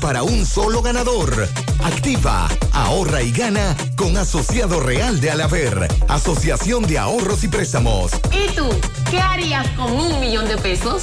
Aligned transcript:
para 0.00 0.22
un 0.22 0.46
solo 0.46 0.82
ganador. 0.82 1.48
Activa, 1.82 2.48
ahorra 2.72 3.22
y 3.22 3.32
gana 3.32 3.76
con 3.96 4.16
Asociado 4.16 4.78
Real 4.78 5.20
de 5.20 5.32
Alaver, 5.32 5.88
Asociación 6.08 6.84
de 6.84 6.96
Ahorros 6.96 7.42
y 7.42 7.48
Préstamos. 7.48 8.12
¿Y 8.30 8.54
tú 8.54 8.68
qué 9.10 9.18
harías 9.18 9.68
con 9.70 9.92
un 9.92 10.20
millón 10.20 10.46
de 10.46 10.56
pesos? 10.58 11.02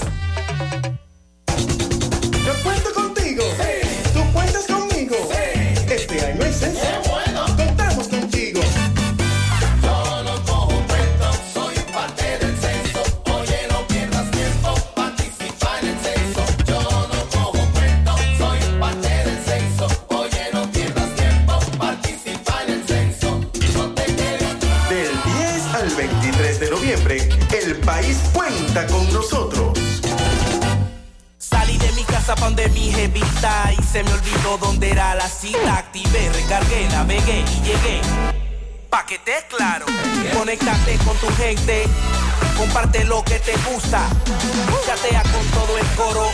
Navegué 37.21 37.39
y 37.39 37.61
llegué. 37.61 38.02
Pa' 38.89 39.05
que 39.05 39.20
te 39.20 39.34
claro, 39.49 39.85
conéctate 40.38 40.98
con 41.05 41.16
tu 41.17 41.27
gente, 41.35 41.85
comparte 42.57 43.03
lo 43.05 43.23
que 43.23 43.39
te 43.39 43.53
gusta, 43.71 44.07
chatea 44.85 45.23
con 45.23 45.45
todo 45.52 45.77
el 45.77 45.85
coro 45.95 46.27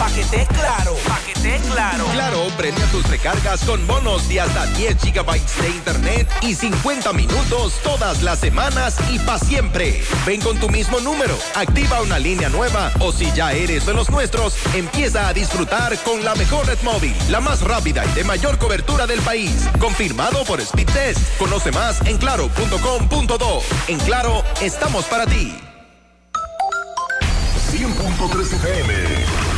Pa' 0.00 0.10
que 0.12 0.24
te 0.24 0.46
claro, 0.46 0.96
pa' 1.06 1.20
que 1.26 1.34
te 1.34 1.58
claro. 1.68 2.06
Claro, 2.06 2.46
premia 2.56 2.86
tus 2.86 3.06
recargas 3.10 3.60
con 3.64 3.86
bonos 3.86 4.26
de 4.30 4.40
hasta 4.40 4.64
10 4.64 4.96
gigabytes 4.98 5.60
de 5.60 5.68
internet 5.68 6.26
y 6.40 6.54
50 6.54 7.12
minutos 7.12 7.74
todas 7.82 8.22
las 8.22 8.38
semanas 8.38 8.96
y 9.10 9.18
pa' 9.18 9.38
siempre. 9.38 10.02
Ven 10.24 10.40
con 10.40 10.58
tu 10.58 10.70
mismo 10.70 11.00
número, 11.00 11.36
activa 11.54 12.00
una 12.00 12.18
línea 12.18 12.48
nueva 12.48 12.90
o 13.00 13.12
si 13.12 13.30
ya 13.32 13.52
eres 13.52 13.84
de 13.84 13.92
los 13.92 14.08
nuestros, 14.08 14.54
empieza 14.74 15.28
a 15.28 15.34
disfrutar 15.34 15.98
con 15.98 16.24
la 16.24 16.34
mejor 16.34 16.66
red 16.66 16.78
móvil, 16.82 17.14
la 17.28 17.40
más 17.40 17.60
rápida 17.60 18.02
y 18.06 18.12
de 18.12 18.24
mayor 18.24 18.56
cobertura 18.56 19.06
del 19.06 19.20
país. 19.20 19.68
Confirmado 19.78 20.44
por 20.44 20.62
Speedtest. 20.62 21.36
Conoce 21.36 21.72
más 21.72 22.00
en 22.06 22.16
claro.com.do. 22.16 23.62
En 23.86 23.98
Claro, 23.98 24.42
estamos 24.62 25.04
para 25.04 25.26
ti. 25.26 25.54
100.3 27.70 28.52
FM 28.54 29.49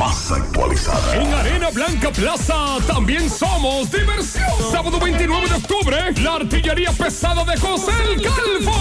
En 0.00 1.34
Arena 1.34 1.68
Blanca 1.68 2.10
Plaza 2.10 2.78
también 2.86 3.28
somos 3.28 3.90
diversión. 3.90 4.46
Sábado 4.72 4.98
29 4.98 5.46
de 5.46 5.54
octubre, 5.56 6.14
la 6.22 6.36
artillería 6.36 6.90
pesada 6.92 7.44
de 7.44 7.60
José 7.60 7.92
el 8.08 8.22
Calvo. 8.22 8.72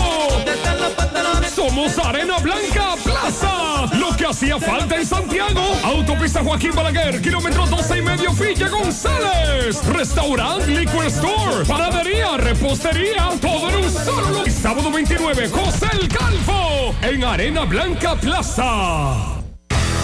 Somos 1.53 1.99
Arena 1.99 2.37
Blanca 2.37 2.95
Plaza. 3.03 3.93
Lo 3.97 4.15
que 4.15 4.27
hacía 4.27 4.57
falta 4.59 4.95
en 4.95 5.05
Santiago. 5.05 5.61
Autopista 5.83 6.41
Joaquín 6.41 6.71
Balaguer, 6.73 7.21
kilómetro 7.21 7.65
12 7.65 7.97
y 7.97 8.01
medio, 8.01 8.31
Villa 8.31 8.69
González. 8.69 9.85
Restaurant, 9.87 10.65
liquor 10.67 11.05
store, 11.07 11.65
panadería, 11.67 12.37
repostería, 12.37 13.29
todo 13.41 13.69
en 13.71 13.83
un 13.83 13.91
solo. 13.91 14.43
sábado 14.49 14.89
29, 14.89 15.49
José 15.49 15.87
el 15.99 16.07
Calvo. 16.07 16.95
En 17.01 17.25
Arena 17.25 17.65
Blanca 17.65 18.15
Plaza. 18.15 19.38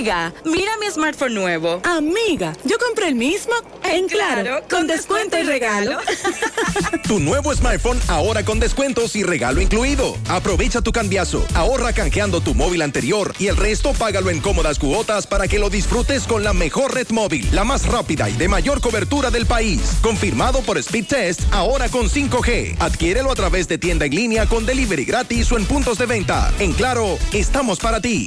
Amiga, 0.00 0.32
mira 0.46 0.72
mi 0.80 0.90
smartphone 0.90 1.34
nuevo. 1.34 1.82
Amiga, 1.84 2.54
yo 2.64 2.78
compré 2.78 3.08
el 3.08 3.16
mismo 3.16 3.52
en 3.84 4.08
Claro, 4.08 4.62
con, 4.70 4.86
descuento, 4.86 5.38
y 5.38 5.42
regalo. 5.42 5.98
tu 7.06 7.20
nuevo 7.20 7.54
smartphone 7.54 8.00
ahora 8.08 8.42
con 8.42 8.58
descuentos 8.58 9.14
y 9.14 9.24
regalo 9.24 9.60
incluido. 9.60 10.16
Aprovecha 10.30 10.80
tu 10.80 10.90
cambiazo, 10.90 11.44
ahorra 11.52 11.92
canjeando 11.92 12.40
tu 12.40 12.54
móvil 12.54 12.80
anterior 12.80 13.34
y 13.38 13.48
el 13.48 13.58
resto 13.58 13.92
págalo 13.92 14.30
en 14.30 14.40
cómodas 14.40 14.78
cuotas 14.78 15.26
para 15.26 15.46
que 15.48 15.58
lo 15.58 15.68
disfrutes 15.68 16.22
con 16.22 16.44
la 16.44 16.54
mejor 16.54 16.94
red 16.94 17.10
móvil, 17.10 17.46
la 17.52 17.64
más 17.64 17.84
rápida 17.86 18.30
y 18.30 18.32
de 18.32 18.48
mayor 18.48 18.80
cobertura 18.80 19.30
del 19.30 19.44
país. 19.44 19.98
Confirmado 20.00 20.62
por 20.62 20.78
Speed 20.78 21.08
Test, 21.08 21.42
ahora 21.50 21.90
con 21.90 22.08
5G. 22.08 22.76
Adquiérelo 22.78 23.30
a 23.30 23.34
través 23.34 23.68
de 23.68 23.76
tienda 23.76 24.06
en 24.06 24.14
línea 24.14 24.46
con 24.46 24.64
delivery 24.64 25.04
gratis 25.04 25.52
o 25.52 25.58
en 25.58 25.66
puntos 25.66 25.98
de 25.98 26.06
venta. 26.06 26.50
En 26.58 26.72
Claro, 26.72 27.18
estamos 27.34 27.78
para 27.78 28.00
ti. 28.00 28.26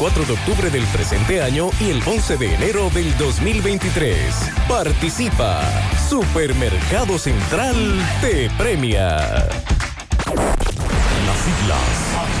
4 0.01 0.25
de 0.25 0.33
octubre 0.33 0.71
del 0.71 0.83
presente 0.87 1.43
año 1.43 1.69
y 1.79 1.91
el 1.91 2.01
11 2.03 2.35
de 2.37 2.55
enero 2.55 2.89
del 2.89 3.15
2023. 3.19 4.51
Participa. 4.67 5.61
Supermercado 6.09 7.19
Central 7.19 7.75
te 8.19 8.49
premia. 8.57 9.19
Las 11.27 11.37
siglas 11.45 12.40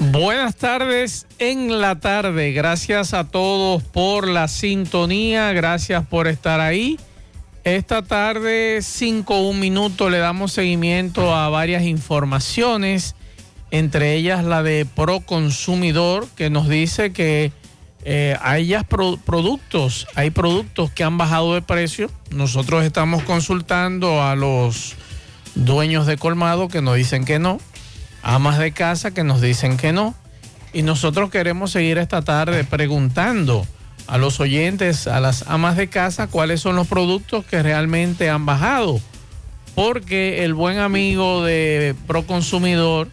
Buenas 0.00 0.54
tardes 0.54 1.26
en 1.40 1.80
la 1.80 1.98
tarde. 1.98 2.52
Gracias 2.52 3.14
a 3.14 3.24
todos 3.24 3.82
por 3.82 4.28
la 4.28 4.46
sintonía. 4.46 5.52
Gracias 5.52 6.06
por 6.06 6.28
estar 6.28 6.60
ahí. 6.60 7.00
Esta 7.64 8.02
tarde, 8.02 8.78
5 8.80 9.40
un 9.40 9.58
minuto, 9.58 10.08
le 10.08 10.18
damos 10.18 10.52
seguimiento 10.52 11.34
a 11.34 11.48
varias 11.48 11.82
informaciones, 11.82 13.16
entre 13.72 14.14
ellas 14.14 14.44
la 14.44 14.62
de 14.62 14.86
Proconsumidor, 14.86 16.28
que 16.36 16.48
nos 16.48 16.68
dice 16.68 17.12
que 17.12 17.50
eh, 18.04 18.36
hay 18.40 18.76
productos, 19.26 20.06
hay 20.14 20.30
productos 20.30 20.92
que 20.92 21.02
han 21.02 21.18
bajado 21.18 21.54
de 21.54 21.62
precio. 21.62 22.08
Nosotros 22.30 22.84
estamos 22.84 23.24
consultando 23.24 24.22
a 24.22 24.36
los 24.36 24.94
dueños 25.56 26.06
de 26.06 26.16
colmado 26.16 26.68
que 26.68 26.82
nos 26.82 26.94
dicen 26.94 27.24
que 27.24 27.40
no 27.40 27.58
amas 28.22 28.58
de 28.58 28.72
casa 28.72 29.12
que 29.12 29.24
nos 29.24 29.40
dicen 29.40 29.76
que 29.76 29.92
no. 29.92 30.14
Y 30.72 30.82
nosotros 30.82 31.30
queremos 31.30 31.70
seguir 31.70 31.98
esta 31.98 32.22
tarde 32.22 32.64
preguntando 32.64 33.66
a 34.06 34.18
los 34.18 34.40
oyentes, 34.40 35.06
a 35.06 35.20
las 35.20 35.44
amas 35.48 35.76
de 35.76 35.88
casa, 35.88 36.26
cuáles 36.26 36.60
son 36.60 36.76
los 36.76 36.86
productos 36.86 37.44
que 37.44 37.62
realmente 37.62 38.30
han 38.30 38.46
bajado. 38.46 39.00
Porque 39.74 40.44
el 40.44 40.54
buen 40.54 40.78
amigo 40.78 41.44
de 41.44 41.94
Proconsumidor, 42.06 43.08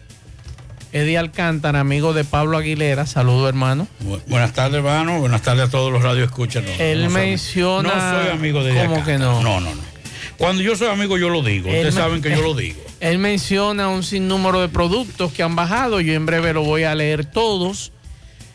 Eddie 0.92 1.18
Alcántara, 1.18 1.80
amigo 1.80 2.12
de 2.12 2.24
Pablo 2.24 2.56
Aguilera, 2.56 3.06
saludo 3.06 3.48
hermano. 3.48 3.86
buenas 4.26 4.52
tardes, 4.52 4.76
hermano. 4.76 5.20
Buenas 5.20 5.42
tardes 5.42 5.68
a 5.68 5.70
todos 5.70 5.92
los 5.92 6.02
radioescuchas. 6.02 6.64
Él 6.78 7.08
menciona. 7.10 7.88
No 7.94 8.22
soy 8.22 8.30
amigo 8.32 8.64
de 8.64 8.74
¿Cómo 8.86 9.04
que 9.04 9.18
no? 9.18 9.42
No, 9.42 9.60
no, 9.60 9.74
no. 9.74 9.95
Cuando 10.38 10.62
yo 10.62 10.76
soy 10.76 10.88
amigo, 10.88 11.16
yo 11.18 11.28
lo 11.30 11.42
digo. 11.42 11.68
Ustedes 11.68 11.94
saben 11.94 12.20
que 12.22 12.30
yo 12.30 12.42
lo 12.42 12.54
digo. 12.56 12.80
Él 13.00 13.18
menciona 13.18 13.88
un 13.88 14.02
sinnúmero 14.02 14.60
de 14.60 14.68
productos 14.68 15.32
que 15.32 15.42
han 15.42 15.54
bajado. 15.56 16.00
Yo 16.00 16.12
en 16.14 16.26
breve 16.26 16.52
lo 16.52 16.62
voy 16.62 16.84
a 16.84 16.94
leer 16.94 17.24
todos. 17.24 17.92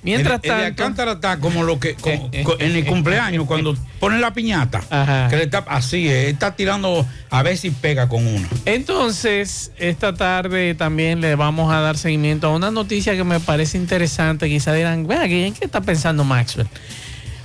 Mientras 0.04 0.40
el, 0.44 0.50
el 0.50 0.58
de 0.58 0.64
tanto- 0.64 0.82
Alcántara 0.84 1.12
está 1.12 1.40
como 1.40 1.62
lo 1.64 1.80
que 1.80 1.94
como- 1.94 2.30
en 2.34 2.76
el 2.76 2.86
cumpleaños 2.88 3.46
cuando 3.46 3.78
ponen 4.00 4.20
la 4.20 4.34
piñata. 4.34 4.80
Que 5.30 5.36
le 5.38 5.44
está, 5.44 5.60
así 5.68 6.08
es, 6.08 6.30
está 6.30 6.56
tirando 6.56 7.06
a 7.30 7.44
ver 7.44 7.56
si 7.56 7.70
pega 7.70 8.10
con 8.10 8.26
una. 8.26 8.48
Entonces, 8.66 9.72
esta 9.78 10.14
tarde 10.16 10.74
también 10.76 11.22
le 11.22 11.36
vamos 11.36 11.72
a 11.72 11.82
dar 11.82 11.98
seguimiento 11.98 12.48
a 12.48 12.56
una 12.56 12.72
noticia 12.72 13.16
que 13.16 13.24
me 13.24 13.40
parece 13.40 13.78
interesante. 13.78 14.50
Quizá 14.50 14.74
dirán, 14.74 15.06
¿en 15.12 15.54
qué 15.54 15.66
está 15.66 15.82
pensando 15.82 16.24
Maxwell? 16.24 16.68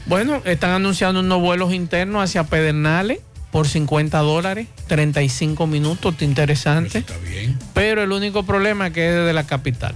Bueno, 0.06 0.40
están 0.46 0.70
anunciando 0.70 1.20
unos 1.20 1.40
vuelos 1.40 1.74
internos 1.74 2.22
hacia 2.24 2.44
Pedernales 2.44 3.18
por 3.50 3.68
50 3.68 4.18
dólares, 4.18 4.68
35 4.86 5.66
minutos, 5.66 6.12
está 6.12 6.24
interesante. 6.24 6.98
Está 6.98 7.16
bien. 7.18 7.58
Pero 7.74 8.02
el 8.02 8.12
único 8.12 8.42
problema 8.44 8.88
es 8.88 8.92
que 8.92 9.08
es 9.08 9.14
desde 9.14 9.32
la 9.32 9.46
capital. 9.46 9.94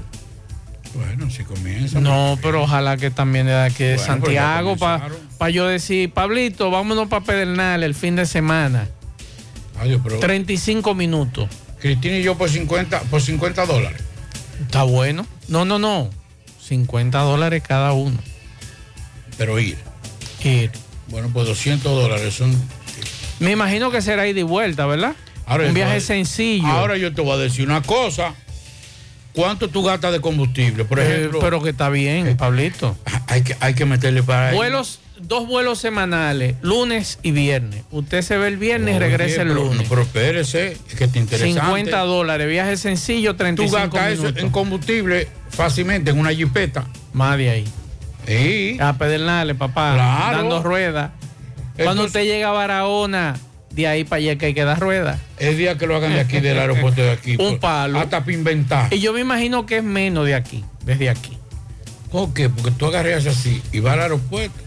Bueno, 0.94 1.31
si 1.31 1.44
comienza. 1.44 2.00
No, 2.00 2.38
pero 2.43 2.62
ojalá 2.62 2.97
que 2.97 3.11
también 3.11 3.47
de 3.47 3.55
aquí 3.55 3.85
de 3.85 3.97
Bueno, 3.97 4.02
ya 4.02 4.06
Santiago 4.06 4.76
para 4.76 5.08
comenzaron. 5.08 5.52
yo 5.52 5.67
decir, 5.69 6.11
Pablito, 6.12 6.70
vámonos 6.70 7.08
para 7.08 7.25
Pedernales 7.25 7.87
el 7.87 7.94
fin 7.94 8.17
de 8.17 8.26
semana. 8.26 8.88
Adiós, 9.79 10.00
pero 10.02 10.19
35 10.19 10.94
minutos. 10.94 11.49
Cristina 11.81 12.17
y 12.19 12.23
yo 12.23 12.37
por 12.37 12.50
50, 12.50 13.00
por 13.02 13.23
50 13.23 13.67
dólares. 13.67 14.02
Está 14.61 14.82
bueno. 14.82 15.26
No, 15.49 15.64
no, 15.64 15.79
no. 15.79 16.11
50 16.62 17.19
dólares 17.20 17.62
cada 17.67 17.93
uno. 17.93 18.19
Pero 19.38 19.58
ir. 19.58 19.79
Ir. 20.44 20.70
Bueno, 21.08 21.31
pues 21.32 21.47
200 21.47 21.82
dólares 21.85 22.35
son. 22.35 22.55
Me 23.40 23.50
imagino 23.52 23.90
que 23.90 24.00
será 24.02 24.26
ida 24.28 24.38
y 24.40 24.44
vuelta, 24.44 24.87
¿verdad? 24.87 25.14
Ahora 25.46 25.66
Un 25.66 25.75
viaje 25.75 26.00
sencillo. 26.00 26.66
Ahora 26.69 26.96
yo 26.96 27.12
te 27.12 27.20
voy 27.22 27.32
a 27.32 27.37
decir 27.38 27.66
una 27.66 27.82
cosa. 27.82 28.34
¿Cuánto 29.32 29.69
tú 29.69 29.82
gastas 29.82 30.12
de 30.12 30.20
combustible? 30.20 30.84
Por 30.84 31.00
Eh, 31.00 31.06
ejemplo. 31.16 31.38
Eh, 31.38 31.42
pero 31.42 31.62
que 31.62 31.70
está 31.70 31.88
bien, 31.88 32.37
Pablito. 32.37 32.96
Hay 33.26 33.42
que, 33.42 33.56
hay 33.60 33.75
que 33.75 33.84
meterle 33.87 34.22
para 34.22 34.48
ahí. 34.48 34.56
Vuelos, 34.56 35.00
dos 35.20 35.46
vuelos 35.46 35.78
semanales, 35.78 36.56
lunes 36.62 37.19
y 37.22 37.31
viernes. 37.31 37.84
Usted 37.90 38.22
se 38.22 38.37
ve 38.37 38.48
el 38.48 38.56
viernes 38.58 38.96
y 38.96 38.98
regresa 38.98 39.42
el 39.42 39.48
pero- 39.48 39.64
lunes. 39.64 39.82
no, 39.82 39.88
pero 39.88 40.02
espérese, 40.02 40.72
es 40.88 40.94
que 40.96 41.06
te 41.08 41.19
interesa. 41.20 41.44
50 41.46 41.98
dólares, 42.00 42.48
viaje 42.48 42.76
sencillo, 42.76 43.32
Tú 43.32 43.38
35 43.38 43.76
gastas 43.96 44.12
eso 44.12 44.28
en 44.37 44.50
combustible 44.50 45.28
fácilmente 45.48 46.10
en 46.10 46.19
una 46.19 46.31
jipeta. 46.32 46.84
Más 47.12 47.38
de 47.38 47.50
ahí. 47.50 47.64
Sí. 48.26 48.76
A 48.81 48.92
Pedernales, 48.98 49.56
papá. 49.56 49.94
Claro. 49.94 50.37
Dando 50.38 50.62
ruedas. 50.62 51.10
Cuando 51.85 52.05
usted 52.05 52.25
llega 52.25 52.49
a 52.49 52.53
Barahona, 52.53 53.37
de 53.71 53.87
ahí 53.87 54.05
para 54.05 54.19
allá 54.19 54.37
que 54.37 54.47
hay 54.47 54.55
que 54.55 54.65
dar 54.65 54.79
ruedas. 54.79 55.21
El 55.38 55.56
día 55.56 55.79
que 55.79 55.87
lo 55.87 55.97
hagan 55.97 56.12
de 56.12 56.21
aquí, 56.21 56.41
del 56.41 56.59
aeropuerto 56.61 57.03
de 57.03 57.11
aquí. 57.11 57.32
Un 57.32 57.37
pues, 57.37 57.59
palo. 57.59 57.99
Hasta 57.99 58.21
para 58.21 58.32
inventar. 58.32 58.93
Y 58.93 59.00
yo 59.00 59.12
me 59.12 59.21
imagino 59.21 59.67
que 59.67 59.79
es 59.79 59.85
menos 59.85 60.27
de 60.27 60.35
aquí, 60.35 60.65
desde 60.85 61.11
aquí. 61.11 61.37
¿Por 62.11 62.32
qué? 62.35 62.49
Porque 62.49 62.73
tú 62.73 62.87
agarras 62.87 63.27
así 63.27 63.62
y 63.73 63.81
vas 63.81 63.94
al 63.94 64.00
aeropuerto, 64.00 64.59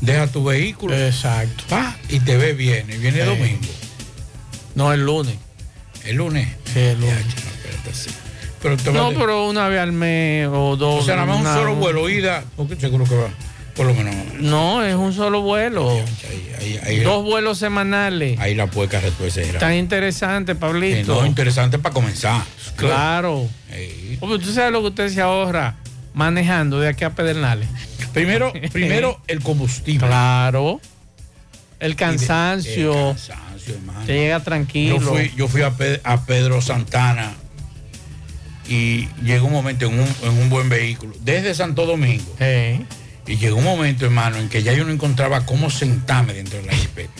dejas 0.00 0.30
tu 0.30 0.44
vehículo. 0.44 0.96
Exacto. 0.96 1.64
Pa, 1.68 1.96
y 2.08 2.20
te 2.20 2.36
ves 2.36 2.56
bien. 2.56 2.86
Y 2.88 2.98
viene 2.98 3.24
domingo. 3.24 3.66
No, 4.74 4.92
el 4.92 5.04
lunes. 5.04 5.36
El 6.04 6.16
lunes. 6.16 6.48
Sí, 6.72 6.80
el 6.80 7.00
lunes. 7.00 7.16
Ya, 7.16 7.44
no, 7.44 7.50
espérate, 7.50 7.94
sí. 7.94 8.10
Pero 8.62 8.76
No, 8.92 9.12
pero 9.18 9.48
una 9.48 9.68
vez 9.68 9.80
al 9.80 9.92
mes 9.92 10.48
o 10.50 10.76
dos. 10.76 11.02
O 11.02 11.04
sea, 11.04 11.16
nada 11.16 11.26
más 11.26 11.38
un 11.38 11.44
solo 11.44 11.74
vuelo, 11.74 12.08
ida. 12.08 12.44
Porque 12.56 12.76
seguro 12.76 13.04
que 13.04 13.14
va. 13.14 13.28
Por 13.74 13.86
lo 13.86 13.94
menos. 13.94 14.14
No, 14.40 14.84
es 14.84 14.94
un 14.94 15.12
solo 15.12 15.42
vuelo. 15.42 15.90
Ahí, 16.60 16.78
ahí, 16.84 17.00
Dos 17.00 17.24
vuelos 17.24 17.58
semanales. 17.58 18.38
ahí 18.38 18.54
la 18.54 18.68
puerca 18.68 19.00
retuerce. 19.00 19.44
Tan 19.54 19.74
interesante, 19.74 20.52
Eh, 20.52 20.54
Pablito. 20.54 21.20
no, 21.20 21.26
interesante 21.26 21.78
para 21.78 21.92
comenzar. 21.92 22.42
Claro. 22.76 23.48
Hombre, 24.20 24.38
tú 24.38 24.52
sabes 24.52 24.70
lo 24.72 24.80
que 24.82 24.88
usted 24.88 25.08
se 25.08 25.20
ahorra 25.20 25.76
manejando 26.14 26.78
de 26.80 26.88
aquí 26.88 27.02
a 27.04 27.10
Pedernales. 27.10 27.68
Primero, 28.12 28.52
primero 28.72 29.20
el 29.26 29.40
combustible. 29.40 30.06
Claro. 30.06 30.80
El 31.80 31.96
cansancio. 31.96 32.92
El 32.92 33.16
cansancio, 33.16 33.74
hermano. 33.74 34.06
Te 34.06 34.12
llega 34.14 34.40
tranquilo. 34.40 35.00
Yo 35.00 35.08
fui, 35.08 35.32
yo 35.36 35.48
fui 35.48 35.62
a, 35.62 35.72
Pe- 35.72 36.00
a 36.04 36.24
Pedro 36.24 36.60
Santana 36.62 37.32
y 38.68 39.08
llegó 39.22 39.46
un 39.48 39.52
momento 39.52 39.86
en 39.86 39.98
un, 39.98 40.08
en 40.22 40.38
un 40.38 40.48
buen 40.48 40.68
vehículo, 40.68 41.14
desde 41.20 41.54
Santo 41.54 41.84
Domingo. 41.84 42.24
Y 43.26 43.36
llegó 43.36 43.56
un 43.56 43.64
momento, 43.64 44.04
hermano, 44.04 44.36
en 44.36 44.48
que 44.48 44.62
ya 44.62 44.72
yo 44.72 44.84
no 44.84 44.92
encontraba 44.92 45.46
cómo 45.46 45.70
sentarme 45.70 46.34
dentro 46.34 46.60
de 46.60 46.66
la 46.66 46.72
jipeta. 46.72 47.12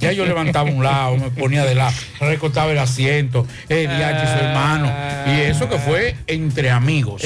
Ya 0.00 0.12
yo 0.12 0.24
levantaba 0.24 0.70
un 0.70 0.82
lado, 0.82 1.16
me 1.18 1.30
ponía 1.30 1.62
de 1.64 1.74
lado, 1.74 1.92
recortaba 2.20 2.72
el 2.72 2.78
asiento, 2.78 3.46
el 3.68 3.86
DH, 3.86 4.26
su 4.26 4.44
hermano. 4.44 4.90
Y 5.26 5.40
eso 5.40 5.68
que 5.68 5.78
fue 5.78 6.16
entre 6.26 6.70
amigos. 6.70 7.22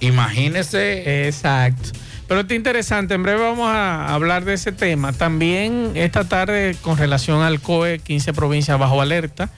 Imagínese. 0.00 1.26
Exacto. 1.26 1.98
Pero 2.28 2.40
está 2.40 2.54
interesante, 2.54 3.14
en 3.14 3.22
breve 3.22 3.40
vamos 3.40 3.70
a 3.70 4.12
hablar 4.12 4.44
de 4.44 4.54
ese 4.54 4.72
tema. 4.72 5.12
También 5.12 5.92
esta 5.94 6.24
tarde 6.24 6.76
con 6.82 6.98
relación 6.98 7.40
al 7.42 7.60
COE, 7.60 8.00
15 8.00 8.32
provincias 8.32 8.78
bajo 8.78 9.00
alerta. 9.00 9.48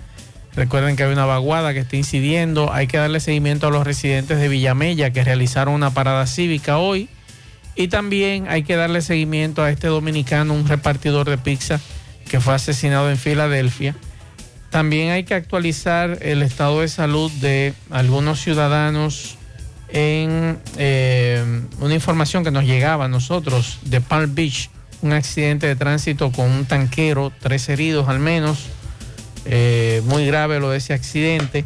Recuerden 0.54 0.94
que 0.94 1.04
hay 1.04 1.12
una 1.12 1.24
vaguada 1.24 1.72
que 1.72 1.80
está 1.80 1.96
incidiendo. 1.96 2.72
Hay 2.72 2.86
que 2.86 2.98
darle 2.98 3.20
seguimiento 3.20 3.68
a 3.68 3.70
los 3.70 3.84
residentes 3.84 4.38
de 4.38 4.48
Villamella 4.48 5.12
que 5.12 5.24
realizaron 5.24 5.74
una 5.74 5.90
parada 5.90 6.26
cívica 6.26 6.78
hoy. 6.78 7.08
Y 7.78 7.86
también 7.86 8.48
hay 8.48 8.64
que 8.64 8.74
darle 8.74 9.02
seguimiento 9.02 9.62
a 9.62 9.70
este 9.70 9.86
dominicano, 9.86 10.52
un 10.52 10.66
repartidor 10.66 11.30
de 11.30 11.38
pizza 11.38 11.80
que 12.28 12.40
fue 12.40 12.52
asesinado 12.52 13.08
en 13.08 13.16
Filadelfia. 13.16 13.94
También 14.70 15.12
hay 15.12 15.22
que 15.22 15.34
actualizar 15.34 16.18
el 16.22 16.42
estado 16.42 16.80
de 16.80 16.88
salud 16.88 17.30
de 17.40 17.74
algunos 17.90 18.40
ciudadanos 18.40 19.36
en 19.90 20.58
eh, 20.76 21.62
una 21.78 21.94
información 21.94 22.42
que 22.42 22.50
nos 22.50 22.64
llegaba 22.64 23.04
a 23.04 23.08
nosotros 23.08 23.78
de 23.84 24.00
Palm 24.00 24.34
Beach, 24.34 24.70
un 25.00 25.12
accidente 25.12 25.68
de 25.68 25.76
tránsito 25.76 26.32
con 26.32 26.50
un 26.50 26.64
tanquero, 26.64 27.32
tres 27.38 27.68
heridos 27.68 28.08
al 28.08 28.18
menos, 28.18 28.66
eh, 29.44 30.02
muy 30.06 30.26
grave 30.26 30.58
lo 30.58 30.70
de 30.70 30.78
ese 30.78 30.94
accidente. 30.94 31.64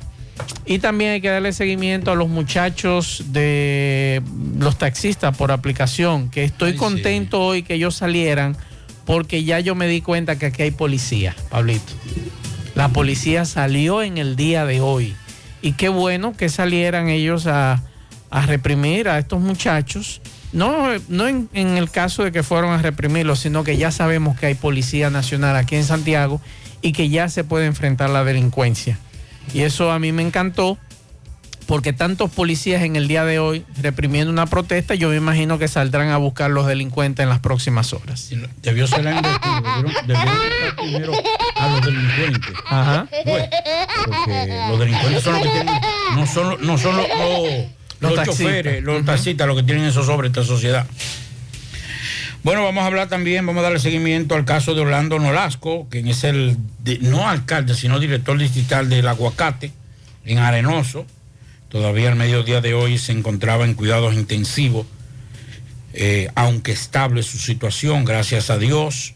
Y 0.65 0.79
también 0.79 1.13
hay 1.13 1.21
que 1.21 1.29
darle 1.29 1.53
seguimiento 1.53 2.13
a 2.13 2.15
los 2.15 2.29
muchachos 2.29 3.25
de 3.29 4.23
los 4.59 4.79
taxistas 4.79 5.37
por 5.37 5.53
aplicación, 5.53 6.31
que 6.31 6.45
estoy 6.45 6.77
contento 6.77 7.41
hoy 7.41 7.63
que 7.63 7.75
ellos 7.75 7.97
salieran 7.97 8.57
porque 9.05 9.45
ya 9.45 9.61
yo 9.61 9.75
me 9.75 9.87
di 9.87 10.01
cuenta 10.01 10.39
que 10.39 10.47
aquí 10.47 10.63
hay 10.63 10.71
policía, 10.71 11.35
Pablito. 11.51 11.93
La 12.75 12.89
policía 12.89 13.45
salió 13.45 14.03
en 14.03 14.19
el 14.19 14.37
día 14.37 14.65
de 14.65 14.81
hoy. 14.81 15.15
Y 15.61 15.73
qué 15.73 15.89
bueno 15.89 16.35
que 16.37 16.49
salieran 16.49 17.09
ellos 17.09 17.47
a, 17.47 17.83
a 18.31 18.47
reprimir 18.47 19.09
a 19.09 19.19
estos 19.19 19.41
muchachos. 19.41 20.21
No, 20.53 20.89
no 21.09 21.29
en, 21.29 21.49
en 21.53 21.77
el 21.77 21.91
caso 21.91 22.25
de 22.25 22.33
que 22.33 22.43
fueron 22.43 22.73
a 22.73 22.79
reprimirlos, 22.79 23.41
sino 23.41 23.65
que 23.65 23.77
ya 23.77 23.91
sabemos 23.91 24.39
que 24.39 24.47
hay 24.47 24.55
policía 24.55 25.11
nacional 25.11 25.57
aquí 25.57 25.77
en 25.77 25.85
Santiago 25.85 26.41
y 26.81 26.93
que 26.93 27.09
ya 27.09 27.29
se 27.29 27.45
puede 27.45 27.67
enfrentar 27.67 28.11
la 28.11 28.25
delincuencia. 28.25 28.99
Y 29.55 29.63
eso 29.63 29.91
a 29.91 29.99
mí 29.99 30.13
me 30.13 30.23
encantó 30.23 30.79
porque 31.67 31.93
tantos 31.93 32.31
policías 32.31 32.83
en 32.83 32.97
el 32.97 33.09
día 33.09 33.25
de 33.25 33.39
hoy 33.39 33.65
reprimiendo 33.81 34.31
una 34.31 34.47
protesta, 34.47 34.95
yo 34.95 35.09
me 35.09 35.17
imagino 35.17 35.59
que 35.59 35.69
saldrán 35.69 36.11
a 36.11 36.17
buscar 36.17 36.51
los 36.51 36.67
delincuentes 36.67 37.23
en 37.23 37.31
las 37.31 37.39
próximas 37.39 37.93
horas. 37.93 38.31
Debió 38.63 38.87
ser 38.87 39.05
la 39.05 39.23
primero 40.77 41.13
a 41.57 41.69
los 41.69 41.81
delincuentes. 41.83 42.53
Ajá. 42.67 43.09
Bueno, 43.25 43.47
porque 44.05 44.67
los 44.69 44.79
delincuentes 44.79 45.23
son 45.23 45.35
los 45.35 45.43
que 45.43 45.49
tienen, 45.49 45.75
no 46.15 46.27
son, 46.27 46.67
no 46.67 46.79
son 46.79 46.97
los, 46.97 47.07
los, 47.09 47.49
los 48.01 48.15
taxistas. 48.17 48.27
choferes, 48.27 48.83
los 48.83 49.05
taxistas 49.05 49.47
los 49.47 49.57
que 49.57 49.63
tienen 49.63 49.85
eso 49.85 50.05
sobre 50.05 50.29
esta 50.29 50.45
sociedad. 50.45 50.87
Bueno, 52.45 52.65
vamos 52.65 52.83
a 52.83 52.87
hablar 52.87 53.09
también, 53.09 53.47
vamos 53.47 53.61
a 53.61 53.65
darle 53.65 53.79
seguimiento 53.79 54.35
al 54.35 54.45
caso 54.45 54.75
de 54.75 54.81
Orlando 54.81 55.19
Nolasco, 55.21 55.87
quien 55.89 56.09
es 56.09 56.25
el, 56.25 56.57
de- 56.83 56.99
no 56.99 57.29
alcalde, 57.29 57.75
sino 57.75 58.01
director 58.01 58.37
distrital 58.37 58.89
del 58.89 59.07
Aguacate, 59.07 59.71
en 60.25 60.39
Arenoso. 60.39 61.07
Todavía 61.69 62.09
al 62.11 62.17
mediodía 62.17 62.61
de 62.61 62.75
hoy 62.75 62.99
se 62.99 63.13
encontraba 63.13 63.65
en 63.65 63.75
cuidados 63.75 64.15
intensivos, 64.15 64.87
eh, 65.95 66.31
aunque 66.35 66.73
estable 66.73 67.23
su 67.23 67.39
situación, 67.39 68.05
gracias 68.05 68.51
a 68.51 68.59
Dios. 68.59 69.15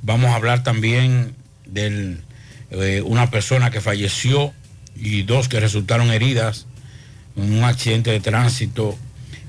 Vamos 0.00 0.30
a 0.30 0.36
hablar 0.36 0.62
también 0.62 1.34
de 1.66 2.16
una 3.04 3.30
persona 3.30 3.70
que 3.70 3.80
falleció 3.82 4.54
y 4.96 5.22
dos 5.22 5.48
que 5.48 5.60
resultaron 5.60 6.10
heridas 6.10 6.66
en 7.36 7.52
un 7.52 7.64
accidente 7.64 8.10
de 8.10 8.20
tránsito 8.20 8.98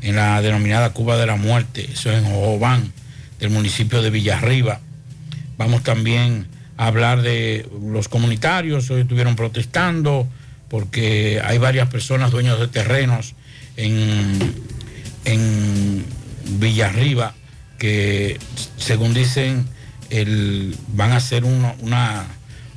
en 0.01 0.15
la 0.15 0.41
denominada 0.41 0.93
Cuba 0.93 1.17
de 1.17 1.25
la 1.25 1.35
Muerte, 1.35 1.89
eso 1.91 2.11
es 2.11 2.19
en 2.19 2.25
Jojobán, 2.25 2.91
del 3.39 3.49
municipio 3.49 4.01
de 4.01 4.09
Villarriba. 4.09 4.79
Vamos 5.57 5.83
también 5.83 6.47
a 6.77 6.87
hablar 6.87 7.21
de 7.21 7.67
los 7.81 8.07
comunitarios, 8.07 8.89
hoy 8.89 9.01
estuvieron 9.01 9.35
protestando 9.35 10.27
porque 10.69 11.41
hay 11.43 11.57
varias 11.57 11.89
personas 11.89 12.31
dueños 12.31 12.59
de 12.59 12.67
terrenos 12.67 13.33
en, 13.75 14.53
en 15.25 16.05
Villarriba 16.59 17.33
que 17.77 18.37
según 18.77 19.13
dicen 19.13 19.67
el, 20.09 20.75
van 20.89 21.11
a 21.11 21.17
hacer 21.17 21.43
una, 21.43 22.25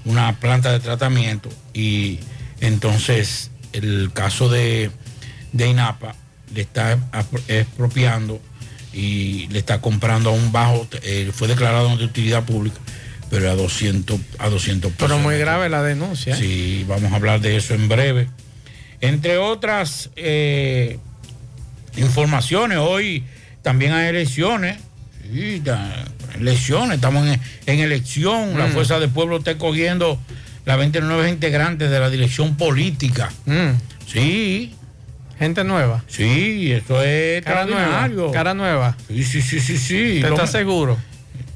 una, 0.05 0.37
planta 0.41 0.73
de 0.73 0.81
tratamiento 0.81 1.51
y 1.75 2.21
entonces 2.61 3.51
el 3.73 4.11
caso 4.13 4.49
de, 4.49 4.91
de 5.53 5.69
INAPA 5.69 6.15
le 6.55 6.63
está 6.63 6.99
expropiando 7.49 8.41
y 8.93 9.49
le 9.49 9.59
está 9.59 9.81
comprando 9.81 10.31
a 10.31 10.33
un 10.33 10.53
bajo, 10.53 10.87
eh, 11.03 11.31
fue 11.33 11.49
declarado 11.49 11.97
de 11.97 12.05
utilidad 12.05 12.45
pública, 12.45 12.79
pero 13.31 13.51
a 13.51 13.55
200, 13.55 14.21
a 14.39 14.49
200 14.49 14.93
Pero 14.99 15.19
muy 15.19 15.39
grave 15.39 15.69
la 15.69 15.83
denuncia. 15.83 16.35
¿eh? 16.35 16.39
Sí, 16.39 16.85
vamos 16.87 17.13
a 17.13 17.17
hablar 17.17 17.41
de 17.41 17.57
eso 17.57 17.75
en 17.75 17.89
breve. 17.89 18.29
Entre 19.01 19.39
otras 19.39 20.11
eh, 20.17 20.99
informaciones, 21.97 22.79
hoy 22.79 23.25
también 23.63 23.93
hay 23.93 24.09
elecciones. 24.09 24.79
Sí, 25.33 25.63
elecciones, 26.39 26.97
estamos 26.97 27.27
en, 27.67 27.81
elección. 27.81 28.59
La 28.59 28.67
mm. 28.67 28.73
Fuerza 28.73 29.01
del 29.01 29.11
Pueblo 29.11 29.39
está 29.39 29.57
cogiendo 29.57 30.21
las 30.67 30.77
29 30.77 31.31
integrantes 31.31 31.91
de 31.91 31.99
la 31.99 32.11
dirección 32.11 32.57
política. 32.57 33.33
Mm. 33.47 33.71
Sí. 34.07 34.75
Gente 35.43 35.65
nueva. 35.65 36.05
Sí, 36.07 36.71
eso 36.71 37.03
es 37.03 37.43
cara 37.43 37.67
nueva. 37.67 38.33
Cara 38.33 38.55
nueva. 38.55 38.97
Sí, 39.09 39.25
sí, 39.25 39.43
sí, 39.43 39.59
sí, 39.59 39.77
sí. 39.77 40.21
¿Te 40.23 40.29
estás 40.29 40.53
seguro? 40.53 40.97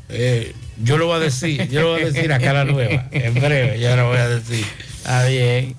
Eh, 0.09 0.52
yo 0.83 0.99
lo 0.99 1.07
voy 1.07 1.19
a 1.19 1.21
decir, 1.21 1.69
yo 1.69 1.83
lo 1.83 1.90
voy 1.93 2.02
a 2.02 2.07
decir 2.07 2.33
a 2.33 2.40
cara 2.40 2.64
nueva. 2.64 3.07
En 3.12 3.35
breve, 3.35 3.78
ya 3.78 3.95
lo 3.95 4.09
voy 4.09 4.19
a 4.19 4.26
decir. 4.28 4.66
Está 4.97 5.26
bien. 5.26 5.76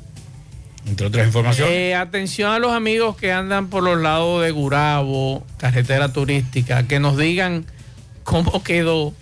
Entre 0.88 1.06
otras 1.06 1.28
informaciones. 1.28 1.74
Eh, 1.74 1.96
atención 1.96 2.54
a 2.54 2.60
los 2.60 2.72
amigos 2.72 3.18
que 3.18 3.34
andan 3.34 3.68
por 3.68 3.84
los 3.84 4.00
lados 4.00 4.42
de 4.42 4.52
Gurabo, 4.52 5.46
carretera 5.58 6.14
turística, 6.14 6.88
que 6.88 7.02
nos 7.02 7.18
digan 7.18 7.66
cómo 8.24 8.64
quedó 8.64 9.14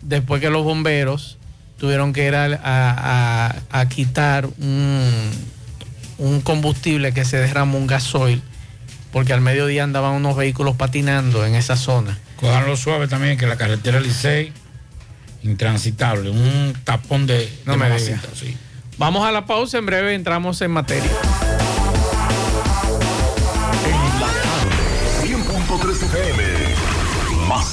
después 0.00 0.40
que 0.40 0.48
los 0.48 0.64
bomberos 0.64 1.36
tuvieron 1.76 2.14
que 2.14 2.28
ir 2.28 2.34
a, 2.34 3.62
a 3.70 3.88
quitar 3.90 4.46
un 4.46 5.30
un 6.22 6.40
combustible 6.40 7.12
que 7.12 7.24
se 7.24 7.36
derramó, 7.36 7.78
un 7.78 7.86
gasoil, 7.86 8.42
porque 9.12 9.32
al 9.32 9.40
mediodía 9.40 9.84
andaban 9.84 10.12
unos 10.12 10.36
vehículos 10.36 10.76
patinando 10.76 11.44
en 11.44 11.54
esa 11.54 11.76
zona. 11.76 12.18
lo 12.40 12.76
suave 12.76 13.08
también, 13.08 13.36
que 13.36 13.46
la 13.46 13.56
carretera 13.56 14.00
Licey, 14.00 14.52
intransitable, 15.42 16.30
un 16.30 16.74
tapón 16.84 17.26
de, 17.26 17.52
no 17.66 17.76
me 17.76 17.98
sí. 17.98 18.14
Vamos 18.98 19.26
a 19.26 19.32
la 19.32 19.46
pausa, 19.46 19.78
en 19.78 19.86
breve 19.86 20.14
entramos 20.14 20.60
en 20.62 20.70
materia. 20.70 21.10
En 23.84 24.20
la 24.20 24.26
tarde, 24.26 25.26
100.3 25.26 26.02
FM 26.04 26.51
más 26.51 26.51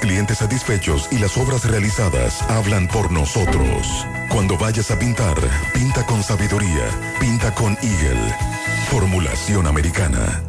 clientes 0.00 0.38
satisfechos 0.38 1.08
y 1.12 1.18
las 1.18 1.36
obras 1.36 1.64
realizadas 1.64 2.42
hablan 2.42 2.88
por 2.88 3.12
nosotros. 3.12 4.06
Cuando 4.28 4.58
vayas 4.58 4.90
a 4.90 4.98
pintar, 4.98 5.36
pinta 5.72 6.04
con 6.06 6.22
sabiduría, 6.22 6.88
pinta 7.20 7.54
con 7.54 7.76
Eagle. 7.82 8.34
Formulación 8.90 9.66
americana. 9.66 10.42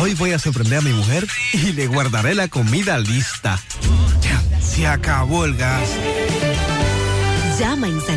Hoy 0.00 0.14
voy 0.14 0.32
a 0.32 0.38
sorprender 0.38 0.78
a 0.78 0.82
mi 0.82 0.92
mujer 0.92 1.26
y 1.52 1.72
le 1.72 1.86
guardaré 1.86 2.34
la 2.34 2.48
comida 2.48 2.98
lista. 2.98 3.60
Ya, 4.20 4.40
se 4.60 4.86
acabó 4.86 5.44
el 5.44 5.56
gas. 5.56 5.88
Llama 7.58 7.88
en 7.88 8.00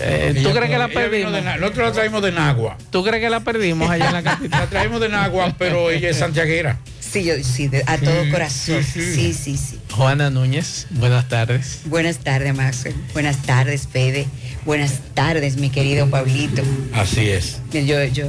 Eh, 0.00 0.40
¿tú 0.42 0.50
crees 0.50 0.70
que 0.70 0.78
la 0.78 0.88
perdimos? 0.88 1.32
de 1.32 1.42
Nosotros 1.42 1.88
la 1.88 1.92
traímos 1.92 2.22
de 2.22 2.32
Nagua. 2.32 2.76
¿Tú 2.90 3.02
crees 3.04 3.22
que 3.22 3.30
la 3.30 3.40
perdimos 3.40 3.90
allá 3.90 4.06
en 4.08 4.12
la 4.14 4.22
capital? 4.22 4.60
La 4.60 4.66
traímos 4.68 5.00
de 5.00 5.08
Nagua, 5.08 5.54
pero 5.58 5.90
ella 5.90 6.10
es 6.10 6.16
santiaguera. 6.18 6.78
Sí, 7.00 7.24
yo, 7.24 7.34
sí, 7.42 7.68
de- 7.68 7.82
a 7.86 7.98
todo 7.98 8.24
Sí, 8.24 8.30
corazón. 8.30 8.82
sí, 8.84 9.00
sí. 9.02 9.14
Sí, 9.14 9.34
sí, 9.34 9.56
sí. 9.58 9.78
Juana 9.90 10.30
Núñez, 10.30 10.86
buenas 10.90 11.28
tardes. 11.28 11.80
Buenas 11.84 12.18
tardes, 12.18 12.54
Max. 12.54 12.86
Buenas 13.12 13.36
tardes, 13.42 13.86
Fede. 13.92 14.26
Buenas 14.64 15.00
tardes, 15.12 15.56
mi 15.56 15.68
querido 15.68 16.08
Pablito. 16.08 16.62
Así 16.94 17.28
es. 17.28 17.60
Yo, 17.72 18.02
yo 18.04 18.24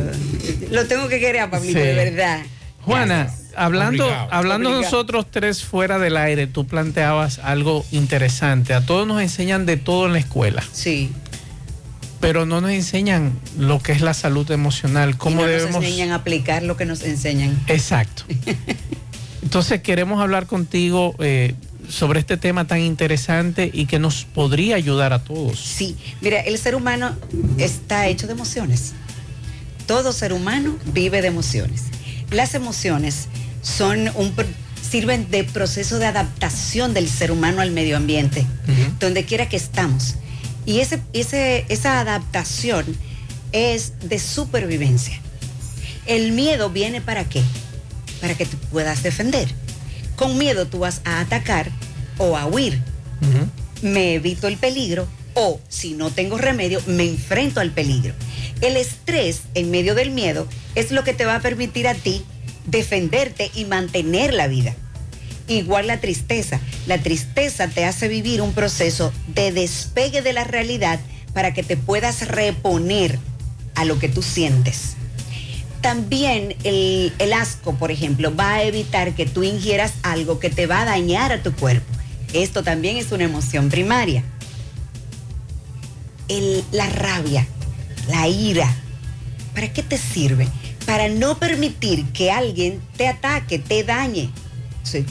lo 0.71 0.85
tengo 0.87 1.07
que 1.07 1.19
querer 1.19 1.41
a 1.41 1.49
Pablito, 1.51 1.79
Sí. 1.79 1.85
de 1.85 1.93
verdad. 1.93 2.41
Juana, 2.81 3.33
hablando, 3.55 4.03
Obligado. 4.05 4.27
hablando 4.33 4.69
Obligado. 4.71 4.91
nosotros 4.91 5.27
tres 5.31 5.63
fuera 5.63 5.99
del 5.99 6.17
aire, 6.17 6.47
tú 6.47 6.67
planteabas 6.67 7.39
algo 7.39 7.85
interesante. 7.93 8.73
A 8.73 8.81
todos 8.85 9.07
nos 9.07 9.21
enseñan 9.21 9.65
de 9.65 9.77
todo 9.77 10.07
en 10.07 10.13
la 10.13 10.19
escuela. 10.19 10.61
Sí. 10.73 11.09
Pero 12.23 12.45
no 12.45 12.61
nos 12.61 12.71
enseñan 12.71 13.37
lo 13.57 13.81
que 13.81 13.91
es 13.91 13.99
la 13.99 14.13
salud 14.13 14.49
emocional, 14.49 15.09
Y 15.09 15.13
cómo 15.15 15.41
no 15.41 15.45
debemos... 15.45 15.73
nos 15.73 15.83
enseñan 15.83 16.11
a 16.11 16.15
aplicar 16.15 16.63
lo 16.63 16.77
que 16.77 16.85
nos 16.85 17.03
enseñan. 17.03 17.61
Exacto. 17.67 18.23
Entonces 19.43 19.81
queremos 19.81 20.21
hablar 20.21 20.47
contigo 20.47 21.15
eh, 21.19 21.53
sobre 21.89 22.21
este 22.21 22.37
tema 22.37 22.65
tan 22.65 22.79
interesante 22.79 23.69
y 23.73 23.87
que 23.87 23.99
nos 23.99 24.23
podría 24.23 24.77
ayudar 24.77 25.11
a 25.11 25.21
todos. 25.21 25.59
Sí, 25.59 25.97
mira, 26.21 26.39
el 26.39 26.57
ser 26.57 26.75
humano 26.75 27.13
está 27.57 28.07
hecho 28.07 28.25
de 28.25 28.31
emociones. 28.31 28.93
Todo 29.85 30.13
ser 30.13 30.31
humano 30.31 30.77
vive 30.93 31.21
de 31.21 31.27
emociones. 31.27 31.87
Las 32.31 32.55
emociones 32.55 33.27
son 33.61 34.09
un 34.15 34.33
sirven 34.81 35.29
de 35.29 35.43
proceso 35.43 35.99
de 35.99 36.05
adaptación 36.05 36.93
del 36.93 37.09
ser 37.09 37.33
humano 37.33 37.59
al 37.59 37.71
medio 37.71 37.97
ambiente, 37.97 38.45
donde 39.01 39.25
quiera 39.25 39.49
que 39.49 39.57
estamos. 39.57 40.15
Y 40.65 40.79
ese, 40.79 41.01
ese, 41.13 41.65
esa 41.69 41.99
adaptación 41.99 42.85
es 43.51 43.93
de 44.01 44.19
supervivencia. 44.19 45.19
El 46.05 46.31
miedo 46.31 46.69
viene 46.69 47.01
para 47.01 47.27
qué? 47.27 47.41
Para 48.21 48.35
que 48.35 48.45
te 48.45 48.57
puedas 48.57 49.03
defender. 49.03 49.47
Con 50.15 50.37
miedo 50.37 50.67
tú 50.67 50.79
vas 50.79 51.01
a 51.05 51.19
atacar 51.19 51.71
o 52.17 52.37
a 52.37 52.45
huir 52.45 52.81
me 53.83 54.15
evito 54.15 54.47
el 54.47 54.57
peligro 54.57 55.07
o 55.35 55.59
si 55.67 55.93
no 55.93 56.11
tengo 56.11 56.37
remedio, 56.37 56.79
me 56.85 57.03
enfrento 57.03 57.59
al 57.59 57.71
peligro. 57.71 58.13
El 58.61 58.77
estrés 58.77 59.41
en 59.55 59.71
medio 59.71 59.93
del 59.95 60.11
miedo 60.11 60.47
es 60.75 60.91
lo 60.91 61.03
que 61.03 61.13
te 61.13 61.25
va 61.25 61.35
a 61.35 61.41
permitir 61.41 61.87
a 61.87 61.95
ti 61.95 62.23
defenderte 62.65 63.51
y 63.55 63.65
mantener 63.65 64.33
la 64.33 64.47
vida. 64.47 64.75
Igual 65.47 65.87
la 65.87 65.99
tristeza. 65.99 66.59
La 66.87 66.97
tristeza 66.99 67.67
te 67.67 67.85
hace 67.85 68.07
vivir 68.07 68.41
un 68.41 68.53
proceso 68.53 69.11
de 69.27 69.51
despegue 69.51 70.21
de 70.21 70.33
la 70.33 70.43
realidad 70.43 70.99
para 71.33 71.53
que 71.53 71.63
te 71.63 71.75
puedas 71.77 72.27
reponer 72.27 73.19
a 73.75 73.85
lo 73.85 73.99
que 73.99 74.07
tú 74.09 74.21
sientes. 74.21 74.95
También 75.81 76.55
el, 76.63 77.11
el 77.19 77.33
asco, 77.33 77.73
por 77.75 77.91
ejemplo, 77.91 78.33
va 78.33 78.53
a 78.53 78.63
evitar 78.63 79.15
que 79.15 79.25
tú 79.25 79.43
ingieras 79.43 79.93
algo 80.03 80.39
que 80.39 80.49
te 80.49 80.65
va 80.65 80.83
a 80.83 80.85
dañar 80.85 81.31
a 81.33 81.43
tu 81.43 81.51
cuerpo. 81.53 81.85
Esto 82.31 82.63
también 82.63 82.95
es 82.97 83.11
una 83.11 83.25
emoción 83.25 83.69
primaria. 83.69 84.23
El- 86.29 86.63
la 86.71 86.87
rabia, 86.89 87.45
la 88.09 88.27
ira, 88.29 88.73
¿para 89.53 89.73
qué 89.73 89.83
te 89.83 89.97
sirve? 89.97 90.47
Para 90.85 91.09
no 91.09 91.37
permitir 91.37 92.05
que 92.13 92.31
alguien 92.31 92.81
te 92.97 93.07
ataque, 93.07 93.59
te 93.59 93.83
dañe. 93.83 94.29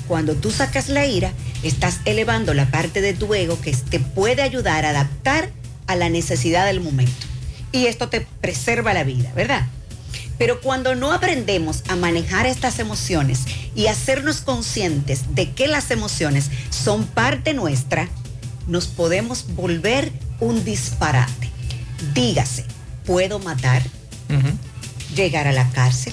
Cuando 0.06 0.34
tú 0.34 0.50
sacas 0.50 0.88
la 0.88 1.06
ira, 1.06 1.32
estás 1.62 2.00
elevando 2.04 2.54
la 2.54 2.70
parte 2.70 3.00
de 3.00 3.14
tu 3.14 3.34
ego 3.34 3.60
que 3.60 3.72
te 3.72 4.00
puede 4.00 4.42
ayudar 4.42 4.84
a 4.84 4.90
adaptar 4.90 5.50
a 5.86 5.96
la 5.96 6.08
necesidad 6.08 6.66
del 6.66 6.80
momento. 6.80 7.26
Y 7.72 7.86
esto 7.86 8.08
te 8.08 8.20
preserva 8.20 8.94
la 8.94 9.02
vida, 9.02 9.32
¿verdad? 9.34 9.66
Pero 10.38 10.60
cuando 10.60 10.94
no 10.94 11.12
aprendemos 11.12 11.82
a 11.88 11.96
manejar 11.96 12.46
estas 12.46 12.78
emociones 12.78 13.40
y 13.74 13.86
hacernos 13.86 14.40
conscientes 14.40 15.34
de 15.34 15.52
que 15.52 15.68
las 15.68 15.90
emociones 15.90 16.50
son 16.70 17.06
parte 17.06 17.54
nuestra, 17.54 18.08
nos 18.66 18.86
podemos 18.86 19.54
volver 19.54 20.12
un 20.40 20.64
disparate. 20.64 21.50
Dígase, 22.14 22.64
puedo 23.04 23.38
matar, 23.38 23.82
llegar 25.14 25.46
a 25.46 25.52
la 25.52 25.68
cárcel, 25.70 26.12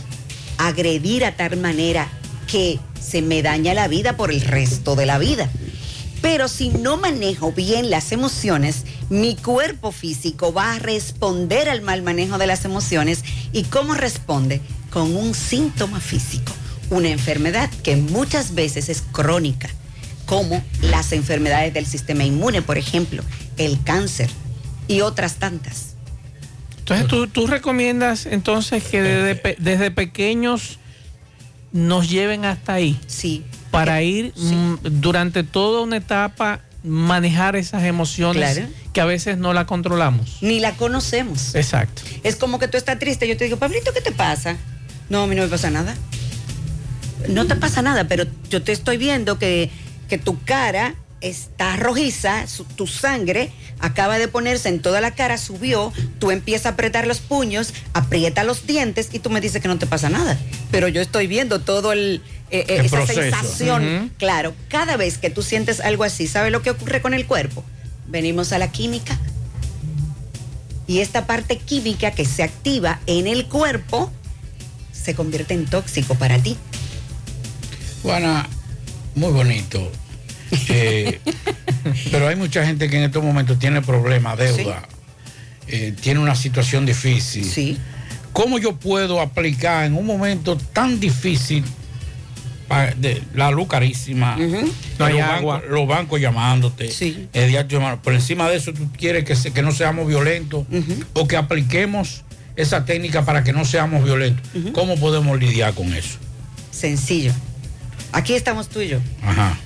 agredir 0.58 1.26
a 1.26 1.36
tal 1.36 1.58
manera 1.58 2.08
que 2.50 2.80
se 3.00 3.22
me 3.22 3.42
daña 3.42 3.74
la 3.74 3.88
vida 3.88 4.18
por 4.18 4.32
el 4.32 4.42
resto 4.42 4.96
de 4.96 5.06
la 5.06 5.18
vida. 5.18 5.50
Pero 6.22 6.48
si 6.50 6.70
no 6.70 6.98
manejo 6.98 7.54
bien 7.54 7.90
las 7.90 8.12
emociones, 8.12 8.84
mi 9.10 9.36
cuerpo 9.36 9.92
físico 9.92 10.52
va 10.52 10.74
a 10.74 10.80
responder 10.80 11.70
al 11.70 11.82
mal 11.82 12.02
manejo 12.02 12.38
de 12.38 12.48
las 12.48 12.66
emociones. 12.66 13.24
¿Y 13.54 13.64
cómo 13.64 13.94
responde? 13.94 14.62
Con 14.90 15.16
un 15.16 15.34
síntoma 15.34 16.00
físico, 16.02 16.52
una 16.90 17.08
enfermedad 17.10 17.70
que 17.84 17.96
muchas 17.96 18.54
veces 18.54 18.90
es 18.90 19.02
crónica, 19.14 19.70
como 20.26 20.62
las 20.82 21.14
enfermedades 21.14 21.74
del 21.74 21.86
sistema 21.86 22.24
inmune, 22.26 22.62
por 22.62 22.78
ejemplo, 22.78 23.24
el 23.58 23.82
cáncer 23.84 24.30
y 24.88 25.02
otras 25.02 25.36
tantas. 25.36 25.94
Entonces, 26.80 27.08
¿tú, 27.08 27.28
tú 27.28 27.46
recomiendas 27.48 28.26
entonces 28.26 28.84
que 28.84 29.02
desde, 29.02 29.36
pe- 29.36 29.56
desde 29.60 29.92
pequeños 29.92 30.79
nos 31.71 32.10
lleven 32.10 32.45
hasta 32.45 32.73
ahí? 32.73 32.99
Sí. 33.08 33.43
Para 33.71 34.01
ir 34.01 34.34
mm, 34.36 34.75
durante 35.01 35.43
toda 35.43 35.82
una 35.82 35.97
etapa 35.97 36.62
manejar 36.84 37.55
esas 37.55 37.84
emociones 37.84 38.55
Claro. 38.58 38.71
que 38.93 39.01
a 39.01 39.05
veces 39.05 39.38
no 39.38 39.53
la 39.53 39.65
controlamos. 39.65 40.38
Ni 40.41 40.60
la 40.60 40.73
conocemos. 40.75 41.53
Exacto. 41.55 42.01
Es 42.23 42.36
como 42.36 42.58
que 42.58 42.67
tú 42.67 42.77
estás 42.77 42.97
triste, 42.99 43.27
yo 43.27 43.36
te 43.38 43.43
digo, 43.43 43.58
Pablito, 43.58 43.93
¿qué 43.93 44.01
te 44.01 44.12
pasa? 44.12 44.55
No, 45.10 45.23
a 45.23 45.27
mí 45.27 45.36
no 45.36 45.43
me 45.43 45.49
pasa 45.49 45.69
nada. 45.69 45.95
No 47.27 47.45
te 47.45 47.55
pasa 47.55 47.82
nada, 47.82 48.08
pero 48.08 48.25
yo 48.49 48.63
te 48.63 48.71
estoy 48.71 48.97
viendo 48.97 49.38
que, 49.38 49.69
que 50.08 50.17
tu 50.17 50.41
cara 50.43 50.95
está 51.21 51.75
rojiza, 51.75 52.47
su- 52.47 52.63
tu 52.63 52.88
sangre 52.88 53.51
acaba 53.80 54.20
de 54.20 54.28
ponerse 54.28 54.70
en 54.70 54.82
toda 54.82 55.02
la 55.02 55.12
cara, 55.12 55.38
subió, 55.38 55.92
tú 56.20 56.32
empiezas 56.32 56.68
a 56.68 56.70
apretar 56.70 57.08
los 57.08 57.20
puños, 57.20 57.74
aprieta 57.94 58.44
los 58.44 58.68
dientes 58.68 59.10
y 59.12 59.20
tú 59.20 59.30
me 59.30 59.42
dices 59.42 59.62
que 59.62 59.68
no 59.68 59.78
te 59.78 59.88
pasa 59.88 60.10
nada. 60.10 60.38
Pero 60.72 60.88
yo 60.88 61.02
estoy 61.02 61.28
viendo 61.28 61.62
todo 61.62 61.92
el, 61.92 62.22
eh, 62.52 62.65
eh, 62.68 62.78
El 62.80 62.86
esa 62.86 62.98
proceso. 62.98 63.22
sensación. 63.22 64.12
Claro, 64.18 64.54
cada 64.68 64.98
vez 64.98 65.18
que 65.18 65.30
tú 65.30 65.42
sientes 65.42 65.80
algo 65.80 66.04
así, 66.04 66.28
¿sabes 66.28 66.52
lo 66.52 66.62
que 66.62 66.72
ocurre 66.72 67.02
con 67.02 67.13
el 67.13 67.26
cuerpo? 67.26 67.63
Venimos 68.08 68.52
a 68.54 68.58
la 68.60 68.72
química. 68.72 69.18
Y 70.88 71.00
esta 71.02 71.28
parte 71.28 71.58
química 71.58 72.12
que 72.12 72.26
se 72.26 72.42
activa 72.42 73.00
en 73.06 73.28
el 73.28 73.46
cuerpo 73.46 74.12
se 74.92 75.13
convierte 75.13 75.54
en 75.54 75.65
tóxico 75.68 76.15
para 76.15 76.39
ti. 76.39 76.58
Juana, 78.02 78.48
muy 79.15 79.32
bonito. 79.32 79.92
Eh, 80.70 81.20
pero 82.12 82.28
hay 82.28 82.36
mucha 82.36 82.66
gente 82.66 82.90
que 82.90 82.98
en 82.98 83.04
estos 83.04 83.24
momentos 83.24 83.58
tiene 83.60 83.82
problemas, 83.82 84.38
deuda, 84.38 84.84
eh, 85.68 85.94
tiene 86.02 86.20
una 86.20 86.36
situación 86.36 86.86
difícil. 86.86 87.44
Sí. 87.46 87.78
¿Cómo 88.34 88.58
yo 88.60 88.76
puedo 88.76 89.22
aplicar 89.22 89.86
en 89.86 89.96
un 89.96 90.06
momento 90.06 90.56
tan 90.58 91.00
difícil 91.00 91.64
de 92.98 93.24
la 93.34 93.50
luz 93.50 93.68
carísima, 93.68 94.36
No 94.36 94.46
los, 95.00 95.08
hay 95.08 95.14
bancos, 95.20 95.38
agua. 95.38 95.62
los 95.68 95.88
bancos 95.88 96.22
llamándote, 96.22 96.88
llamando. 97.72 98.02
por 98.04 98.14
encima 98.14 98.48
de 98.48 98.58
eso 98.58 98.74
tú 98.74 98.88
quieres 98.96 99.26
que, 99.26 99.36
se- 99.36 99.52
que 99.52 99.64
no 99.64 99.72
seamos 99.72 100.08
violentos 100.08 100.66
o 101.14 101.28
que 101.28 101.36
apliquemos 101.36 102.24
esa 102.56 102.86
técnica 102.86 103.26
para 103.26 103.44
que 103.44 103.54
no 103.54 103.66
seamos 103.66 104.04
violentos? 104.04 104.46
¿Cómo 104.74 104.98
podemos 104.98 105.40
lidiar 105.40 105.74
con 105.74 105.94
eso? 105.94 106.18
Sencillo. 106.72 107.32
Aquí 108.12 108.34
estamos 108.34 108.70
tú 108.70 108.82
y 108.82 108.90
yo. 108.90 109.00
Ajá. 109.24 109.58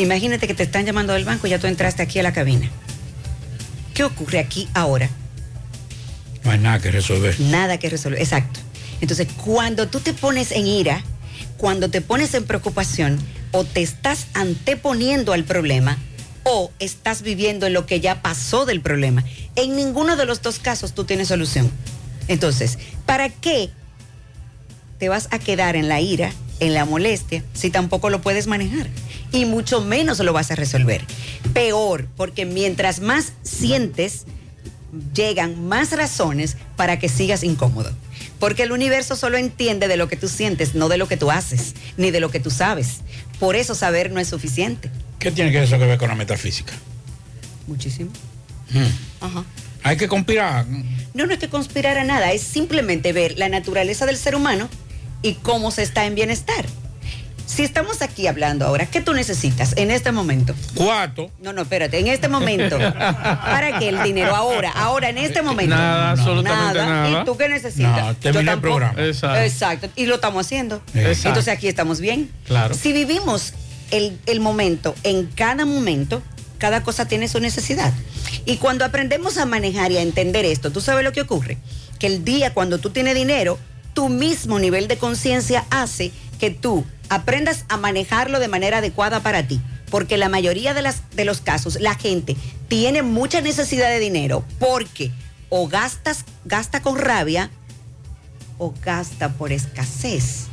Imagínate 0.00 0.46
que 0.46 0.54
te 0.54 0.62
están 0.62 0.86
llamando 0.86 1.12
del 1.12 1.26
banco 1.26 1.46
y 1.46 1.50
ya 1.50 1.58
tú 1.58 1.66
entraste 1.66 2.02
aquí 2.02 2.18
a 2.18 2.22
la 2.22 2.32
cabina. 2.32 2.70
¿Qué 3.92 4.02
ocurre 4.02 4.38
aquí 4.38 4.66
ahora? 4.72 5.10
No 6.42 6.50
hay 6.52 6.58
nada 6.58 6.80
que 6.80 6.90
resolver. 6.90 7.38
Nada 7.38 7.78
que 7.78 7.90
resolver, 7.90 8.18
exacto. 8.18 8.60
Entonces, 9.02 9.28
cuando 9.44 9.88
tú 9.88 10.00
te 10.00 10.14
pones 10.14 10.52
en 10.52 10.66
ira, 10.66 11.02
cuando 11.58 11.90
te 11.90 12.00
pones 12.00 12.32
en 12.32 12.44
preocupación, 12.44 13.18
o 13.50 13.64
te 13.64 13.82
estás 13.82 14.28
anteponiendo 14.32 15.34
al 15.34 15.44
problema, 15.44 15.98
o 16.44 16.72
estás 16.78 17.20
viviendo 17.20 17.66
en 17.66 17.74
lo 17.74 17.84
que 17.84 18.00
ya 18.00 18.22
pasó 18.22 18.64
del 18.64 18.80
problema. 18.80 19.22
En 19.54 19.76
ninguno 19.76 20.16
de 20.16 20.24
los 20.24 20.40
dos 20.40 20.58
casos 20.58 20.94
tú 20.94 21.04
tienes 21.04 21.28
solución. 21.28 21.70
Entonces, 22.26 22.78
¿para 23.04 23.28
qué 23.28 23.68
te 24.98 25.10
vas 25.10 25.28
a 25.30 25.38
quedar 25.38 25.76
en 25.76 25.88
la 25.88 26.00
ira, 26.00 26.32
en 26.58 26.72
la 26.72 26.86
molestia, 26.86 27.44
si 27.52 27.68
tampoco 27.68 28.08
lo 28.08 28.22
puedes 28.22 28.46
manejar? 28.46 28.88
Y 29.32 29.44
mucho 29.44 29.80
menos 29.80 30.18
lo 30.18 30.32
vas 30.32 30.50
a 30.50 30.56
resolver. 30.56 31.04
Peor, 31.52 32.08
porque 32.16 32.46
mientras 32.46 33.00
más 33.00 33.32
sientes, 33.42 34.24
llegan 35.14 35.68
más 35.68 35.92
razones 35.92 36.56
para 36.76 36.98
que 36.98 37.08
sigas 37.08 37.44
incómodo. 37.44 37.92
Porque 38.38 38.64
el 38.64 38.72
universo 38.72 39.16
solo 39.16 39.36
entiende 39.36 39.86
de 39.88 39.96
lo 39.96 40.08
que 40.08 40.16
tú 40.16 40.28
sientes, 40.28 40.74
no 40.74 40.88
de 40.88 40.96
lo 40.96 41.06
que 41.08 41.16
tú 41.16 41.30
haces, 41.30 41.74
ni 41.96 42.10
de 42.10 42.20
lo 42.20 42.30
que 42.30 42.40
tú 42.40 42.50
sabes. 42.50 43.00
Por 43.38 43.56
eso 43.56 43.74
saber 43.74 44.10
no 44.10 44.20
es 44.20 44.28
suficiente. 44.28 44.90
¿Qué 45.18 45.30
tiene 45.30 45.56
eso 45.62 45.78
que 45.78 45.86
ver 45.86 45.98
con 45.98 46.08
la 46.08 46.14
metafísica? 46.14 46.72
Muchísimo. 47.66 48.10
Mm. 48.70 49.24
Ajá. 49.24 49.44
Hay 49.82 49.96
que 49.96 50.08
conspirar. 50.08 50.66
No, 51.14 51.26
no 51.26 51.32
es 51.32 51.38
que 51.38 51.48
conspirar 51.48 51.98
a 51.98 52.04
nada, 52.04 52.32
es 52.32 52.42
simplemente 52.42 53.12
ver 53.12 53.38
la 53.38 53.48
naturaleza 53.48 54.06
del 54.06 54.16
ser 54.16 54.34
humano 54.34 54.68
y 55.22 55.34
cómo 55.34 55.70
se 55.70 55.82
está 55.82 56.06
en 56.06 56.14
bienestar. 56.14 56.66
Si 57.50 57.64
estamos 57.64 58.00
aquí 58.00 58.28
hablando 58.28 58.64
ahora, 58.64 58.86
¿qué 58.86 59.00
tú 59.00 59.12
necesitas 59.12 59.76
en 59.76 59.90
este 59.90 60.12
momento? 60.12 60.54
Cuatro. 60.76 61.32
No, 61.40 61.52
no, 61.52 61.62
espérate, 61.62 61.98
en 61.98 62.06
este 62.06 62.28
momento. 62.28 62.78
¿Para 62.98 63.80
qué 63.80 63.88
el 63.88 64.04
dinero? 64.04 64.36
Ahora, 64.36 64.70
ahora, 64.70 65.08
en 65.08 65.18
este 65.18 65.42
momento. 65.42 65.74
Nada, 65.74 66.12
absolutamente 66.12 66.78
nada. 66.78 67.22
¿Y 67.22 67.24
tú 67.24 67.36
qué 67.36 67.48
necesitas? 67.48 68.04
No, 68.04 68.14
termina 68.14 68.52
el 68.52 68.60
programa. 68.60 69.04
Exacto. 69.04 69.40
Exacto. 69.40 69.88
Y 69.96 70.06
lo 70.06 70.14
estamos 70.14 70.46
haciendo. 70.46 70.80
Exacto. 70.94 71.28
Entonces 71.28 71.52
aquí 71.52 71.66
estamos 71.66 72.00
bien. 72.00 72.30
Claro. 72.46 72.72
Si 72.72 72.92
vivimos 72.92 73.52
el, 73.90 74.16
el 74.26 74.38
momento, 74.38 74.94
en 75.02 75.26
cada 75.26 75.64
momento, 75.64 76.22
cada 76.58 76.84
cosa 76.84 77.08
tiene 77.08 77.26
su 77.26 77.40
necesidad. 77.40 77.92
Y 78.44 78.58
cuando 78.58 78.84
aprendemos 78.84 79.38
a 79.38 79.44
manejar 79.44 79.90
y 79.90 79.96
a 79.96 80.02
entender 80.02 80.44
esto, 80.44 80.70
¿tú 80.70 80.80
sabes 80.80 81.02
lo 81.02 81.10
que 81.10 81.22
ocurre? 81.22 81.58
Que 81.98 82.06
el 82.06 82.24
día 82.24 82.54
cuando 82.54 82.78
tú 82.78 82.90
tienes 82.90 83.16
dinero, 83.16 83.58
tu 83.92 84.08
mismo 84.08 84.60
nivel 84.60 84.86
de 84.86 84.98
conciencia 84.98 85.64
hace 85.70 86.12
que 86.38 86.50
tú 86.50 86.84
aprendas 87.10 87.66
a 87.68 87.76
manejarlo 87.76 88.40
de 88.40 88.48
manera 88.48 88.78
adecuada 88.78 89.20
para 89.22 89.46
ti. 89.46 89.60
Porque 89.90 90.16
la 90.16 90.28
mayoría 90.28 90.72
de, 90.72 90.82
las, 90.82 91.02
de 91.16 91.24
los 91.24 91.40
casos, 91.40 91.78
la 91.80 91.94
gente 91.96 92.36
tiene 92.68 93.02
mucha 93.02 93.40
necesidad 93.40 93.88
de 93.90 93.98
dinero 93.98 94.44
porque 94.60 95.10
o 95.48 95.66
gastas, 95.68 96.24
gasta 96.44 96.80
con 96.80 96.96
rabia 96.96 97.50
o 98.56 98.72
gasta 98.82 99.30
por 99.30 99.50
escasez. 99.52 100.44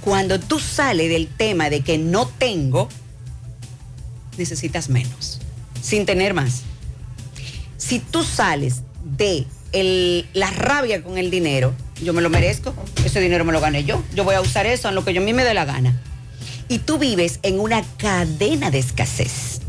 Cuando 0.00 0.40
tú 0.40 0.58
sales 0.58 1.08
del 1.08 1.28
tema 1.28 1.70
de 1.70 1.82
que 1.82 1.96
no 1.96 2.26
tengo, 2.26 2.88
necesitas 4.36 4.88
menos, 4.88 5.38
sin 5.80 6.06
tener 6.06 6.34
más. 6.34 6.62
Si 7.76 8.00
tú 8.00 8.24
sales 8.24 8.82
de 9.04 9.46
el- 9.72 10.26
la 10.32 10.50
rabia 10.50 11.02
con 11.04 11.18
el 11.18 11.30
dinero, 11.30 11.72
yo 12.02 12.12
me 12.12 12.22
lo 12.22 12.30
merezco, 12.30 12.74
ese 13.04 13.20
dinero 13.20 13.44
me 13.44 13.52
lo 13.52 13.60
gané 13.60 13.84
yo, 13.84 14.02
yo 14.14 14.24
voy 14.24 14.34
a 14.34 14.40
usar 14.40 14.66
eso 14.66 14.88
en 14.88 14.94
lo 14.94 15.04
que 15.04 15.14
yo 15.14 15.20
a 15.20 15.24
mí 15.24 15.32
me 15.32 15.44
dé 15.44 15.54
la 15.54 15.64
gana. 15.64 16.00
Y 16.68 16.78
tú 16.78 16.98
vives 16.98 17.38
en 17.42 17.60
una 17.60 17.82
cadena 17.98 18.70
de 18.70 18.78
escasez. 18.78 19.60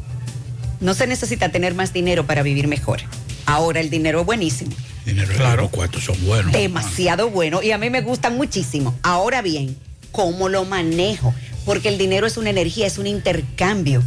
No 0.80 0.94
se 0.94 1.08
necesita 1.08 1.50
tener 1.50 1.74
más 1.74 1.94
dinero 1.94 2.26
para 2.26 2.44
vivir 2.44 2.68
mejor. 2.68 3.02
Ahora 3.46 3.80
el 3.80 3.90
dinero 3.90 4.22
es 4.22 4.26
buenísimo 4.26 4.72
Dinero 5.06 5.34
claro. 5.36 5.64
Los 5.64 5.72
cuartos 5.72 6.04
son 6.06 6.16
buenos. 6.26 6.52
demasiado 6.54 7.30
bueno 7.30 7.62
y 7.62 7.72
a 7.72 7.78
mí 7.78 7.90
me 7.90 8.02
gustan 8.02 8.38
muchísimo. 8.38 8.98
Ahora 9.04 9.42
bien, 9.42 9.76
¿cómo 10.12 10.48
lo 10.50 10.66
manejo? 10.66 11.34
Porque 11.66 11.90
el 11.90 11.98
dinero 11.98 12.26
es 12.28 12.38
una 12.38 12.50
energía, 12.50 12.88
es 12.88 12.98
un 12.98 13.08
intercambio. 13.08 14.02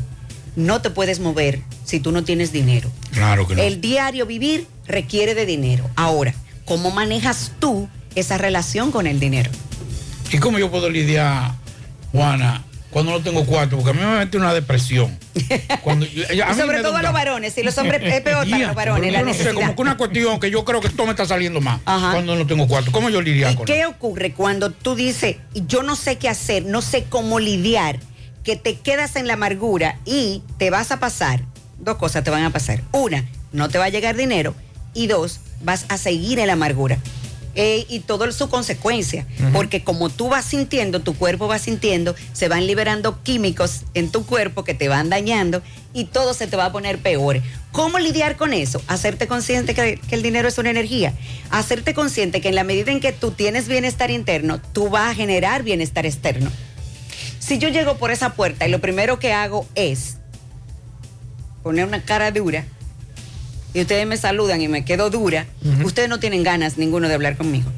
No 0.54 0.80
te 0.80 0.88
puedes 0.88 1.20
mover 1.20 1.60
si 1.84 2.00
tú 2.00 2.12
no 2.12 2.24
tienes 2.24 2.50
dinero. 2.50 2.90
Claro 3.12 3.46
que 3.46 3.56
no. 3.56 3.62
El 3.62 3.80
diario 3.80 4.24
vivir 4.24 4.66
requiere 4.86 5.34
de 5.34 5.44
dinero. 5.44 5.88
Ahora, 5.96 6.34
¿cómo 6.64 6.90
manejas 6.90 7.52
tú 7.58 7.88
esa 8.16 8.36
relación 8.38 8.90
con 8.90 9.06
el 9.06 9.20
dinero? 9.20 9.50
¿Y 10.32 10.38
cómo 10.38 10.58
yo 10.58 10.70
puedo 10.70 10.90
lidiar, 10.90 11.52
Juana, 12.12 12.64
cuando 12.90 13.12
no 13.12 13.20
tengo 13.22 13.44
cuarto? 13.46 13.76
Porque 13.76 13.90
a 13.90 13.92
mí 13.92 14.00
me 14.04 14.18
mete 14.18 14.36
una 14.36 14.52
depresión. 14.52 15.16
Cuando, 15.82 16.04
yo- 16.06 16.24
a 16.28 16.32
Y 16.32 16.36
mí 16.54 16.60
sobre 16.60 16.78
me 16.78 16.82
todo 16.82 16.96
a 16.96 17.02
los 17.02 17.12
varones, 17.12 17.56
y 17.58 17.62
los 17.62 17.76
hombres 17.78 18.02
es 18.02 18.20
peor 18.22 18.48
para 18.48 18.66
los 18.66 18.74
varones, 18.74 19.12
la 19.12 19.20
yo 19.20 19.26
no 19.26 19.34
sé, 19.34 19.52
como 19.54 19.76
que 19.76 19.82
una 19.82 19.96
cuestión 19.96 20.40
que 20.40 20.50
yo 20.50 20.64
creo 20.64 20.80
que 20.80 20.88
todo 20.88 21.06
me 21.06 21.12
está 21.12 21.26
saliendo 21.26 21.60
más 21.60 21.80
Ajá. 21.84 22.12
cuando 22.12 22.34
no 22.34 22.46
tengo 22.46 22.66
cuarto. 22.66 22.90
¿Cómo 22.90 23.08
yo 23.10 23.20
lidiar 23.20 23.52
¿Y 23.52 23.56
con 23.56 23.66
qué 23.66 23.80
eso? 23.82 23.90
ocurre 23.90 24.32
cuando 24.32 24.70
tú 24.70 24.94
dices, 24.96 25.36
yo 25.54 25.82
no 25.82 25.94
sé 25.94 26.16
qué 26.16 26.28
hacer, 26.28 26.64
no 26.64 26.80
sé 26.82 27.04
cómo 27.08 27.38
lidiar, 27.38 28.00
que 28.42 28.56
te 28.56 28.76
quedas 28.80 29.14
en 29.16 29.26
la 29.26 29.34
amargura 29.34 29.98
y 30.06 30.42
te 30.58 30.70
vas 30.70 30.90
a 30.90 30.98
pasar? 30.98 31.42
Dos 31.78 31.96
cosas 31.96 32.24
te 32.24 32.30
van 32.30 32.42
a 32.44 32.50
pasar. 32.50 32.82
Una, 32.92 33.24
no 33.52 33.68
te 33.68 33.76
va 33.78 33.84
a 33.84 33.88
llegar 33.90 34.16
dinero. 34.16 34.54
Y 34.94 35.06
dos, 35.08 35.40
vas 35.62 35.84
a 35.90 35.98
seguir 35.98 36.38
en 36.38 36.46
la 36.46 36.54
amargura. 36.54 36.96
Eh, 37.58 37.86
y 37.88 38.00
todo 38.00 38.30
su 38.32 38.50
consecuencia, 38.50 39.26
porque 39.54 39.82
como 39.82 40.10
tú 40.10 40.28
vas 40.28 40.44
sintiendo, 40.44 41.00
tu 41.00 41.16
cuerpo 41.16 41.48
va 41.48 41.58
sintiendo, 41.58 42.14
se 42.34 42.48
van 42.48 42.66
liberando 42.66 43.22
químicos 43.22 43.84
en 43.94 44.10
tu 44.10 44.26
cuerpo 44.26 44.62
que 44.62 44.74
te 44.74 44.88
van 44.88 45.08
dañando 45.08 45.62
y 45.94 46.04
todo 46.04 46.34
se 46.34 46.46
te 46.48 46.56
va 46.58 46.66
a 46.66 46.72
poner 46.72 46.98
peor. 46.98 47.40
¿Cómo 47.72 47.98
lidiar 47.98 48.36
con 48.36 48.52
eso? 48.52 48.82
Hacerte 48.88 49.26
consciente 49.26 49.72
que, 49.74 49.98
que 50.06 50.14
el 50.14 50.22
dinero 50.22 50.48
es 50.48 50.58
una 50.58 50.68
energía. 50.68 51.14
Hacerte 51.48 51.94
consciente 51.94 52.42
que 52.42 52.50
en 52.50 52.56
la 52.56 52.64
medida 52.64 52.92
en 52.92 53.00
que 53.00 53.12
tú 53.12 53.30
tienes 53.30 53.68
bienestar 53.68 54.10
interno, 54.10 54.60
tú 54.74 54.90
vas 54.90 55.12
a 55.12 55.14
generar 55.14 55.62
bienestar 55.62 56.04
externo. 56.04 56.50
Si 57.38 57.56
yo 57.56 57.70
llego 57.70 57.96
por 57.96 58.10
esa 58.10 58.34
puerta 58.34 58.66
y 58.66 58.70
lo 58.70 58.82
primero 58.82 59.18
que 59.18 59.32
hago 59.32 59.66
es 59.74 60.18
poner 61.62 61.86
una 61.86 62.02
cara 62.02 62.30
dura 62.32 62.66
y 63.76 63.82
ustedes 63.82 64.06
me 64.06 64.16
saludan 64.16 64.62
y 64.62 64.68
me 64.68 64.86
quedo 64.86 65.10
dura, 65.10 65.44
ustedes 65.84 66.08
no 66.08 66.18
tienen 66.18 66.42
ganas 66.42 66.78
ninguno 66.78 67.08
de 67.08 67.14
hablar 67.14 67.36
conmigo. 67.36 67.70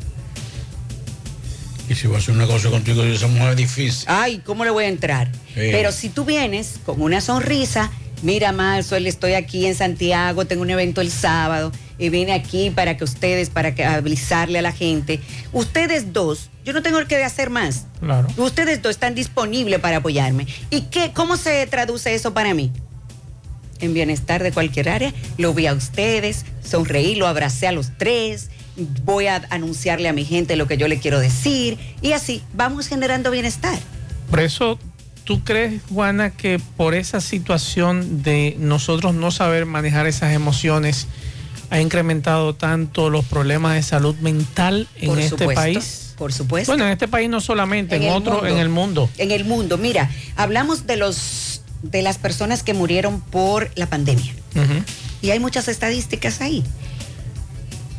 Y 1.89 1.97
si 1.97 2.07
voy 2.07 2.15
a 2.15 2.19
hacer 2.21 2.35
un 2.35 2.39
negocio 2.39 2.71
contigo 2.71 3.05
y 3.05 3.17
esa 3.17 3.27
mujer 3.27 3.51
es 3.51 3.57
difícil. 3.57 4.05
Ay, 4.07 4.41
¿cómo 4.47 4.65
le 4.65 4.71
voy 4.71 4.85
a 4.85 4.89
entrar? 4.89 5.33
Sí. 5.33 5.71
Pero 5.73 5.91
si 5.91 6.09
tú 6.09 6.25
vienes 6.25 6.75
con 6.87 7.03
una 7.03 7.21
sonrisa, 7.21 7.91
mira, 8.23 8.53
Marcel, 8.53 9.09
estoy 9.09 9.33
aquí 9.33 9.67
en 9.67 9.75
Santiago, 9.75 10.45
tengo 10.45 10.63
un 10.63 10.71
evento 10.71 11.01
el 11.01 11.11
sábado 11.11 11.73
y 11.99 12.11
vine 12.11 12.33
aquí 12.33 12.71
para 12.71 12.97
que 12.97 13.03
ustedes, 13.03 13.51
para 13.51 13.75
que 13.75 13.85
avisarle 13.85 14.61
a 14.61 14.63
la 14.63 14.71
gente. 14.71 15.19
Ustedes 15.53 16.13
dos, 16.13 16.49
yo 16.65 16.75
no 16.75 16.81
tengo 16.81 17.05
que 17.09 17.25
hacer 17.25 17.51
más. 17.51 17.87
Claro. 17.99 18.29
Ustedes 18.37 18.81
dos 18.83 18.91
están 18.91 19.17
disponibles 19.17 19.81
para 19.81 19.97
apoyarme. 19.97 20.47
¿Y 20.71 20.83
qué, 20.83 21.11
cómo 21.13 21.37
se 21.37 21.67
traduce 21.67 22.15
eso 22.15 22.33
para 22.35 22.55
mí? 22.55 22.71
En 23.81 23.95
bienestar 23.95 24.43
de 24.43 24.53
cualquier 24.53 24.89
área. 24.89 25.13
Lo 25.37 25.55
vi 25.55 25.67
a 25.67 25.75
ustedes, 25.75 26.45
sonreí, 26.63 27.15
lo 27.15 27.27
abracé 27.27 27.67
a 27.67 27.73
los 27.73 27.97
tres. 27.97 28.51
Voy 29.05 29.27
a 29.27 29.47
anunciarle 29.51 30.09
a 30.09 30.13
mi 30.13 30.25
gente 30.25 30.57
lo 30.57 30.67
que 30.67 30.77
yo 30.77 30.89
le 30.89 30.99
quiero 30.99 31.19
decir. 31.19 31.79
Y 32.03 32.13
así 32.13 32.43
vamos 32.55 32.89
generando 32.89 33.31
bienestar. 33.31 33.79
Por 34.31 34.41
eso, 34.41 34.79
¿tú 35.25 35.43
crees, 35.43 35.81
Juana, 35.93 36.31
que 36.31 36.61
por 36.77 36.95
esa 36.95 37.21
situación 37.21 38.23
de 38.23 38.57
nosotros 38.59 39.15
no 39.15 39.31
saber 39.31 39.67
manejar 39.67 40.07
esas 40.07 40.35
emociones 40.35 41.07
ha 41.71 41.81
incrementado 41.81 42.55
tanto 42.55 43.11
los 43.11 43.25
problemas 43.25 43.75
de 43.75 43.83
salud 43.83 44.17
mental 44.17 44.89
en 44.97 45.09
Por 45.09 45.19
este 45.19 45.31
supuesto, 45.31 45.55
país? 45.55 46.15
Por 46.17 46.33
supuesto. 46.33 46.73
Bueno, 46.73 46.87
en 46.87 46.93
este 46.93 47.09
país 47.09 47.29
no 47.29 47.41
solamente, 47.41 47.97
en, 47.97 48.11
otro, 48.11 48.35
mundo. 48.35 48.47
en 48.49 48.59
el 48.59 48.69
mundo. 48.69 49.11
En 49.19 49.31
el 49.31 49.45
mundo. 49.45 49.79
Mira, 49.79 50.11
hablamos 50.37 50.87
de 50.87 50.97
los 50.97 51.58
de 51.83 52.03
las 52.03 52.19
personas 52.19 52.63
que 52.63 52.75
murieron 52.75 53.21
por 53.21 53.71
la 53.75 53.87
pandemia. 53.87 54.35
Y 55.23 55.31
hay 55.31 55.41
muchas 55.41 55.69
estadísticas 55.69 56.41
ahí. 56.41 56.65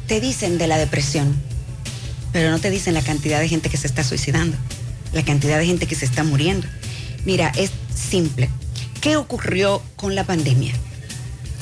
Te 0.08 0.20
dicen 0.20 0.58
de 0.58 0.68
la 0.68 0.78
depresión, 0.78 1.36
pero 2.32 2.52
no 2.52 2.60
te 2.60 2.70
dicen 2.70 2.94
la 2.94 3.02
cantidad 3.02 3.39
de 3.39 3.48
gente 3.48 3.70
que 3.70 3.78
se 3.78 3.88
está 3.88 4.04
suicidando, 4.04 4.58
la 5.13 5.24
cantidad 5.24 5.58
de 5.58 5.65
gente 5.65 5.86
que 5.86 5.96
se 5.96 6.06
está 6.06 6.24
muriendo. 6.24 6.68
Mira, 7.26 7.52
es 7.56 7.72
simple. 7.94 8.50
¿Qué 9.02 9.18
ocurrió 9.18 9.82
con 9.96 10.15
la 10.15 10.24
pandemia? 10.24 10.74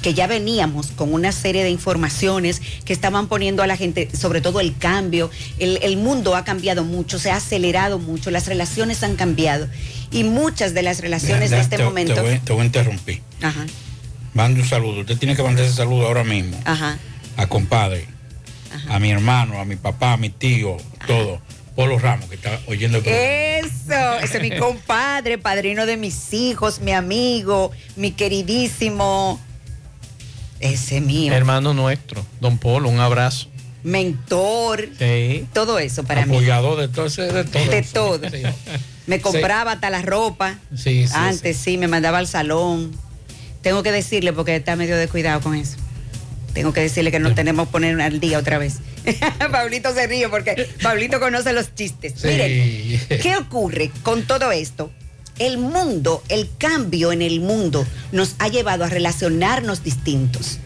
Que 0.02 0.14
ya 0.14 0.28
veníamos 0.28 0.88
con 0.88 1.14
una 1.14 1.32
serie 1.32 1.64
de 1.64 1.70
informaciones 1.70 2.62
que 2.86 2.94
estaban 2.94 3.28
poniendo 3.28 3.64
a 3.64 3.68
la 3.68 3.76
gente, 3.78 4.10
sobre 4.16 4.42
todo 4.42 4.60
el 4.60 4.78
cambio. 4.78 5.30
El, 5.60 5.80
el 5.82 5.98
mundo 5.98 6.36
ha 6.36 6.44
cambiado 6.44 6.84
mucho, 6.84 7.20
se 7.20 7.32
ha 7.32 7.38
acelerado 7.38 8.00
mucho, 8.00 8.30
las 8.32 8.48
relaciones 8.48 9.04
han 9.04 9.16
cambiado. 9.16 9.68
Y 10.12 10.24
muchas 10.24 10.74
de 10.74 10.84
las 10.84 11.02
relaciones 11.02 11.50
Ya, 11.50 11.58
de 11.58 11.62
este 11.64 11.78
te, 11.78 11.84
momento. 11.84 12.14
Te 12.14 12.22
voy, 12.22 12.40
te 12.40 12.54
voy 12.54 12.62
a 12.62 12.66
interrumpir. 12.66 13.22
Ajá, 13.42 13.66
Mande 14.34 14.62
un 14.62 14.68
saludo. 14.68 15.02
Usted 15.02 15.18
tiene 15.18 15.36
que 15.36 15.42
mandar 15.44 15.66
ese 15.66 15.74
saludo 15.76 16.06
ahora 16.06 16.24
mismo. 16.24 16.60
ajá. 16.66 16.98
A 17.36 17.48
compadre, 17.48 18.08
a 18.90 19.00
mi 19.00 19.12
hermano, 19.12 19.60
a 19.60 19.66
mi 19.66 19.76
papá, 19.76 20.14
a 20.14 20.18
mi 20.18 20.30
tío, 20.30 20.78
todo. 21.06 21.40
Polo 21.76 22.00
Ramos, 22.00 22.28
que 22.28 22.36
está 22.36 22.60
oyendo 22.66 22.98
el. 22.98 23.04
Eso, 23.06 24.20
ese 24.24 24.38
es 24.38 24.42
mi 24.42 24.58
compadre, 24.58 25.38
padrino 25.38 25.86
de 25.86 25.98
mis 25.98 26.34
hijos, 26.34 26.80
mi 26.82 26.92
amigo, 26.92 27.72
mi 27.96 28.12
queridísimo. 28.12 29.40
Ese 30.60 31.02
mío. 31.02 31.34
Hermano 31.34 31.74
nuestro, 31.74 32.26
don 32.42 32.58
Polo, 32.58 32.90
un 32.90 33.00
abrazo. 33.00 33.50
Mentor. 33.84 34.90
Sí. 34.98 35.48
Todo 35.54 35.80
eso 35.80 36.04
para 36.04 36.26
mí. 36.26 36.40
De 36.40 36.48
todo, 36.48 36.76
de 36.76 36.88
todo. 36.88 37.08
De 37.70 37.82
todo. 37.84 38.30
Sí. 38.30 38.44
Me 39.06 39.22
compraba 39.22 39.74
hasta 39.74 39.90
la 39.90 40.02
ropa. 40.02 40.60
Sí, 40.76 41.08
sí, 41.08 41.14
Antes 41.14 41.58
sí. 41.58 41.78
me 41.78 41.88
mandaba 41.88 42.18
al 42.18 42.28
salón. 42.28 42.92
Tengo 43.62 43.84
que 43.84 43.92
decirle 43.92 44.34
porque 44.34 44.56
está 44.56 44.76
medio 44.76 44.98
descuidado 44.98 45.40
con 45.42 45.56
eso. 45.56 45.78
Tengo 46.54 46.74
que 46.74 46.82
decirle 46.82 47.12
que 47.12 47.20
nos 47.20 47.36
tenemos 47.36 47.68
que 47.68 47.72
poner 47.72 48.02
al 48.02 48.20
día 48.20 48.40
otra 48.40 48.58
vez. 48.58 48.78
Pablito 49.52 49.94
se 49.94 50.08
ríe 50.08 50.28
porque 50.28 50.68
Pablito 50.82 51.20
conoce 51.20 51.54
los 51.54 51.74
chistes. 51.76 52.24
Miren, 52.24 53.00
¿qué 53.22 53.38
ocurre 53.38 53.92
con 54.04 54.24
todo 54.24 54.52
esto? 54.52 54.92
El 55.40 55.60
mundo, 55.60 56.24
el 56.30 56.50
cambio 56.58 57.12
en 57.12 57.22
el 57.22 57.42
mundo 57.42 57.86
nos 58.12 58.36
ha 58.40 58.48
llevado 58.48 58.84
a 58.84 58.90
relacionarnos 58.90 59.84
distintos 59.84 60.58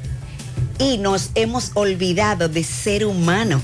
y 0.80 0.98
nos 0.98 1.32
hemos 1.36 1.72
olvidado 1.74 2.48
de 2.48 2.64
ser 2.64 3.06
humano. 3.06 3.62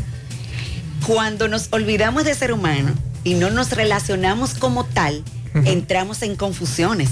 Cuando 1.06 1.48
nos 1.48 1.70
olvidamos 1.72 2.26
de 2.26 2.36
ser 2.36 2.52
humano 2.52 2.94
y 3.24 3.36
no 3.36 3.50
nos 3.50 3.72
relacionamos 3.72 4.54
como 4.56 4.84
tal, 4.84 5.24
entramos 5.66 6.22
en 6.24 6.36
confusiones, 6.36 7.10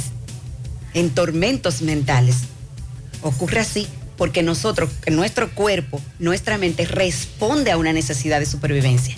en 0.94 1.10
tormentos 1.10 1.82
mentales. 1.82 2.40
Ocurre 3.22 3.62
así 3.62 3.88
porque 4.18 4.44
nosotros, 4.44 4.90
nuestro 5.10 5.54
cuerpo, 5.56 6.02
nuestra 6.20 6.58
mente 6.58 6.86
responde 6.86 7.72
a 7.72 7.78
una 7.78 7.94
necesidad 7.94 8.40
de 8.40 8.46
supervivencia. 8.46 9.16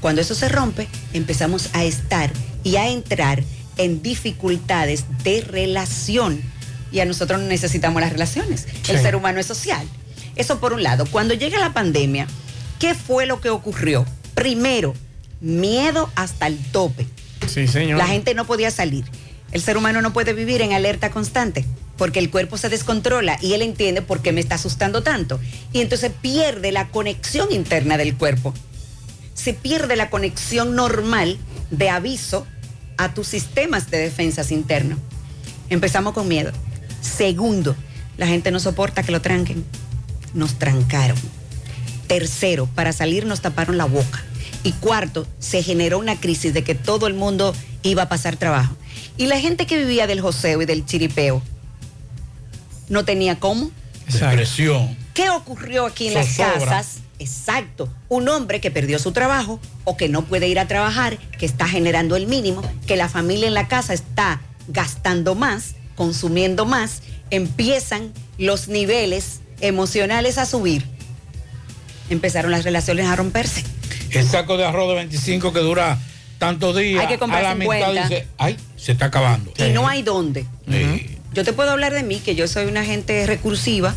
Cuando 0.00 0.20
eso 0.20 0.34
se 0.34 0.48
rompe, 0.48 0.88
empezamos 1.12 1.70
a 1.72 1.84
estar 1.84 2.32
y 2.62 2.76
a 2.76 2.88
entrar 2.88 3.42
en 3.76 4.02
dificultades 4.02 5.04
de 5.22 5.40
relación. 5.40 6.40
Y 6.92 7.00
a 7.00 7.04
nosotros 7.04 7.40
necesitamos 7.42 8.00
las 8.00 8.12
relaciones. 8.12 8.66
El 8.88 9.00
ser 9.00 9.16
humano 9.16 9.40
es 9.40 9.46
social. 9.46 9.86
Eso 10.36 10.60
por 10.60 10.72
un 10.72 10.82
lado. 10.82 11.06
Cuando 11.06 11.34
llega 11.34 11.58
la 11.58 11.72
pandemia, 11.72 12.26
¿qué 12.78 12.94
fue 12.94 13.26
lo 13.26 13.40
que 13.40 13.50
ocurrió? 13.50 14.04
Primero, 14.34 14.94
miedo 15.40 16.10
hasta 16.14 16.46
el 16.46 16.58
tope. 16.72 17.06
Sí, 17.46 17.66
señor. 17.66 17.98
La 17.98 18.06
gente 18.06 18.34
no 18.34 18.44
podía 18.44 18.70
salir. 18.70 19.04
El 19.52 19.62
ser 19.62 19.76
humano 19.76 20.02
no 20.02 20.12
puede 20.12 20.32
vivir 20.32 20.62
en 20.62 20.72
alerta 20.72 21.10
constante 21.10 21.64
porque 21.96 22.18
el 22.18 22.30
cuerpo 22.30 22.56
se 22.56 22.68
descontrola 22.68 23.38
y 23.40 23.52
él 23.54 23.62
entiende 23.62 24.02
por 24.02 24.20
qué 24.20 24.32
me 24.32 24.40
está 24.40 24.56
asustando 24.56 25.02
tanto. 25.02 25.40
Y 25.72 25.80
entonces 25.80 26.10
pierde 26.20 26.72
la 26.72 26.88
conexión 26.88 27.52
interna 27.52 27.96
del 27.96 28.16
cuerpo. 28.16 28.54
Se 29.34 29.54
pierde 29.54 29.96
la 29.96 30.10
conexión 30.10 30.74
normal 30.74 31.38
de 31.70 31.90
aviso 31.90 32.46
a 32.96 33.14
tus 33.14 33.28
sistemas 33.28 33.90
de 33.90 33.98
defensas 33.98 34.50
internos. 34.50 34.98
Empezamos 35.70 36.14
con 36.14 36.28
miedo. 36.28 36.52
Segundo, 37.00 37.76
la 38.16 38.26
gente 38.26 38.50
no 38.50 38.60
soporta 38.60 39.02
que 39.02 39.12
lo 39.12 39.20
tranquen. 39.20 39.64
Nos 40.34 40.58
trancaron. 40.58 41.18
Tercero, 42.06 42.66
para 42.74 42.92
salir 42.92 43.26
nos 43.26 43.40
taparon 43.40 43.76
la 43.78 43.86
boca. 43.86 44.22
Y 44.62 44.72
cuarto, 44.72 45.26
se 45.38 45.62
generó 45.62 45.98
una 45.98 46.16
crisis 46.20 46.54
de 46.54 46.64
que 46.64 46.74
todo 46.74 47.06
el 47.06 47.14
mundo 47.14 47.54
iba 47.82 48.02
a 48.02 48.08
pasar 48.08 48.36
trabajo. 48.36 48.76
Y 49.16 49.26
la 49.26 49.38
gente 49.38 49.66
que 49.66 49.78
vivía 49.78 50.06
del 50.06 50.20
joseo 50.20 50.62
y 50.62 50.66
del 50.66 50.86
chiripeo 50.86 51.42
no 52.88 53.04
tenía 53.04 53.38
cómo. 53.38 53.70
Depresión. 54.10 55.03
¿Qué 55.14 55.30
ocurrió 55.30 55.86
aquí 55.86 56.08
en 56.08 56.14
las 56.14 56.36
casas? 56.36 56.98
Exacto. 57.20 57.88
Un 58.08 58.28
hombre 58.28 58.60
que 58.60 58.72
perdió 58.72 58.98
su 58.98 59.12
trabajo 59.12 59.60
o 59.84 59.96
que 59.96 60.08
no 60.08 60.22
puede 60.22 60.48
ir 60.48 60.58
a 60.58 60.66
trabajar, 60.66 61.16
que 61.38 61.46
está 61.46 61.68
generando 61.68 62.16
el 62.16 62.26
mínimo, 62.26 62.62
que 62.86 62.96
la 62.96 63.08
familia 63.08 63.46
en 63.46 63.54
la 63.54 63.68
casa 63.68 63.94
está 63.94 64.40
gastando 64.66 65.36
más, 65.36 65.76
consumiendo 65.94 66.66
más, 66.66 67.02
empiezan 67.30 68.12
los 68.38 68.66
niveles 68.66 69.40
emocionales 69.60 70.36
a 70.36 70.46
subir. 70.46 70.84
Empezaron 72.10 72.50
las 72.50 72.64
relaciones 72.64 73.06
a 73.06 73.14
romperse. 73.14 73.62
El 74.10 74.26
saco 74.26 74.56
de 74.56 74.64
arroz 74.64 74.88
de 74.88 74.96
25 74.96 75.52
que 75.52 75.60
dura 75.60 75.96
tantos 76.38 76.76
días. 76.76 77.02
Hay 77.02 77.08
que 77.08 77.18
comprar 77.18 77.44
a 77.44 77.48
la 77.50 77.54
mitad 77.54 77.86
50. 77.86 78.02
dice, 78.02 78.26
ay, 78.36 78.56
se 78.76 78.92
está 78.92 79.06
acabando. 79.06 79.52
Y 79.56 79.70
no 79.70 79.86
hay 79.86 80.02
dónde. 80.02 80.44
Sí. 80.68 81.18
Yo 81.32 81.44
te 81.44 81.52
puedo 81.52 81.70
hablar 81.70 81.92
de 81.92 82.02
mí, 82.02 82.18
que 82.18 82.34
yo 82.34 82.46
soy 82.48 82.66
una 82.66 82.84
gente 82.84 83.26
recursiva 83.26 83.94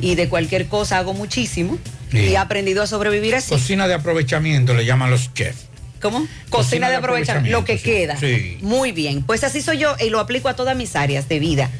y 0.00 0.14
de 0.14 0.28
cualquier 0.28 0.66
cosa 0.68 0.98
hago 0.98 1.14
muchísimo 1.14 1.78
Sí. 2.10 2.18
y 2.18 2.28
he 2.30 2.36
aprendido 2.36 2.82
a 2.82 2.86
sobrevivir 2.86 3.34
así. 3.36 3.50
Cocina 3.50 3.86
de 3.86 3.94
aprovechamiento 3.94 4.74
le 4.74 4.84
llaman 4.84 5.10
los 5.10 5.32
chefs. 5.34 5.66
¿Cómo? 6.02 6.26
Cocina, 6.48 6.88
de 6.88 6.96
aprovechamiento, 6.96 7.50
lo 7.50 7.64
que 7.64 7.78
queda. 7.78 8.16
Sí. 8.18 8.58
Muy 8.62 8.90
bien. 8.92 9.22
Pues 9.22 9.44
así 9.44 9.60
soy 9.62 9.78
yo 9.78 9.94
y 10.00 10.08
lo 10.10 10.18
aplico 10.18 10.48
a 10.48 10.56
todas 10.56 10.74
mis 10.76 10.96
áreas 10.96 11.28
de 11.28 11.38
vida. 11.38 11.70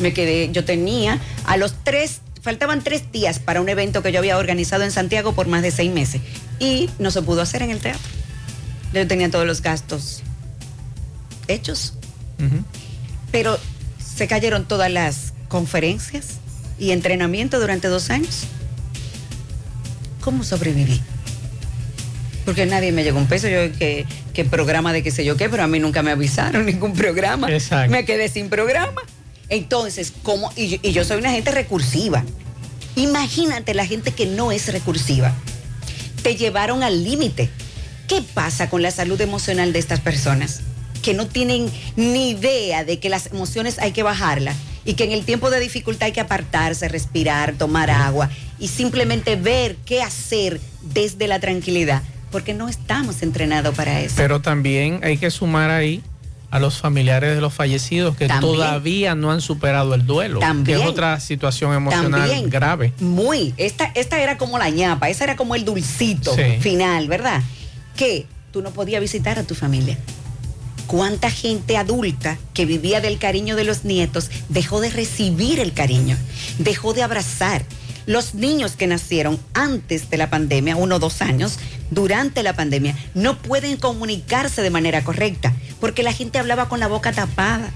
Me 0.00 0.12
quedé, 0.12 0.50
yo 0.50 0.64
tenía 0.64 1.20
a 1.44 1.56
los 1.56 1.74
tres, 1.84 2.20
faltaban 2.42 2.82
tres 2.82 3.12
días 3.12 3.38
para 3.38 3.60
un 3.60 3.68
evento 3.68 4.02
que 4.02 4.10
yo 4.12 4.18
había 4.18 4.38
organizado 4.38 4.82
en 4.82 4.90
Santiago 4.90 5.34
por 5.34 5.46
más 5.46 5.62
de 5.62 5.70
seis 5.70 5.92
meses 5.92 6.20
y 6.58 6.88
no 6.98 7.10
se 7.10 7.22
pudo 7.22 7.42
hacer 7.42 7.62
en 7.62 7.70
el 7.70 7.78
teatro. 7.80 8.00
Yo 8.92 9.06
tenía 9.06 9.30
todos 9.30 9.46
los 9.46 9.60
gastos 9.62 10.22
hechos, 11.48 11.92
pero 13.30 13.58
se 13.98 14.26
cayeron 14.26 14.64
todas 14.66 14.90
las 14.90 15.32
conferencias 15.48 16.38
y 16.78 16.90
entrenamiento 16.90 17.60
durante 17.60 17.88
dos 17.88 18.10
años. 18.10 18.44
¿Cómo 20.20 20.44
sobreviví? 20.44 21.00
Porque 22.44 22.66
nadie 22.66 22.92
me 22.92 23.04
llegó 23.04 23.18
un 23.18 23.26
peso, 23.26 23.48
yo 23.48 23.72
que, 23.78 24.06
que 24.32 24.44
programa 24.44 24.92
de 24.92 25.02
qué 25.02 25.10
sé 25.10 25.24
yo 25.24 25.36
qué, 25.36 25.48
pero 25.48 25.62
a 25.62 25.66
mí 25.66 25.78
nunca 25.78 26.02
me 26.02 26.10
avisaron 26.10 26.66
ningún 26.66 26.94
programa. 26.94 27.50
Exacto. 27.50 27.90
Me 27.90 28.04
quedé 28.04 28.28
sin 28.28 28.48
programa. 28.48 29.02
Entonces, 29.48 30.12
¿cómo? 30.22 30.50
Y 30.56 30.80
y 30.82 30.92
yo 30.92 31.04
soy 31.04 31.18
una 31.18 31.30
gente 31.30 31.50
recursiva. 31.50 32.24
Imagínate 32.96 33.74
la 33.74 33.86
gente 33.86 34.12
que 34.12 34.26
no 34.26 34.52
es 34.52 34.72
recursiva. 34.72 35.32
Te 36.22 36.36
llevaron 36.36 36.82
al 36.82 37.04
límite. 37.04 37.50
¿Qué 38.08 38.22
pasa 38.34 38.68
con 38.70 38.82
la 38.82 38.90
salud 38.90 39.20
emocional 39.20 39.72
de 39.72 39.78
estas 39.78 40.00
personas? 40.00 40.60
Que 41.02 41.14
no 41.14 41.26
tienen 41.26 41.70
ni 41.96 42.30
idea 42.30 42.84
de 42.84 42.98
que 43.00 43.08
las 43.08 43.26
emociones 43.26 43.78
hay 43.78 43.92
que 43.92 44.02
bajarlas 44.02 44.56
y 44.84 44.94
que 44.94 45.04
en 45.04 45.12
el 45.12 45.24
tiempo 45.24 45.50
de 45.50 45.60
dificultad 45.60 46.06
hay 46.06 46.12
que 46.12 46.20
apartarse, 46.20 46.88
respirar, 46.88 47.54
tomar 47.54 47.90
agua 47.90 48.30
y 48.58 48.68
simplemente 48.68 49.36
ver 49.36 49.76
qué 49.84 50.02
hacer 50.02 50.60
desde 50.82 51.26
la 51.26 51.40
tranquilidad, 51.40 52.02
porque 52.30 52.54
no 52.54 52.68
estamos 52.68 53.22
entrenados 53.22 53.74
para 53.74 54.00
eso. 54.00 54.14
Pero 54.16 54.40
también 54.40 55.00
hay 55.02 55.16
que 55.16 55.30
sumar 55.30 55.70
ahí 55.70 56.02
a 56.50 56.60
los 56.60 56.78
familiares 56.78 57.34
de 57.34 57.40
los 57.40 57.52
fallecidos 57.52 58.16
que 58.16 58.28
También. 58.28 58.52
todavía 58.52 59.14
no 59.16 59.32
han 59.32 59.40
superado 59.40 59.92
el 59.94 60.06
duelo, 60.06 60.38
También. 60.38 60.78
que 60.78 60.84
es 60.84 60.88
otra 60.88 61.18
situación 61.18 61.74
emocional 61.74 62.20
También. 62.28 62.48
grave. 62.48 62.92
Muy. 63.00 63.52
Esta, 63.56 63.86
esta 63.96 64.20
era 64.20 64.38
como 64.38 64.56
la 64.58 64.70
ñapa, 64.70 65.08
esa 65.08 65.24
era 65.24 65.34
como 65.34 65.56
el 65.56 65.64
dulcito 65.64 66.32
Sí. 66.36 66.58
final, 66.60 67.08
¿verdad? 67.08 67.42
Que 67.96 68.26
tú 68.52 68.62
no 68.62 68.70
podías 68.70 69.00
visitar 69.00 69.36
a 69.38 69.42
tu 69.42 69.56
familia. 69.56 69.98
¿Cuánta 70.86 71.30
gente 71.30 71.76
adulta 71.76 72.38
que 72.52 72.66
vivía 72.66 73.00
del 73.00 73.18
cariño 73.18 73.56
de 73.56 73.64
los 73.64 73.84
nietos 73.84 74.30
dejó 74.48 74.80
de 74.80 74.90
recibir 74.90 75.58
el 75.60 75.72
cariño? 75.72 76.16
Dejó 76.58 76.92
de 76.92 77.02
abrazar. 77.02 77.64
Los 78.06 78.34
niños 78.34 78.72
que 78.72 78.86
nacieron 78.86 79.40
antes 79.54 80.10
de 80.10 80.18
la 80.18 80.28
pandemia, 80.28 80.76
uno 80.76 80.96
o 80.96 80.98
dos 80.98 81.22
años, 81.22 81.58
durante 81.90 82.42
la 82.42 82.54
pandemia, 82.54 82.94
no 83.14 83.38
pueden 83.38 83.78
comunicarse 83.78 84.60
de 84.60 84.70
manera 84.70 85.02
correcta 85.02 85.54
porque 85.80 86.02
la 86.02 86.12
gente 86.12 86.38
hablaba 86.38 86.68
con 86.68 86.80
la 86.80 86.88
boca 86.88 87.12
tapada. 87.12 87.70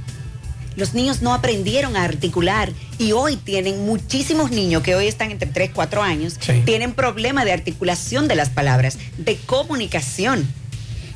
Los 0.77 0.95
niños 0.95 1.23
no 1.23 1.35
aprendieron 1.35 1.97
a 1.97 2.05
articular 2.05 2.71
y 2.99 3.13
hoy 3.13 3.37
tienen 3.37 3.85
muchísimos 3.85 4.51
niños 4.51 4.83
que 4.83 4.95
hoy 4.95 5.09
están 5.09 5.31
entre 5.31 5.49
3, 5.49 5.71
4 5.75 6.03
años, 6.03 6.39
tienen 6.65 6.93
problemas 6.93 7.47
de 7.47 7.53
articulación 7.53 8.29
de 8.29 8.37
las 8.37 8.51
palabras, 8.51 8.97
de 9.17 9.37
comunicación. 9.39 10.47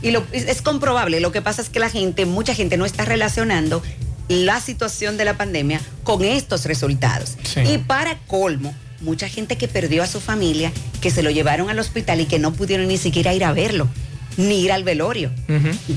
Y 0.02 0.10
lo, 0.10 0.24
es, 0.32 0.62
comprobable, 0.62 1.20
lo 1.20 1.32
que 1.32 1.42
pasa 1.42 1.62
es 1.62 1.68
que 1.68 1.78
la 1.78 1.88
gente, 1.88 2.26
mucha 2.26 2.54
gente 2.54 2.76
no 2.76 2.84
está 2.84 3.04
relacionando 3.04 3.82
la 4.28 4.60
situación 4.60 5.16
de 5.16 5.24
la 5.24 5.36
pandemia 5.36 5.80
con 6.02 6.24
estos 6.24 6.64
resultados. 6.64 7.36
Sí. 7.44 7.60
Y 7.60 7.78
para 7.78 8.18
colmo, 8.26 8.74
mucha 9.00 9.28
gente 9.28 9.56
que 9.56 9.68
perdió 9.68 10.02
a 10.02 10.06
su 10.06 10.20
familia, 10.20 10.72
que 11.00 11.10
se 11.10 11.22
lo 11.22 11.30
llevaron 11.30 11.70
al 11.70 11.78
hospital 11.78 12.20
y 12.20 12.26
que 12.26 12.38
no 12.38 12.52
pudieron 12.52 12.88
ni 12.88 12.98
siquiera 12.98 13.34
ir 13.34 13.44
a 13.44 13.52
verlo, 13.52 13.88
ni 14.36 14.62
ir 14.62 14.72
al 14.72 14.84
velorio. 14.84 15.30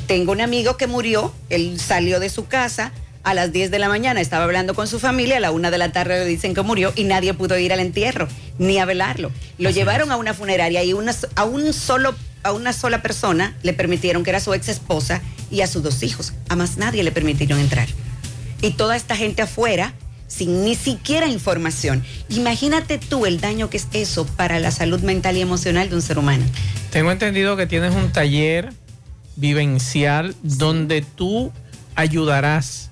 Tengo 0.07 0.31
un 0.31 0.41
amigo 0.41 0.77
que 0.77 0.87
murió, 0.87 1.33
él 1.49 1.79
salió 1.79 2.19
de 2.19 2.29
su 2.29 2.47
casa 2.47 2.91
a 3.23 3.33
las 3.33 3.51
10 3.51 3.71
de 3.71 3.79
la 3.79 3.89
mañana, 3.89 4.21
estaba 4.21 4.43
hablando 4.43 4.75
con 4.75 4.87
su 4.87 4.99
familia, 4.99 5.37
a 5.37 5.39
la 5.39 5.51
una 5.51 5.71
de 5.71 5.79
la 5.79 5.91
tarde 5.91 6.19
le 6.19 6.25
dicen 6.25 6.53
que 6.53 6.61
murió 6.61 6.93
y 6.95 7.05
nadie 7.05 7.33
pudo 7.33 7.57
ir 7.57 7.73
al 7.73 7.79
entierro 7.79 8.27
ni 8.59 8.77
a 8.77 8.85
velarlo. 8.85 9.31
Lo 9.57 9.71
llevaron 9.71 10.11
a 10.11 10.17
una 10.17 10.33
funeraria 10.33 10.83
y 10.83 10.93
una, 10.93 11.13
a, 11.35 11.43
un 11.43 11.73
solo, 11.73 12.13
a 12.45 12.51
una 12.51 12.73
sola 12.73 13.01
persona 13.01 13.55
le 13.63 13.73
permitieron, 13.73 14.23
que 14.23 14.29
era 14.29 14.39
su 14.39 14.53
ex 14.53 14.69
esposa, 14.69 15.21
y 15.49 15.61
a 15.61 15.67
sus 15.67 15.83
dos 15.83 16.03
hijos. 16.03 16.33
A 16.47 16.55
más 16.55 16.77
nadie 16.77 17.03
le 17.03 17.11
permitieron 17.11 17.59
entrar. 17.59 17.87
Y 18.61 18.71
toda 18.71 18.95
esta 18.95 19.15
gente 19.15 19.41
afuera, 19.41 19.93
sin 20.27 20.63
ni 20.63 20.75
siquiera 20.75 21.27
información. 21.27 22.03
Imagínate 22.29 22.99
tú 22.99 23.25
el 23.25 23.41
daño 23.41 23.69
que 23.69 23.77
es 23.77 23.87
eso 23.93 24.25
para 24.25 24.59
la 24.59 24.71
salud 24.71 25.01
mental 25.01 25.37
y 25.37 25.41
emocional 25.41 25.89
de 25.89 25.95
un 25.95 26.01
ser 26.01 26.19
humano. 26.19 26.45
Tengo 26.91 27.11
entendido 27.11 27.57
que 27.57 27.65
tienes 27.65 27.95
un 27.95 28.11
taller 28.11 28.71
vivencial 29.35 30.35
donde 30.43 31.01
tú 31.01 31.51
ayudarás 31.95 32.91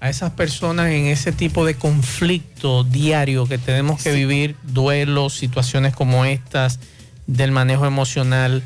a 0.00 0.10
esas 0.10 0.30
personas 0.32 0.90
en 0.90 1.06
ese 1.06 1.32
tipo 1.32 1.64
de 1.64 1.74
conflicto 1.74 2.84
diario 2.84 3.46
que 3.46 3.58
tenemos 3.58 4.02
que 4.02 4.12
vivir, 4.12 4.56
duelos, 4.62 5.34
situaciones 5.34 5.94
como 5.94 6.24
estas, 6.24 6.80
del 7.26 7.50
manejo 7.52 7.86
emocional. 7.86 8.62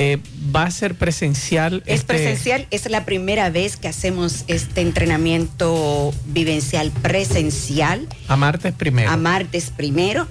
Eh, 0.00 0.18
¿Va 0.56 0.62
a 0.62 0.70
ser 0.70 0.94
presencial? 0.94 1.82
Es 1.84 2.00
este- 2.00 2.14
presencial, 2.14 2.66
es 2.70 2.88
la 2.88 3.04
primera 3.04 3.50
vez 3.50 3.76
que 3.76 3.86
hacemos 3.86 4.44
este 4.46 4.80
entrenamiento 4.80 6.14
vivencial 6.24 6.90
presencial. 7.02 8.08
A 8.26 8.36
martes 8.36 8.72
primero. 8.72 9.10
A 9.10 9.18
martes 9.18 9.70
primero. 9.76 10.26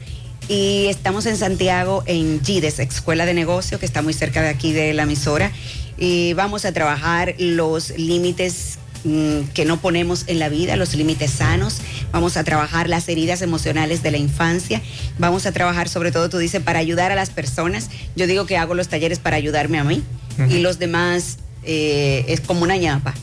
Y 0.48 0.88
estamos 0.88 1.28
en 1.28 1.38
Santiago, 1.38 2.02
en 2.08 2.44
GIDES, 2.44 2.80
Escuela 2.80 3.28
de 3.28 3.36
Negocio, 3.36 3.78
que 3.80 3.86
está 3.86 4.02
muy 4.02 4.14
cerca 4.14 4.42
de 4.42 4.50
aquí 4.50 4.74
de 4.74 4.92
la 4.94 5.04
emisora. 5.04 5.52
Y 6.00 6.34
vamos 6.34 6.66
a 6.66 6.72
trabajar 6.72 7.36
los 7.38 7.92
límites 7.96 8.79
que 9.04 9.66
no 9.66 9.80
ponemos 9.80 10.26
en 10.28 10.40
la 10.40 10.50
vida, 10.50 10.76
los 10.76 10.94
límites 10.96 11.32
sanos. 11.32 11.78
Vamos 12.12 12.38
a 12.38 12.44
trabajar 12.44 12.90
las 12.90 13.08
heridas 13.10 13.42
emocionales 13.42 14.04
de 14.04 14.12
la 14.12 14.18
infancia. 14.18 14.82
Vamos 15.18 15.46
a 15.46 15.52
trabajar, 15.52 15.90
sobre 15.90 16.12
todo, 16.12 16.30
tú 16.30 16.38
dices, 16.38 16.62
para 16.62 16.80
ayudar 16.80 17.12
a 17.12 17.16
las 17.16 17.30
personas. 17.30 17.90
Yo 18.16 18.28
digo 18.28 18.46
que 18.46 18.58
hago 18.58 18.74
los 18.74 18.88
talleres 18.88 19.20
para 19.20 19.38
ayudarme 19.38 19.80
a 19.80 19.84
mí. 19.84 20.04
Y 20.50 20.60
los 20.60 20.80
demás 20.80 21.38
eh, 21.64 22.24
es 22.30 22.40
como 22.40 22.64
una 22.64 22.78
ñapa 22.78 23.14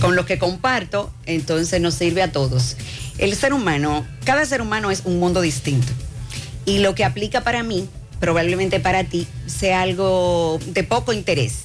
con 0.00 0.16
lo 0.16 0.24
que 0.24 0.38
comparto, 0.38 1.12
entonces 1.26 1.80
nos 1.80 1.94
sirve 1.94 2.22
a 2.22 2.32
todos. 2.32 2.76
El 3.18 3.34
ser 3.34 3.52
humano, 3.52 4.06
cada 4.24 4.46
ser 4.46 4.62
humano 4.62 4.90
es 4.90 5.02
un 5.04 5.18
mundo 5.18 5.42
distinto. 5.42 5.92
Y 6.64 6.78
lo 6.78 6.94
que 6.94 7.04
aplica 7.04 7.42
para 7.42 7.62
mí, 7.62 7.86
probablemente 8.18 8.80
para 8.80 9.04
ti, 9.04 9.26
sea 9.46 9.82
algo 9.82 10.58
de 10.66 10.84
poco 10.84 11.12
interés. 11.12 11.64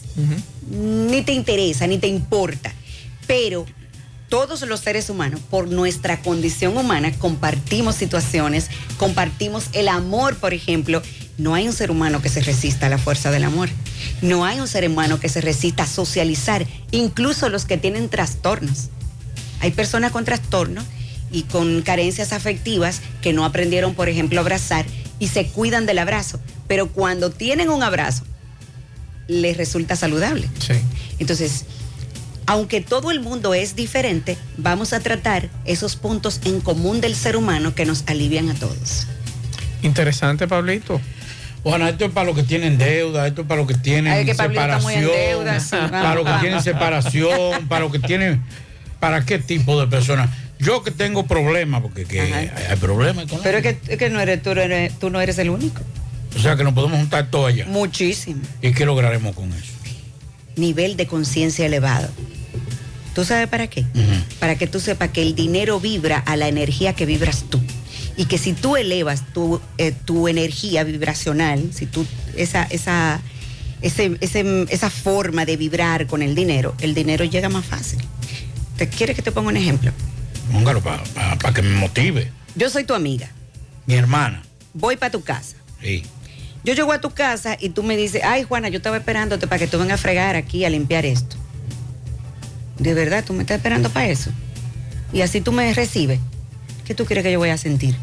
Ni 0.69 1.21
te 1.21 1.31
interesa, 1.31 1.87
ni 1.87 1.97
te 1.97 2.07
importa. 2.07 2.73
Pero 3.27 3.65
todos 4.29 4.61
los 4.63 4.79
seres 4.79 5.11
humanos, 5.11 5.41
por 5.49 5.67
nuestra 5.67 6.21
condición 6.21 6.75
humana, 6.75 7.11
compartimos 7.19 7.95
situaciones, 7.95 8.67
compartimos 8.97 9.65
el 9.73 9.87
amor, 9.87 10.37
por 10.37 10.55
ejemplo. 10.55 11.03
No 11.37 11.53
hay 11.53 11.67
un 11.67 11.73
ser 11.73 11.91
humano 11.91 12.21
que 12.21 12.29
se 12.29 12.41
resista 12.41 12.87
a 12.87 12.89
la 12.89 12.97
fuerza 12.97 13.29
del 13.29 13.43
amor. 13.43 13.69
No 14.21 14.43
hay 14.43 14.59
un 14.59 14.67
ser 14.67 14.87
humano 14.87 15.19
que 15.19 15.29
se 15.29 15.41
resista 15.41 15.83
a 15.83 15.87
socializar, 15.87 16.65
incluso 16.91 17.49
los 17.49 17.65
que 17.65 17.77
tienen 17.77 18.09
trastornos. 18.09 18.89
Hay 19.59 19.71
personas 19.71 20.11
con 20.11 20.25
trastornos 20.25 20.83
y 21.31 21.43
con 21.43 21.81
carencias 21.81 22.33
afectivas 22.33 23.01
que 23.21 23.33
no 23.33 23.45
aprendieron, 23.45 23.93
por 23.93 24.09
ejemplo, 24.09 24.39
a 24.39 24.41
abrazar 24.41 24.85
y 25.19 25.27
se 25.27 25.45
cuidan 25.45 25.85
del 25.85 25.99
abrazo. 25.99 26.39
Pero 26.67 26.89
cuando 26.89 27.29
tienen 27.29 27.69
un 27.69 27.83
abrazo, 27.83 28.23
les 29.27 29.57
resulta 29.57 29.95
saludable. 29.95 30.49
Sí. 30.59 30.73
Entonces, 31.19 31.65
aunque 32.45 32.81
todo 32.81 33.11
el 33.11 33.19
mundo 33.19 33.53
es 33.53 33.75
diferente, 33.75 34.37
vamos 34.57 34.93
a 34.93 34.99
tratar 34.99 35.49
esos 35.65 35.95
puntos 35.95 36.41
en 36.45 36.61
común 36.61 37.01
del 37.01 37.15
ser 37.15 37.35
humano 37.37 37.75
que 37.75 37.85
nos 37.85 38.03
alivian 38.07 38.49
a 38.49 38.53
todos. 38.53 39.07
Interesante, 39.81 40.47
Pablito. 40.47 40.99
Bueno, 41.63 41.87
esto 41.87 42.05
es 42.05 42.11
para 42.11 42.25
los 42.25 42.35
que 42.35 42.43
tienen 42.43 42.77
deuda, 42.77 43.25
esto 43.25 43.41
es 43.41 43.47
para 43.47 43.61
los 43.61 43.67
que 43.67 43.75
tienen 43.75 44.11
Ay, 44.11 44.25
que 44.25 44.35
Pablito 44.35 44.61
está 44.61 44.79
muy 44.79 44.93
en 44.95 45.01
separación, 45.01 45.29
deuda, 45.29 45.59
sí, 45.59 45.77
para 45.89 46.15
los 46.15 46.25
que 46.25 46.39
tienen 46.41 46.63
separación, 46.63 47.67
para 47.69 47.81
los 47.81 47.91
que 47.91 47.99
tienen, 47.99 48.43
para 48.99 49.25
qué 49.25 49.39
tipo 49.39 49.79
de 49.79 49.87
personas. 49.87 50.29
Yo 50.59 50.83
que 50.83 50.91
tengo 50.91 51.25
problemas, 51.25 51.81
porque 51.81 52.05
que 52.05 52.21
hay, 52.21 52.51
hay 52.69 52.75
problemas 52.77 53.27
con 53.27 53.41
Pero 53.41 53.57
es 53.59 53.63
que, 53.63 53.77
es 53.87 53.97
que 53.97 54.09
no 54.09 54.19
eres, 54.19 54.41
tú, 54.41 54.51
eres, 54.51 54.97
tú 54.99 55.09
no 55.09 55.19
eres 55.21 55.37
el 55.37 55.49
único. 55.49 55.81
O 56.35 56.39
sea 56.39 56.55
que 56.55 56.63
nos 56.63 56.73
podemos 56.73 56.97
juntar 56.97 57.29
todos 57.29 57.49
allá. 57.49 57.65
Muchísimo. 57.65 58.41
¿Y 58.61 58.71
qué 58.73 58.85
lograremos 58.85 59.35
con 59.35 59.51
eso? 59.53 59.73
Nivel 60.55 60.97
de 60.97 61.07
conciencia 61.07 61.65
elevado. 61.65 62.09
¿Tú 63.13 63.23
sabes 63.25 63.47
para 63.47 63.67
qué? 63.67 63.85
Para 64.39 64.55
que 64.57 64.65
tú 64.67 64.79
sepas 64.79 65.09
que 65.09 65.21
el 65.21 65.35
dinero 65.35 65.79
vibra 65.79 66.17
a 66.19 66.35
la 66.35 66.47
energía 66.47 66.93
que 66.93 67.05
vibras 67.05 67.43
tú. 67.49 67.61
Y 68.17 68.25
que 68.25 68.37
si 68.37 68.53
tú 68.53 68.75
elevas 68.75 69.23
tu, 69.33 69.59
eh, 69.77 69.91
tu 70.05 70.27
energía 70.27 70.83
vibracional, 70.83 71.69
si 71.73 71.85
tú, 71.85 72.05
esa, 72.35 72.63
esa, 72.63 73.21
ese, 73.81 74.17
ese- 74.21 74.65
esa 74.69 74.89
forma 74.89 75.45
de 75.45 75.57
vibrar 75.57 76.07
con 76.07 76.21
el 76.21 76.35
dinero, 76.35 76.75
el 76.81 76.93
dinero 76.93 77.23
llega 77.25 77.49
más 77.49 77.65
fácil. 77.65 77.99
¿Te 78.77 78.87
quieres 78.89 79.15
que 79.15 79.21
te 79.21 79.31
ponga 79.31 79.49
un 79.49 79.57
ejemplo? 79.57 79.91
Póngalo 80.51 80.81
para 80.81 81.03
que 81.53 81.61
me 81.61 81.75
motive. 81.77 82.31
Yo 82.55 82.69
soy 82.69 82.83
tu 82.83 82.93
amiga, 82.93 83.29
Mi 83.87 83.95
hermana. 83.95 84.43
voy 84.73 84.95
para 84.97 85.11
tu 85.11 85.21
casa. 85.23 85.55
Sí. 85.81 86.03
Yo 86.63 86.73
llego 86.73 86.91
a 86.93 87.01
tu 87.01 87.09
casa 87.11 87.57
y 87.59 87.69
tú 87.69 87.83
me 87.83 87.97
dices, 87.97 88.21
ay 88.23 88.43
Juana, 88.43 88.69
yo 88.69 88.77
estaba 88.77 88.97
esperándote 88.97 89.47
para 89.47 89.59
que 89.59 89.67
tú 89.67 89.77
vengas 89.79 89.99
a 89.99 90.01
fregar 90.01 90.35
aquí 90.35 90.65
a 90.65 90.69
limpiar 90.69 91.05
esto. 91.05 91.35
De 92.83 92.93
verdad, 92.93 93.23
tú 93.25 93.31
me 93.33 93.41
estás 93.43 93.57
esperando 93.57 93.89
para 93.89 94.07
eso. 94.07 94.29
Y 95.13 95.21
así 95.21 95.39
tú 95.39 95.53
me 95.53 95.73
recibes. 95.73 96.19
¿Qué 96.85 96.93
tú 96.93 97.05
crees 97.05 97.23
que 97.23 97.31
yo 97.31 97.39
voy 97.39 97.49
a 97.49 97.57
sentir? 97.57 97.95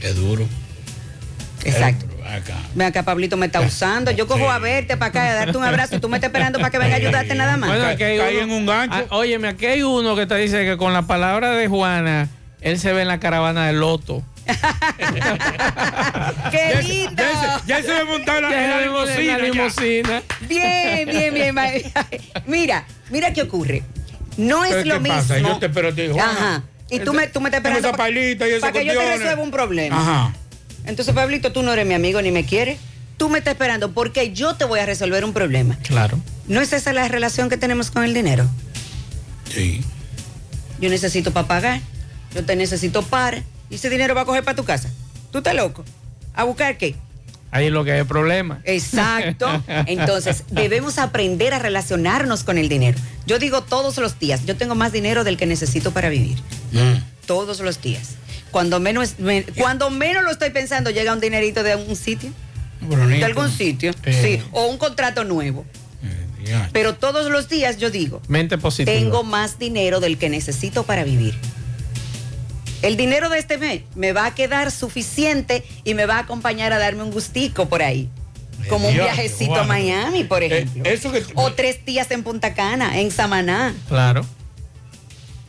Qué 0.00 0.12
duro. 0.12 0.44
Exacto. 1.64 2.06
Acá. 2.26 2.56
Ven 2.74 2.88
acá, 2.88 3.04
Pablito 3.04 3.36
me 3.36 3.46
está 3.46 3.60
usando. 3.66 4.10
Yo 4.10 4.26
cojo 4.26 4.50
a 4.50 4.58
verte 4.58 4.96
para 4.96 5.10
acá, 5.10 5.30
a 5.30 5.34
darte 5.34 5.56
un 5.56 5.62
abrazo 5.62 5.94
y 5.94 6.00
tú 6.00 6.08
me 6.08 6.16
estás 6.16 6.28
esperando 6.28 6.58
para 6.58 6.70
que 6.70 6.78
venga 6.78 6.94
a 6.94 6.98
ayudarte 6.98 7.36
nada 7.36 7.56
más. 7.56 7.70
Bueno, 7.70 7.86
aquí 7.86 8.02
hay 8.02 8.36
uno, 8.38 8.72
Ah, 8.72 9.04
óyeme, 9.10 9.46
aquí 9.46 9.66
hay 9.66 9.82
uno 9.82 10.16
que 10.16 10.26
te 10.26 10.34
dice 10.34 10.64
que 10.64 10.76
con 10.76 10.92
la 10.92 11.02
palabra 11.02 11.52
de 11.52 11.68
Juana, 11.68 12.28
él 12.60 12.80
se 12.80 12.92
ve 12.92 13.02
en 13.02 13.08
la 13.08 13.20
caravana 13.20 13.68
del 13.68 13.78
loto. 13.78 14.24
¡Qué 16.50 16.82
lindo! 16.82 17.22
Ya 17.66 17.82
se 17.82 18.04
montado 18.04 18.38
en 18.38 18.44
la, 18.44 18.50
Ya 18.50 18.64
en 18.64 18.70
la 19.28 19.38
limusina. 19.38 20.22
Bien, 20.48 21.08
bien, 21.08 21.34
bien. 21.34 21.54
Mira, 22.46 22.86
mira 23.10 23.32
qué 23.32 23.42
ocurre. 23.42 23.82
No 24.36 24.64
es 24.64 24.72
Pero, 24.72 24.84
lo 24.86 24.94
¿qué 24.94 25.00
mismo. 25.00 25.18
pasa? 25.18 25.38
Yo 25.38 25.58
te 25.58 25.66
espero 25.66 25.88
a 25.88 25.92
ti, 25.92 26.08
Juana. 26.08 26.30
Ajá. 26.30 26.62
Y 26.90 27.00
tú 27.00 27.12
me, 27.12 27.26
tú 27.26 27.40
me 27.40 27.48
estás 27.48 27.58
esperando 27.58 27.88
esa 27.88 27.96
pailita 27.96 28.48
y 28.48 28.60
para 28.60 28.72
que 28.72 28.84
yo 28.84 28.92
te 28.92 29.16
resuelva 29.16 29.42
un 29.42 29.50
problema. 29.50 30.00
Ajá. 30.00 30.32
Entonces, 30.84 31.14
Pablito, 31.14 31.52
tú 31.52 31.62
no 31.62 31.72
eres 31.72 31.86
mi 31.86 31.94
amigo 31.94 32.22
ni 32.22 32.30
me 32.30 32.44
quieres. 32.44 32.78
Tú 33.16 33.28
me 33.28 33.38
estás 33.38 33.52
esperando 33.52 33.92
porque 33.92 34.32
yo 34.32 34.54
te 34.54 34.64
voy 34.64 34.78
a 34.78 34.86
resolver 34.86 35.24
un 35.24 35.32
problema. 35.32 35.76
Claro. 35.82 36.18
¿No 36.46 36.60
es 36.60 36.72
esa 36.72 36.92
la 36.92 37.08
relación 37.08 37.48
que 37.48 37.56
tenemos 37.56 37.90
con 37.90 38.04
el 38.04 38.14
dinero? 38.14 38.46
Sí. 39.52 39.82
Yo 40.80 40.90
necesito 40.90 41.32
para 41.32 41.48
pagar, 41.48 41.80
yo 42.34 42.44
te 42.44 42.54
necesito 42.54 43.02
para, 43.02 43.42
y 43.70 43.76
ese 43.76 43.90
dinero 43.90 44.14
va 44.14 44.22
a 44.22 44.24
coger 44.24 44.44
para 44.44 44.56
tu 44.56 44.64
casa. 44.64 44.90
¿Tú 45.32 45.38
estás 45.38 45.54
loco? 45.54 45.84
¿A 46.34 46.44
buscar 46.44 46.76
qué? 46.78 46.94
Ahí 47.50 47.66
es 47.66 47.72
lo 47.72 47.84
que 47.84 47.92
hay 47.92 48.04
problema. 48.04 48.60
Exacto. 48.64 49.46
Entonces, 49.86 50.44
debemos 50.50 50.98
aprender 50.98 51.54
a 51.54 51.58
relacionarnos 51.58 52.44
con 52.44 52.58
el 52.58 52.68
dinero. 52.68 52.98
Yo 53.26 53.38
digo 53.38 53.62
todos 53.62 53.96
los 53.98 54.18
días, 54.18 54.44
yo 54.44 54.56
tengo 54.56 54.74
más 54.74 54.92
dinero 54.92 55.24
del 55.24 55.36
que 55.36 55.46
necesito 55.46 55.92
para 55.92 56.08
vivir. 56.08 56.38
Todos 57.26 57.60
los 57.60 57.80
días. 57.80 58.16
Cuando 58.50 58.78
menos, 58.80 59.18
me- 59.18 59.44
cuando 59.58 59.90
menos 59.90 60.22
lo 60.24 60.30
estoy 60.30 60.50
pensando, 60.50 60.90
llega 60.90 61.12
un 61.12 61.20
dinerito 61.20 61.62
de 61.62 61.76
un 61.76 61.96
sitio. 61.96 62.30
De 62.80 63.24
algún 63.24 63.50
sitio. 63.50 63.92
Eh. 64.04 64.38
Sí. 64.40 64.48
O 64.52 64.66
un 64.66 64.78
contrato 64.78 65.24
nuevo. 65.24 65.64
Pero 66.72 66.94
todos 66.94 67.28
los 67.30 67.48
días 67.48 67.78
yo 67.78 67.90
digo, 67.90 68.22
Mente 68.28 68.56
positiva. 68.56 68.96
tengo 68.96 69.24
más 69.24 69.58
dinero 69.58 69.98
del 69.98 70.16
que 70.16 70.28
necesito 70.28 70.84
para 70.84 71.02
vivir. 71.02 71.34
El 72.82 72.96
dinero 72.96 73.28
de 73.28 73.38
este 73.38 73.58
mes 73.58 73.82
me 73.94 74.12
va 74.12 74.26
a 74.26 74.34
quedar 74.34 74.70
suficiente 74.70 75.64
y 75.84 75.94
me 75.94 76.06
va 76.06 76.16
a 76.16 76.20
acompañar 76.20 76.72
a 76.72 76.78
darme 76.78 77.02
un 77.02 77.10
gustico 77.10 77.68
por 77.68 77.82
ahí. 77.82 78.08
Como 78.68 78.88
un 78.88 78.94
viajecito 78.94 79.54
a. 79.56 79.64
Miami, 79.64 80.24
por 80.24 80.42
ejemplo. 80.42 80.84
eso 80.84 81.12
que- 81.12 81.24
O 81.34 81.52
tres 81.52 81.84
días 81.84 82.10
en 82.10 82.22
Punta 82.22 82.54
Cana, 82.54 82.98
en 83.00 83.10
Samaná. 83.10 83.74
Claro. 83.88 84.26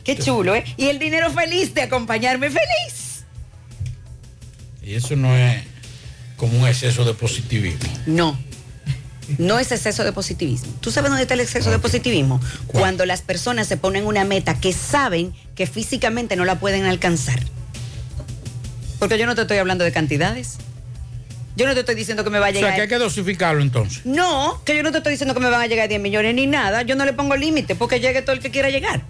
Qué 0.04 0.16
chulo, 0.16 0.54
¿eh? 0.54 0.64
Y 0.76 0.86
el 0.86 0.98
dinero 0.98 1.30
feliz 1.30 1.74
de 1.74 1.82
acompañarme 1.82 2.48
feliz. 2.50 3.24
Y 4.82 4.94
eso 4.94 5.16
no 5.16 5.36
es 5.36 5.62
como 6.36 6.58
un 6.58 6.66
exceso 6.66 7.04
de 7.04 7.12
positivismo. 7.14 7.90
No. 8.06 8.38
No 9.36 9.58
es 9.58 9.70
exceso 9.72 10.04
de 10.04 10.12
positivismo. 10.12 10.72
¿Tú 10.80 10.90
sabes 10.90 11.10
dónde 11.10 11.22
está 11.22 11.34
el 11.34 11.40
exceso 11.40 11.70
de 11.70 11.78
positivismo? 11.78 12.40
Cuando 12.66 13.04
las 13.04 13.20
personas 13.20 13.66
se 13.66 13.76
ponen 13.76 14.06
una 14.06 14.24
meta 14.24 14.58
que 14.58 14.72
saben 14.72 15.34
que 15.54 15.66
físicamente 15.66 16.34
no 16.36 16.44
la 16.46 16.58
pueden 16.58 16.86
alcanzar. 16.86 17.40
Porque 18.98 19.18
yo 19.18 19.26
no 19.26 19.34
te 19.34 19.42
estoy 19.42 19.58
hablando 19.58 19.84
de 19.84 19.92
cantidades. 19.92 20.56
Yo 21.56 21.66
no 21.66 21.74
te 21.74 21.80
estoy 21.80 21.94
diciendo 21.94 22.24
que 22.24 22.30
me 22.30 22.38
va 22.38 22.46
a 22.46 22.50
O 22.50 22.52
sea, 22.52 22.60
llegar. 22.60 22.74
que 22.76 22.82
hay 22.82 22.88
que 22.88 22.98
dosificarlo 22.98 23.60
entonces. 23.62 24.06
No, 24.06 24.62
que 24.64 24.76
yo 24.76 24.82
no 24.82 24.92
te 24.92 24.98
estoy 24.98 25.12
diciendo 25.12 25.34
que 25.34 25.40
me 25.40 25.50
van 25.50 25.60
a 25.60 25.66
llegar 25.66 25.88
10 25.88 26.00
millones 26.00 26.34
ni 26.34 26.46
nada. 26.46 26.82
Yo 26.82 26.94
no 26.96 27.04
le 27.04 27.12
pongo 27.12 27.36
límite 27.36 27.74
porque 27.74 28.00
llegue 28.00 28.22
todo 28.22 28.32
el 28.34 28.40
que 28.40 28.50
quiera 28.50 28.70
llegar. 28.70 29.02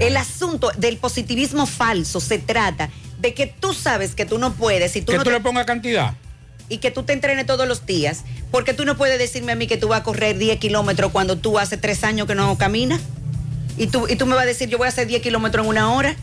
El 0.00 0.16
asunto 0.16 0.70
del 0.78 0.98
positivismo 0.98 1.66
falso 1.66 2.20
se 2.20 2.38
trata 2.38 2.90
de 3.18 3.34
que 3.34 3.46
tú 3.46 3.74
sabes 3.74 4.14
que 4.14 4.24
tú 4.26 4.38
no 4.38 4.52
puedes 4.52 4.94
y 4.96 5.00
tú 5.02 5.12
que 5.12 5.18
no 5.18 5.24
tú 5.24 5.30
te- 5.30 5.36
le 5.36 5.40
pongas 5.42 5.66
cantidad. 5.66 6.14
Y 6.68 6.78
que 6.78 6.90
tú 6.90 7.02
te 7.02 7.12
entrenes 7.12 7.46
todos 7.46 7.68
los 7.68 7.86
días, 7.86 8.24
porque 8.50 8.74
tú 8.74 8.84
no 8.84 8.96
puedes 8.96 9.18
decirme 9.18 9.52
a 9.52 9.56
mí 9.56 9.66
que 9.66 9.76
tú 9.76 9.88
vas 9.88 10.00
a 10.00 10.02
correr 10.02 10.38
10 10.38 10.58
kilómetros 10.58 11.12
cuando 11.12 11.36
tú 11.36 11.58
hace 11.58 11.76
tres 11.76 12.04
años 12.04 12.26
que 12.26 12.34
no 12.34 12.56
caminas. 12.56 13.00
Y 13.76 13.88
tú, 13.88 14.06
y 14.08 14.16
tú 14.16 14.26
me 14.26 14.34
vas 14.34 14.44
a 14.44 14.46
decir, 14.46 14.68
yo 14.68 14.78
voy 14.78 14.86
a 14.86 14.88
hacer 14.88 15.06
10 15.06 15.22
kilómetros 15.22 15.64
en 15.64 15.70
una 15.70 15.92
hora. 15.92 16.16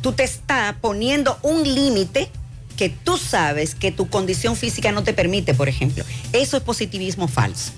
Tú 0.00 0.12
te 0.12 0.24
estás 0.24 0.74
poniendo 0.80 1.38
un 1.42 1.62
límite 1.62 2.30
que 2.76 2.90
tú 2.90 3.16
sabes 3.16 3.74
que 3.74 3.90
tu 3.90 4.08
condición 4.08 4.54
física 4.54 4.92
no 4.92 5.02
te 5.02 5.12
permite, 5.12 5.54
por 5.54 5.68
ejemplo. 5.68 6.04
Eso 6.32 6.56
es 6.56 6.62
positivismo 6.62 7.26
falso. 7.28 7.72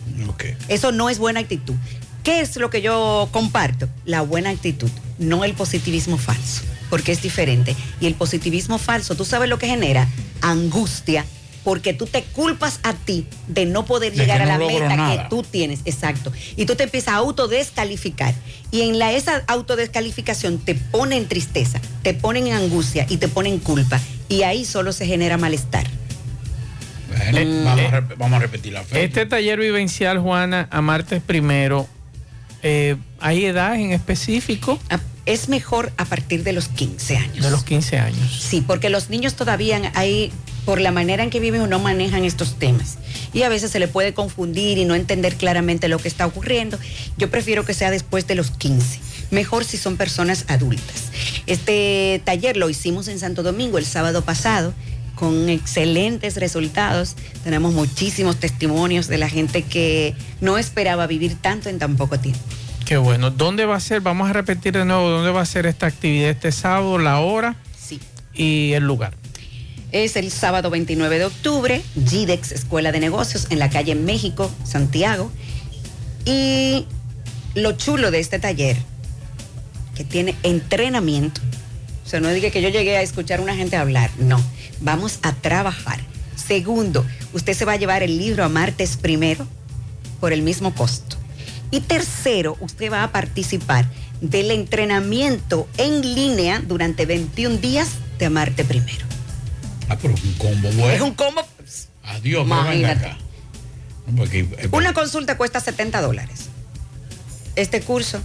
Eso 0.68 0.92
no 0.92 1.08
es 1.08 1.18
buena 1.18 1.40
actitud. 1.40 1.74
¿Qué 2.24 2.40
es 2.40 2.56
lo 2.56 2.68
que 2.68 2.82
yo 2.82 3.28
comparto? 3.32 3.88
La 4.04 4.22
buena 4.22 4.50
actitud, 4.50 4.90
no 5.18 5.44
el 5.44 5.54
positivismo 5.54 6.18
falso, 6.18 6.62
porque 6.90 7.12
es 7.12 7.22
diferente. 7.22 7.74
Y 8.00 8.06
el 8.06 8.14
positivismo 8.14 8.78
falso, 8.78 9.14
¿tú 9.14 9.24
sabes 9.24 9.48
lo 9.48 9.58
que 9.58 9.68
genera? 9.68 10.08
Angustia, 10.42 11.24
porque 11.68 11.92
tú 11.92 12.06
te 12.06 12.22
culpas 12.22 12.80
a 12.82 12.94
ti 12.94 13.26
de 13.46 13.66
no 13.66 13.84
poder 13.84 14.12
De 14.14 14.20
llegar 14.20 14.40
a 14.40 14.46
la 14.46 14.56
meta 14.56 14.96
nada. 14.96 15.24
que 15.24 15.28
tú 15.28 15.42
tienes, 15.42 15.80
exacto. 15.84 16.32
Y 16.56 16.64
tú 16.64 16.76
te 16.76 16.84
empiezas 16.84 17.12
a 17.12 17.16
autodescalificar. 17.18 18.32
Y 18.70 18.80
en 18.88 18.98
la, 18.98 19.12
esa 19.12 19.44
autodescalificación 19.46 20.56
te 20.60 20.74
pone 20.74 21.18
en 21.18 21.28
tristeza, 21.28 21.78
te 22.02 22.14
pone 22.14 22.38
en 22.38 22.52
angustia 22.54 23.04
y 23.10 23.18
te 23.18 23.28
pone 23.28 23.50
en 23.50 23.58
culpa. 23.58 24.00
Y 24.30 24.44
ahí 24.44 24.64
solo 24.64 24.92
se 24.92 25.04
genera 25.04 25.36
malestar. 25.36 25.86
Bueno, 27.32 27.64
vamos, 27.64 27.92
a 27.92 28.00
rep- 28.00 28.14
vamos 28.16 28.36
a 28.38 28.40
repetir 28.40 28.72
la 28.72 28.82
fe. 28.82 29.04
Este 29.04 29.26
taller 29.26 29.58
vivencial, 29.58 30.18
Juana, 30.20 30.68
a 30.70 30.80
martes 30.80 31.20
primero, 31.22 31.86
eh, 32.62 32.96
¿hay 33.20 33.44
edad 33.44 33.74
en 33.74 33.92
específico? 33.92 34.78
Es 35.26 35.50
mejor 35.50 35.92
a 35.98 36.06
partir 36.06 36.44
de 36.44 36.54
los 36.54 36.68
15 36.68 37.18
años. 37.18 37.44
De 37.44 37.50
los 37.50 37.62
15 37.62 37.98
años. 37.98 38.42
Sí, 38.48 38.62
porque 38.66 38.88
los 38.88 39.10
niños 39.10 39.34
todavía 39.34 39.92
ahí, 39.94 40.32
por 40.68 40.82
la 40.82 40.92
manera 40.92 41.22
en 41.22 41.30
que 41.30 41.40
viven, 41.40 41.66
no 41.70 41.78
manejan 41.78 42.26
estos 42.26 42.58
temas. 42.58 42.98
Y 43.32 43.40
a 43.40 43.48
veces 43.48 43.70
se 43.70 43.78
le 43.78 43.88
puede 43.88 44.12
confundir 44.12 44.76
y 44.76 44.84
no 44.84 44.94
entender 44.94 45.36
claramente 45.36 45.88
lo 45.88 45.98
que 45.98 46.08
está 46.08 46.26
ocurriendo. 46.26 46.78
Yo 47.16 47.30
prefiero 47.30 47.64
que 47.64 47.72
sea 47.72 47.90
después 47.90 48.26
de 48.26 48.34
los 48.34 48.50
15. 48.50 49.00
Mejor 49.30 49.64
si 49.64 49.78
son 49.78 49.96
personas 49.96 50.44
adultas. 50.48 51.04
Este 51.46 52.20
taller 52.22 52.58
lo 52.58 52.68
hicimos 52.68 53.08
en 53.08 53.18
Santo 53.18 53.42
Domingo 53.42 53.78
el 53.78 53.86
sábado 53.86 54.20
pasado 54.20 54.74
con 55.14 55.48
excelentes 55.48 56.36
resultados. 56.36 57.16
Tenemos 57.44 57.72
muchísimos 57.72 58.36
testimonios 58.36 59.08
de 59.08 59.16
la 59.16 59.30
gente 59.30 59.62
que 59.62 60.14
no 60.42 60.58
esperaba 60.58 61.06
vivir 61.06 61.36
tanto 61.40 61.70
en 61.70 61.78
tan 61.78 61.96
poco 61.96 62.20
tiempo. 62.20 62.42
Qué 62.84 62.98
bueno. 62.98 63.30
¿Dónde 63.30 63.64
va 63.64 63.76
a 63.76 63.80
ser? 63.80 64.02
Vamos 64.02 64.28
a 64.28 64.34
repetir 64.34 64.74
de 64.74 64.84
nuevo, 64.84 65.08
¿dónde 65.08 65.30
va 65.30 65.40
a 65.40 65.46
ser 65.46 65.64
esta 65.64 65.86
actividad 65.86 66.28
este 66.28 66.52
sábado, 66.52 66.98
la 66.98 67.20
hora? 67.20 67.56
Sí. 67.74 67.98
Y 68.34 68.74
el 68.74 68.84
lugar. 68.84 69.14
Es 69.90 70.16
el 70.16 70.30
sábado 70.30 70.68
29 70.68 71.18
de 71.18 71.24
octubre, 71.24 71.82
GIDEX 72.06 72.52
Escuela 72.52 72.92
de 72.92 73.00
Negocios 73.00 73.46
en 73.48 73.58
la 73.58 73.70
calle 73.70 73.94
México, 73.94 74.50
Santiago. 74.64 75.30
Y 76.26 76.86
lo 77.54 77.72
chulo 77.72 78.10
de 78.10 78.20
este 78.20 78.38
taller, 78.38 78.76
que 79.94 80.04
tiene 80.04 80.34
entrenamiento. 80.42 81.40
O 82.04 82.08
sea, 82.08 82.20
no 82.20 82.28
diga 82.30 82.50
que 82.50 82.60
yo 82.60 82.68
llegué 82.68 82.98
a 82.98 83.02
escuchar 83.02 83.40
a 83.40 83.42
una 83.42 83.56
gente 83.56 83.76
hablar. 83.76 84.10
No, 84.18 84.38
vamos 84.80 85.20
a 85.22 85.32
trabajar. 85.34 86.00
Segundo, 86.36 87.06
usted 87.32 87.54
se 87.54 87.64
va 87.64 87.72
a 87.72 87.76
llevar 87.76 88.02
el 88.02 88.18
libro 88.18 88.44
a 88.44 88.48
martes 88.50 88.98
primero 88.98 89.46
por 90.20 90.34
el 90.34 90.42
mismo 90.42 90.74
costo. 90.74 91.16
Y 91.70 91.80
tercero, 91.80 92.56
usted 92.60 92.92
va 92.92 93.04
a 93.04 93.12
participar 93.12 93.90
del 94.20 94.50
entrenamiento 94.50 95.66
en 95.78 96.14
línea 96.14 96.60
durante 96.60 97.06
21 97.06 97.56
días 97.56 97.88
de 98.18 98.26
Amarte 98.26 98.64
Primero. 98.64 99.07
Ah, 99.88 99.96
pero 100.00 100.14
un 100.14 100.32
combo 100.34 100.70
bueno. 100.72 100.90
Es 100.90 101.00
un 101.00 101.14
combo. 101.14 101.46
Adiós, 102.04 102.46
Imagínate. 102.46 103.06
acá. 103.06 103.18
Porque, 104.16 104.40
eh, 104.40 104.68
Una 104.72 104.92
consulta 104.94 105.36
cuesta 105.36 105.60
70 105.60 106.00
dólares. 106.00 106.48
Este 107.56 107.80
curso, 107.80 108.20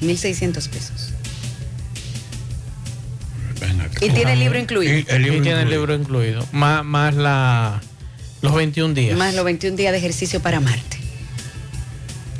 1.600 0.00 0.68
pesos. 0.68 1.12
Y 4.00 4.10
tiene 4.10 4.34
el 4.34 4.38
libro 4.38 4.58
incluido. 4.58 4.98
Y 4.98 5.04
tiene 5.04 5.62
el 5.62 5.70
libro 5.70 5.94
incluido. 5.94 6.46
Más, 6.52 6.84
más 6.84 7.14
la, 7.14 7.80
los 8.42 8.54
21 8.54 8.94
días. 8.94 9.16
Más 9.16 9.34
los 9.34 9.44
21 9.44 9.76
días 9.76 9.92
de 9.92 9.98
ejercicio 9.98 10.40
para 10.40 10.60
Marte. 10.60 10.98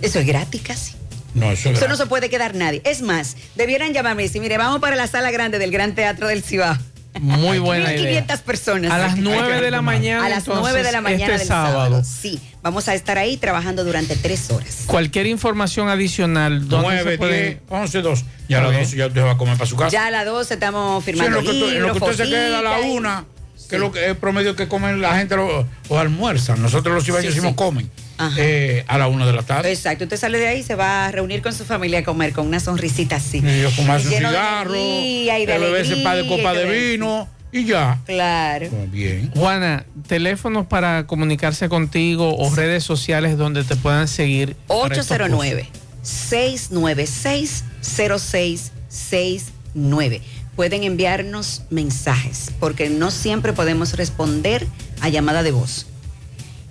Eso 0.03 0.19
es 0.19 0.27
gratis 0.27 0.63
casi. 0.63 0.93
No, 1.35 1.51
eso 1.51 1.71
es 1.71 1.79
Eso 1.79 1.89
no 1.89 1.97
se 1.97 2.07
puede 2.07 2.29
quedar 2.29 2.55
nadie. 2.55 2.83
Es 2.85 3.03
más, 3.03 3.37
debieran 3.57 3.93
llamarme 3.93 4.23
y 4.23 4.27
decir, 4.27 4.41
mire, 4.43 4.59
vamos 4.59 4.81
para 4.81 4.97
la 4.97 5.07
sala 5.07 5.31
grande 5.31 5.59
del 5.59 5.71
Gran 5.71 5.95
Teatro 5.95 6.29
del 6.29 6.43
Cibao. 6.43 6.77
Muy 7.21 7.59
buena 7.59 7.93
idea. 7.95 8.25
1.500 8.27 8.41
personas. 8.43 8.91
A 8.93 8.99
las 8.99 9.17
9 9.17 9.61
de 9.61 9.71
la 9.71 9.83
mañana. 9.83 10.25
A 10.25 10.29
las 10.29 10.39
entonces, 10.41 10.63
9 10.63 10.83
de 10.83 10.93
la 10.93 11.01
mañana 11.01 11.25
este 11.35 11.39
del 11.39 11.47
sábado. 11.49 11.73
sábado. 11.75 12.03
Sí, 12.05 12.41
vamos 12.63 12.89
a 12.89 12.95
estar 12.95 13.19
ahí 13.19 13.37
trabajando 13.37 13.85
durante 13.85 14.17
tres 14.17 14.51
horas. 14.51 14.85
Cualquier 14.87 15.27
información 15.27 15.89
adicional, 15.89 16.69
¿dónde 16.69 16.87
9, 16.89 17.11
se 17.13 17.19
puede? 17.19 17.45
10, 17.47 17.59
11, 17.71 18.03
2. 18.03 18.25
Ya 18.49 18.59
a 18.59 18.63
las 18.63 18.71
bien. 18.71 18.83
12 18.85 18.97
ya 18.97 19.07
usted 19.07 19.23
va 19.25 19.33
a 19.33 19.37
comer 19.39 19.57
para 19.57 19.69
su 19.69 19.77
casa. 19.77 19.91
Ya 19.91 20.07
a 20.07 20.11
las 20.11 20.25
12 20.27 20.55
estamos 20.55 21.05
Sí, 21.05 21.11
en 21.11 21.17
firmando 21.17 21.41
lo 21.41 21.51
que, 21.51 21.51
en 21.51 21.61
lo 21.61 21.67
que 21.67 21.73
libros, 21.95 22.03
usted 22.11 22.25
se 22.25 22.31
queda 22.31 22.59
a 22.59 22.63
la 22.63 22.71
fotitas 22.71 22.93
y- 22.93 22.97
una, 22.99 23.25
que 23.69 23.77
es 23.77 23.81
lo 23.81 23.93
que, 23.93 24.07
el 24.07 24.17
promedio 24.17 24.57
que 24.57 24.69
comen 24.69 25.01
la 25.01 25.17
gente 25.17 25.37
o, 25.37 25.99
almuerzan. 25.99 26.61
Nosotros 26.63 26.95
los 26.95 27.05
cibaños 27.05 27.35
decimos 27.35 27.55
comen. 27.55 27.91
Eh, 28.39 28.83
a 28.89 28.97
la 28.97 29.09
una 29.09 29.27
de 29.27 29.35
la 29.35 29.43
tarde. 29.43 29.71
Exacto, 29.71 30.05
usted 30.05 30.17
sale 30.17 30.39
de 30.39 30.49
ahí 30.49 30.61
y 30.61 30.63
se 30.63 30.75
va 30.75 31.07
a 31.07 31.13
reunir 31.13 31.43
con 31.43 31.53
su 31.53 31.67
familia 31.67 31.99
a 31.99 32.03
comer 32.03 32.33
con 32.33 32.47
una 32.47 32.61
sonrisita 32.61 33.17
así. 33.17 33.39
Y 33.39 33.61
yo 33.61 33.69
un 33.69 34.01
cigarro, 34.01 34.75
y 34.75 35.29
bebé 35.47 35.83
ese 35.83 35.97
par 35.97 36.17
de 36.17 36.27
copa 36.27 36.55
de 36.55 36.65
vino 36.65 37.29
y 37.53 37.65
ya. 37.65 38.01
Claro. 38.07 38.71
Muy 38.71 38.87
bien. 38.87 39.31
Juana, 39.35 39.85
teléfonos 40.09 40.67
para 40.67 41.07
comunicarse 41.07 41.69
contigo 41.69 42.35
o 42.37 42.55
redes 42.55 42.85
sociales 42.85 43.37
donde 43.37 43.65
te 43.65 43.77
puedan 43.77 44.09
seguir. 44.09 44.57
809 44.69 45.69
696 46.03 47.65
0669 47.83 50.23
Pueden 50.57 50.85
enviarnos 50.85 51.63
mensajes, 51.71 52.51
porque 52.59 52.89
no 52.89 53.11
siempre 53.11 53.53
podemos 53.53 53.93
responder 53.95 54.67
a 55.01 55.11
llamada 55.11 55.43
de 55.43 55.53
voz. 55.53 55.87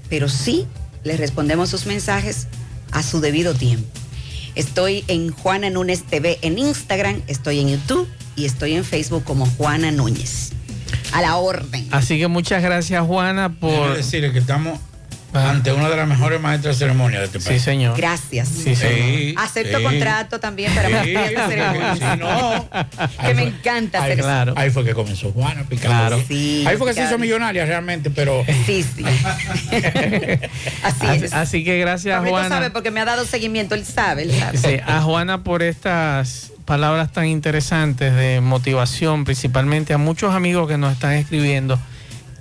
Pero 0.10 0.28
sí 0.28 0.66
les 1.04 1.20
respondemos 1.20 1.70
sus 1.70 1.86
mensajes 1.86 2.48
a 2.92 3.04
su 3.04 3.22
debido 3.22 3.54
tiempo. 3.54 3.88
Estoy 4.56 5.04
en 5.08 5.32
Juana 5.32 5.70
Núñez 5.70 6.04
TV 6.04 6.40
en 6.42 6.58
Instagram, 6.58 7.22
estoy 7.28 7.60
en 7.60 7.70
YouTube 7.70 8.08
y 8.36 8.46
estoy 8.46 8.74
en 8.74 8.84
Facebook 8.84 9.24
como 9.24 9.46
Juana 9.46 9.92
Núñez. 9.92 10.52
A 11.12 11.22
la 11.22 11.36
orden. 11.38 11.88
Así 11.92 12.18
que 12.18 12.28
muchas 12.28 12.64
gracias, 12.64 13.06
Juana, 13.06 13.54
Por 13.54 13.96
decirle 13.96 14.34
que 14.34 14.40
estamos 14.40 14.80
ante 15.36 15.72
una 15.74 15.90
de 15.90 15.96
las 15.98 16.08
mejores 16.08 16.40
maestras 16.40 16.76
de 16.76 16.86
ceremonia 16.86 17.20
de 17.20 17.26
este 17.26 17.40
país. 17.40 17.60
Sí, 17.60 17.66
señor. 17.66 17.98
Gracias. 17.98 18.48
Sí, 18.48 18.76
señor. 18.76 19.44
Acepto 19.44 19.78
sí. 19.80 19.84
contrato 19.84 20.40
también 20.40 20.74
para 20.74 21.04
Sí, 21.04 21.12
de 21.12 21.36
ceremonia. 21.48 21.96
sí, 21.96 22.20
no. 22.20 22.70
Que 23.28 23.34
me 23.34 23.44
encanta 23.44 23.98
Ahí, 24.00 24.04
hacer 24.12 24.20
eso. 24.20 24.28
claro. 24.28 24.54
Ahí 24.56 24.70
fue 24.70 24.84
que 24.86 24.94
comenzó 24.94 25.32
Juana 25.32 25.64
picando. 25.68 25.90
Claro. 25.98 26.24
Sí, 26.28 26.64
Ahí 26.68 26.78
fue 26.78 26.88
que 26.88 26.94
se 26.94 27.04
hizo 27.06 27.18
millonaria 27.18 27.66
realmente, 27.66 28.10
pero. 28.10 28.44
Sí, 28.66 28.84
sí. 28.84 29.04
Así 30.84 31.06
Así, 31.08 31.26
es. 31.26 31.34
así 31.34 31.64
que 31.64 31.78
gracias, 31.80 32.16
Pablito 32.16 32.38
Juana. 32.38 32.50
sabe 32.56 32.70
porque 32.72 32.92
me 32.92 33.00
ha 33.02 33.06
dado 33.06 33.26
seguimiento, 33.26 33.76
él 33.76 33.86
sabe, 33.86 34.24
él 34.24 34.32
sabe. 34.38 34.58
Sí, 34.58 34.78
a 34.86 35.02
Juana 35.02 35.44
por 35.44 35.64
estas 35.64 36.52
palabras 36.66 37.12
tan 37.12 37.26
interesantes 37.28 38.14
de 38.16 38.42
motivación, 38.42 39.24
principalmente 39.26 39.94
a 39.94 39.98
muchos 39.98 40.34
amigos 40.34 40.68
que 40.68 40.78
nos 40.78 40.94
están 40.94 41.14
escribiendo, 41.14 41.80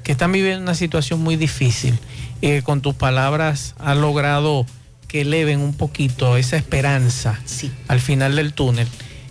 que 0.03 0.13
están 0.13 0.33
viviendo 0.33 0.63
una 0.63 0.75
situación 0.75 1.21
muy 1.21 1.37
difícil 1.37 1.99
que 2.45 2.63
con 2.63 2.83
tus 2.83 2.95
palabras 2.95 3.75
has 3.79 3.97
logrado 3.97 4.67
que 5.09 5.23
eleven 5.23 5.61
un 5.61 5.73
poquito 5.73 6.37
esa 6.37 6.59
esperanza 6.59 7.41
al 7.89 8.01
final 8.01 8.37
del 8.37 8.53
túnel. 8.53 8.87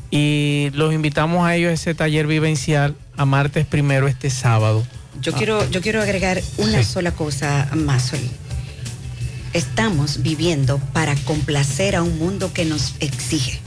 Y 0.09 0.71
los 0.73 0.91
invitamos 0.95 1.45
a 1.45 1.55
ellos 1.55 1.69
a 1.69 1.73
ese 1.73 1.93
taller 1.93 2.25
vivencial 2.25 2.95
a 3.15 3.25
martes 3.25 3.67
primero 3.67 4.07
este 4.07 4.31
sábado. 4.31 4.83
Yo 5.21 5.31
Ah, 5.31 5.37
quiero, 5.37 5.69
yo 5.69 5.79
quiero 5.81 6.01
agregar 6.01 6.41
una 6.57 6.83
sola 6.83 7.11
cosa 7.11 7.69
más, 7.75 8.01
Sol. 8.07 8.19
Estamos 9.53 10.23
viviendo 10.23 10.79
para 10.79 11.13
complacer 11.17 11.95
a 11.95 12.01
un 12.01 12.17
mundo 12.17 12.51
que 12.51 12.65
nos 12.65 12.95
exige, 12.99 13.59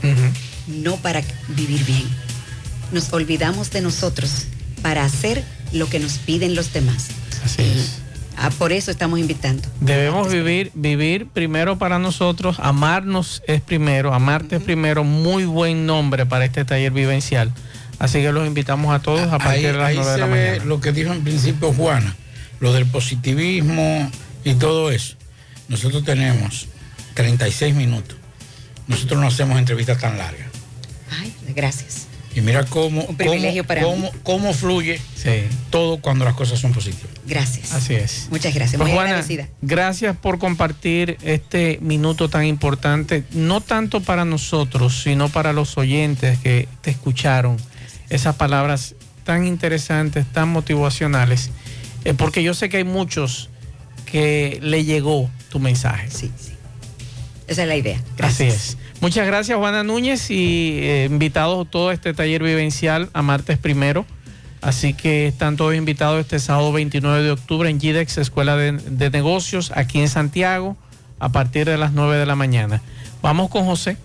no 0.67 0.97
para 0.97 1.21
vivir 1.55 1.85
bien. 1.85 2.03
Nos 2.91 3.13
olvidamos 3.13 3.71
de 3.71 3.79
nosotros 3.79 4.47
para 4.81 5.05
hacer 5.05 5.41
lo 5.71 5.87
que 5.87 5.99
nos 5.99 6.17
piden 6.17 6.53
los 6.53 6.73
demás. 6.73 7.07
Así 7.45 7.61
es. 7.61 8.06
Ah, 8.39 8.51
por 8.51 8.71
eso 8.71 8.91
estamos 8.91 9.17
invitando. 9.19 9.67
Debemos 9.81 10.31
vivir, 10.31 10.71
vivir 10.75 11.25
primero 11.27 11.77
para 11.79 11.97
nosotros, 11.97 12.57
amarnos 12.59 13.41
es 13.47 13.61
primero, 13.61 14.13
amarte 14.13 14.57
es 14.57 14.61
primero, 14.61 15.03
muy 15.03 15.45
buen 15.45 15.87
nombre 15.87 16.25
para 16.27 16.45
este 16.45 16.63
taller 16.63 16.91
vivencial. 16.91 17.51
Así 17.99 18.19
que 18.21 18.31
los 18.31 18.45
invitamos 18.45 18.93
a 18.93 18.99
todos 18.99 19.21
a 19.31 19.35
Ahí, 19.35 19.39
partir 19.39 19.71
de 19.71 19.77
las 19.79 19.87
ahí 19.87 19.95
9 19.95 20.09
de 20.11 20.15
se 20.15 20.19
la 20.21 20.25
ve 20.27 20.49
mañana. 20.51 20.65
lo 20.65 20.79
que 20.81 20.91
dijo 20.91 21.11
en 21.13 21.23
principio 21.23 21.73
Juana, 21.73 22.15
lo 22.59 22.73
del 22.73 22.85
positivismo 22.85 24.11
y 24.43 24.53
todo 24.53 24.91
eso. 24.91 25.15
Nosotros 25.67 26.03
tenemos 26.05 26.67
36 27.15 27.73
minutos. 27.75 28.17
Nosotros 28.87 29.19
no 29.19 29.27
hacemos 29.27 29.57
entrevistas 29.57 29.97
tan 29.99 30.17
largas. 30.17 30.47
Ay, 31.19 31.33
gracias. 31.55 32.06
Y 32.37 32.41
mira 32.41 32.63
cómo, 32.65 33.01
Un 33.01 33.15
privilegio 33.15 33.63
cómo, 33.63 33.67
para 33.67 33.81
cómo, 33.81 34.11
cómo 34.21 34.53
fluye 34.53 35.01
todo 35.71 35.97
cuando 35.97 36.23
las 36.23 36.35
cosas 36.35 36.59
son 36.59 36.71
positivas. 36.71 37.09
Gracias. 37.25 37.73
Así 37.73 37.95
es. 37.95 38.27
Muchas 38.29 38.53
gracias. 38.53 38.77
Pues, 38.77 38.89
Muy 38.89 38.93
Juana, 38.95 39.09
agradecida. 39.09 39.49
gracias 39.63 40.15
por 40.15 40.37
compartir 40.37 41.17
este 41.23 41.79
minuto 41.81 42.29
tan 42.29 42.45
importante, 42.45 43.23
no 43.31 43.59
tanto 43.59 44.01
para 44.01 44.23
nosotros, 44.23 45.01
sino 45.01 45.29
para 45.29 45.51
los 45.51 45.79
oyentes 45.79 46.37
que 46.37 46.67
te 46.81 46.91
escucharon. 46.91 47.57
Esas 48.11 48.35
palabras 48.35 48.93
tan 49.23 49.47
interesantes, 49.47 50.27
tan 50.31 50.49
motivacionales, 50.49 51.49
eh, 52.05 52.13
porque 52.13 52.43
yo 52.43 52.53
sé 52.53 52.69
que 52.69 52.77
hay 52.77 52.83
muchos 52.83 53.49
que 54.05 54.59
le 54.61 54.85
llegó 54.85 55.27
tu 55.49 55.59
mensaje. 55.59 56.07
Sí, 56.11 56.31
sí. 56.37 56.51
Esa 57.47 57.63
es 57.63 57.67
la 57.67 57.77
idea. 57.77 57.99
Así 58.19 58.43
es. 58.43 58.77
Muchas 58.99 59.27
gracias, 59.27 59.57
Juana 59.57 59.83
Núñez, 59.83 60.31
y 60.31 60.79
eh, 60.81 61.07
invitados 61.09 61.69
todo 61.69 61.91
este 61.91 62.15
taller 62.15 62.41
vivencial 62.41 63.09
a 63.13 63.21
martes 63.21 63.59
primero. 63.59 64.05
Así 64.59 64.95
que 64.95 65.27
están 65.27 65.55
todos 65.55 65.75
invitados 65.75 66.19
este 66.19 66.39
sábado 66.39 66.71
29 66.71 67.21
de 67.21 67.31
octubre 67.31 67.69
en 67.69 67.79
GIDEX, 67.79 68.17
Escuela 68.17 68.57
de, 68.57 68.71
de 68.71 69.09
Negocios, 69.11 69.71
aquí 69.75 69.99
en 69.99 70.09
Santiago, 70.09 70.75
a 71.19 71.29
partir 71.29 71.67
de 71.67 71.77
las 71.77 71.91
9 71.91 72.17
de 72.17 72.25
la 72.25 72.35
mañana. 72.35 72.81
Vamos 73.21 73.51
con 73.51 73.65
José. 73.65 73.97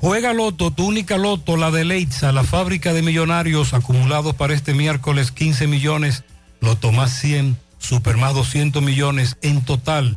Juega 0.00 0.32
Loto, 0.32 0.70
tu 0.70 0.86
única 0.86 1.18
Loto, 1.18 1.56
la 1.56 1.72
de 1.72 1.84
Leitza, 1.84 2.30
la 2.30 2.44
fábrica 2.44 2.92
de 2.92 3.02
millonarios 3.02 3.74
acumulados 3.74 4.34
para 4.34 4.54
este 4.54 4.74
miércoles 4.74 5.32
15 5.32 5.66
millones, 5.66 6.22
Loto 6.60 6.92
más 6.92 7.10
100, 7.18 7.56
Super 7.78 8.16
más 8.16 8.32
200 8.34 8.80
millones, 8.80 9.38
en 9.42 9.64
total 9.64 10.16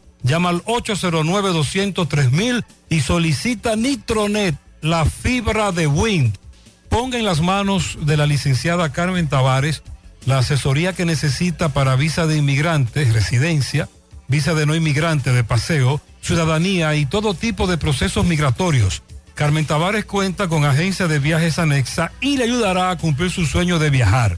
Llama 0.23 0.49
al 0.49 0.63
809-203 0.65 2.63
y 2.89 3.01
solicita 3.01 3.75
Nitronet, 3.75 4.55
la 4.81 5.05
fibra 5.05 5.71
de 5.71 5.87
Wind. 5.87 6.37
Ponga 6.89 7.17
en 7.17 7.25
las 7.25 7.41
manos 7.41 7.97
de 8.01 8.17
la 8.17 8.25
licenciada 8.25 8.91
Carmen 8.91 9.27
Tavares 9.27 9.83
la 10.25 10.37
asesoría 10.37 10.93
que 10.93 11.05
necesita 11.05 11.69
para 11.69 11.95
visa 11.95 12.27
de 12.27 12.37
inmigrantes, 12.37 13.13
residencia, 13.13 13.89
visa 14.27 14.53
de 14.53 14.65
no 14.65 14.75
inmigrante 14.75 15.31
de 15.31 15.43
paseo, 15.43 16.01
ciudadanía 16.21 16.95
y 16.95 17.05
todo 17.05 17.33
tipo 17.33 17.67
de 17.67 17.77
procesos 17.77 18.25
migratorios. 18.25 19.01
Carmen 19.33 19.65
Tavares 19.65 20.05
cuenta 20.05 20.47
con 20.47 20.65
agencia 20.65 21.07
de 21.07 21.19
viajes 21.19 21.57
anexa 21.57 22.11
y 22.21 22.37
le 22.37 22.43
ayudará 22.43 22.91
a 22.91 22.97
cumplir 22.97 23.31
su 23.31 23.45
sueño 23.45 23.79
de 23.79 23.89
viajar. 23.89 24.37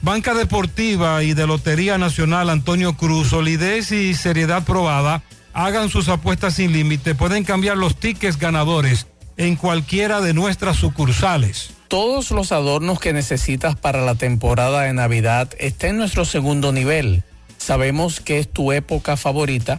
Banca 0.00 0.32
Deportiva 0.32 1.22
y 1.22 1.34
de 1.34 1.46
Lotería 1.46 1.98
Nacional 1.98 2.48
Antonio 2.48 2.96
Cruz, 2.96 3.28
solidez 3.28 3.92
y 3.92 4.14
seriedad 4.14 4.64
probada. 4.64 5.22
Hagan 5.54 5.88
sus 5.88 6.08
apuestas 6.08 6.54
sin 6.54 6.72
límite. 6.72 7.14
Pueden 7.14 7.44
cambiar 7.44 7.76
los 7.76 7.96
tickets 7.96 8.38
ganadores 8.38 9.06
en 9.36 9.54
cualquiera 9.54 10.20
de 10.20 10.34
nuestras 10.34 10.76
sucursales. 10.76 11.70
Todos 11.86 12.32
los 12.32 12.50
adornos 12.50 12.98
que 12.98 13.12
necesitas 13.12 13.76
para 13.76 14.04
la 14.04 14.16
temporada 14.16 14.82
de 14.82 14.92
Navidad 14.92 15.48
están 15.58 15.90
en 15.90 15.98
nuestro 15.98 16.24
segundo 16.24 16.72
nivel. 16.72 17.22
Sabemos 17.56 18.20
que 18.20 18.40
es 18.40 18.52
tu 18.52 18.72
época 18.72 19.16
favorita. 19.16 19.78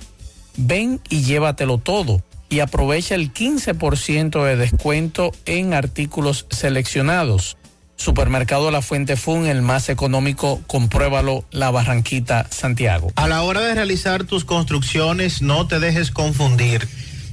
Ven 0.55 1.01
y 1.09 1.23
llévatelo 1.23 1.77
todo 1.77 2.23
y 2.47 2.61
aprovecha 2.61 3.15
el 3.15 3.33
15% 3.33 4.45
de 4.45 4.55
descuento 4.55 5.33
en 5.45 5.73
artículos 5.73 6.45
seleccionados. 6.51 7.57
Supermercado 7.97 8.71
La 8.71 8.81
Fuente 8.81 9.15
Fun, 9.15 9.47
el 9.47 9.61
más 9.61 9.89
económico, 9.89 10.61
compruébalo, 10.67 11.45
La 11.51 11.71
Barranquita, 11.71 12.47
Santiago. 12.51 13.11
A 13.15 13.27
la 13.27 13.41
hora 13.43 13.61
de 13.61 13.73
realizar 13.73 14.25
tus 14.25 14.45
construcciones, 14.45 15.41
no 15.41 15.67
te 15.67 15.79
dejes 15.79 16.11
confundir. 16.11 16.87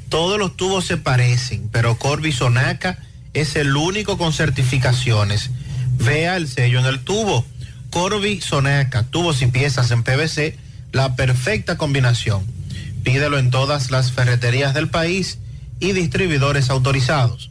Todos 0.08 0.38
los 0.38 0.56
tubos 0.56 0.84
se 0.84 0.96
parecen, 0.96 1.68
pero 1.72 1.98
Corby 1.98 2.32
Sonaca 2.32 2.98
es 3.34 3.56
el 3.56 3.76
único 3.76 4.18
con 4.18 4.32
certificaciones. 4.32 5.50
Vea 5.98 6.36
el 6.36 6.48
sello 6.48 6.80
en 6.80 6.86
el 6.86 7.00
tubo. 7.00 7.44
Corby 7.90 8.40
Sonaca, 8.40 9.04
tubos 9.04 9.42
y 9.42 9.46
piezas 9.46 9.90
en 9.90 10.02
PVC, 10.02 10.56
la 10.92 11.16
perfecta 11.16 11.76
combinación. 11.76 12.44
Pídelo 13.02 13.38
en 13.38 13.50
todas 13.50 13.90
las 13.90 14.12
ferreterías 14.12 14.74
del 14.74 14.88
país 14.88 15.38
y 15.80 15.92
distribuidores 15.92 16.70
autorizados. 16.70 17.50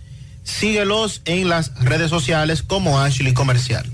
Síguelos 0.59 1.21
en 1.25 1.49
las 1.49 1.73
redes 1.83 2.09
sociales 2.09 2.61
como 2.61 2.99
Ashley 2.99 3.33
Comercial. 3.33 3.85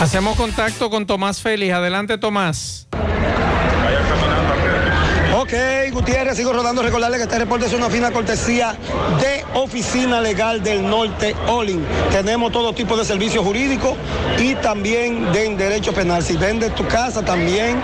Hacemos 0.00 0.36
contacto 0.36 0.88
con 0.90 1.06
Tomás 1.06 1.42
Félix. 1.42 1.74
Adelante, 1.74 2.16
Tomás. 2.18 2.88
Ok, 5.50 5.92
Gutiérrez, 5.92 6.36
sigo 6.36 6.52
rodando. 6.52 6.80
Recordarle 6.80 7.16
que 7.16 7.24
este 7.24 7.36
reporte 7.36 7.66
es 7.66 7.72
una 7.72 7.90
fina 7.90 8.12
cortesía 8.12 8.76
de 9.20 9.44
Oficina 9.58 10.20
Legal 10.20 10.62
del 10.62 10.88
Norte, 10.88 11.34
Olin. 11.48 11.84
Tenemos 12.12 12.52
todo 12.52 12.72
tipo 12.72 12.96
de 12.96 13.04
servicios 13.04 13.44
jurídicos 13.44 13.96
y 14.38 14.54
también 14.54 15.32
de 15.32 15.56
derecho 15.56 15.92
penal. 15.92 16.22
Si 16.22 16.36
vendes 16.36 16.72
tu 16.76 16.86
casa, 16.86 17.24
también 17.24 17.82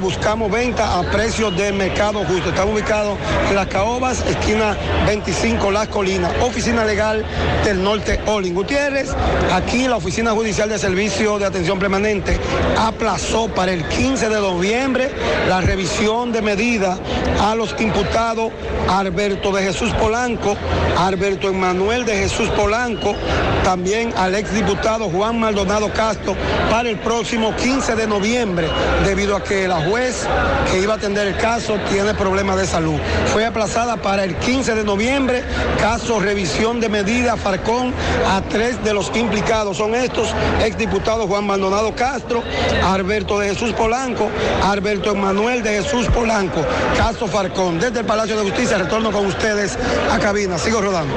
buscamos 0.00 0.50
venta 0.50 0.98
a 0.98 1.02
precios 1.10 1.54
de 1.56 1.70
mercado 1.72 2.24
justo. 2.24 2.48
Estamos 2.48 2.74
ubicados 2.74 3.18
en 3.50 3.54
Las 3.54 3.66
Caobas, 3.66 4.24
esquina 4.26 4.74
25 5.06 5.70
Las 5.70 5.88
Colinas. 5.88 6.32
Oficina 6.40 6.86
Legal 6.86 7.22
del 7.64 7.82
Norte, 7.82 8.18
Olin. 8.26 8.54
Gutiérrez, 8.54 9.10
aquí 9.52 9.86
la 9.86 9.96
Oficina 9.96 10.30
Judicial 10.32 10.70
de 10.70 10.78
Servicio 10.78 11.38
de 11.38 11.44
Atención 11.44 11.78
Permanente 11.78 12.40
aplazó 12.78 13.48
para 13.48 13.72
el 13.72 13.86
15 13.86 14.30
de 14.30 14.40
noviembre 14.40 15.10
la 15.48 15.60
revisión 15.60 16.32
de 16.32 16.40
medidas 16.40 16.93
a 17.40 17.54
los 17.54 17.74
imputados 17.80 18.52
Alberto 18.88 19.52
de 19.52 19.62
Jesús 19.62 19.90
Polanco, 19.94 20.56
Alberto 20.98 21.48
Emanuel 21.48 22.04
de 22.04 22.16
Jesús 22.16 22.48
Polanco, 22.50 23.14
también 23.62 24.12
al 24.16 24.34
exdiputado 24.34 25.08
Juan 25.08 25.40
Maldonado 25.40 25.92
Castro 25.92 26.36
para 26.70 26.88
el 26.88 26.98
próximo 26.98 27.54
15 27.56 27.96
de 27.96 28.06
noviembre, 28.06 28.68
debido 29.04 29.36
a 29.36 29.42
que 29.42 29.66
la 29.66 29.80
juez 29.88 30.26
que 30.70 30.80
iba 30.80 30.94
a 30.94 30.96
atender 30.96 31.26
el 31.26 31.36
caso 31.36 31.78
tiene 31.90 32.14
problemas 32.14 32.56
de 32.56 32.66
salud. 32.66 32.98
Fue 33.32 33.44
aplazada 33.46 33.96
para 33.96 34.24
el 34.24 34.36
15 34.36 34.74
de 34.74 34.84
noviembre, 34.84 35.42
caso 35.80 36.20
revisión 36.20 36.80
de 36.80 36.88
medidas 36.88 37.40
Farcón 37.40 37.92
a 38.28 38.42
tres 38.42 38.82
de 38.84 38.92
los 38.92 39.14
implicados. 39.16 39.78
Son 39.78 39.94
estos 39.94 40.28
exdiputados 40.62 41.26
Juan 41.26 41.46
Maldonado 41.46 41.94
Castro, 41.94 42.42
Alberto 42.84 43.38
de 43.38 43.50
Jesús 43.50 43.72
Polanco, 43.72 44.28
Alberto 44.64 45.10
Emanuel 45.10 45.62
de 45.62 45.82
Jesús 45.82 46.06
Polanco, 46.08 46.60
caso 46.96 47.26
Farcón. 47.26 47.78
Desde 47.80 48.00
el 48.00 48.06
Palacio 48.06 48.36
de 48.36 48.42
Justicia 48.50 48.78
retorno 48.78 49.10
con 49.12 49.26
ustedes 49.26 49.78
a 50.10 50.18
cabina. 50.18 50.58
Sigo 50.58 50.80
rodando. 50.80 51.14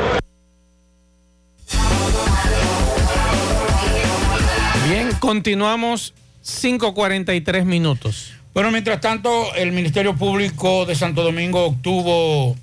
Bien, 4.89 5.11
continuamos 5.19 6.13
5.43 6.45 7.65
minutos. 7.65 8.33
Bueno, 8.53 8.71
mientras 8.71 9.01
tanto, 9.01 9.53
el 9.55 9.71
Ministerio 9.71 10.15
Público 10.15 10.85
de 10.85 10.95
Santo 10.95 11.23
Domingo 11.23 11.65
obtuvo 11.65 12.55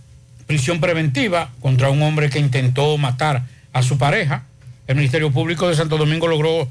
prisión 0.46 0.80
preventiva 0.80 1.50
contra 1.60 1.90
un 1.90 2.02
hombre 2.02 2.30
que 2.30 2.38
intentó 2.38 2.96
matar 2.98 3.42
a 3.72 3.82
su 3.82 3.98
pareja. 3.98 4.44
El 4.86 4.96
Ministerio 4.96 5.30
Público 5.30 5.68
de 5.68 5.76
Santo 5.76 5.96
Domingo 5.96 6.26
logró, 6.26 6.68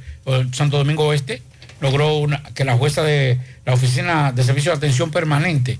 Santo 0.52 0.78
Domingo 0.78 1.06
Oeste, 1.06 1.42
logró 1.82 2.16
una- 2.18 2.42
que 2.56 2.66
la 2.66 2.76
jueza 2.76 3.02
de 3.04 3.40
la 3.66 3.74
Oficina 3.74 4.32
de 4.32 4.44
Servicio 4.44 4.72
de 4.72 4.78
Atención 4.78 5.12
Permanente 5.12 5.80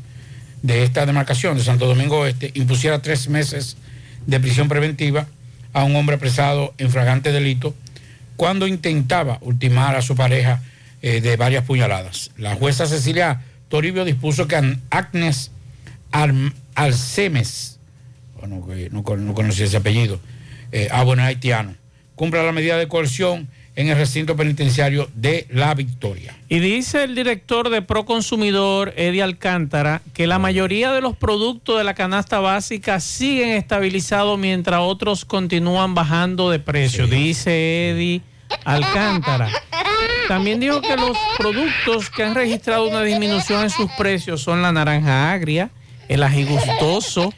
de 0.64 0.84
esta 0.84 1.06
demarcación 1.06 1.58
de 1.58 1.64
Santo 1.64 1.86
Domingo 1.86 2.20
Oeste 2.22 2.52
impusiera 2.56 3.02
tres 3.02 3.30
meses 3.30 3.78
de 4.26 4.40
prisión 4.40 4.68
preventiva 4.68 5.28
a 5.74 5.84
un 5.84 5.96
hombre 5.96 6.16
apresado 6.16 6.74
en 6.78 6.90
fragante 6.90 7.32
delito 7.32 7.76
cuando 8.38 8.66
intentaba 8.66 9.38
ultimar 9.42 9.96
a 9.96 10.02
su 10.02 10.16
pareja 10.16 10.64
eh, 11.02 11.22
de 11.22 11.36
varias 11.38 11.66
puñaladas. 11.66 12.32
La 12.38 12.56
jueza 12.56 12.88
Cecilia 12.88 13.42
Toribio 13.68 14.06
dispuso 14.06 14.48
que 14.48 14.56
Agnes 14.90 15.52
Arm- 16.12 16.54
Alcemes, 16.76 17.80
no, 18.48 18.66
no 18.92 19.34
conocía 19.34 19.66
ese 19.66 19.78
apellido, 19.78 20.20
eh, 20.72 20.88
haitiano, 20.92 21.76
cumpla 22.16 22.42
la 22.44 22.52
medida 22.52 22.78
de 22.78 22.88
coerción 22.88 23.48
en 23.76 23.90
el 23.90 23.98
recinto 23.98 24.36
penitenciario 24.36 25.10
de 25.16 25.48
La 25.50 25.74
Victoria. 25.74 26.36
Y 26.48 26.60
dice 26.60 27.04
el 27.04 27.16
director 27.16 27.70
de 27.70 27.82
Proconsumidor, 27.82 28.94
Eddie 28.96 29.24
Alcántara, 29.24 30.02
que 30.14 30.28
la 30.28 30.40
mayoría 30.40 30.92
de 30.92 31.02
los 31.02 31.18
productos 31.18 31.78
de 31.78 31.84
la 31.84 31.94
canasta 31.94 32.40
básica 32.40 33.00
siguen 33.00 33.50
estabilizados 33.50 34.38
mientras 34.38 34.82
otros 34.82 35.26
continúan 35.26 35.96
bajando 35.96 36.50
de 36.50 36.60
precio. 36.60 37.08
Dice 37.08 37.90
Eddie 37.90 38.22
Alcántara. 38.64 39.50
También 40.28 40.60
dijo 40.60 40.82
que 40.82 40.96
los 40.96 41.18
productos 41.38 42.10
que 42.10 42.24
han 42.24 42.36
registrado 42.36 42.88
una 42.88 43.02
disminución 43.02 43.64
en 43.64 43.70
sus 43.70 43.92
precios 43.98 44.42
son 44.42 44.62
la 44.62 44.72
naranja 44.72 45.32
agria, 45.32 45.70
el 46.08 46.24
ají 46.24 46.46
gustoso, 46.46 47.34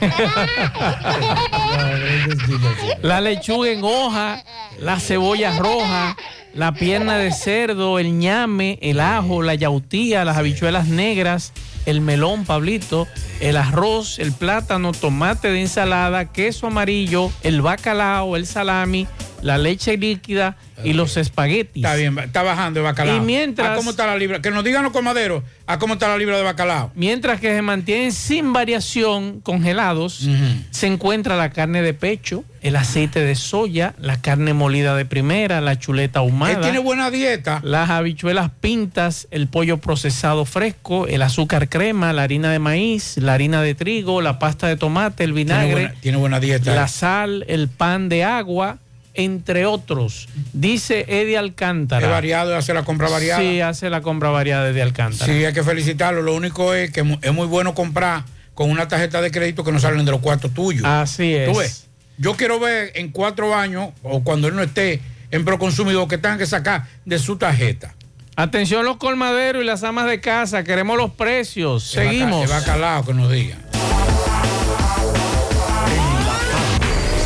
la 3.02 3.20
lechuga 3.20 3.70
en 3.70 3.84
hoja, 3.84 4.42
la 4.78 4.98
cebolla 5.00 5.58
roja, 5.58 6.16
la 6.54 6.72
pierna 6.72 7.18
de 7.18 7.32
cerdo, 7.32 7.98
el 7.98 8.18
ñame, 8.18 8.78
el 8.82 9.00
ajo, 9.00 9.42
la 9.42 9.54
yautía, 9.54 10.24
las 10.24 10.36
habichuelas 10.36 10.88
negras, 10.88 11.52
el 11.86 12.00
melón, 12.00 12.44
Pablito, 12.44 13.08
el 13.40 13.56
arroz, 13.56 14.18
el 14.18 14.32
plátano, 14.32 14.92
tomate 14.92 15.50
de 15.50 15.62
ensalada, 15.62 16.32
queso 16.32 16.68
amarillo, 16.68 17.30
el 17.42 17.62
bacalao, 17.62 18.36
el 18.36 18.46
salami, 18.46 19.06
la 19.42 19.58
leche 19.58 19.96
líquida 19.96 20.56
y 20.84 20.94
los 20.94 21.16
espaguetis. 21.16 21.84
Está 21.84 21.94
bien, 21.96 22.18
está 22.18 22.42
bajando 22.42 22.80
el 22.80 22.84
bacalao. 22.84 23.16
Y 23.16 23.20
mientras- 23.20 23.70
¿A 23.70 23.74
cómo 23.76 23.90
está 23.90 24.06
la 24.06 24.16
libra? 24.16 24.40
Que 24.40 24.50
nos 24.50 24.64
digan 24.64 24.82
los 24.82 24.92
comaderos 24.92 25.42
a 25.66 25.78
cómo 25.78 25.94
está 25.94 26.08
la 26.08 26.16
libra 26.18 26.36
de 26.36 26.42
bacalao. 26.42 26.90
Mientras 26.94 27.40
que 27.40 27.54
se 27.54 27.62
mantienen 27.62 28.12
sin 28.12 28.52
variación 28.52 29.40
congelados, 29.40 30.26
se 30.70 30.86
encuentra 30.86 31.36
la 31.36 31.50
carne 31.50 31.82
de 31.82 31.94
pecho, 31.94 32.44
el 32.62 32.76
aceite 32.76 33.20
de 33.20 33.34
soya, 33.34 33.94
la 33.98 34.20
carne 34.20 34.54
molida 34.54 34.94
de 34.96 35.04
primera, 35.04 35.60
la 35.60 35.78
chuleta 35.78 36.20
ahumada. 36.20 36.54
Él 36.54 36.60
tiene 36.60 36.78
buena 36.78 37.10
dieta. 37.10 37.60
Las 37.64 37.90
habichuelas 37.90 38.50
pintas, 38.60 39.28
el 39.30 39.48
pollo 39.48 39.78
procesado 39.78 40.44
fresco, 40.44 41.06
el 41.06 41.22
azúcar 41.22 41.68
crema, 41.68 42.12
la 42.12 42.22
harina 42.22 42.50
de 42.50 42.58
maíz, 42.58 43.16
la 43.18 43.34
harina 43.34 43.62
de 43.62 43.74
trigo, 43.74 44.20
la 44.20 44.38
pasta 44.38 44.66
de 44.68 44.76
tomate, 44.76 45.24
el 45.24 45.32
Tiene 45.34 45.44
vinagre, 45.44 45.72
buena, 45.72 45.94
tiene 46.00 46.18
buena 46.18 46.40
dieta. 46.40 46.74
la 46.74 46.88
sal, 46.88 47.44
el 47.48 47.68
pan 47.68 48.08
de 48.08 48.24
agua, 48.24 48.78
entre 49.14 49.66
otros. 49.66 50.28
Dice 50.52 51.04
Eddie 51.08 51.38
Alcántara. 51.38 52.06
Es 52.06 52.10
variado, 52.10 52.56
hace 52.56 52.74
la 52.74 52.84
compra 52.84 53.08
variada. 53.08 53.40
Sí, 53.40 53.60
hace 53.60 53.90
la 53.90 54.00
compra 54.00 54.30
variada 54.30 54.72
de 54.72 54.82
Alcántara. 54.82 55.32
Sí, 55.32 55.44
hay 55.44 55.52
que 55.52 55.62
felicitarlo. 55.62 56.22
Lo 56.22 56.34
único 56.34 56.74
es 56.74 56.90
que 56.90 57.00
es 57.20 57.32
muy 57.32 57.46
bueno 57.46 57.74
comprar 57.74 58.24
con 58.54 58.70
una 58.70 58.88
tarjeta 58.88 59.20
de 59.20 59.30
crédito 59.30 59.64
que 59.64 59.72
no 59.72 59.80
salen 59.80 60.04
de 60.04 60.10
los 60.10 60.20
cuartos 60.20 60.52
tuyos. 60.52 60.84
Así 60.84 61.34
es. 61.34 61.50
Tú 61.50 61.58
ves, 61.58 61.86
yo 62.18 62.36
quiero 62.36 62.60
ver 62.60 62.92
en 62.94 63.10
cuatro 63.10 63.54
años 63.54 63.90
o 64.02 64.22
cuando 64.22 64.48
él 64.48 64.56
no 64.56 64.62
esté 64.62 65.00
en 65.30 65.44
Proconsumidor 65.44 66.08
que 66.08 66.18
tengan 66.18 66.38
que 66.38 66.46
sacar 66.46 66.86
de 67.04 67.18
su 67.18 67.36
tarjeta. 67.36 67.94
Atención 68.36 68.84
los 68.84 68.96
colmaderos 68.96 69.62
y 69.62 69.66
las 69.66 69.82
amas 69.82 70.06
de 70.06 70.20
casa, 70.20 70.64
queremos 70.64 70.96
los 70.96 71.10
precios. 71.10 71.84
Seguimos. 71.84 72.44
El 72.44 72.50
bacalao 72.50 73.04
que 73.04 73.14
nos 73.14 73.30
diga. 73.30 73.56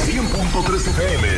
100.3 0.04 0.88
FM, 0.88 1.28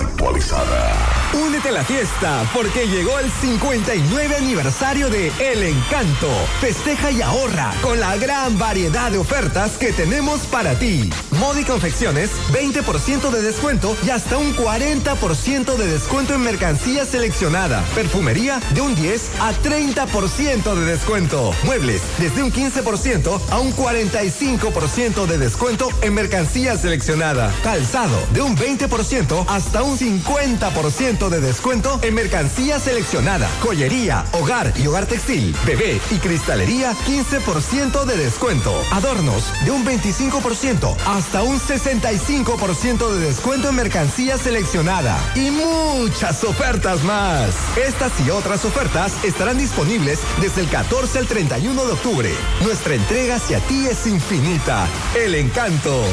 actualizada. 0.00 1.15
Únete 1.32 1.68
a 1.68 1.72
la 1.72 1.84
fiesta 1.84 2.48
porque 2.54 2.86
llegó 2.86 3.18
el 3.18 3.30
59 3.30 4.36
aniversario 4.36 5.10
de 5.10 5.32
El 5.38 5.62
Encanto. 5.62 6.30
Festeja 6.60 7.10
y 7.10 7.20
ahorra 7.20 7.72
con 7.82 8.00
la 8.00 8.16
gran 8.16 8.58
variedad 8.58 9.10
de 9.10 9.18
ofertas 9.18 9.72
que 9.72 9.92
tenemos 9.92 10.40
para 10.42 10.78
ti. 10.78 11.10
Moda 11.32 11.60
y 11.60 11.64
confecciones, 11.64 12.30
20% 12.52 13.30
de 13.30 13.42
descuento 13.42 13.96
y 14.06 14.10
hasta 14.10 14.38
un 14.38 14.54
40% 14.54 15.76
de 15.76 15.86
descuento 15.86 16.34
en 16.34 16.42
mercancía 16.42 17.04
seleccionada. 17.04 17.82
Perfumería 17.94 18.60
de 18.74 18.80
un 18.80 18.94
10 18.94 19.30
a 19.40 19.52
30% 19.52 20.74
de 20.74 20.84
descuento. 20.84 21.52
Muebles 21.64 22.02
desde 22.18 22.42
un 22.42 22.52
15% 22.52 23.40
a 23.50 23.58
un 23.58 23.74
45% 23.74 25.26
de 25.26 25.38
descuento 25.38 25.88
en 26.02 26.14
mercancía 26.14 26.76
seleccionada. 26.78 27.52
Calzado 27.62 28.18
de 28.32 28.42
un 28.42 28.56
20% 28.56 29.44
hasta 29.48 29.82
un 29.82 29.98
50% 29.98 31.15
de 31.16 31.40
descuento 31.40 31.98
en 32.02 32.14
mercancía 32.14 32.78
seleccionada. 32.78 33.48
Joyería, 33.62 34.26
hogar 34.32 34.74
y 34.76 34.86
hogar 34.86 35.06
textil, 35.06 35.56
bebé 35.64 35.98
y 36.10 36.16
cristalería 36.16 36.92
15% 36.92 38.04
de 38.04 38.16
descuento. 38.18 38.70
Adornos 38.92 39.50
de 39.64 39.70
un 39.70 39.84
25% 39.86 40.94
hasta 41.06 41.42
un 41.42 41.58
65% 41.58 43.10
de 43.10 43.20
descuento 43.20 43.70
en 43.70 43.76
mercancía 43.76 44.36
seleccionada. 44.36 45.18
Y 45.34 45.50
muchas 45.50 46.44
ofertas 46.44 47.02
más. 47.02 47.54
Estas 47.78 48.12
y 48.26 48.28
otras 48.28 48.66
ofertas 48.66 49.24
estarán 49.24 49.56
disponibles 49.56 50.20
desde 50.42 50.60
el 50.60 50.68
14 50.68 51.18
al 51.18 51.26
31 51.26 51.82
de 51.86 51.92
octubre. 51.92 52.30
Nuestra 52.62 52.94
entrega 52.94 53.36
hacia 53.36 53.58
ti 53.60 53.86
es 53.86 54.06
infinita. 54.06 54.86
El 55.14 55.34
encanto. 55.34 56.04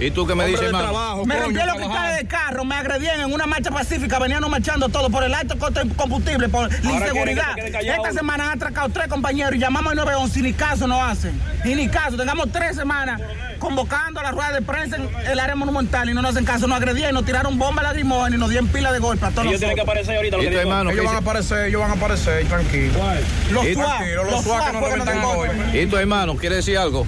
¿Y 0.00 0.10
tú 0.10 0.26
qué 0.26 0.34
me 0.34 0.46
dices, 0.46 0.62
hermano? 0.66 1.24
Me 1.24 1.34
Me 1.34 1.40
rompió 1.40 1.66
los 1.66 1.74
cristales 1.76 1.76
cristales 1.76 2.16
de 2.22 2.26
carro, 2.26 2.64
me 2.64 2.74
agredían 2.74 3.20
en 3.20 3.32
una 3.32 3.46
marcha 3.46 3.70
pacífica, 3.70 4.18
venían 4.18 4.42
marchando 4.50 4.88
todo 4.88 5.10
por 5.10 5.22
el 5.24 5.34
alto 5.34 5.58
costo 5.58 5.84
de 5.84 5.94
combustible, 5.94 6.48
por 6.48 6.70
la 6.84 6.92
inseguridad. 6.92 7.54
que. 7.54 7.66
Esta 7.90 8.12
semana 8.12 8.44
han 8.46 8.56
atracado 8.56 8.88
tres 8.88 9.08
compañeros 9.08 9.54
y 9.54 9.58
llamamos 9.58 9.90
al 9.92 9.96
911 9.98 10.38
y 10.38 10.42
ni 10.42 10.52
caso 10.54 10.86
no 10.86 11.04
hacen. 11.04 11.38
Y 11.64 11.74
ni 11.74 11.88
caso, 11.88 12.16
tengamos 12.16 12.50
tres 12.50 12.76
semanas 12.76 13.20
convocando 13.58 14.20
a 14.20 14.22
la 14.22 14.30
rueda 14.30 14.52
de 14.52 14.62
prensa 14.62 14.96
en 14.96 15.08
el 15.30 15.38
área 15.38 15.54
monumental 15.54 16.08
y 16.08 16.14
no 16.14 16.22
nos 16.22 16.30
hacen 16.32 16.46
caso, 16.46 16.66
nos 16.66 16.78
agredían 16.78 17.10
y 17.10 17.12
nos 17.12 17.26
tiraron 17.26 17.58
bombas 17.58 17.84
lagrimógenas 17.84 18.38
y 18.38 18.40
nos 18.40 18.48
dieron 18.48 18.68
pila 18.68 18.92
de 18.92 18.98
golpe 19.00 19.26
a 19.26 19.30
todos 19.30 19.46
Ellos 19.48 19.58
tienen 19.60 19.76
que 19.76 19.82
aparecer 19.82 20.16
ahorita. 20.16 20.36
lo 20.38 20.42
¿Y 20.42 20.46
que 20.46 20.50
digo. 20.50 20.62
hermano? 20.62 20.90
Ellos 20.90 21.04
van 21.04 21.14
a 21.16 21.18
aparecer, 21.18 21.66
ellos 21.66 21.80
van 21.82 21.90
a 21.90 21.94
aparecer, 21.94 22.46
tranquilo. 22.46 22.94
Los 23.50 23.66
¿Y- 23.66 23.74
SWAT, 23.74 24.00
los 24.30 24.42
SWAT 24.44 24.70
que 24.70 24.96
nos 24.96 25.06
dan 25.06 25.22
golpe. 25.22 25.82
¿Y 25.82 25.86
tu 25.86 25.96
hermano 25.98 26.36
quiere 26.36 26.56
decir 26.56 26.78
algo? 26.78 27.06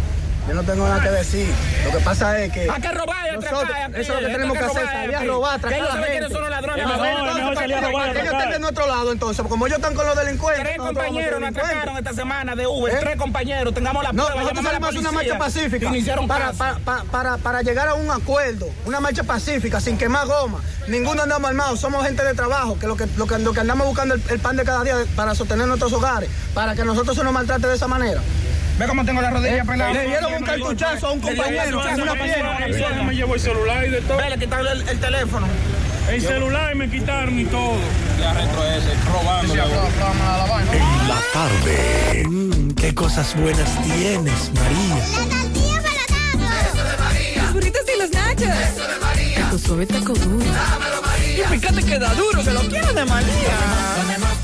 Yo 0.49 0.55
no 0.55 0.63
tengo 0.65 0.87
nada 0.89 1.01
que 1.03 1.11
decir. 1.11 1.47
Lo 1.85 1.93
que 1.99 2.05
pasa 2.05 2.39
es 2.41 2.53
que. 2.53 2.69
Hay 2.69 2.81
que 2.81 2.91
robar 2.91 3.29
y 3.29 3.37
nosotros, 3.37 3.63
atracar. 3.63 4.01
Eso 4.01 4.13
es 4.17 4.23
lo 4.23 4.27
que 4.29 4.33
tenemos 4.35 4.59
que 4.59 4.65
hacer, 4.65 4.87
salir 4.87 5.17
a 5.17 5.23
robar, 5.25 5.61
Que 5.61 5.67
atracar 5.67 5.79
ellos 5.79 5.89
a 5.89 5.93
saben 5.93 6.11
quiénes 6.11 6.33
son 6.33 6.41
los 6.41 6.51
ladrones. 6.51 6.83
Es 6.83 6.89
mejor, 6.89 7.07
Entonces, 7.07 7.29
es 7.31 7.35
mejor 7.37 7.55
para 7.55 7.61
salir 7.61 7.77
a 7.77 7.81
que- 7.81 7.87
robar, 7.87 8.03
para 8.09 8.13
que 8.13 8.21
ellos 8.21 8.33
estén 8.35 8.51
de 8.51 8.59
nuestro 8.59 8.87
lado, 8.89 9.13
entonces, 9.13 9.47
como 9.49 9.67
ellos 9.67 9.79
están 9.79 9.95
con 9.95 10.07
los 10.07 10.17
delincuentes. 10.17 10.63
Tres 10.65 10.75
a 10.75 10.83
compañeros 10.83 11.41
nos 11.41 11.49
atracaron 11.51 11.97
esta 11.99 12.13
semana 12.13 12.57
de 12.57 12.67
Uber, 12.67 12.93
¿Eh? 12.95 12.99
tres 13.01 13.17
compañeros, 13.17 13.75
tengamos 13.75 14.03
la 14.03 14.13
No, 14.13 14.25
prueba, 14.25 14.41
nosotros 14.43 14.67
a 14.67 14.69
salimos 14.69 14.97
a 14.97 14.99
una 14.99 15.13
marcha 15.13 15.39
pacífica 15.39 15.97
hicieron 15.97 16.27
para, 16.29 16.53
para, 16.53 16.79
para, 16.79 17.05
para, 17.05 17.37
para 17.39 17.63
llegar 17.63 17.87
a 17.89 17.95
un 17.95 18.11
acuerdo, 18.11 18.69
una 18.85 18.99
marcha 19.01 19.23
pacífica, 19.23 19.81
sin 19.81 19.97
quemar 19.97 20.27
goma. 20.27 20.61
Ninguno 20.89 21.23
andamos 21.23 21.49
armados, 21.49 21.79
somos 21.81 22.05
gente 22.05 22.25
de 22.25 22.35
trabajo, 22.35 22.77
que 22.79 22.89
lo 22.89 22.97
que, 22.97 23.07
lo 23.17 23.27
que, 23.27 23.39
lo 23.39 23.53
que 23.53 23.61
andamos 23.61 23.87
buscando 23.87 24.15
el, 24.17 24.23
el 24.29 24.41
pan 24.41 24.57
de 24.57 24.65
cada 24.65 24.83
día 24.83 24.97
para 25.15 25.37
sostener 25.37 25.69
nuestros 25.69 25.93
hogares, 25.93 26.29
para 26.53 26.75
que 26.75 26.85
nosotros 26.85 27.17
se 27.17 27.23
nos 27.23 27.33
maltrate 27.33 27.69
de 27.69 27.77
esa 27.77 27.87
manera. 27.87 28.21
Ve 28.79 28.87
cómo 28.87 29.05
tengo 29.05 29.21
la 29.21 29.31
rodilla 29.31 29.59
Eh, 29.59 29.63
pelada. 29.67 29.93
le 29.93 30.07
dieron 30.07 30.33
un 30.35 30.43
cartuchazo 30.43 31.07
a 31.09 31.13
un 31.13 31.21
Le 31.21 31.33
dieron 31.35 31.45
compañero, 31.45 31.79
un 31.79 31.83
cartuchazo 31.85 32.03
una 32.03 32.11
a 32.11 32.15
un 32.15 32.21
pierna. 32.21 32.49
compañero. 32.57 33.05
Me 33.05 33.15
llevó 33.15 33.35
el 33.35 33.41
celular 33.41 33.87
y 33.87 33.91
de 33.91 34.01
todo. 34.01 34.17
Ve, 34.17 34.31
le 34.31 34.39
quitaron 34.39 34.67
el, 34.67 34.89
el 34.89 35.01
teléfono. 35.01 35.47
El 36.11 36.21
celular 36.21 36.75
me 36.75 36.91
quitaron 36.91 37.39
y 37.39 37.45
todo. 37.45 37.77
Ya 38.19 38.33
retro 38.35 38.65
ese, 38.67 38.95
robando. 39.13 39.55
En 40.73 41.09
la 41.09 41.21
tarde. 41.33 42.25
Mmm, 42.29 42.71
qué 42.73 42.95
cosas 42.95 43.35
buenas 43.37 43.71
tienes, 43.83 44.51
María. 44.55 44.97
Los 47.37 47.53
burritos 47.53 47.83
y 47.95 47.99
los 48.01 48.11
nachos. 48.11 48.43
Eso 48.49 48.89
de 48.89 48.99
María. 49.01 49.51
Tu 49.51 49.59
suave 49.59 49.87
taco 49.87 50.13
duro. 50.15 50.45
Y 51.37 51.43
fíjate 51.59 51.83
que 51.85 51.99
da 51.99 52.15
duro, 52.15 52.43
que 52.43 52.51
lo 52.51 52.61
quiero 52.63 52.93
de 52.93 53.05
María. 53.05 53.57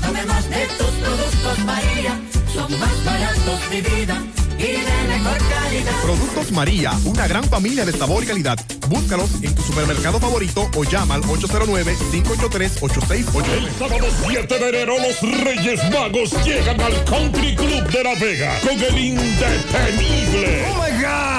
Tomemos 0.01 0.49
de 0.49 0.65
tus 0.77 0.87
productos 1.03 1.59
María, 1.65 2.17
son 2.59 2.79
más 2.79 3.03
baratos 3.05 3.69
de 3.69 3.81
vida 3.81 4.21
y 4.57 4.63
de 4.63 5.07
mejor 5.07 5.37
calidad. 5.37 6.01
Productos 6.03 6.51
María, 6.51 6.91
una 7.05 7.27
gran 7.27 7.43
familia 7.45 7.85
de 7.85 7.93
sabor 7.93 8.23
y 8.23 8.27
calidad. 8.27 8.59
Búscalos 8.89 9.29
en 9.41 9.55
tu 9.55 9.61
supermercado 9.61 10.19
favorito 10.19 10.69
o 10.75 10.83
llama 10.83 11.15
al 11.15 11.21
809-583-8689. 11.23 13.57
El 13.57 13.71
sábado 13.71 14.07
7 14.27 14.59
de 14.59 14.69
enero 14.69 14.95
los 14.97 15.21
Reyes 15.43 15.79
Magos 15.91 16.33
llegan 16.45 16.81
al 16.81 17.05
Country 17.05 17.55
Club 17.55 17.87
de 17.89 18.03
La 18.03 18.15
Vega 18.15 18.59
con 18.61 18.71
el 18.71 18.97
indetenible. 18.97 20.65
¡Oh, 20.67 20.73
my 20.83 20.91
God! 21.01 21.38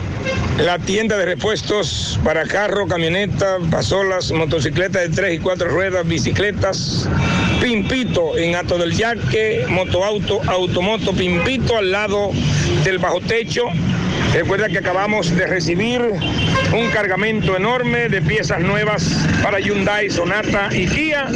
la 0.57 0.79
tienda 0.79 1.17
de 1.17 1.25
repuestos 1.25 2.19
para 2.23 2.45
carro, 2.45 2.87
camioneta, 2.87 3.57
pasolas, 3.69 4.31
motocicletas 4.31 5.03
de 5.03 5.09
tres 5.09 5.35
y 5.35 5.39
cuatro 5.39 5.69
ruedas, 5.69 6.07
bicicletas. 6.07 7.09
Pimpito 7.61 8.37
en 8.37 8.55
Ato 8.55 8.77
del 8.77 8.93
Yaque, 8.93 9.65
motoauto, 9.69 10.41
automoto, 10.47 11.13
Pimpito 11.13 11.77
al 11.77 11.91
lado 11.91 12.31
del 12.83 12.97
bajo 12.97 13.21
techo. 13.21 13.65
Recuerda 14.33 14.69
que 14.69 14.77
acabamos 14.77 15.35
de 15.35 15.45
recibir 15.45 16.01
un 16.01 16.89
cargamento 16.93 17.57
enorme 17.57 18.07
de 18.07 18.21
piezas 18.21 18.61
nuevas 18.61 19.03
para 19.43 19.59
Hyundai, 19.59 20.09
Sonata 20.09 20.69
y 20.71 20.87
Kia. 20.87 21.27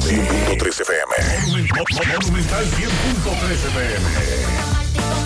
100.3 0.00 0.80
FM. 0.80 1.12
Monumental 2.22 2.64
100.3 2.66 3.52
FM. 3.52 5.23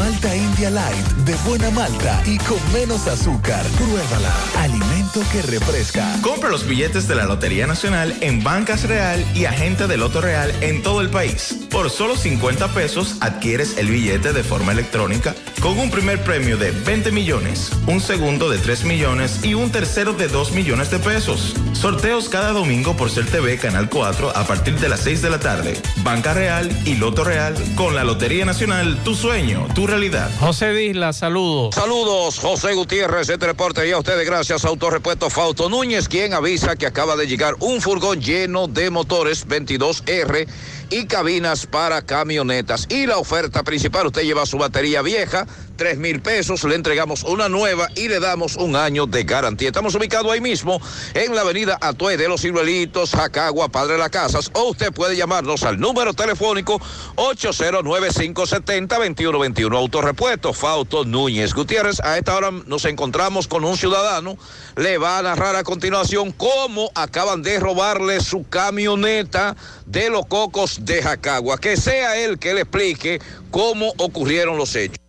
Malta 0.00 0.34
India 0.34 0.70
Light 0.70 1.06
de 1.26 1.34
buena 1.46 1.70
malta 1.70 2.22
y 2.24 2.38
con 2.38 2.56
menos 2.72 3.06
azúcar. 3.06 3.62
Pruébala. 3.76 4.34
Alimento 4.56 5.20
que 5.30 5.42
refresca. 5.42 6.16
Compra 6.22 6.48
los 6.48 6.66
billetes 6.66 7.06
de 7.06 7.16
la 7.16 7.26
Lotería 7.26 7.66
Nacional 7.66 8.16
en 8.22 8.42
Bancas 8.42 8.84
Real 8.84 9.22
y 9.34 9.44
Agente 9.44 9.86
de 9.86 9.98
Loto 9.98 10.22
Real 10.22 10.54
en 10.62 10.82
todo 10.82 11.02
el 11.02 11.10
país. 11.10 11.54
Por 11.70 11.90
solo 11.90 12.16
50 12.16 12.68
pesos 12.68 13.18
adquieres 13.20 13.76
el 13.76 13.90
billete 13.90 14.32
de 14.32 14.42
forma 14.42 14.72
electrónica 14.72 15.34
con 15.60 15.78
un 15.78 15.90
primer 15.90 16.22
premio 16.24 16.56
de 16.56 16.70
20 16.70 17.12
millones, 17.12 17.70
un 17.86 18.00
segundo 18.00 18.48
de 18.48 18.58
3 18.58 18.84
millones 18.84 19.44
y 19.44 19.54
un 19.54 19.70
tercero 19.70 20.14
de 20.14 20.28
2 20.28 20.52
millones 20.52 20.90
de 20.90 20.98
pesos. 20.98 21.54
Sorteos 21.72 22.28
cada 22.28 22.52
domingo 22.52 22.96
por 22.96 23.10
Ser 23.10 23.26
TV 23.26 23.58
Canal 23.58 23.88
4 23.90 24.30
a 24.36 24.46
partir 24.46 24.78
de 24.78 24.88
las 24.88 25.00
6 25.00 25.22
de 25.22 25.30
la 25.30 25.38
tarde. 25.38 25.74
Banca 26.02 26.32
Real 26.32 26.70
y 26.86 26.94
Loto 26.94 27.24
Real 27.24 27.54
con 27.74 27.94
la 27.94 28.04
Lotería 28.04 28.44
Nacional, 28.44 28.98
tu 29.04 29.14
sueño, 29.14 29.66
tu 29.74 29.86
realidad. 29.86 30.30
José 30.40 30.72
Disla, 30.72 31.12
saludos. 31.12 31.74
Saludos, 31.74 32.38
José 32.38 32.72
Gutiérrez, 32.74 33.28
este 33.28 33.46
reporte 33.46 33.86
y 33.86 33.92
a 33.92 33.98
ustedes 33.98 34.26
gracias 34.26 34.64
a 34.64 34.68
Autorepuesto 34.68 35.28
Fausto 35.28 35.68
Núñez, 35.68 36.08
quien 36.08 36.32
avisa 36.32 36.76
que 36.76 36.86
acaba 36.86 37.16
de 37.16 37.26
llegar 37.26 37.54
un 37.60 37.80
furgón 37.80 38.20
lleno 38.20 38.66
de 38.66 38.90
motores 38.90 39.46
22R 39.46 40.46
y 40.90 41.06
cabinas 41.06 41.66
para 41.66 42.02
camionetas. 42.02 42.86
Y 42.90 43.06
la 43.06 43.18
oferta 43.18 43.62
principal, 43.62 44.06
usted 44.06 44.22
lleva 44.22 44.46
su 44.46 44.58
batería 44.58 45.02
vieja, 45.02 45.46
3 45.80 45.96
mil 45.96 46.20
pesos, 46.20 46.62
le 46.64 46.74
entregamos 46.74 47.22
una 47.22 47.48
nueva 47.48 47.88
y 47.96 48.08
le 48.08 48.20
damos 48.20 48.56
un 48.56 48.76
año 48.76 49.06
de 49.06 49.24
garantía. 49.24 49.68
Estamos 49.68 49.94
ubicados 49.94 50.30
ahí 50.30 50.42
mismo 50.42 50.78
en 51.14 51.34
la 51.34 51.40
avenida 51.40 51.78
Atue 51.80 52.18
de 52.18 52.28
los 52.28 52.42
Ciruelitos, 52.42 53.12
Jacagua, 53.12 53.70
Padre 53.70 53.94
de 53.94 54.00
las 54.00 54.10
Casas, 54.10 54.50
o 54.52 54.64
usted 54.64 54.92
puede 54.92 55.16
llamarnos 55.16 55.62
al 55.62 55.80
número 55.80 56.12
telefónico 56.12 56.78
809-570-2121. 57.16 59.74
Autorepuesto, 59.74 60.52
Fausto 60.52 61.06
Núñez 61.06 61.54
Gutiérrez. 61.54 62.00
A 62.00 62.18
esta 62.18 62.36
hora 62.36 62.50
nos 62.50 62.84
encontramos 62.84 63.48
con 63.48 63.64
un 63.64 63.78
ciudadano. 63.78 64.36
Le 64.76 64.98
va 64.98 65.16
a 65.16 65.22
narrar 65.22 65.56
a 65.56 65.64
continuación 65.64 66.32
cómo 66.32 66.90
acaban 66.94 67.40
de 67.40 67.58
robarle 67.58 68.20
su 68.20 68.46
camioneta 68.46 69.56
de 69.86 70.10
los 70.10 70.26
cocos 70.26 70.84
de 70.84 71.02
Jacagua. 71.02 71.56
Que 71.56 71.78
sea 71.78 72.18
él 72.18 72.38
que 72.38 72.52
le 72.52 72.60
explique 72.60 73.18
cómo 73.50 73.94
ocurrieron 73.96 74.58
los 74.58 74.76
hechos. 74.76 75.00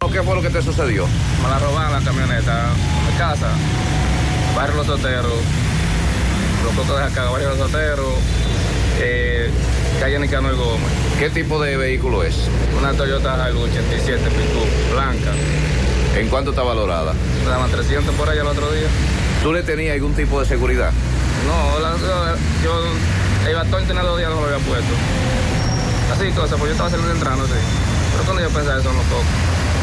¿Qué 0.00 0.22
fue 0.22 0.34
lo 0.34 0.42
que 0.42 0.50
te 0.50 0.62
sucedió? 0.62 1.06
Me 1.42 1.48
la 1.48 1.58
robaron 1.58 1.92
la 1.92 2.00
camioneta 2.00 2.68
mi 3.10 3.18
casa, 3.18 3.48
barrio 4.54 4.76
Los 4.76 4.86
Soteros, 4.86 5.32
los 6.64 6.72
cocos 6.74 6.98
de 6.98 7.04
acá, 7.04 7.28
barrio 7.30 7.48
Los 7.50 7.58
Soteros, 7.58 8.14
eh, 9.00 9.50
calle 10.00 10.18
Nicanor 10.18 10.54
Gómez. 10.54 10.88
¿Qué 11.18 11.28
tipo 11.30 11.60
de 11.60 11.76
vehículo 11.76 12.22
es? 12.22 12.34
Una 12.78 12.92
Toyota 12.92 13.48
Hilux 13.50 13.70
87 13.72 14.22
Pickup, 14.30 14.92
blanca. 14.94 15.32
¿En 16.16 16.28
cuánto 16.28 16.50
está 16.50 16.62
valorada? 16.62 17.12
Me 17.44 17.50
daban 17.50 17.70
300 17.70 18.14
por 18.14 18.28
allá 18.28 18.42
el 18.42 18.46
otro 18.48 18.70
día. 18.72 18.86
¿Tú 19.42 19.52
le 19.52 19.62
tenías 19.62 19.94
algún 19.94 20.14
tipo 20.14 20.40
de 20.40 20.46
seguridad? 20.46 20.92
No, 21.46 21.78
la- 21.80 21.96
yo, 21.98 22.36
yo 22.64 23.48
el 23.48 23.54
bastón 23.54 23.84
tenía 23.86 24.02
dos 24.02 24.18
días 24.18 24.30
no 24.30 24.36
lo 24.40 24.44
había 24.46 24.58
puesto. 24.66 24.94
Así 26.14 26.30
cosas, 26.30 26.52
pues 26.58 26.68
yo 26.68 26.72
estaba 26.72 26.88
saliendo 26.90 27.12
entrando, 27.12 27.44
sí. 27.46 27.52
Pero 28.12 28.24
cuando 28.24 28.42
yo 28.42 28.48
pensaba 28.50 28.78
eso, 28.80 28.92
no 28.92 29.00
toco. 29.00 29.24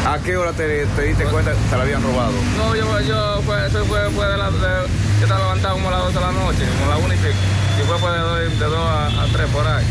¿A 0.06 0.18
qué 0.18 0.36
hora 0.36 0.52
te, 0.52 0.84
te 0.86 1.02
diste 1.02 1.24
cuenta 1.24 1.52
que 1.52 1.58
te 1.70 1.76
la 1.76 1.82
habían 1.82 2.02
robado? 2.02 2.32
No, 2.58 2.76
yo, 2.76 3.00
yo 3.00 3.40
fue, 3.42 3.66
eso 3.66 3.84
fue, 3.86 4.10
fue 4.10 4.26
de 4.26 4.36
la, 4.36 4.50
de- 4.50 4.86
yo 5.18 5.22
estaba 5.22 5.40
levantado 5.40 5.74
como 5.76 5.88
a 5.88 5.92
las 5.92 6.00
12 6.12 6.14
de 6.14 6.20
la 6.20 6.32
noche, 6.32 6.64
como 6.78 6.92
a 6.92 6.96
las 6.96 7.04
1 7.04 7.14
y 7.14 7.16
pico. 7.16 7.34
Y 7.80 7.82
fue, 7.86 7.98
fue 7.98 8.10
de 8.12 8.18
2 8.18 8.58
de 8.60 8.66
dos 8.66 8.86
a, 8.86 9.06
a 9.22 9.26
3 9.32 9.46
por 9.50 9.66
ahí. 9.66 9.84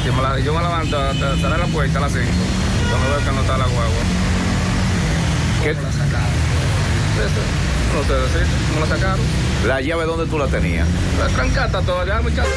Y 0.00 0.02
si 0.02 0.10
me 0.10 0.22
la- 0.22 0.38
yo 0.40 0.54
me 0.54 0.62
levanto, 0.62 0.98
hasta 0.98 1.36
cerrar 1.36 1.58
la 1.60 1.66
puerta 1.66 1.98
a 1.98 2.00
las 2.02 2.12
5, 2.12 2.24
cuando 2.90 3.08
veo 3.10 3.18
que 3.24 3.32
no 3.36 3.40
está 3.42 3.58
la 3.58 3.66
guagua. 3.66 4.02
¿Qué? 5.62 5.74
No 5.74 5.92
sé 8.04 8.12
decir, 8.14 8.46
¿cómo 8.72 8.86
la 8.86 8.96
sacaron? 8.96 9.20
¿La 9.66 9.80
llave 9.82 10.04
dónde 10.06 10.24
tú 10.26 10.38
la 10.38 10.46
tenías? 10.46 10.88
La 11.18 11.26
trancata 11.28 11.82
todavía 11.82 12.18
en 12.18 12.24
mi 12.24 12.32
casa. 12.32 12.48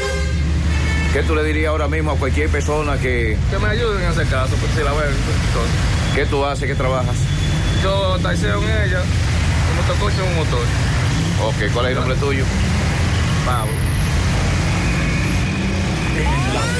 ¿Qué 1.13 1.21
tú 1.21 1.35
le 1.35 1.43
dirías 1.43 1.69
ahora 1.69 1.87
mismo 1.87 2.09
a 2.09 2.15
cualquier 2.15 2.49
persona 2.49 2.97
que... 2.97 3.37
Que 3.51 3.59
me 3.59 3.67
ayuden 3.67 4.03
en 4.03 4.09
ese 4.09 4.25
caso, 4.25 4.55
porque 4.55 4.75
si 4.75 4.83
la 4.83 4.93
veo, 4.93 5.09
entonces. 5.09 5.75
¿Qué 6.15 6.25
tú 6.25 6.43
haces? 6.43 6.67
¿Qué 6.67 6.73
trabajas? 6.73 7.15
Yo 7.83 8.17
taxeo 8.17 8.63
en 8.63 8.87
ella, 8.87 9.01
un 9.69 9.75
motocoche 9.75 10.15
en 10.17 10.27
un 10.31 10.35
motor. 10.37 10.65
Ok, 11.43 11.71
¿cuál 11.71 11.85
es 11.85 11.91
el 11.91 11.97
nombre 11.99 12.15
tuyo? 12.15 12.43
Pablo. 13.45 13.92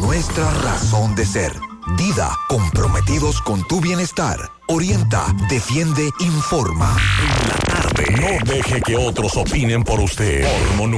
nuestra 0.00 0.50
razón 0.62 1.14
de 1.14 1.26
ser. 1.26 1.52
Dida, 1.96 2.30
comprometidos 2.48 3.40
con 3.42 3.66
tu 3.68 3.80
bienestar. 3.80 4.38
Orienta, 4.66 5.26
defiende, 5.48 6.08
informa. 6.20 6.96
En 7.20 7.48
la 7.48 7.54
tarde. 7.56 8.04
No 8.20 8.52
deje 8.52 8.80
que 8.80 8.96
otros 8.96 9.36
opinen 9.36 9.84
por 9.84 10.00
usted. 10.00 10.46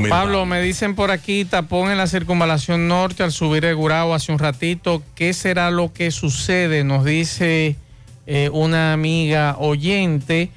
Pablo, 0.08 0.46
me 0.46 0.60
dicen 0.60 0.94
por 0.94 1.10
aquí, 1.10 1.44
tapón 1.44 1.90
en 1.90 1.98
la 1.98 2.06
circunvalación 2.06 2.88
norte 2.88 3.22
al 3.22 3.32
subir 3.32 3.64
el 3.64 3.74
Gurao 3.74 4.14
hace 4.14 4.32
un 4.32 4.38
ratito. 4.38 5.02
¿Qué 5.14 5.32
será 5.34 5.70
lo 5.70 5.92
que 5.92 6.10
sucede? 6.10 6.84
Nos 6.84 7.04
dice 7.04 7.76
eh, 8.26 8.50
una 8.52 8.92
amiga 8.92 9.56
oyente. 9.58 10.50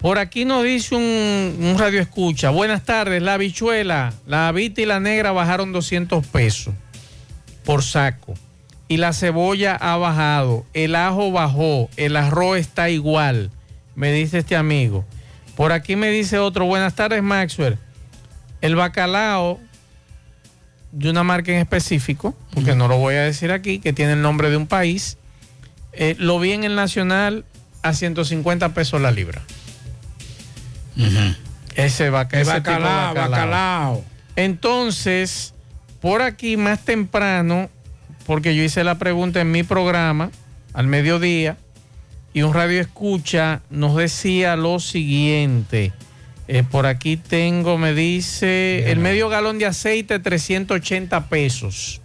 Por 0.00 0.18
aquí 0.18 0.44
nos 0.44 0.64
dice 0.64 0.96
un, 0.96 1.56
un 1.60 1.78
radio 1.78 2.00
escucha. 2.00 2.50
Buenas 2.50 2.84
tardes, 2.84 3.22
la 3.22 3.36
bichuela, 3.36 4.12
la 4.26 4.50
vita 4.52 4.82
y 4.82 4.86
la 4.86 5.00
negra 5.00 5.32
bajaron 5.32 5.72
200 5.72 6.26
pesos 6.26 6.74
por 7.64 7.82
saco. 7.82 8.34
Y 8.86 8.98
la 8.98 9.12
cebolla 9.12 9.76
ha 9.76 9.96
bajado, 9.96 10.66
el 10.74 10.94
ajo 10.94 11.32
bajó, 11.32 11.88
el 11.96 12.16
arroz 12.16 12.58
está 12.58 12.90
igual, 12.90 13.50
me 13.94 14.12
dice 14.12 14.38
este 14.38 14.56
amigo. 14.56 15.04
Por 15.56 15.72
aquí 15.72 15.96
me 15.96 16.10
dice 16.10 16.38
otro, 16.38 16.66
buenas 16.66 16.94
tardes 16.94 17.22
Maxwell. 17.22 17.78
El 18.60 18.76
bacalao 18.76 19.58
de 20.92 21.10
una 21.10 21.24
marca 21.24 21.50
en 21.52 21.58
específico, 21.58 22.36
porque 22.52 22.74
no 22.74 22.88
lo 22.88 22.98
voy 22.98 23.14
a 23.14 23.22
decir 23.22 23.52
aquí, 23.52 23.78
que 23.78 23.92
tiene 23.92 24.12
el 24.12 24.22
nombre 24.22 24.50
de 24.50 24.56
un 24.56 24.66
país, 24.66 25.16
eh, 25.92 26.14
lo 26.18 26.38
vi 26.38 26.52
en 26.52 26.64
el 26.64 26.76
Nacional 26.76 27.44
a 27.82 27.94
150 27.94 28.74
pesos 28.74 29.00
la 29.00 29.10
libra. 29.10 29.42
Ese, 31.74 32.10
vaca, 32.10 32.40
ese 32.40 32.52
de 32.52 32.58
bacalao, 32.60 33.14
bacalao. 33.14 34.04
Entonces, 34.36 35.53
por 36.04 36.20
aquí 36.20 36.58
más 36.58 36.84
temprano, 36.84 37.70
porque 38.26 38.54
yo 38.54 38.62
hice 38.62 38.84
la 38.84 38.98
pregunta 38.98 39.40
en 39.40 39.50
mi 39.50 39.62
programa 39.62 40.30
al 40.74 40.86
mediodía, 40.86 41.56
y 42.34 42.42
un 42.42 42.52
radio 42.52 42.78
escucha 42.78 43.62
nos 43.70 43.96
decía 43.96 44.54
lo 44.54 44.80
siguiente. 44.80 45.94
Eh, 46.46 46.62
por 46.62 46.84
aquí 46.84 47.16
tengo, 47.16 47.78
me 47.78 47.94
dice, 47.94 48.92
el 48.92 48.98
medio 48.98 49.30
galón 49.30 49.58
de 49.58 49.64
aceite 49.64 50.18
380 50.18 51.30
pesos. 51.30 52.02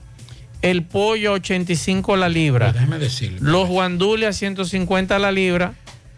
El 0.62 0.84
pollo 0.84 1.34
85 1.34 2.16
la 2.16 2.30
libra. 2.30 2.72
Déjeme 2.72 3.00
decirle. 3.00 3.40
Los 3.42 3.68
guandules 3.68 4.30
a 4.30 4.32
150 4.32 5.20
la 5.20 5.34
libra. 5.34 5.74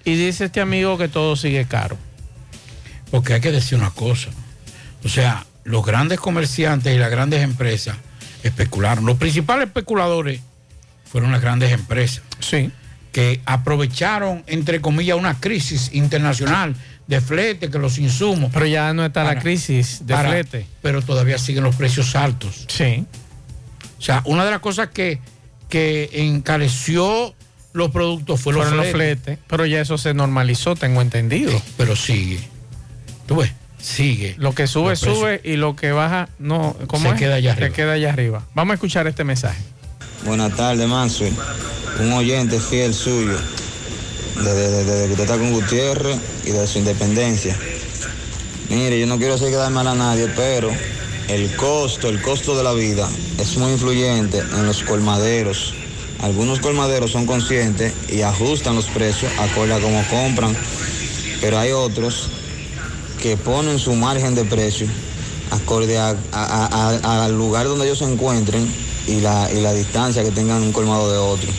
Y 0.05 0.13
dice 0.13 0.45
este 0.45 0.61
amigo 0.61 0.99
que 0.99 1.07
todo 1.07 1.35
sigue 1.35 1.65
caro. 1.65 1.97
Porque 3.09 3.33
hay 3.33 3.41
que 3.41 3.51
decir 3.51 3.79
una 3.79 3.89
cosa. 3.89 4.29
O 5.03 5.09
sea, 5.09 5.47
los 5.63 5.85
grandes 5.85 6.19
comerciantes 6.19 6.95
y 6.95 6.99
las 6.99 7.11
grandes 7.11 7.41
empresas 7.43 7.97
especularon. 8.43 9.05
Los 9.05 9.17
principales 9.17 9.67
especuladores 9.67 10.41
fueron 11.05 11.31
las 11.31 11.41
grandes 11.41 11.71
empresas. 11.71 12.23
Sí. 12.39 12.71
Que 13.11 13.41
aprovecharon, 13.45 14.43
entre 14.47 14.81
comillas, 14.81 15.17
una 15.17 15.39
crisis 15.39 15.89
internacional 15.93 16.75
de 17.07 17.19
flete, 17.19 17.69
que 17.69 17.77
los 17.77 17.97
insumos. 17.97 18.51
Pero 18.53 18.65
ya 18.65 18.93
no 18.93 19.05
está 19.05 19.23
la 19.23 19.39
crisis 19.39 20.05
de 20.05 20.15
flete. 20.15 20.65
Pero 20.81 21.01
todavía 21.01 21.37
siguen 21.37 21.63
los 21.63 21.75
precios 21.75 22.15
altos. 22.15 22.65
Sí. 22.69 23.05
O 23.99 24.01
sea, 24.01 24.21
una 24.25 24.45
de 24.45 24.51
las 24.51 24.61
cosas 24.61 24.89
que, 24.89 25.19
que 25.69 26.09
encareció 26.13 27.35
los 27.73 27.91
productos 27.91 28.39
fue 28.41 28.53
los 28.53 28.63
Fueron 28.63 28.77
los 28.77 28.87
fletes. 28.93 29.23
fletes. 29.23 29.45
Pero 29.47 29.65
ya 29.65 29.81
eso 29.81 29.97
se 29.97 30.13
normalizó, 30.13 30.75
tengo 30.75 31.01
entendido. 31.01 31.51
Pero 31.77 31.95
sigue. 31.95 32.39
Tú 33.27 33.35
ves, 33.37 33.51
sigue. 33.81 34.35
Lo 34.37 34.53
que 34.53 34.67
sube, 34.67 34.95
sube 34.95 35.41
y 35.43 35.55
lo 35.55 35.75
que 35.75 35.91
baja, 35.91 36.29
no. 36.39 36.75
¿cómo 36.87 37.09
Se 37.09 37.15
es? 37.15 37.19
queda 37.19 37.35
allá 37.35 37.51
Se 37.55 37.57
arriba. 37.63 37.75
queda 37.75 37.91
allá 37.93 38.09
arriba. 38.13 38.43
Vamos 38.53 38.71
a 38.71 38.75
escuchar 38.75 39.07
este 39.07 39.23
mensaje. 39.23 39.61
Buenas 40.25 40.55
tardes, 40.55 40.87
Maxwell. 40.87 41.33
Un 41.99 42.13
oyente 42.13 42.59
fiel 42.59 42.93
suyo, 42.93 43.37
desde, 44.35 44.53
desde- 44.69 44.83
desde 44.85 45.05
que 45.07 45.11
usted 45.13 45.23
está 45.23 45.37
con 45.37 45.51
Gutiérrez 45.53 46.17
y 46.45 46.51
de 46.51 46.67
su 46.67 46.79
independencia. 46.79 47.55
Mire, 48.69 48.99
yo 48.99 49.07
no 49.07 49.17
quiero 49.17 49.33
hacer 49.33 49.49
quedar 49.49 49.71
mal 49.71 49.87
a 49.87 49.95
nadie, 49.95 50.27
pero 50.35 50.69
el 51.27 51.53
costo, 51.55 52.07
el 52.07 52.21
costo 52.21 52.55
de 52.57 52.63
la 52.63 52.73
vida 52.73 53.09
es 53.39 53.57
muy 53.57 53.71
influyente 53.73 54.39
en 54.39 54.65
los 54.65 54.83
colmaderos. 54.83 55.73
Algunos 56.21 56.59
colmaderos 56.59 57.11
son 57.11 57.25
conscientes 57.25 57.93
y 58.09 58.21
ajustan 58.21 58.75
los 58.75 58.85
precios 58.85 59.31
acorde 59.39 59.73
a 59.73 59.79
cómo 59.79 60.03
compran, 60.09 60.55
pero 61.41 61.57
hay 61.57 61.71
otros 61.71 62.29
que 63.21 63.37
ponen 63.37 63.79
su 63.79 63.93
margen 63.93 64.35
de 64.35 64.43
precio 64.43 64.87
acorde 65.51 65.97
al 65.99 67.37
lugar 67.37 67.67
donde 67.67 67.85
ellos 67.85 67.99
se 67.99 68.11
encuentren 68.11 68.67
y 69.07 69.21
la, 69.21 69.49
y 69.51 69.61
la 69.61 69.73
distancia 69.73 70.23
que 70.23 70.31
tengan 70.31 70.61
un 70.61 70.71
colmado 70.71 71.11
de 71.11 71.17
otro. 71.17 71.49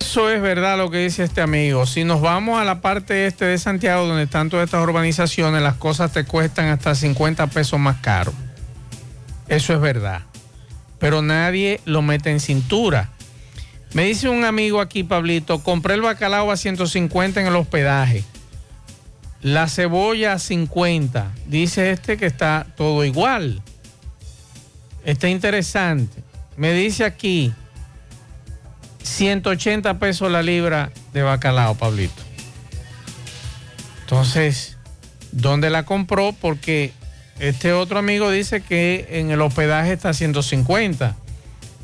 Eso 0.00 0.28
es 0.28 0.42
verdad 0.42 0.76
lo 0.76 0.90
que 0.90 0.98
dice 0.98 1.24
este 1.24 1.40
amigo. 1.40 1.86
Si 1.86 2.04
nos 2.04 2.20
vamos 2.20 2.60
a 2.60 2.64
la 2.64 2.82
parte 2.82 3.26
este 3.26 3.46
de 3.46 3.56
Santiago, 3.56 4.06
donde 4.06 4.24
están 4.24 4.50
todas 4.50 4.66
estas 4.66 4.82
urbanizaciones, 4.82 5.62
las 5.62 5.76
cosas 5.76 6.12
te 6.12 6.24
cuestan 6.24 6.66
hasta 6.66 6.94
50 6.94 7.46
pesos 7.46 7.80
más 7.80 7.96
caro. 8.02 8.32
Eso 9.48 9.72
es 9.72 9.80
verdad. 9.80 10.22
Pero 10.98 11.22
nadie 11.22 11.80
lo 11.86 12.02
mete 12.02 12.30
en 12.30 12.40
cintura. 12.40 13.08
Me 13.94 14.04
dice 14.04 14.28
un 14.28 14.44
amigo 14.44 14.80
aquí, 14.80 15.02
Pablito, 15.02 15.62
compré 15.62 15.94
el 15.94 16.02
bacalao 16.02 16.50
a 16.50 16.56
150 16.56 17.40
en 17.40 17.46
el 17.46 17.56
hospedaje. 17.56 18.24
La 19.42 19.68
cebolla 19.68 20.34
a 20.34 20.38
50. 20.38 21.32
Dice 21.46 21.90
este 21.90 22.16
que 22.16 22.26
está 22.26 22.66
todo 22.76 23.04
igual. 23.04 23.60
Está 25.04 25.28
interesante. 25.28 26.22
Me 26.56 26.72
dice 26.72 27.04
aquí 27.04 27.52
180 29.02 29.98
pesos 29.98 30.30
la 30.30 30.42
libra 30.42 30.92
de 31.12 31.22
bacalao, 31.22 31.74
Pablito. 31.74 32.22
Entonces, 34.02 34.76
¿dónde 35.32 35.70
la 35.70 35.84
compró? 35.84 36.32
Porque 36.32 36.92
este 37.40 37.72
otro 37.72 37.98
amigo 37.98 38.30
dice 38.30 38.60
que 38.60 39.06
en 39.10 39.30
el 39.30 39.40
hospedaje 39.40 39.92
está 39.92 40.10
a 40.10 40.14
150. 40.14 41.16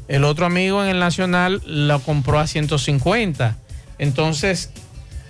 El 0.06 0.24
otro 0.24 0.46
amigo 0.46 0.82
en 0.82 0.90
el 0.90 1.00
Nacional 1.00 1.62
la 1.66 1.98
compró 1.98 2.38
a 2.38 2.46
150. 2.46 3.56
Entonces, 3.98 4.70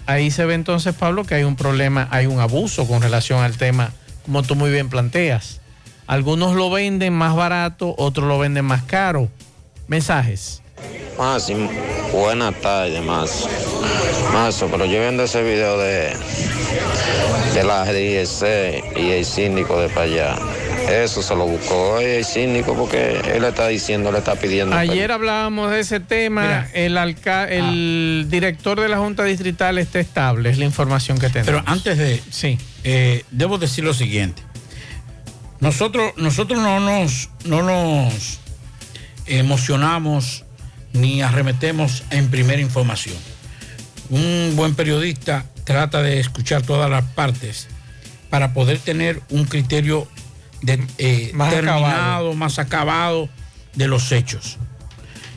ahí 0.09 0.31
se 0.31 0.47
ve 0.47 0.55
entonces, 0.55 0.95
Pablo, 0.95 1.25
que 1.25 1.35
hay 1.35 1.45
un 1.45 1.55
problema, 1.55 2.09
hay 2.11 2.27
un 2.27 2.41
abuso 2.41 2.89
con 2.89 3.03
relación 3.03 3.43
al 3.43 3.57
tema, 3.59 3.93
como 4.25 4.43
tú 4.43 4.57
muy 4.57 4.71
bien 4.71 4.89
planteas. 4.89 5.61
Algunos 6.07 6.57
lo 6.57 6.71
venden 6.71 7.13
más 7.13 7.37
barato, 7.37 7.95
otros 7.99 8.27
lo 8.27 8.39
venden 8.39 8.65
más 8.65 8.83
caro. 8.83 9.29
Mensajes. 9.87 10.63
Máximo, 11.19 11.71
buenas 12.13 12.55
tardes, 12.61 13.05
Mazo. 13.05 13.49
Mazo, 14.33 14.69
pero 14.71 14.87
yo 14.87 14.99
viendo 14.99 15.25
ese 15.25 15.43
video 15.43 15.77
de, 15.77 16.17
de 17.53 17.65
la 17.65 17.85
DIC 17.85 18.97
y 18.97 19.11
el 19.11 19.25
síndico 19.27 19.79
de 19.79 19.89
para 19.91 20.03
allá. 20.03 20.37
Eso 20.89 21.23
se 21.23 21.35
lo 21.37 21.47
buscó 21.47 21.95
hoy 21.95 22.05
el 22.05 22.25
síndico 22.25 22.75
porque 22.75 23.21
él 23.35 23.43
le 23.43 23.49
está 23.49 23.69
diciendo, 23.69 24.11
le 24.11 24.19
está 24.19 24.37
pidiendo. 24.37 24.75
Ayer 24.77 25.13
hablábamos 25.13 25.71
de 25.71 25.81
ese 25.81 26.01
tema. 26.01 26.67
el, 26.73 26.97
alca- 26.97 27.45
el 27.49 28.27
director 28.31 28.81
de 28.81 28.89
la 28.89 28.99
Junta 28.99 29.25
Distrital 29.25 29.77
está 29.79 30.01
estable, 30.01 30.49
es 30.51 30.59
la 30.59 30.65
información 30.65 31.19
que 31.19 31.29
tenemos. 31.29 31.47
Pero 31.47 31.63
antes 31.67 31.99
de. 31.99 32.23
Sí. 32.31 32.59
eh, 32.85 33.25
debo 33.31 33.59
decir 33.59 33.85
lo 33.85 33.93
siguiente. 33.93 34.43
Nosotros, 35.61 36.13
nosotros 36.17 36.61
no 36.63 36.81
nos, 36.81 37.29
no 37.45 37.63
nos 37.63 38.39
emocionamos 39.27 40.45
ni 40.93 41.21
arremetemos 41.21 42.05
en 42.11 42.31
primera 42.31 42.61
información. 42.63 43.17
Un 44.11 44.53
buen 44.57 44.75
periodista 44.75 45.45
trata 45.65 46.01
de 46.03 46.19
escuchar 46.21 46.63
todas 46.63 46.89
las 46.91 47.05
partes 47.05 47.69
para 48.31 48.55
poder 48.55 48.79
tener 48.79 49.21
un 49.31 49.45
criterio 49.45 50.09
de- 50.63 50.85
eh, 50.99 51.31
Más 51.35 51.51
terminado, 51.53 51.85
acabado. 51.87 52.35
más 52.35 52.59
acabado 52.59 53.29
de 53.75 53.89
los 53.89 54.11
hechos. 54.13 54.57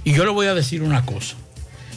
Y 0.03 0.13
yo 0.13 0.26
le 0.26 0.32
voy 0.32 0.47
a 0.47 0.53
decir 0.55 0.82
una 0.82 1.05
cosa. 1.05 1.36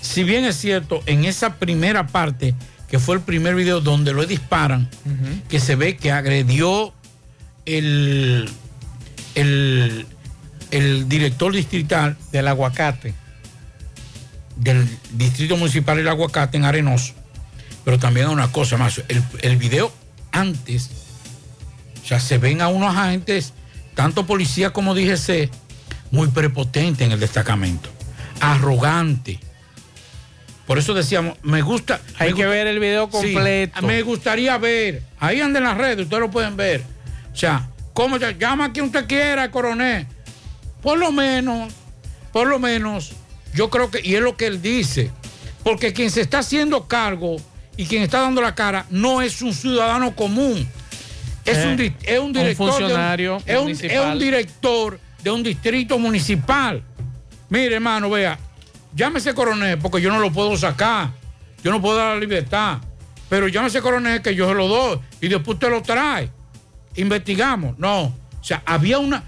Si 0.01 0.25
bien 0.25 0.45
es 0.45 0.57
cierto, 0.57 1.03
en 1.07 1.25
esa 1.25 1.55
primera 1.55 2.07
parte, 2.07 2.55
que 2.89 2.99
fue 2.99 3.17
el 3.17 3.23
primer 3.23 3.55
video 3.55 3.81
donde 3.81 4.13
lo 4.13 4.27
disparan, 4.27 4.89
que 5.49 5.59
se 5.59 5.75
ve 5.77 5.97
que 5.97 6.13
agredió 6.13 6.93
el, 7.65 8.49
el, 9.35 10.07
el 10.71 11.09
director 11.09 11.53
distrital 11.55 12.17
del 12.31 12.47
aguacate, 12.49 13.15
del 14.57 14.87
distrito 15.13 15.57
municipal 15.57 15.97
del 15.97 16.09
aguacate 16.09 16.57
en 16.59 16.65
Arenoso. 16.65 17.15
Pero 17.85 17.99
también 17.99 18.29
una 18.29 18.53
cosa 18.53 18.77
más, 18.77 19.01
el, 19.09 19.23
el 19.43 19.57
video 19.57 19.93
antes, 20.33 20.91
o 22.05 22.07
sea, 22.07 22.21
se 22.21 22.39
ven 22.39 22.61
a 22.61 22.69
unos 22.69 22.95
agentes, 22.95 23.53
tanto 23.95 24.27
policía 24.27 24.71
como 24.73 24.95
DGC, 24.95 25.51
muy 26.11 26.29
prepotente 26.29 27.05
en 27.05 27.13
el 27.13 27.21
destacamento, 27.21 27.89
arrogante. 28.41 29.41
Por 30.67 30.79
eso 30.79 30.95
decíamos, 30.95 31.37
me 31.43 31.61
gusta. 31.63 32.01
Hay 32.19 32.31
me 32.31 32.37
que 32.37 32.43
gusta- 32.45 32.49
ver 32.51 32.67
el 32.69 32.79
video 32.81 33.07
Sí, 33.07 33.11
completo. 33.13 33.83
me 33.83 34.03
gustaría 34.03 34.57
ver. 34.59 35.03
Ahí 35.19 35.41
anda 35.41 35.59
en 35.59 35.65
las 35.65 35.77
redes, 35.77 36.01
ustedes 36.05 36.21
lo 36.21 36.31
pueden 36.31 36.57
ver. 36.57 36.83
O 37.33 37.37
sea, 37.37 37.69
¿cómo 37.93 38.19
se 38.19 38.35
llama 38.39 38.67
a 38.67 38.73
quien 38.73 38.87
usted 38.87 39.07
quiera, 39.07 39.51
coronel? 39.51 40.07
Por 40.83 40.99
lo 40.99 41.13
menos, 41.13 41.73
por 42.33 42.47
lo 42.47 42.59
menos, 42.59 43.13
yo 43.55 43.69
creo 43.71 43.91
que, 43.91 44.01
y 44.03 44.15
es 44.15 44.21
lo 44.23 44.37
que 44.37 44.47
él 44.47 44.63
dice, 44.63 45.11
porque 45.63 45.93
quien 45.93 46.11
se 46.11 46.21
está 46.23 46.39
haciendo 46.39 46.87
cargo 46.87 47.37
y 47.77 47.87
quien 47.87 48.03
está 48.03 48.21
dando 48.21 48.41
la 48.41 48.55
cara 48.55 48.87
no 48.91 49.21
es 49.23 49.43
un 49.43 49.53
ciudadano 49.53 50.15
común, 50.15 50.67
es, 51.45 51.59
Eh, 51.59 51.67
un, 51.67 51.77
di- 51.77 51.93
es 52.03 52.19
un 52.19 52.27
un 52.27 52.33
director. 52.33 52.67
de 52.67 52.73
funcionario 52.73 53.37
es, 53.45 53.59
un, 53.59 53.71
es 53.71 54.01
un 54.01 54.19
director 54.19 54.99
de 55.23 55.31
un 55.31 55.43
distrito 55.43 55.99
municipal. 55.99 56.83
Mire, 57.49 57.75
hermano, 57.77 58.11
vea, 58.11 58.39
llámese 58.95 59.35
coronel, 59.35 59.79
porque 59.79 60.01
yo 60.01 60.11
no 60.11 60.19
lo 60.19 60.33
puedo 60.33 60.57
sacar, 60.57 61.11
yo 61.63 61.71
no 61.71 61.81
puedo 61.81 61.97
dar 61.97 62.15
la 62.15 62.21
libertad, 62.21 62.79
pero 63.29 63.49
llámese 63.49 63.81
coronel 63.81 64.21
que 64.23 64.35
yo 64.35 64.49
se 64.49 64.55
lo 64.55 64.69
doy 64.69 64.99
y 65.21 65.29
después 65.29 65.55
usted 65.57 65.71
lo 65.71 65.83
trae. 65.83 66.31
Investigamos. 66.97 67.79
No, 67.79 68.03
o 68.05 68.15
sea, 68.43 68.63
había 68.67 68.99
una. 68.99 69.25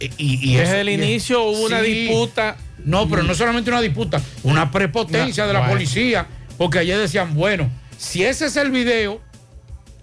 y- 0.00 0.06
y- 0.18 0.50
y 0.52 0.56
Desde 0.56 0.64
eso- 0.72 0.76
el 0.80 0.88
inicio 0.90 1.42
hubo 1.44 1.66
una 1.66 1.80
disputa. 1.80 2.56
No, 2.84 3.08
pero 3.08 3.22
no 3.22 3.34
solamente 3.34 3.70
una 3.70 3.80
disputa, 3.80 4.20
una 4.42 4.70
prepotencia 4.70 5.44
No, 5.44 5.48
de 5.48 5.52
la 5.54 5.60
bueno. 5.60 5.74
policía, 5.74 6.26
porque 6.58 6.80
ayer 6.80 6.98
decían, 6.98 7.34
bueno, 7.34 7.70
si 7.96 8.24
ese 8.24 8.46
es 8.46 8.56
el 8.56 8.70
video, 8.70 9.20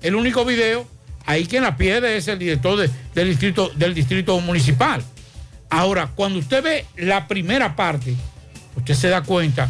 el 0.02 0.16
único 0.16 0.44
video, 0.46 0.88
ahí 1.26 1.46
quien 1.46 1.64
la 1.64 1.78
pierde 1.78 2.18
es 2.18 2.28
el 2.28 2.40
director 2.40 2.78
de- 2.80 2.90
del, 3.16 3.30
distrito, 3.30 3.70
del 3.76 3.94
distrito 3.94 4.40
municipal. 4.40 5.02
Ahora, 5.70 6.08
cuando 6.16 6.40
usted 6.40 6.62
ve 6.64 6.86
la 6.98 7.28
primera 7.28 7.76
parte, 7.76 8.14
usted 8.76 8.94
se 8.94 9.08
da 9.10 9.22
cuenta 9.24 9.70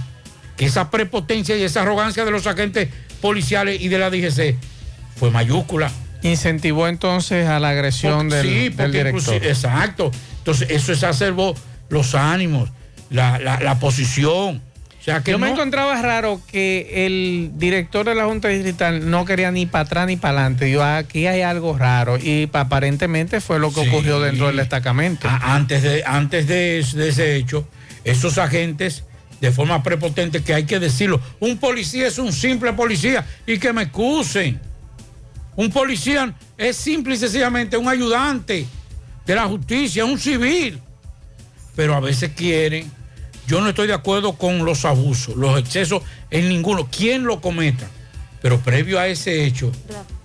que 0.58 0.66
esa 0.66 0.90
prepotencia 0.90 1.56
y 1.58 1.64
esa 1.64 1.82
arrogancia 1.84 2.26
de 2.26 2.32
los 2.32 2.48
agentes 2.48 2.90
policiales 3.22 3.80
y 3.82 3.88
de 3.88 4.00
la 4.00 4.10
DGC 4.10 4.56
fue 5.16 5.30
mayúscula. 5.32 5.92
Incentivó 6.24 6.88
entonces 6.88 7.48
a 7.48 7.60
la 7.60 7.70
agresión 7.70 8.30
Porque- 8.30 8.36
del, 8.36 8.48
sí, 8.48 8.70
del 8.70 8.92
director. 8.92 9.36
exacto. 9.46 10.12
Entonces, 10.40 10.70
eso 10.72 10.92
exacerbó 10.92 11.56
los 11.90 12.16
ánimos, 12.16 12.70
la, 13.10 13.38
la- 13.40 13.60
la 13.60 13.80
posición. 13.80 14.62
O 15.02 15.04
sea, 15.04 15.24
que 15.24 15.32
Yo 15.32 15.40
me 15.40 15.50
encontraba 15.50 16.00
raro 16.00 16.40
que 16.52 17.08
el 17.08 17.52
director 17.56 18.06
de 18.06 18.14
la 18.14 18.26
Junta 18.26 18.50
Distrital 18.50 19.10
no 19.10 19.26
quería 19.26 19.50
ni 19.52 19.66
para 19.66 19.84
atrás 19.86 20.06
ni 20.08 20.16
para 20.16 20.42
adelante. 20.42 20.70
Yo, 20.70 20.84
aquí 20.84 21.26
hay 21.26 21.42
algo 21.42 21.76
raro. 21.76 22.20
Y 22.22 22.46
pa- 22.46 22.62
aparentemente 22.62 23.42
fue 23.42 23.58
lo 23.58 23.74
que 23.74 23.82
Sí. 23.84 23.90
ocurrió 23.90 24.20
dentro 24.20 24.46
del 24.48 24.58
destacamento. 24.58 25.28
A- 25.28 25.56
antes 25.56 25.82
de, 25.82 26.04
antes 26.06 26.48
de, 26.48 26.86
de 26.94 27.10
ese 27.10 27.36
hecho, 27.36 27.68
esos 28.04 28.38
agentes, 28.38 29.04
de 29.40 29.52
forma 29.52 29.82
prepotente, 29.82 30.44
que 30.44 30.54
hay 30.54 30.66
que 30.66 30.80
decirlo, 30.80 31.20
un 31.40 31.58
policía 31.58 32.06
es 32.06 32.20
un 32.20 32.32
simple 32.32 32.72
policía 32.74 33.26
y 33.48 33.58
que 33.58 33.74
me 33.74 33.82
excusen. 33.84 34.60
Un 35.56 35.72
policía 35.72 36.32
es 36.60 36.76
simple 36.78 37.16
y 37.16 37.18
sencillamente 37.18 37.76
un 37.76 37.90
ayudante 37.90 38.68
de 39.26 39.36
la 39.36 39.46
justicia, 39.48 40.06
un 40.06 40.20
civil. 40.20 40.80
Pero 41.76 41.96
a 41.96 42.00
veces 42.00 42.32
quieren, 42.36 42.92
yo 43.48 43.62
no 43.62 43.70
estoy 43.70 43.88
de 43.88 43.94
acuerdo 43.94 44.34
con 44.34 44.64
los 44.66 44.86
abusos, 44.86 45.36
los 45.36 45.60
excesos 45.60 46.04
en 46.30 46.50
ninguno, 46.50 46.88
quien 46.90 47.24
lo 47.24 47.42
cometa. 47.42 47.88
Pero 48.42 48.60
previo 48.60 49.00
a 49.00 49.08
ese 49.08 49.46
hecho, 49.46 49.72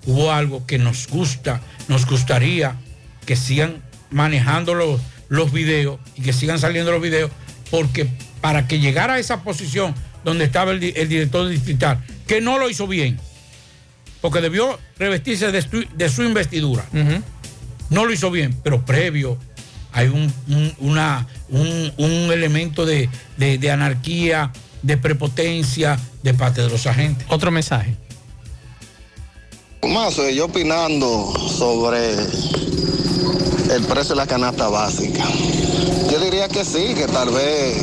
hubo 0.07 0.33
algo 0.33 0.67
que 0.67 0.79
nos 0.79 1.07
gusta, 1.09 1.61
nos 1.89 2.07
gustaría 2.07 2.77
que 3.27 3.37
sigan 3.37 3.83
manejando 4.11 4.75
los, 4.75 5.01
los 5.29 5.53
videos 5.53 5.99
y 6.17 6.23
que 6.23 6.33
sigan 6.33 6.59
saliendo 6.59 6.93
los 6.93 7.03
videos, 7.03 7.31
porque 7.71 8.07
para 8.41 8.67
que 8.69 8.79
llegara 8.79 9.15
a 9.15 9.19
esa 9.19 9.43
posición 9.43 9.95
donde 10.25 10.45
estaba 10.45 10.71
el, 10.73 10.81
di- 10.81 10.93
el 10.97 11.09
director 11.09 11.49
distrital, 11.49 12.03
que 12.27 12.41
no 12.41 12.59
lo 12.59 12.71
hizo 12.71 12.87
bien, 12.87 13.19
porque 14.21 14.41
debió 14.41 14.79
revestirse 14.99 15.51
de 15.53 16.09
su 16.09 16.23
investidura. 16.23 16.85
No 17.91 18.05
lo 18.05 18.13
hizo 18.13 18.31
bien, 18.31 18.57
pero 18.65 18.85
previo 18.85 19.39
hay 19.97 20.09
un, 20.09 20.33
un- 20.49 20.75
una, 20.79 21.27
un, 21.49 21.93
un 21.97 22.11
elemento 22.31 22.85
de, 22.87 23.09
de- 23.39 23.59
de 23.59 23.71
anarquía, 23.71 24.53
de 24.83 24.97
prepotencia 24.99 25.99
de 26.23 26.35
parte 26.35 26.61
de 26.63 26.69
los 26.69 26.87
agentes. 26.87 27.27
Otro 27.31 27.51
mensaje. 27.51 27.97
Más, 29.83 30.17
yo 30.35 30.45
opinando 30.47 31.33
sobre 31.57 32.13
el 32.15 33.83
precio 33.89 34.11
de 34.11 34.17
la 34.17 34.27
canasta 34.27 34.69
básica. 34.69 35.25
Yo 36.11 36.21
diría 36.21 36.49
que 36.49 36.65
sí, 36.65 36.95
que 36.95 37.07
tal 37.07 37.31
vez 37.31 37.77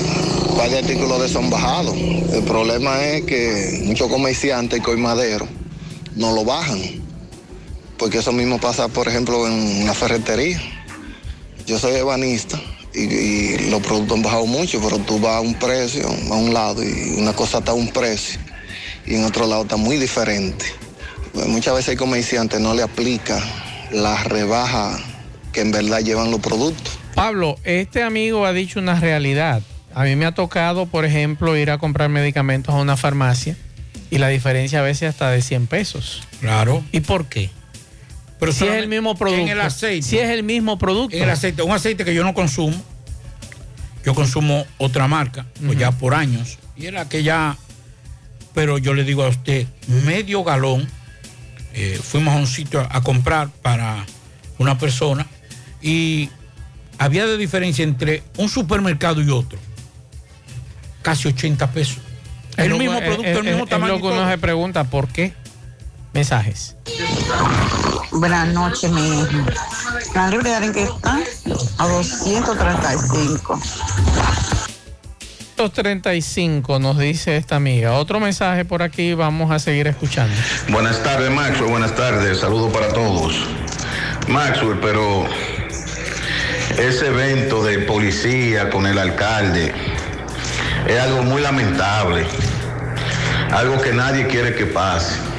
vaya 0.58 0.80
artículos 0.80 1.22
de 1.22 1.30
son 1.30 1.50
bajados. 1.50 1.96
El 1.96 2.44
problema 2.44 3.02
es 3.04 3.24
que 3.26 3.82
muchos 3.86 4.08
comerciantes 4.10 4.80
y 4.80 4.82
coimaderos 4.82 5.48
no 6.16 6.34
lo 6.34 6.44
bajan. 6.46 6.80
Porque 7.98 8.18
eso 8.20 8.32
mismo 8.32 8.60
pasa, 8.60 8.88
por 8.90 9.08
ejemplo, 9.08 9.48
en 9.48 9.84
una 9.84 9.94
ferretería. 9.94 10.60
Yo 11.66 11.80
soy 11.80 11.96
ebanista 11.96 12.60
y, 12.94 13.02
y 13.02 13.70
los 13.70 13.82
productos 13.82 14.18
han 14.18 14.24
bajado 14.24 14.46
mucho, 14.46 14.82
pero 14.82 15.00
tú 15.00 15.20
vas 15.20 15.38
a 15.38 15.42
un 15.42 15.54
precio, 15.56 16.08
a 16.08 16.36
un 16.36 16.54
lado, 16.54 16.84
y 16.84 17.16
una 17.18 17.34
cosa 17.34 17.60
está 17.60 17.72
a 17.72 17.76
un 17.76 17.90
precio, 17.90 18.40
y 19.06 19.16
en 19.16 19.26
otro 19.26 19.48
lado 19.48 19.64
está 19.64 19.78
muy 19.78 19.98
diferente. 19.98 20.66
Pues 21.34 21.48
muchas 21.48 21.74
veces 21.74 21.90
el 21.90 21.98
comerciante 21.98 22.60
no 22.60 22.74
le 22.74 22.84
aplica 22.84 23.42
la 23.92 24.24
rebaja 24.24 25.00
que 25.52 25.62
en 25.62 25.72
verdad 25.72 26.00
llevan 26.00 26.32
los 26.32 26.40
productos. 26.40 27.00
Pablo, 27.16 27.58
este 27.64 28.04
amigo 28.04 28.46
ha 28.46 28.54
dicho 28.54 28.80
una 28.80 29.00
realidad. 29.00 29.62
A 29.96 30.04
mí 30.04 30.16
me 30.16 30.26
ha 30.26 30.34
tocado, 30.34 30.88
por 30.88 31.06
ejemplo, 31.06 31.56
ir 31.56 31.70
a 31.70 31.78
comprar 31.78 32.10
medicamentos 32.10 32.74
a 32.74 32.80
una 32.80 32.98
farmacia 32.98 33.56
y 34.10 34.18
la 34.18 34.28
diferencia 34.28 34.80
a 34.80 34.82
veces 34.82 35.10
hasta 35.10 35.30
de 35.30 35.42
100 35.42 35.68
pesos. 35.68 36.24
Claro. 36.40 36.84
¿Y 36.92 37.02
por 37.02 37.28
qué? 37.28 37.52
Pero 38.40 38.52
si 38.52 38.66
es 38.66 38.74
el 38.74 38.88
mismo 38.88 39.16
producto. 39.16 39.42
En 39.42 39.48
el 39.50 39.62
aceite. 39.62 40.08
Si 40.08 40.18
es 40.18 40.30
el 40.30 40.44
mismo 40.44 40.78
producto. 40.78 41.16
En 41.16 41.24
el 41.24 41.30
aceite, 41.30 41.62
un 41.62 41.72
aceite 41.72 42.04
que 42.06 42.14
yo 42.14 42.24
no 42.24 42.34
consumo. 42.34 42.76
Yo 44.06 44.14
consumo 44.14 44.66
otra 44.80 45.08
marca, 45.08 45.46
pues 45.66 45.78
ya 45.78 45.92
por 45.92 46.14
años. 46.14 46.58
Y 46.76 46.88
era 46.88 47.08
que 47.08 47.24
ya, 47.24 47.56
pero 48.54 48.78
yo 48.78 48.94
le 48.94 49.06
digo 49.06 49.24
a 49.24 49.30
usted, 49.30 49.66
medio 49.88 50.44
galón, 50.44 50.86
eh, 51.74 51.98
fuimos 52.04 52.34
a 52.34 52.38
un 52.38 52.48
sitio 52.48 52.82
a, 52.82 52.98
a 52.98 53.02
comprar 53.02 53.48
para 53.62 54.06
una 54.58 54.78
persona 54.78 55.26
y 55.82 56.30
había 56.98 57.26
de 57.26 57.38
diferencia 57.38 57.84
entre 57.84 58.24
un 58.38 58.50
supermercado 58.50 59.22
y 59.22 59.30
otro. 59.30 59.58
Casi 61.02 61.30
80 61.30 61.72
pesos. 61.72 62.00
El 62.58 62.74
mismo 62.76 62.96
es- 62.96 63.02
producto, 63.04 63.24
es- 63.30 63.38
el 63.38 63.44
mismo 63.44 63.64
es 63.64 63.70
tamaño. 63.70 63.94
lo 63.94 63.98
y 64.00 64.02
que 64.02 64.08
uno 64.08 64.16
todo. 64.18 64.30
se 64.30 64.38
pregunta, 64.38 64.84
¿por 64.86 65.08
qué? 65.08 65.34
Mensajes. 66.14 66.76
Buenas 68.12 68.48
noches, 68.50 68.92
mi 68.92 69.20
hijo. 69.20 69.32
La 70.14 70.30
libre 70.30 70.56
en 70.56 70.72
que 70.72 70.84
está 70.84 71.20
a 71.80 71.88
235. 71.88 73.60
235 75.58 76.80
nos 76.80 77.00
dice 77.00 77.38
esta 77.38 77.56
amiga. 77.56 77.94
Otro 77.94 78.20
mensaje 78.20 78.64
por 78.64 78.84
aquí, 78.84 79.16
vamos 79.16 79.52
a 79.52 79.58
seguir 79.58 79.88
escuchando. 79.88 80.36
Buenas 80.70 81.02
tardes, 81.02 81.32
Maxwell. 81.32 81.72
Buenas 81.72 81.96
tardes. 81.96 82.40
Saludos 82.40 82.72
para 82.72 82.90
todos. 82.90 83.34
Maxwell, 84.28 84.80
pero 84.80 85.26
ese 86.78 87.08
evento 87.08 87.64
de 87.64 87.80
policía 87.80 88.70
con 88.70 88.86
el 88.86 89.00
alcalde 89.00 89.74
es 90.88 91.00
algo 91.00 91.24
muy 91.24 91.42
lamentable. 91.42 92.26
Algo 93.52 93.82
que 93.82 93.94
nadie 93.94 94.28
quiere 94.28 94.54
que 94.54 94.66
pase. 94.68 95.33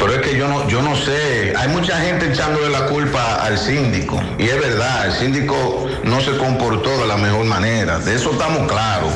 Pero 0.00 0.14
es 0.14 0.22
que 0.22 0.36
yo 0.36 0.48
no, 0.48 0.66
yo 0.66 0.80
no 0.80 0.96
sé, 0.96 1.52
hay 1.54 1.68
mucha 1.68 2.00
gente 2.00 2.32
echándole 2.32 2.70
la 2.70 2.86
culpa 2.86 3.34
al 3.34 3.58
síndico. 3.58 4.18
Y 4.38 4.44
es 4.44 4.58
verdad, 4.58 5.06
el 5.06 5.12
síndico 5.12 5.86
no 6.04 6.20
se 6.22 6.38
comportó 6.38 6.98
de 6.98 7.06
la 7.06 7.18
mejor 7.18 7.44
manera. 7.44 7.98
De 7.98 8.14
eso 8.14 8.32
estamos 8.32 8.66
claros. 8.66 9.12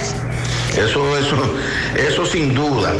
Eso, 0.76 1.16
eso, 1.16 1.36
eso 1.96 2.26
sin 2.26 2.54
duda. 2.54 2.92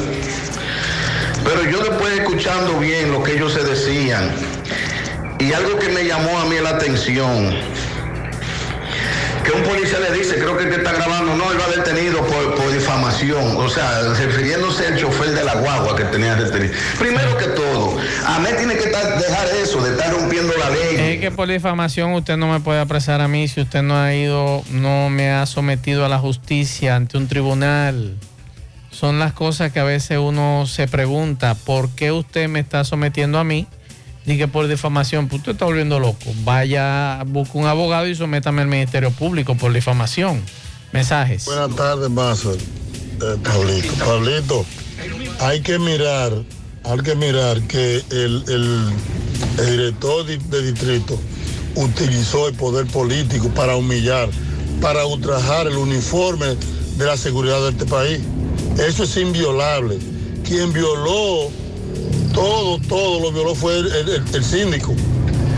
Pero 1.44 1.62
yo 1.64 1.84
después 1.84 2.18
escuchando 2.18 2.78
bien 2.78 3.12
lo 3.12 3.22
que 3.22 3.34
ellos 3.34 3.52
se 3.52 3.62
decían, 3.62 4.30
y 5.38 5.52
algo 5.52 5.78
que 5.78 5.90
me 5.90 6.06
llamó 6.06 6.38
a 6.38 6.46
mí 6.46 6.56
la 6.62 6.70
atención, 6.70 7.54
que 9.44 9.52
un 9.52 9.62
policía 9.62 10.00
le 10.00 10.16
dice, 10.16 10.36
creo 10.36 10.56
que 10.56 10.64
el 10.64 10.70
que 10.70 10.76
está 10.76 10.92
grabando, 10.92 11.36
no, 11.36 11.52
él 11.52 11.58
va 11.60 11.76
detenido 11.76 12.26
por, 12.26 12.54
por 12.54 12.72
difamación, 12.72 13.56
o 13.56 13.68
sea, 13.68 14.00
refiriéndose 14.14 14.86
al 14.86 14.98
chofer 14.98 15.30
de 15.30 15.44
la 15.44 15.54
guagua 15.56 15.94
que 15.94 16.04
tenía 16.04 16.34
detenido. 16.34 16.72
Primero 16.98 17.36
que 17.36 17.46
todo, 17.48 17.98
a 18.26 18.38
mí 18.40 18.48
tiene 18.56 18.76
que 18.76 18.88
dejar 18.88 19.46
eso, 19.62 19.84
de 19.84 19.92
estar 19.92 20.12
rompiendo 20.12 20.52
la 20.58 20.70
ley. 20.70 21.14
Es 21.14 21.20
que 21.20 21.30
por 21.30 21.48
difamación 21.48 22.12
usted 22.14 22.36
no 22.36 22.50
me 22.50 22.60
puede 22.60 22.80
apresar 22.80 23.20
a 23.20 23.28
mí 23.28 23.46
si 23.46 23.60
usted 23.60 23.82
no 23.82 23.96
ha 23.96 24.14
ido, 24.14 24.64
no 24.70 25.10
me 25.10 25.30
ha 25.30 25.46
sometido 25.46 26.04
a 26.04 26.08
la 26.08 26.18
justicia 26.18 26.96
ante 26.96 27.18
un 27.18 27.28
tribunal. 27.28 28.16
Son 28.90 29.18
las 29.18 29.32
cosas 29.32 29.72
que 29.72 29.80
a 29.80 29.84
veces 29.84 30.18
uno 30.18 30.66
se 30.66 30.88
pregunta, 30.88 31.54
¿por 31.54 31.90
qué 31.90 32.12
usted 32.12 32.48
me 32.48 32.60
está 32.60 32.84
sometiendo 32.84 33.38
a 33.38 33.44
mí? 33.44 33.66
Y 34.26 34.38
que 34.38 34.48
por 34.48 34.66
difamación, 34.68 35.28
pues 35.28 35.40
usted 35.40 35.52
está 35.52 35.64
volviendo 35.66 35.98
loco. 36.00 36.32
Vaya, 36.44 37.22
busque 37.26 37.58
un 37.58 37.66
abogado 37.66 38.06
y 38.08 38.14
sométame 38.14 38.62
al 38.62 38.68
Ministerio 38.68 39.10
Público 39.10 39.54
por 39.56 39.72
difamación. 39.72 40.40
Mensajes. 40.92 41.44
Buenas 41.44 41.74
tardes, 41.76 42.08
Mazo. 42.10 42.52
Eh, 42.54 42.58
Pablito. 43.42 44.04
Pablito, 44.04 44.64
hay 45.40 45.60
que 45.60 45.78
mirar, 45.78 46.32
hay 46.84 46.98
que 47.00 47.14
mirar 47.14 47.60
que 47.62 47.96
el, 48.10 48.44
el- 48.48 48.92
director 49.66 50.26
di- 50.26 50.38
de 50.48 50.72
distrito 50.72 51.20
utilizó 51.76 52.48
el 52.48 52.54
poder 52.54 52.86
político 52.86 53.48
para 53.50 53.76
humillar 53.76 54.28
para 54.80 55.06
ultrajar 55.06 55.66
el 55.66 55.76
uniforme 55.76 56.56
de 56.96 57.04
la 57.06 57.16
seguridad 57.16 57.60
de 57.62 57.70
este 57.70 57.84
país. 57.86 58.20
Eso 58.78 59.04
es 59.04 59.16
inviolable. 59.16 59.98
Quien 60.46 60.72
violó 60.72 61.50
todo, 62.32 62.78
todo 62.80 63.20
lo 63.20 63.32
violó 63.32 63.54
fue 63.54 63.78
el, 63.78 63.86
el- 63.86 64.08
el- 64.08 64.34
el 64.34 64.44
síndico. 64.44 64.94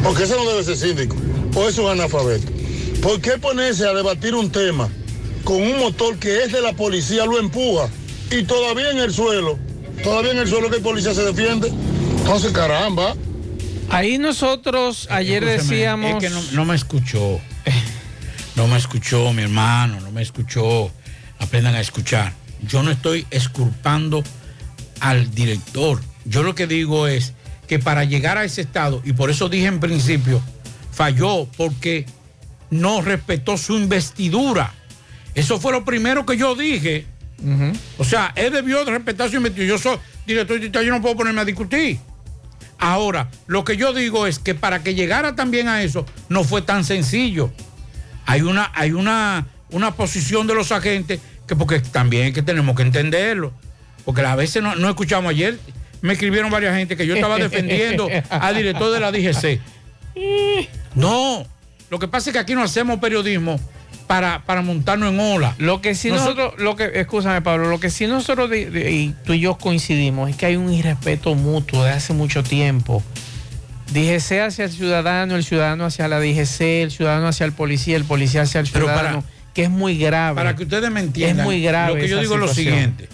Porque 0.02 0.24
ese 0.24 0.34
no 0.36 0.44
debe 0.48 0.62
ser 0.64 0.76
síndico. 0.76 1.16
O 1.54 1.68
es 1.68 1.78
un 1.78 1.88
analfabeto. 1.90 2.50
¿Por 3.02 3.20
qué 3.20 3.32
ponerse 3.38 3.86
a 3.86 3.92
debatir 3.92 4.34
un 4.34 4.50
tema 4.50 4.88
con 5.44 5.60
un 5.62 5.78
motor 5.78 6.16
que 6.18 6.42
es 6.42 6.52
de 6.52 6.60
la 6.60 6.72
policía, 6.72 7.24
lo 7.24 7.38
empuja 7.38 7.88
y 8.30 8.42
todavía 8.42 8.90
en 8.90 8.98
el 8.98 9.12
suelo, 9.12 9.58
todavía 10.02 10.32
en 10.32 10.38
el 10.38 10.48
suelo 10.48 10.68
que 10.70 10.76
el 10.76 10.82
policía 10.82 11.14
se 11.14 11.22
defiende? 11.22 11.72
Entonces, 12.18 12.52
caramba. 12.52 13.14
Ahí 13.88 14.18
nosotros 14.18 15.06
ayer 15.10 15.44
Escúcheme, 15.44 15.74
decíamos. 15.76 16.10
Es 16.10 16.16
que 16.18 16.30
no, 16.30 16.42
no 16.52 16.64
me 16.64 16.74
escuchó. 16.74 17.40
No 18.56 18.66
me 18.66 18.78
escuchó, 18.78 19.32
mi 19.32 19.42
hermano, 19.42 20.00
no 20.00 20.10
me 20.10 20.22
escuchó. 20.22 20.90
Aprendan 21.38 21.74
a 21.74 21.80
escuchar. 21.80 22.32
Yo 22.66 22.82
no 22.82 22.90
estoy 22.90 23.26
exculpando 23.30 24.24
al 25.00 25.30
director. 25.34 26.00
Yo 26.26 26.42
lo 26.42 26.54
que 26.54 26.66
digo 26.66 27.06
es 27.06 27.32
que 27.66 27.78
para 27.78 28.04
llegar 28.04 28.38
a 28.38 28.44
ese 28.44 28.60
estado, 28.60 29.00
y 29.04 29.12
por 29.12 29.30
eso 29.30 29.48
dije 29.48 29.66
en 29.66 29.80
principio, 29.80 30.42
falló 30.92 31.48
porque 31.56 32.06
no 32.70 33.00
respetó 33.00 33.56
su 33.56 33.76
investidura. 33.76 34.74
Eso 35.34 35.60
fue 35.60 35.72
lo 35.72 35.84
primero 35.84 36.26
que 36.26 36.36
yo 36.36 36.54
dije. 36.54 37.06
O 37.98 38.04
sea, 38.04 38.32
él 38.34 38.52
debió 38.52 38.84
de 38.84 38.92
respetar 38.92 39.30
su 39.30 39.36
investidura. 39.36 39.68
Yo 39.68 39.78
soy 39.78 39.98
director 40.26 40.58
yo 40.58 40.90
no 40.90 41.02
puedo 41.02 41.16
ponerme 41.16 41.40
a 41.42 41.44
discutir. 41.44 41.98
Ahora, 42.78 43.30
lo 43.46 43.64
que 43.64 43.76
yo 43.76 43.92
digo 43.92 44.26
es 44.26 44.38
que 44.38 44.54
para 44.54 44.82
que 44.82 44.94
llegara 44.94 45.34
también 45.34 45.68
a 45.68 45.82
eso, 45.82 46.04
no 46.28 46.44
fue 46.44 46.62
tan 46.62 46.84
sencillo. 46.84 47.50
Hay 48.26 48.42
una, 48.42 48.70
hay 48.74 48.92
una, 48.92 49.46
una 49.70 49.94
posición 49.94 50.46
de 50.46 50.54
los 50.54 50.72
agentes 50.72 51.20
que 51.46 51.56
porque 51.56 51.80
también 51.80 52.28
es 52.28 52.34
que 52.34 52.42
tenemos 52.42 52.76
que 52.76 52.82
entenderlo. 52.82 53.52
Porque 54.04 54.22
a 54.22 54.36
veces 54.36 54.62
no, 54.62 54.76
no 54.76 54.88
escuchamos 54.88 55.30
ayer, 55.30 55.58
me 56.06 56.14
escribieron 56.14 56.50
varias 56.50 56.74
gente 56.76 56.96
que 56.96 57.06
yo 57.06 57.14
estaba 57.14 57.36
defendiendo 57.36 58.08
al 58.30 58.56
director 58.56 58.92
de 58.92 59.00
la 59.00 59.12
DGC. 59.12 59.60
No, 60.94 61.46
lo 61.90 61.98
que 61.98 62.08
pasa 62.08 62.30
es 62.30 62.34
que 62.34 62.38
aquí 62.38 62.54
no 62.54 62.62
hacemos 62.62 62.98
periodismo 62.98 63.60
para, 64.06 64.42
para 64.44 64.62
montarnos 64.62 65.12
en 65.12 65.20
ola. 65.20 65.54
Lo 65.58 65.80
que 65.82 65.94
sí 65.94 66.10
nosotros, 66.10 66.54
lo 66.58 66.76
que, 66.76 66.90
escúchame 66.94 67.42
Pablo, 67.42 67.68
lo 67.68 67.80
que 67.80 67.90
sí 67.90 68.06
nosotros 68.06 68.50
y 68.54 69.14
tú 69.24 69.34
y 69.34 69.40
yo 69.40 69.56
coincidimos 69.56 70.30
es 70.30 70.36
que 70.36 70.46
hay 70.46 70.56
un 70.56 70.72
irrespeto 70.72 71.34
mutuo 71.34 71.84
de 71.84 71.90
hace 71.90 72.12
mucho 72.12 72.42
tiempo. 72.42 73.02
DGC 73.92 74.40
hacia 74.40 74.64
el 74.64 74.70
ciudadano, 74.72 75.36
el 75.36 75.44
ciudadano 75.44 75.84
hacia 75.84 76.08
la 76.08 76.18
DGC, 76.18 76.60
el 76.82 76.90
ciudadano 76.90 77.28
hacia 77.28 77.46
el 77.46 77.52
policía, 77.52 77.96
el 77.96 78.04
policía 78.04 78.42
hacia 78.42 78.60
el 78.60 78.68
Pero 78.72 78.86
para- 78.86 78.98
ciudadano, 78.98 79.24
que 79.54 79.62
es 79.64 79.70
muy 79.70 79.96
grave. 79.96 80.34
Para 80.36 80.56
que 80.56 80.64
ustedes 80.64 80.90
me 80.90 81.00
entiendan, 81.00 81.38
Es 81.40 81.44
muy 81.44 81.62
grave. 81.62 81.94
lo 81.94 82.00
que 82.00 82.08
yo 82.08 82.20
digo 82.20 82.34
es 82.34 82.40
lo 82.40 82.48
siguiente. 82.48 83.08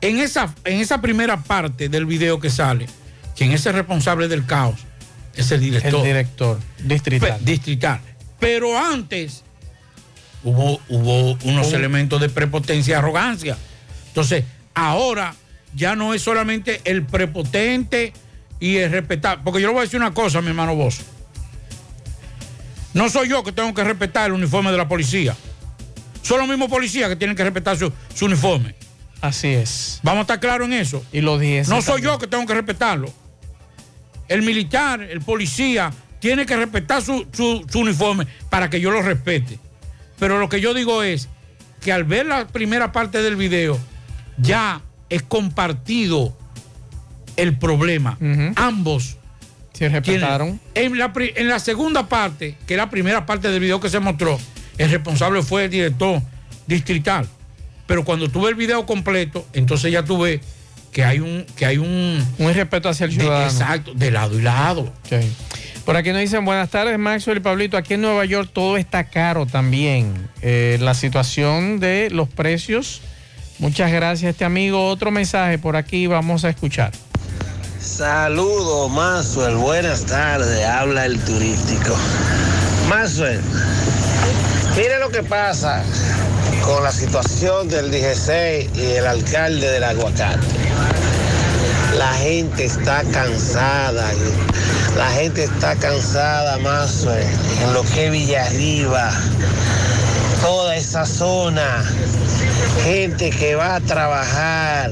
En 0.00 0.18
esa, 0.18 0.54
en 0.64 0.80
esa 0.80 1.00
primera 1.00 1.42
parte 1.42 1.88
del 1.88 2.06
video 2.06 2.38
que 2.38 2.50
sale, 2.50 2.86
quien 3.36 3.52
es 3.52 3.66
el 3.66 3.74
responsable 3.74 4.28
del 4.28 4.46
caos 4.46 4.80
es 5.34 5.50
el 5.52 5.60
director. 5.60 6.00
El 6.00 6.06
director 6.06 6.58
distrital. 6.84 7.44
Distrital. 7.44 8.00
Pero 8.38 8.78
antes 8.78 9.44
hubo, 10.42 10.80
hubo 10.88 11.38
unos 11.44 11.72
elementos 11.72 12.20
de 12.20 12.28
prepotencia 12.28 12.92
y 12.92 12.94
arrogancia. 12.94 13.56
Entonces, 14.08 14.44
ahora 14.74 15.34
ya 15.74 15.96
no 15.96 16.14
es 16.14 16.22
solamente 16.22 16.80
el 16.84 17.04
prepotente 17.04 18.12
y 18.60 18.76
el 18.76 18.90
respetar. 18.90 19.42
Porque 19.44 19.60
yo 19.60 19.68
le 19.68 19.74
voy 19.74 19.80
a 19.80 19.84
decir 19.84 20.00
una 20.00 20.14
cosa, 20.14 20.40
mi 20.40 20.48
hermano 20.48 20.74
vos. 20.74 21.00
No 22.94 23.08
soy 23.08 23.28
yo 23.28 23.44
que 23.44 23.52
tengo 23.52 23.72
que 23.74 23.84
respetar 23.84 24.26
el 24.26 24.32
uniforme 24.32 24.70
de 24.72 24.76
la 24.76 24.88
policía. 24.88 25.36
Son 26.22 26.38
los 26.38 26.48
mismos 26.48 26.68
policías 26.68 27.08
que 27.08 27.16
tienen 27.16 27.36
que 27.36 27.44
respetar 27.44 27.76
su, 27.76 27.92
su 28.14 28.26
uniforme. 28.26 28.74
Así 29.20 29.48
es. 29.48 30.00
Vamos 30.02 30.18
a 30.18 30.22
estar 30.22 30.40
claros 30.40 30.66
en 30.68 30.74
eso. 30.74 31.04
Y 31.12 31.20
los 31.20 31.40
dije. 31.40 31.62
No 31.68 31.82
soy 31.82 32.02
yo 32.02 32.18
que 32.18 32.26
tengo 32.26 32.46
que 32.46 32.54
respetarlo. 32.54 33.12
El 34.28 34.42
militar, 34.42 35.00
el 35.02 35.20
policía, 35.20 35.92
tiene 36.20 36.44
que 36.46 36.56
respetar 36.56 37.02
su, 37.02 37.26
su- 37.32 37.64
su 37.68 37.78
uniforme 37.80 38.26
para 38.50 38.68
que 38.70 38.80
yo 38.80 38.90
lo 38.90 39.02
respete. 39.02 39.58
Pero 40.18 40.38
lo 40.38 40.48
que 40.48 40.60
yo 40.60 40.74
digo 40.74 41.02
es 41.02 41.28
que 41.80 41.92
al 41.92 42.04
ver 42.04 42.26
la 42.26 42.46
primera 42.46 42.92
parte 42.92 43.22
del 43.22 43.36
video, 43.36 43.78
ya 44.36 44.82
es 45.08 45.22
compartido 45.22 46.36
el 47.36 47.56
problema. 47.56 48.18
Ambos. 48.56 49.16
Se 49.72 49.88
respetaron. 49.88 50.60
tienen- 50.74 50.92
En 50.92 50.98
la, 50.98 51.12
en 51.16 51.48
la 51.48 51.58
segunda 51.60 52.08
parte, 52.08 52.56
que 52.66 52.74
es 52.74 52.78
la 52.78 52.90
primera 52.90 53.24
parte 53.26 53.48
del 53.48 53.60
video 53.60 53.80
que 53.80 53.88
se 53.88 54.00
mostró, 54.00 54.38
el 54.76 54.90
responsable 54.90 55.42
fue 55.42 55.64
el 55.66 55.70
director 55.70 56.20
distrital. 56.66 57.28
Pero 57.88 58.04
cuando 58.04 58.28
tuve 58.28 58.50
el 58.50 58.54
video 58.54 58.84
completo, 58.84 59.46
entonces 59.54 59.90
ya 59.90 60.04
tuve 60.04 60.42
que 60.92 61.04
hay 61.04 61.20
un 61.20 61.46
que 61.56 61.64
hay 61.64 61.78
un 61.78 62.24
un 62.38 62.54
respeto 62.54 62.90
hacia 62.90 63.06
el 63.06 63.12
ciudadano. 63.12 63.50
exacto, 63.50 63.94
de 63.94 64.10
lado 64.10 64.38
y 64.38 64.42
lado. 64.42 64.92
Por 65.86 65.96
aquí 65.96 66.10
nos 66.10 66.20
dicen 66.20 66.44
buenas 66.44 66.68
tardes, 66.68 66.98
Maxwell 66.98 67.38
y 67.38 67.40
Pablito. 67.40 67.78
Aquí 67.78 67.94
en 67.94 68.02
Nueva 68.02 68.26
York 68.26 68.50
todo 68.52 68.76
está 68.76 69.04
caro 69.04 69.46
también. 69.46 70.28
Eh, 70.42 70.76
la 70.82 70.92
situación 70.92 71.80
de 71.80 72.10
los 72.10 72.28
precios. 72.28 73.00
Muchas 73.58 73.90
gracias, 73.90 74.32
este 74.32 74.44
amigo. 74.44 74.86
Otro 74.86 75.10
mensaje 75.10 75.56
por 75.56 75.74
aquí 75.74 76.06
vamos 76.06 76.44
a 76.44 76.50
escuchar. 76.50 76.92
Saludos, 77.80 78.90
Maxwell. 78.90 79.56
Buenas 79.56 80.04
tardes. 80.04 80.62
Habla 80.62 81.06
el 81.06 81.18
turístico. 81.20 81.96
Maxwell, 82.90 83.40
mire 84.76 84.98
lo 85.00 85.08
que 85.08 85.22
pasa 85.22 85.82
con 86.68 86.84
la 86.84 86.92
situación 86.92 87.66
del 87.68 87.90
DGC 87.90 88.76
y 88.76 88.96
el 88.96 89.06
alcalde 89.06 89.70
del 89.70 89.84
aguacate. 89.84 90.46
La 91.96 92.12
gente 92.12 92.66
está 92.66 93.02
cansada. 93.04 94.06
La 94.94 95.10
gente 95.12 95.44
está 95.44 95.74
cansada, 95.76 96.58
Maxwell. 96.58 97.26
En 97.62 97.72
lo 97.72 97.82
que 97.84 98.06
es 98.06 98.12
Villarriba. 98.12 99.10
Toda 100.42 100.76
esa 100.76 101.06
zona. 101.06 101.84
Gente 102.84 103.30
que 103.30 103.54
va 103.54 103.76
a 103.76 103.80
trabajar 103.80 104.90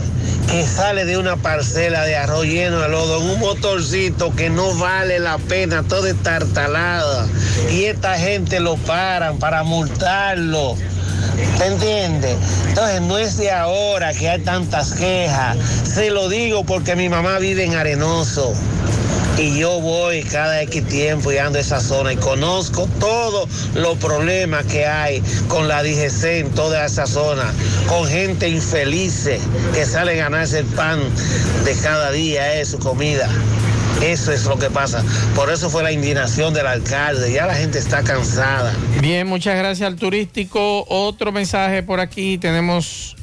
que 0.51 0.67
sale 0.67 1.05
de 1.05 1.19
una 1.19 1.37
parcela 1.37 2.05
de 2.05 2.17
arroz 2.17 2.47
lleno 2.47 2.81
de 2.81 2.89
lodo 2.89 3.21
en 3.21 3.31
un 3.33 3.41
motorcito 3.41 4.35
que 4.35 4.49
no 4.49 4.75
vale 4.77 5.19
la 5.19 5.37
pena, 5.37 5.83
todo 5.83 6.07
estartalada. 6.07 7.27
Y 7.71 7.85
esta 7.85 8.15
gente 8.19 8.61
lo 8.61 8.77
paran 8.77 9.39
para 9.39 9.63
multarlo. 9.63 10.77
¿Te 11.59 11.67
entiendes? 11.67 12.37
Entonces 12.69 13.01
no 13.03 13.19
es 13.19 13.37
de 13.37 13.51
ahora 13.51 14.13
que 14.15 14.29
hay 14.29 14.41
tantas 14.41 14.93
quejas. 14.93 15.57
Se 15.85 16.11
lo 16.11 16.29
digo 16.29 16.65
porque 16.65 16.97
mi 16.97 17.09
mamá 17.09 17.39
vive 17.39 17.65
en 17.65 17.75
Arenoso. 17.75 18.55
Y 19.39 19.59
yo 19.59 19.81
voy 19.81 20.23
cada 20.23 20.63
X 20.63 20.89
tiempo 20.89 21.31
y 21.31 21.37
ando 21.37 21.59
a 21.59 21.61
esa 21.61 21.79
zona 21.79 22.15
y 22.15 22.17
conozco 22.17 22.89
todos 22.99 23.49
los 23.75 23.99
problemas 23.99 24.65
que 24.65 24.87
hay 24.87 25.23
con 25.47 25.69
la 25.69 25.83
DGC 25.83 26.25
en 26.41 26.51
toda 26.53 26.87
esa 26.87 27.07
zona, 27.07 27.53
con 27.87 28.07
gente 28.09 28.49
infeliz 28.49 29.29
que 29.75 29.85
sale 29.85 30.13
a 30.13 30.25
ganarse 30.25 30.61
el 30.61 30.65
pan 30.65 31.01
de 31.67 31.75
cada 31.75 32.13
día, 32.13 32.55
es 32.55 32.69
su 32.69 32.79
comida. 32.79 33.29
Eso 34.03 34.33
es 34.33 34.45
lo 34.45 34.59
que 34.59 34.71
pasa. 34.71 35.03
Por 35.35 35.51
eso 35.51 35.71
fue 35.71 35.83
la 35.83 35.93
indignación 35.93 36.53
del 36.55 36.67
alcalde. 36.67 37.33
Ya 37.33 37.47
la 37.47 37.55
gente 37.55 37.79
está 37.79 38.03
cansada. 38.03 38.73
Bien, 39.01 39.27
muchas 39.27 39.57
gracias 39.57 39.87
al 39.87 39.97
turístico. 39.97 40.85
Otro 40.89 41.33
mensaje 41.33 41.83
por 41.83 42.01
aquí. 42.01 42.39
Tenemos 42.39 43.17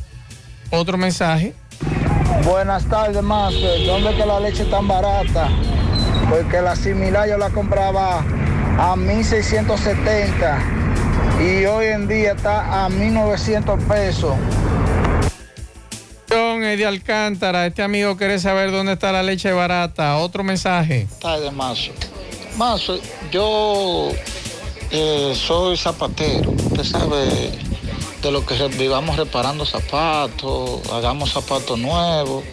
otro 0.71 0.97
mensaje. 0.97 1.53
Buenas 2.43 2.85
tardes, 2.85 3.21
Master. 3.21 3.85
¿Dónde 3.85 4.09
es 4.09 4.15
que 4.15 4.25
la 4.25 4.39
leche 4.39 4.63
es 4.63 4.69
tan 4.69 4.87
barata? 4.87 5.49
Porque 6.29 6.61
la 6.61 6.75
similar 6.75 7.29
yo 7.29 7.37
la 7.37 7.49
compraba 7.49 8.23
a 8.79 8.95
1670 8.95 10.57
y 11.39 11.65
hoy 11.65 11.85
en 11.87 12.07
día 12.07 12.33
está 12.33 12.85
a 12.85 12.89
1900 12.89 13.83
pesos. 13.83 14.33
Don 16.33 16.63
Eddie 16.63 16.87
Alcántara, 16.87 17.67
este 17.67 17.83
amigo 17.83 18.17
quiere 18.17 18.39
saber 18.39 18.71
dónde 18.71 18.93
está 18.93 19.11
la 19.11 19.21
leche 19.21 19.51
barata. 19.51 20.17
Otro 20.17 20.43
mensaje. 20.43 21.07
tardes, 21.21 21.53
Mazo. 21.53 21.91
Mazo, 22.57 22.99
yo 23.31 24.09
eh, 24.89 25.35
soy 25.35 25.77
zapatero. 25.77 26.49
Usted 26.49 26.85
sabe 26.85 27.51
de 28.23 28.31
lo 28.31 28.43
que 28.43 28.55
vivamos 28.69 29.15
reparando 29.15 29.63
zapatos, 29.63 30.81
hagamos 30.91 31.29
zapatos 31.29 31.77
nuevos. 31.77 32.43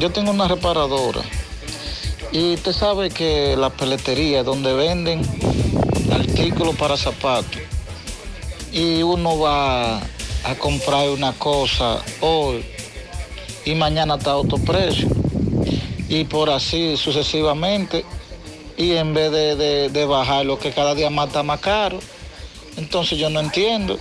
Yo 0.00 0.10
tengo 0.10 0.32
una 0.32 0.48
reparadora. 0.48 1.20
Y 2.32 2.54
usted 2.54 2.72
sabe 2.72 3.10
que 3.10 3.56
la 3.56 3.70
peletería 3.70 4.42
donde 4.42 4.74
venden 4.74 5.22
artículos 6.12 6.74
para 6.74 6.96
zapatos. 6.96 7.60
Y 8.72 9.04
uno 9.04 9.38
va 9.38 9.98
a 9.98 10.54
comprar 10.58 11.08
una 11.10 11.32
cosa 11.34 12.02
hoy 12.20 12.64
y 13.70 13.74
mañana 13.74 14.16
está 14.16 14.32
a 14.32 14.36
otro 14.36 14.58
precio. 14.58 15.08
Y 16.08 16.24
por 16.24 16.50
así 16.50 16.96
sucesivamente. 16.96 18.04
Y 18.76 18.92
en 18.92 19.14
vez 19.14 19.30
de, 19.30 19.56
de, 19.56 19.88
de 19.90 20.04
bajar 20.04 20.44
lo 20.46 20.58
que 20.58 20.72
cada 20.72 20.94
día 20.94 21.10
más 21.10 21.28
está 21.28 21.42
más 21.42 21.60
caro. 21.60 22.00
Entonces 22.76 23.18
yo 23.18 23.30
no 23.30 23.40
entiendo. 23.40 23.98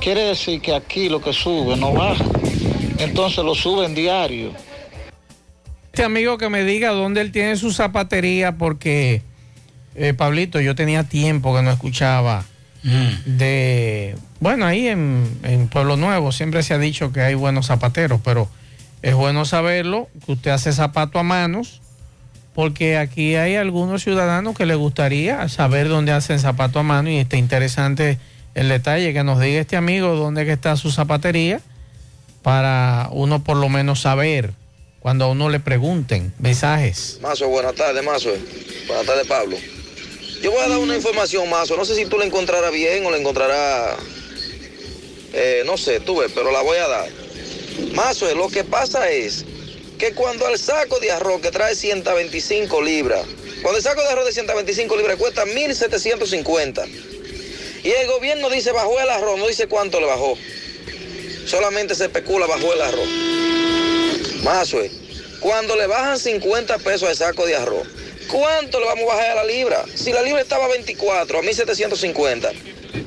Quiere 0.00 0.22
decir 0.22 0.60
que 0.60 0.74
aquí 0.74 1.08
lo 1.08 1.20
que 1.20 1.32
sube 1.32 1.76
no 1.76 1.92
baja. 1.92 2.24
Entonces 2.98 3.44
lo 3.44 3.54
suben 3.54 3.94
diario. 3.94 4.52
Este 5.86 6.04
amigo 6.04 6.38
que 6.38 6.48
me 6.48 6.62
diga 6.62 6.90
dónde 6.90 7.22
él 7.22 7.32
tiene 7.32 7.56
su 7.56 7.72
zapatería, 7.72 8.58
porque, 8.58 9.22
eh, 9.94 10.12
Pablito, 10.12 10.60
yo 10.60 10.74
tenía 10.74 11.04
tiempo 11.04 11.56
que 11.56 11.62
no 11.62 11.70
escuchaba 11.70 12.44
de... 13.24 14.14
Bueno, 14.40 14.66
ahí 14.66 14.88
en, 14.88 15.38
en 15.42 15.68
Pueblo 15.68 15.96
Nuevo 15.96 16.32
siempre 16.32 16.62
se 16.62 16.74
ha 16.74 16.78
dicho 16.78 17.12
que 17.12 17.20
hay 17.20 17.34
buenos 17.34 17.66
zapateros, 17.66 18.20
pero 18.22 18.48
es 19.02 19.14
bueno 19.14 19.44
saberlo, 19.44 20.08
que 20.24 20.32
usted 20.32 20.50
hace 20.50 20.72
zapato 20.72 21.18
a 21.18 21.22
manos, 21.22 21.80
porque 22.54 22.96
aquí 22.96 23.34
hay 23.34 23.56
algunos 23.56 24.02
ciudadanos 24.02 24.56
que 24.56 24.66
les 24.66 24.76
gustaría 24.76 25.46
saber 25.48 25.88
dónde 25.88 26.12
hacen 26.12 26.38
zapato 26.38 26.78
a 26.78 26.82
mano 26.82 27.10
y 27.10 27.18
está 27.18 27.36
interesante 27.36 28.18
el 28.54 28.70
detalle 28.70 29.12
que 29.12 29.22
nos 29.22 29.38
diga 29.38 29.60
este 29.60 29.76
amigo 29.76 30.16
dónde 30.16 30.46
que 30.46 30.52
está 30.52 30.76
su 30.76 30.90
zapatería 30.90 31.60
para 32.40 33.10
uno 33.12 33.44
por 33.44 33.58
lo 33.58 33.68
menos 33.68 34.00
saber 34.00 34.54
cuando 35.00 35.26
a 35.26 35.28
uno 35.28 35.50
le 35.50 35.60
pregunten 35.60 36.32
mensajes. 36.38 37.18
Mazo, 37.20 37.46
buenas 37.48 37.74
tardes, 37.74 38.02
Mazo. 38.02 38.30
Buenas 38.86 39.04
tardes, 39.04 39.26
Pablo. 39.26 39.56
Yo 40.42 40.50
voy 40.50 40.60
a 40.64 40.68
dar 40.68 40.78
una 40.78 40.96
información, 40.96 41.48
Mazo. 41.50 41.76
No 41.76 41.84
sé 41.84 41.94
si 41.94 42.06
tú 42.06 42.16
la 42.18 42.24
encontrarás 42.24 42.72
bien 42.72 43.04
o 43.04 43.10
la 43.10 43.18
encontrarás, 43.18 43.96
eh, 45.38 45.62
no 45.66 45.76
sé, 45.76 46.00
tú 46.00 46.16
ves, 46.16 46.32
pero 46.34 46.50
la 46.50 46.62
voy 46.62 46.78
a 46.78 46.88
dar. 46.88 47.08
Mazo, 47.92 48.34
lo 48.34 48.48
que 48.48 48.64
pasa 48.64 49.10
es 49.10 49.44
que 49.98 50.14
cuando 50.14 50.48
el 50.48 50.58
saco 50.58 50.98
de 50.98 51.10
arroz 51.10 51.42
que 51.42 51.50
trae 51.50 51.74
125 51.74 52.80
libras, 52.80 53.26
cuando 53.60 53.76
el 53.76 53.82
saco 53.84 54.00
de 54.00 54.08
arroz 54.08 54.24
de 54.24 54.32
125 54.32 54.96
libras 54.96 55.16
cuesta 55.16 55.44
1.750 55.44 56.88
y 57.84 57.90
el 57.90 58.06
gobierno 58.06 58.48
dice 58.48 58.72
bajó 58.72 58.98
el 58.98 59.10
arroz, 59.10 59.38
no 59.38 59.46
dice 59.46 59.66
cuánto 59.66 60.00
le 60.00 60.06
bajó. 60.06 60.38
Solamente 61.46 61.94
se 61.94 62.04
especula 62.04 62.46
bajó 62.46 62.72
el 62.72 62.80
arroz. 62.80 63.08
Mazo, 64.42 64.78
cuando 65.40 65.76
le 65.76 65.86
bajan 65.86 66.18
50 66.18 66.78
pesos 66.78 67.10
al 67.10 67.16
saco 67.16 67.44
de 67.44 67.56
arroz, 67.56 67.86
¿cuánto 68.30 68.80
le 68.80 68.86
vamos 68.86 69.04
a 69.04 69.14
bajar 69.14 69.30
a 69.30 69.34
la 69.36 69.44
libra? 69.44 69.84
Si 69.94 70.12
la 70.12 70.22
libra 70.22 70.40
estaba 70.40 70.66
a 70.66 70.68
24, 70.68 71.38
a 71.38 71.42
1.750, 71.42 72.52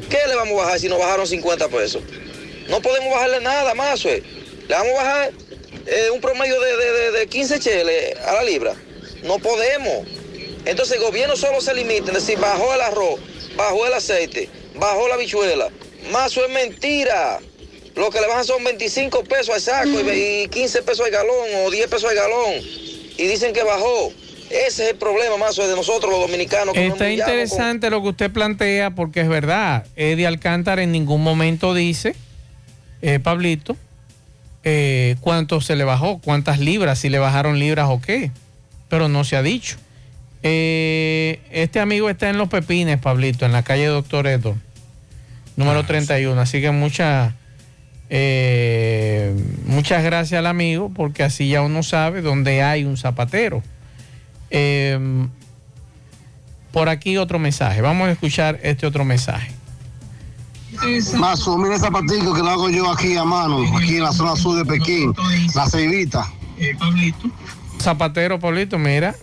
¿qué 0.10 0.20
le 0.28 0.36
vamos 0.36 0.60
a 0.60 0.64
bajar 0.64 0.80
si 0.80 0.90
nos 0.90 1.00
bajaron 1.00 1.28
50 1.28 1.68
pesos? 1.70 2.02
No 2.70 2.82
podemos 2.82 3.12
bajarle 3.12 3.42
nada, 3.42 3.74
más. 3.74 4.04
Le 4.04 4.24
vamos 4.70 4.94
a 4.94 5.04
bajar 5.04 5.32
eh, 5.86 6.10
un 6.12 6.22
promedio 6.22 6.60
de, 6.60 6.78
de, 6.78 6.92
de, 6.92 7.12
de 7.12 7.28
15 7.28 7.60
cheles 7.60 8.18
a 8.20 8.34
la 8.34 8.44
libra. 8.44 8.76
No 9.24 9.40
podemos. 9.40 10.08
Entonces 10.66 10.98
el 10.98 11.04
gobierno 11.04 11.36
solo 11.36 11.62
se 11.62 11.74
limita 11.74 12.10
en 12.10 12.14
decir 12.14 12.38
bajó 12.38 12.74
el 12.74 12.82
arroz, 12.82 13.20
bajó 13.56 13.88
el 13.88 13.94
aceite, 13.94 14.50
bajó 14.76 15.08
la 15.08 15.18
bichuela. 15.18 15.70
Mazo 16.12 16.46
es 16.46 16.52
mentira. 16.52 17.40
Lo 17.96 18.10
que 18.12 18.22
le 18.22 18.28
bajan 18.28 18.46
son 18.46 18.64
25 18.64 19.24
pesos 19.24 19.50
al 19.50 19.62
saco 19.62 20.00
y 20.14 20.48
15 20.48 20.84
pesos 20.84 21.06
al 21.06 21.12
galón 21.12 21.50
o 21.66 21.72
10 21.72 21.88
pesos 21.88 22.10
al 22.10 22.16
galón. 22.16 22.54
Y 23.18 23.28
dicen 23.28 23.52
que 23.52 23.64
bajó. 23.64 24.14
Ese 24.50 24.84
es 24.86 24.92
el 24.92 24.96
problema, 24.98 25.38
Mazo, 25.38 25.68
de 25.68 25.76
nosotros 25.76 26.12
los 26.12 26.22
dominicanos. 26.22 26.74
que 26.74 26.88
Está 26.88 27.06
con- 27.06 27.12
interesante 27.14 27.90
lo 27.90 28.02
que 28.02 28.10
usted 28.10 28.32
plantea 28.32 28.92
porque 28.92 29.22
es 29.22 29.30
verdad. 29.30 29.86
Eddie 29.96 30.26
Alcántara 30.28 30.82
en 30.84 30.92
ningún 30.92 31.22
momento 31.24 31.74
dice, 31.74 32.16
eh, 33.02 33.20
Pablito, 33.20 33.78
eh, 34.64 35.16
cuánto 35.22 35.62
se 35.62 35.76
le 35.76 35.84
bajó, 35.84 36.20
cuántas 36.20 36.60
libras, 36.60 37.00
si 37.00 37.10
le 37.10 37.20
bajaron 37.20 37.60
libras 37.60 37.88
o 37.90 38.02
qué. 38.02 38.32
Pero 38.90 39.08
no 39.08 39.24
se 39.24 39.36
ha 39.36 39.44
dicho. 39.44 39.78
Eh, 40.42 41.40
este 41.52 41.80
amigo 41.80 42.10
está 42.10 42.30
en 42.30 42.38
Los 42.38 42.50
Pepines, 42.50 42.98
Pablito, 42.98 43.46
en 43.46 43.52
la 43.52 43.62
calle 43.64 43.86
Doctor 43.86 44.26
Edo, 44.26 44.56
número 45.58 45.84
31. 45.86 46.40
Así 46.42 46.60
que 46.62 46.72
mucha, 46.72 47.36
eh, 48.10 49.34
muchas 49.66 50.04
gracias 50.04 50.40
al 50.40 50.48
amigo 50.48 50.92
porque 50.96 51.24
así 51.24 51.50
ya 51.50 51.62
uno 51.62 51.84
sabe 51.84 52.22
dónde 52.22 52.64
hay 52.64 52.84
un 52.86 52.98
zapatero. 52.98 53.62
Eh, 54.50 55.28
por 56.72 56.90
aquí 56.90 57.18
otro 57.18 57.40
mensaje. 57.40 57.82
Vamos 57.82 58.08
a 58.08 58.12
escuchar 58.12 58.60
este 58.64 58.86
otro 58.86 59.06
mensaje. 59.06 59.52
Mazo, 61.18 61.58
mira 61.58 61.76
ese 61.76 61.86
zapatico 61.86 62.34
que 62.34 62.42
lo 62.42 62.50
hago 62.50 62.70
yo 62.70 62.90
aquí 62.92 63.18
a 63.18 63.24
mano, 63.24 63.60
aquí 63.76 63.98
en 63.98 64.04
la 64.04 64.14
zona 64.14 64.36
sur 64.36 64.56
de 64.56 64.66
Pekín, 64.66 65.14
la 65.56 65.68
ceibita. 65.68 66.32
Zapatero, 67.82 68.40
Pablito, 68.40 68.78
mira, 68.78 69.16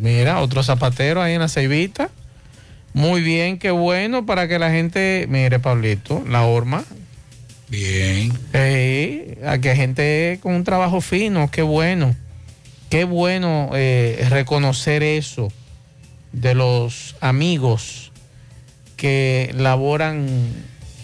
mira, 0.00 0.40
otro 0.40 0.62
zapatero 0.62 1.22
ahí 1.22 1.34
en 1.34 1.40
la 1.40 1.48
ceibita. 1.48 2.10
Muy 2.92 3.20
bien, 3.22 3.58
qué 3.58 3.70
bueno 3.70 4.26
para 4.26 4.48
que 4.48 4.58
la 4.58 4.70
gente, 4.70 5.26
mire, 5.28 5.58
Pablito, 5.58 6.22
la 6.28 6.42
horma. 6.42 6.84
Bien. 7.68 8.32
Sí, 8.52 9.34
a 9.44 9.58
que 9.58 9.74
gente 9.74 10.38
con 10.42 10.54
un 10.54 10.64
trabajo 10.64 11.00
fino, 11.00 11.50
qué 11.50 11.62
bueno. 11.62 12.14
Qué 12.90 13.04
bueno 13.04 13.70
eh, 13.74 14.26
reconocer 14.30 15.02
eso 15.02 15.52
de 16.32 16.54
los 16.54 17.16
amigos 17.20 18.12
que 18.96 19.52
laboran 19.56 20.26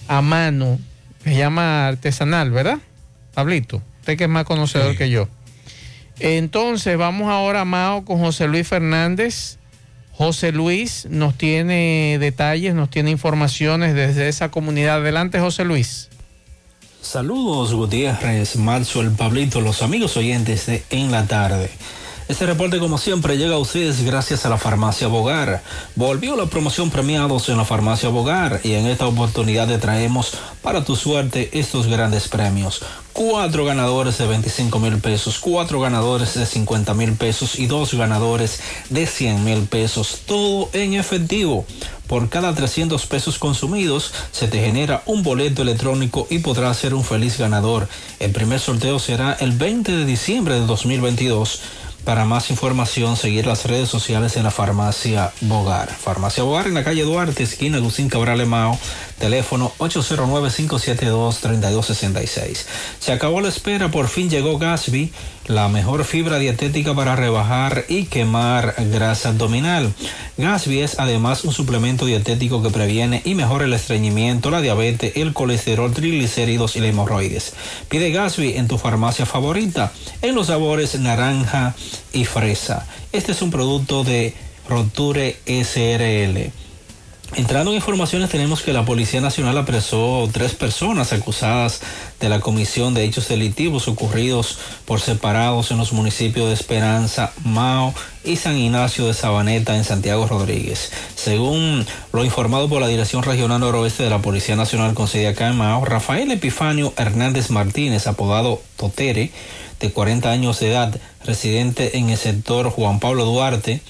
a 0.09 0.23
mano, 0.23 0.79
se 1.25 1.37
llama 1.37 1.89
artesanal, 1.89 2.51
¿verdad? 2.51 2.79
Pablito, 3.35 3.83
usted 4.01 4.17
que 4.17 4.25
es 4.25 4.31
más 4.31 4.45
conocedor 4.45 4.97
que 4.97 5.11
yo. 5.11 5.29
Entonces, 6.19 6.97
vamos 6.97 7.29
ahora, 7.29 7.65
Mao, 7.65 8.05
con 8.05 8.19
José 8.19 8.47
Luis 8.47 8.69
Fernández. 8.69 9.59
José 10.13 10.53
Luis 10.53 11.07
nos 11.11 11.37
tiene 11.37 12.19
detalles, 12.21 12.75
nos 12.75 12.91
tiene 12.91 13.11
informaciones 13.11 13.95
desde 13.95 14.29
esa 14.29 14.51
comunidad. 14.51 14.97
Adelante, 14.97 15.41
José 15.41 15.65
Luis. 15.65 16.11
Saludos 17.03 17.74
Gutiérrez, 17.74 18.55
el 19.01 19.11
Pablito, 19.11 19.61
los 19.61 19.83
amigos 19.83 20.16
oyentes 20.16 20.66
de 20.66 20.85
En 20.89 21.11
la 21.11 21.27
Tarde. 21.27 21.69
Este 22.28 22.47
reporte 22.47 22.78
como 22.78 22.99
siempre 22.99 23.36
llega 23.36 23.57
a 23.57 23.59
ustedes 23.59 24.05
gracias 24.05 24.47
a 24.47 24.49
la 24.49 24.57
farmacia 24.57 25.09
Bogar. 25.09 25.62
Volvió 25.97 26.36
la 26.36 26.47
promoción 26.47 26.89
premiados 26.89 27.49
en 27.49 27.57
la 27.57 27.65
farmacia 27.65 28.11
Bogar 28.11 28.61
y 28.62 28.74
en 28.74 28.86
esta 28.86 29.07
oportunidad 29.07 29.66
te 29.66 29.78
traemos 29.78 30.32
para 30.62 30.85
tu 30.85 30.94
suerte 30.94 31.51
estos 31.53 31.89
grandes 31.89 32.28
premios. 32.28 32.82
Cuatro 33.12 33.65
ganadores 33.65 34.16
de 34.19 34.27
25 34.27 34.78
mil 34.78 34.99
pesos, 34.99 35.39
cuatro 35.40 35.81
ganadores 35.81 36.35
de 36.35 36.47
50 36.47 36.94
mil 36.94 37.12
pesos 37.15 37.59
y 37.59 37.66
dos 37.66 37.93
ganadores 37.93 38.61
de 38.89 39.07
100 39.07 39.44
mil 39.44 39.62
pesos. 39.65 40.20
Todo 40.24 40.70
en 40.73 40.94
efectivo. 40.94 41.66
Por 42.07 42.28
cada 42.28 42.55
300 42.55 43.05
pesos 43.07 43.39
consumidos 43.39 44.12
se 44.32 44.47
te 44.47 44.61
genera 44.61 45.03
un 45.07 45.23
boleto 45.23 45.62
electrónico 45.62 46.27
y 46.31 46.39
podrás 46.39 46.77
ser 46.78 46.94
un 46.94 47.05
feliz 47.05 47.39
ganador. 47.39 47.89
El 48.20 48.32
primer 48.32 48.61
sorteo 48.61 48.99
será 48.99 49.32
el 49.40 49.53
20 49.53 49.93
de 49.93 50.05
diciembre 50.05 50.55
de 50.55 50.66
2022. 50.66 51.61
Para 52.05 52.24
más 52.24 52.51
información, 52.51 53.16
seguir 53.16 53.47
las 53.47 53.65
redes 53.65 53.89
sociales 53.89 54.35
de 54.35 54.43
la 54.43 54.51
farmacia 54.51 55.33
Bogar. 55.41 55.89
Farmacia 55.89 56.43
Bogar 56.43 56.66
en 56.66 56.74
la 56.74 56.83
calle 56.83 57.05
Duarte, 57.05 57.45
esquina 57.45 57.77
Agustín 57.77 58.09
Cabral 58.09 58.41
Emao, 58.41 58.77
teléfono 59.20 59.73
809-572-3266. 59.79 62.65
Se 62.99 63.12
acabó 63.12 63.41
la 63.41 63.49
espera, 63.49 63.93
por 63.93 64.09
fin 64.09 64.29
llegó 64.29 64.59
Gasby, 64.59 65.12
la 65.47 65.69
mejor 65.69 66.05
fibra 66.05 66.39
dietética 66.39 66.94
para 66.94 67.16
rebajar 67.16 67.85
y 67.89 68.05
quemar 68.05 68.74
grasa 68.90 69.31
abdominal. 69.31 69.93
Gasby 70.39 70.81
es 70.81 70.98
además 70.98 71.44
un 71.44 71.52
suplemento 71.52 72.06
dietético 72.06 72.62
que 72.62 72.70
previene 72.70 73.23
y 73.24 73.35
mejora 73.35 73.64
el 73.64 73.73
estreñimiento, 73.73 74.51
la 74.51 74.60
diabetes, 74.60 75.16
el 75.16 75.32
colesterol, 75.32 75.93
triglicéridos 75.93 76.77
y 76.77 76.81
la 76.81 76.89
hemorroides. 76.89 77.55
Pide 77.89 78.10
Gasby 78.10 78.56
en 78.56 78.69
tu 78.69 78.78
farmacia 78.78 79.27
favorita, 79.27 79.93
en 80.23 80.35
los 80.35 80.47
sabores 80.47 80.98
naranja 80.98 81.74
y 82.12 82.24
fresa. 82.24 82.86
Este 83.12 83.32
es 83.32 83.43
un 83.43 83.51
producto 83.51 84.05
de 84.05 84.35
Roture 84.69 85.36
SRL. 85.47 86.52
Entrando 87.35 87.71
en 87.71 87.77
informaciones, 87.77 88.29
tenemos 88.29 88.61
que 88.61 88.75
la 88.75 88.85
Policía 88.85 89.23
Nacional 89.23 89.57
apresó 89.57 90.29
tres 90.31 90.55
personas 90.55 91.15
acusadas 91.15 91.81
de 92.21 92.29
la 92.29 92.41
comisión 92.41 92.93
de 92.93 93.05
hechos 93.05 93.27
delictivos 93.27 93.89
ocurridos 93.89 94.59
por 94.85 95.01
separados 95.01 95.71
en 95.71 95.79
los 95.79 95.95
municipios 95.95 96.49
de 96.49 96.53
Esperanza, 96.53 97.33
Mao 97.43 97.95
y 98.23 98.37
San 98.37 98.59
Ignacio 98.59 99.07
de 99.07 99.15
Sabaneta 99.15 99.75
en 99.77 99.85
Santiago 99.85 100.27
Rodríguez. 100.27 100.93
Según 101.15 101.87
lo 102.13 102.23
informado 102.23 102.69
por 102.69 102.83
la 102.83 102.89
Dirección 102.89 103.23
Regional 103.23 103.61
Noroeste 103.61 104.03
de 104.03 104.11
la 104.11 104.21
Policía 104.21 104.55
Nacional 104.55 104.93
con 104.93 105.09
sede 105.09 105.29
acá 105.29 105.49
en 105.49 105.57
Mao, 105.57 105.87
Rafael 105.87 106.31
Epifanio 106.31 106.93
Hernández 106.99 107.49
Martínez, 107.49 108.07
apodado 108.07 108.61
Totere, 108.77 109.31
de 109.81 109.91
40 109.91 110.31
años 110.31 110.61
de 110.61 110.71
edad, 110.71 111.01
residente 111.25 111.97
en 111.97 112.11
el 112.11 112.19
sector 112.19 112.69
Juan 112.69 113.01
Pablo 113.01 113.25
Duarte, 113.25 113.81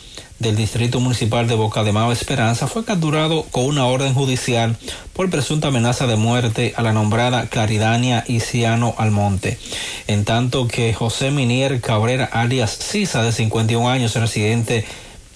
del 0.42 0.56
Distrito 0.56 0.98
Municipal 0.98 1.46
de 1.46 1.54
Boca 1.54 1.84
de 1.84 1.92
Mao 1.92 2.10
Esperanza 2.10 2.66
fue 2.66 2.84
capturado 2.84 3.44
con 3.44 3.64
una 3.64 3.86
orden 3.86 4.12
judicial 4.12 4.76
por 5.12 5.30
presunta 5.30 5.68
amenaza 5.68 6.08
de 6.08 6.16
muerte 6.16 6.74
a 6.76 6.82
la 6.82 6.92
nombrada 6.92 7.46
Claridania 7.46 8.24
Isiano 8.26 8.94
Almonte. 8.98 9.56
En 10.08 10.24
tanto 10.24 10.66
que 10.66 10.92
José 10.92 11.30
Minier 11.30 11.80
Cabrera 11.80 12.24
alias 12.24 12.72
Sisa 12.72 13.22
de 13.22 13.30
51 13.30 13.88
años, 13.88 14.16
residente 14.16 14.84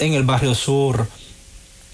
en 0.01 0.13
el 0.13 0.25
barrio 0.25 0.57
sur 0.57 1.07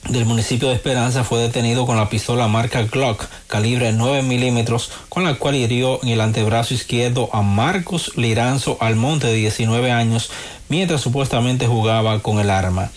del 0.09 0.25
municipio 0.25 0.69
de 0.69 0.75
Esperanza 0.75 1.23
fue 1.23 1.39
detenido 1.39 1.87
con 1.87 1.97
la 1.97 2.09
pistola 2.09 2.49
marca 2.49 2.83
Glock 2.83 3.25
calibre 3.47 3.93
9 3.93 4.23
milímetros 4.23 4.91
con 5.09 5.23
la 5.23 5.35
cual 5.35 5.55
hirió 5.55 6.03
en 6.03 6.09
el 6.09 6.21
antebrazo 6.21 6.75
izquierdo 6.75 7.29
a 7.33 7.43
Marcos 7.43 8.17
Liranzo 8.17 8.79
Almonte 8.81 9.29
de 9.29 9.35
19 9.35 9.93
años 9.93 10.31
mientras 10.73 11.03
supuestamente 11.03 11.67
jugaba 11.67 12.21
con 12.21 12.41
el 12.41 12.49
arma. 12.49 12.91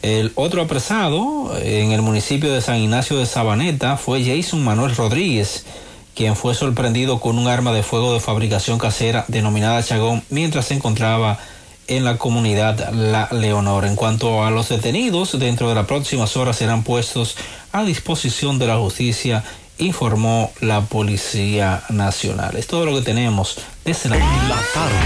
El 0.00 0.32
otro 0.34 0.62
apresado 0.62 1.54
en 1.60 1.92
el 1.92 2.00
municipio 2.00 2.50
de 2.50 2.62
San 2.62 2.78
Ignacio 2.78 3.18
de 3.18 3.26
Sabaneta 3.26 3.98
fue 3.98 4.24
Jason 4.24 4.64
Manuel 4.64 4.96
Rodríguez, 4.96 5.66
quien 6.14 6.36
fue 6.36 6.54
sorprendido 6.54 7.20
con 7.20 7.38
un 7.38 7.46
arma 7.46 7.74
de 7.74 7.82
fuego 7.82 8.14
de 8.14 8.20
fabricación 8.20 8.78
casera 8.78 9.26
denominada 9.28 9.82
Chagón 9.82 10.22
mientras 10.30 10.68
se 10.68 10.74
encontraba 10.74 11.38
en 11.86 12.06
la 12.06 12.16
comunidad 12.16 12.94
La 12.94 13.28
Leonor. 13.30 13.84
En 13.84 13.94
cuanto 13.94 14.42
a 14.42 14.50
los 14.50 14.70
detenidos, 14.70 15.38
dentro 15.38 15.68
de 15.68 15.74
las 15.74 15.84
próximas 15.84 16.34
horas 16.38 16.56
serán 16.56 16.82
puestos 16.82 17.36
a 17.72 17.84
disposición 17.84 18.58
de 18.58 18.68
la 18.68 18.78
justicia, 18.78 19.44
informó 19.76 20.50
la 20.62 20.80
Policía 20.80 21.82
Nacional. 21.90 22.56
Es 22.56 22.66
todo 22.68 22.86
lo 22.86 22.94
que 22.94 23.02
tenemos 23.02 23.58
desde 23.84 24.08
la, 24.08 24.16
la 24.16 24.60
tarde, 24.74 24.96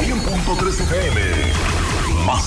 100.3 0.00 0.65
FM, 0.65 0.65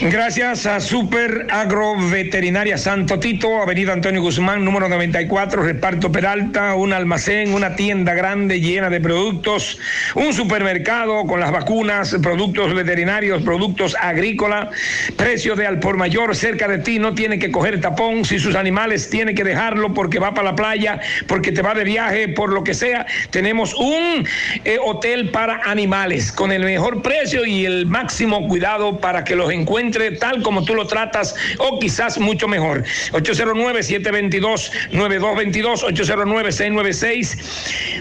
Gracias 0.00 0.64
a 0.66 0.78
Super 0.78 1.48
Agroveterinaria 1.50 2.78
Santo 2.78 3.18
Tito, 3.18 3.60
Avenida 3.60 3.92
Antonio 3.92 4.22
Guzmán, 4.22 4.64
número 4.64 4.88
94, 4.88 5.60
Reparto 5.60 6.12
Peralta, 6.12 6.76
un 6.76 6.92
almacén, 6.92 7.52
una 7.52 7.74
tienda 7.74 8.14
grande 8.14 8.60
llena 8.60 8.90
de 8.90 9.00
productos, 9.00 9.76
un 10.14 10.32
supermercado 10.32 11.26
con 11.26 11.40
las 11.40 11.50
vacunas, 11.50 12.16
productos 12.22 12.74
veterinarios, 12.74 13.42
productos 13.42 13.96
agrícolas, 14.00 14.68
precio 15.16 15.56
de 15.56 15.66
al 15.66 15.80
por 15.80 15.96
mayor 15.96 16.36
cerca 16.36 16.68
de 16.68 16.78
ti, 16.78 17.00
no 17.00 17.14
tiene 17.14 17.40
que 17.40 17.50
coger 17.50 17.80
tapón, 17.80 18.24
si 18.24 18.38
sus 18.38 18.54
animales 18.54 19.10
tiene 19.10 19.34
que 19.34 19.42
dejarlo 19.42 19.94
porque 19.94 20.20
va 20.20 20.32
para 20.32 20.50
la 20.50 20.54
playa, 20.54 21.00
porque 21.26 21.50
te 21.50 21.60
va 21.60 21.74
de 21.74 21.82
viaje, 21.82 22.28
por 22.28 22.52
lo 22.52 22.62
que 22.62 22.74
sea, 22.74 23.04
tenemos 23.30 23.74
un 23.74 24.24
eh, 24.64 24.78
hotel 24.80 25.30
para 25.30 25.60
animales 25.64 26.30
con 26.30 26.52
el 26.52 26.62
mejor 26.62 27.02
precio 27.02 27.44
y 27.44 27.66
el 27.66 27.86
máximo 27.86 28.46
cuidado 28.46 29.00
para 29.00 29.24
que 29.24 29.34
los 29.34 29.47
encuentre 29.50 30.12
tal 30.12 30.42
como 30.42 30.64
tú 30.64 30.74
lo 30.74 30.86
tratas 30.86 31.34
o 31.58 31.78
quizás 31.78 32.18
mucho 32.18 32.48
mejor. 32.48 32.84
809-722-9222, 33.12 35.84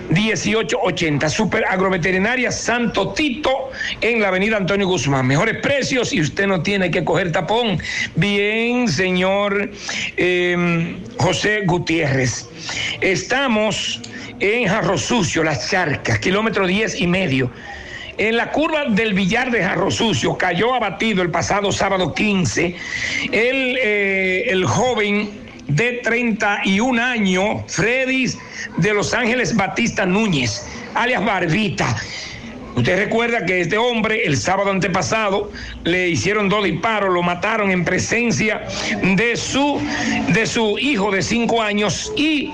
809-696-1880. 0.10 1.30
Super 1.30 1.66
Agroveterinaria 1.66 2.50
Santo 2.52 3.14
Tito 3.14 3.72
en 4.02 4.22
la 4.22 4.30
avenida 4.30 4.58
Antonio 4.58 4.88
Guzmán. 4.88 5.28
Mejores 5.28 5.58
precios 5.60 6.14
y 6.14 6.22
usted 6.22 6.48
no 6.48 6.64
tiene 6.64 6.90
que 6.92 7.04
coger 7.04 7.32
tapón. 7.32 7.80
Bien, 8.16 8.88
señor 8.88 9.70
eh, 10.18 10.96
José 11.18 11.64
Gutiérrez. 11.66 12.48
Estamos 13.02 14.02
en 14.40 14.68
Jarro 14.68 14.98
Sucio, 14.98 15.44
Las 15.44 15.70
Charcas, 15.70 16.20
kilómetro 16.20 16.68
10 16.68 17.02
y 17.02 17.08
medio. 17.08 17.52
En 18.18 18.36
la 18.36 18.52
curva 18.52 18.86
del 18.86 19.14
billar 19.14 19.52
de 19.52 19.64
Jarro 19.64 19.92
Sucio 19.92 20.38
cayó 20.38 20.74
abatido 20.74 21.22
el 21.22 21.30
pasado 21.30 21.72
sábado 21.72 22.14
15 22.14 22.76
el, 23.32 23.78
eh, 23.82 24.46
el 24.50 24.66
joven 24.66 25.30
de 25.68 25.94
31 26.04 27.04
años, 27.04 27.64
Freddy 27.68 28.26
de 28.78 28.94
Los 28.94 29.14
Ángeles 29.14 29.56
Batista 29.56 30.06
Núñez, 30.06 30.66
alias 30.96 31.24
Barbita. 31.24 31.96
Usted 32.78 32.96
recuerda 32.96 33.44
que 33.44 33.60
este 33.60 33.76
hombre 33.80 34.24
el 34.26 34.38
sábado 34.38 34.70
antepasado 34.70 35.52
le 35.84 36.10
hicieron 36.10 36.48
dos 36.48 36.64
disparos, 36.64 37.12
lo 37.12 37.24
mataron 37.24 37.72
en 37.72 37.84
presencia 37.84 38.68
de 39.02 39.36
su, 39.36 39.82
de 40.28 40.46
su 40.46 40.78
hijo 40.78 41.10
de 41.10 41.24
cinco 41.24 41.64
años 41.64 42.14
y 42.16 42.54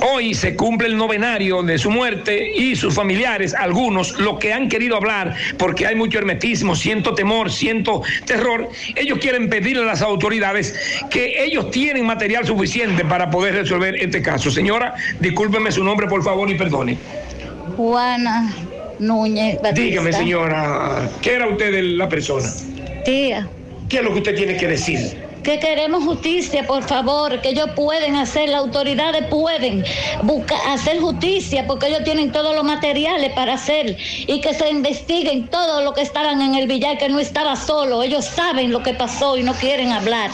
hoy 0.00 0.32
se 0.32 0.56
cumple 0.56 0.88
el 0.88 0.96
novenario 0.96 1.62
de 1.62 1.76
su 1.76 1.90
muerte 1.90 2.50
y 2.56 2.76
sus 2.76 2.94
familiares, 2.94 3.52
algunos, 3.52 4.18
lo 4.18 4.38
que 4.38 4.54
han 4.54 4.70
querido 4.70 4.96
hablar, 4.96 5.36
porque 5.58 5.86
hay 5.86 5.94
mucho 5.94 6.16
hermetismo, 6.16 6.74
siento 6.74 7.14
temor, 7.14 7.52
siento 7.52 8.02
terror, 8.24 8.70
ellos 8.96 9.18
quieren 9.18 9.50
pedirle 9.50 9.82
a 9.82 9.86
las 9.86 10.00
autoridades 10.00 10.74
que 11.10 11.44
ellos 11.44 11.70
tienen 11.70 12.06
material 12.06 12.46
suficiente 12.46 13.04
para 13.04 13.30
poder 13.30 13.54
resolver 13.54 13.96
este 13.96 14.22
caso. 14.22 14.50
Señora, 14.50 14.94
discúlpeme 15.20 15.70
su 15.70 15.84
nombre, 15.84 16.06
por 16.06 16.24
favor, 16.24 16.48
y 16.48 16.54
perdone. 16.54 16.96
Juana 17.76 18.50
Núñez 18.98 19.56
Batista. 19.62 19.82
Dígame, 19.82 20.12
señora, 20.12 21.08
¿qué 21.22 21.34
era 21.34 21.48
usted 21.48 21.72
de 21.72 21.82
la 21.82 22.08
persona? 22.08 22.48
Tía. 23.04 23.48
¿Qué 23.88 23.98
es 23.98 24.02
lo 24.02 24.12
que 24.12 24.18
usted 24.18 24.34
tiene 24.36 24.56
que 24.56 24.68
decir? 24.68 25.27
Que 25.42 25.58
queremos 25.60 26.04
justicia, 26.04 26.66
por 26.66 26.82
favor, 26.82 27.40
que 27.40 27.50
ellos 27.50 27.70
pueden 27.74 28.16
hacer, 28.16 28.48
las 28.50 28.60
autoridades 28.60 29.24
pueden 29.28 29.84
buscar, 30.22 30.58
hacer 30.68 30.98
justicia, 31.00 31.66
porque 31.66 31.86
ellos 31.86 32.04
tienen 32.04 32.32
todos 32.32 32.54
los 32.54 32.64
materiales 32.64 33.32
para 33.32 33.54
hacer 33.54 33.96
y 34.26 34.40
que 34.40 34.52
se 34.52 34.68
investiguen 34.68 35.48
todo 35.48 35.82
lo 35.82 35.94
que 35.94 36.02
estaban 36.02 36.42
en 36.42 36.54
el 36.54 36.66
billar, 36.66 36.98
que 36.98 37.08
no 37.08 37.18
estaba 37.18 37.56
solo, 37.56 38.02
ellos 38.02 38.24
saben 38.26 38.70
lo 38.72 38.82
que 38.82 38.92
pasó 38.94 39.38
y 39.38 39.42
no 39.42 39.54
quieren 39.54 39.92
hablar. 39.92 40.30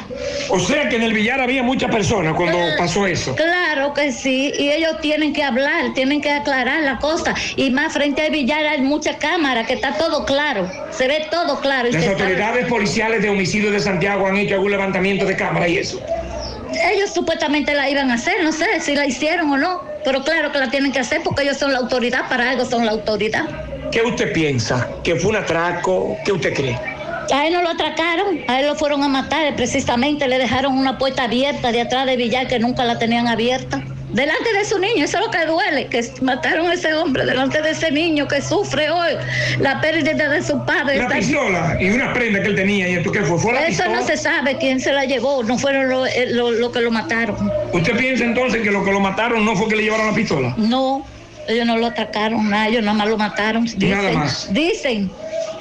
O 0.48 0.59
sea 0.59 0.89
que 0.89 0.97
en 0.97 1.02
el 1.02 1.12
billar 1.12 1.40
había 1.40 1.62
muchas 1.62 1.90
personas 1.90 2.35
cuando 2.35 2.56
Claro. 2.59 2.76
pasó 2.78 3.06
eso. 3.06 3.36
Claro 3.36 3.94
que 3.94 4.10
sí, 4.10 4.52
y 4.59 4.70
ellos 4.70 5.01
tienen 5.01 5.32
que 5.32 5.43
hablar, 5.44 5.93
tienen 5.94 6.20
que 6.22 6.31
aclarar 6.31 6.82
la 6.82 6.98
cosa, 6.98 7.35
y 7.56 7.70
más 7.70 7.93
frente 7.93 8.22
al 8.22 8.32
billar 8.32 8.64
hay 8.66 8.81
mucha 8.81 9.18
cámara, 9.18 9.64
que 9.66 9.74
está 9.74 9.93
todo 9.97 10.24
claro, 10.24 10.68
se 10.90 11.06
ve 11.06 11.26
todo 11.31 11.60
claro. 11.60 11.89
y 11.89 11.93
Las 11.93 12.05
sabe- 12.05 12.14
autoridades 12.22 12.66
policiales 12.66 13.22
de 13.22 13.28
homicidio 13.31 13.70
de 13.70 13.78
Santiago 13.81 14.26
han 14.26 14.36
hecho 14.39 14.55
algún 14.55 14.70
levantamiento 14.72 14.94
de 15.03 15.37
cámara 15.37 15.66
y 15.66 15.79
eso. 15.79 16.01
Ellos 16.93 17.12
supuestamente 17.12 17.75
la 17.75 17.91
iban 17.91 18.11
a 18.11 18.15
hacer, 18.15 18.45
no 18.45 18.53
sé 18.53 18.81
si 18.81 18.95
la 18.95 19.07
hicieron 19.07 19.51
o 19.51 19.57
no, 19.57 19.83
pero 20.05 20.23
claro 20.23 20.53
que 20.53 20.59
la 20.59 20.71
tienen 20.71 20.93
que 20.93 21.01
hacer 21.01 21.21
porque 21.23 21.43
ellos 21.43 21.57
son 21.57 21.73
la 21.73 21.79
autoridad, 21.79 22.29
para 22.29 22.51
algo 22.51 22.65
son 22.65 22.87
la 22.87 22.93
autoridad. 22.93 23.45
¿Qué 23.91 24.03
usted 24.03 24.33
piensa? 24.33 24.89
¿Que 25.03 25.16
fue 25.16 25.31
un 25.31 25.37
atraco? 25.37 26.16
¿Qué 26.25 26.33
usted 26.33 26.55
cree? 26.55 26.79
A 27.33 27.47
él 27.47 27.55
no 27.55 27.62
lo 27.62 27.71
atracaron, 27.71 28.41
a 28.47 28.61
él 28.61 28.66
lo 28.66 28.77
fueron 28.77 29.03
a 29.03 29.09
matar, 29.09 29.55
precisamente 29.57 30.29
le 30.29 30.39
dejaron 30.39 30.79
una 30.79 30.99
puerta 30.99 31.25
abierta 31.25 31.73
de 31.73 31.81
atrás 31.81 32.07
de 32.07 32.16
Villar 32.16 32.47
que 32.47 32.59
nunca 32.59 32.85
la 32.85 32.99
tenían 32.99 33.27
abierta. 33.27 33.83
Delante 34.15 34.53
de 34.57 34.65
su 34.65 34.78
niño, 34.78 35.05
eso 35.05 35.19
es 35.19 35.24
lo 35.27 35.31
que 35.32 35.45
duele, 35.45 35.86
que 35.89 36.09
mataron 36.23 36.69
a 36.69 36.74
ese 36.74 36.95
hombre 36.95 37.27
delante 37.27 37.61
de 37.61 37.70
ese 37.70 37.91
niño 37.91 38.28
que 38.28 38.41
sufre 38.41 38.89
hoy 38.89 39.15
la 39.59 39.81
pérdida 39.81 40.28
de 40.28 40.41
su 40.41 40.65
padre. 40.65 40.97
Una 41.01 41.05
Está- 41.07 41.16
pistola 41.19 41.77
y 41.81 41.91
una 41.91 42.12
prenda 42.12 42.41
que 42.41 42.47
él 42.49 42.55
tenía. 42.55 42.89
¿Y 42.89 42.93
esto 42.95 43.11
qué 43.11 43.23
fue? 43.23 43.39
¿Fue 43.39 43.53
la 43.53 43.62
Eso 43.66 43.82
pistola? 43.82 43.97
no 44.01 44.07
se 44.07 44.16
sabe 44.16 44.57
quién 44.59 44.78
se 44.81 44.93
la 44.93 45.05
llevó, 45.05 45.43
no 45.43 45.59
fueron 45.59 45.89
los 45.89 46.09
eh, 46.09 46.27
lo, 46.31 46.53
lo 46.53 46.70
que 46.70 46.81
lo 46.81 46.93
mataron. 46.93 47.51
¿Usted 47.73 47.97
piensa 47.97 48.23
entonces 48.24 48.62
que 48.62 48.70
lo 48.70 48.85
que 48.85 48.93
lo 48.93 49.01
mataron 49.01 49.45
no 49.45 49.57
fue 49.57 49.69
que 49.69 49.74
le 49.77 49.82
llevaron 49.82 50.07
la 50.07 50.15
pistola? 50.15 50.55
No, 50.57 51.05
ellos 51.49 51.66
no 51.66 51.77
lo 51.77 51.86
atacaron, 51.89 52.49
nada, 52.49 52.69
ellos 52.69 52.82
nada 52.85 52.97
más 52.97 53.09
lo 53.09 53.16
mataron. 53.19 53.65
Dicen, 53.65 53.91
Nada 53.91 54.12
más. 54.12 54.47
Dicen, 54.55 55.11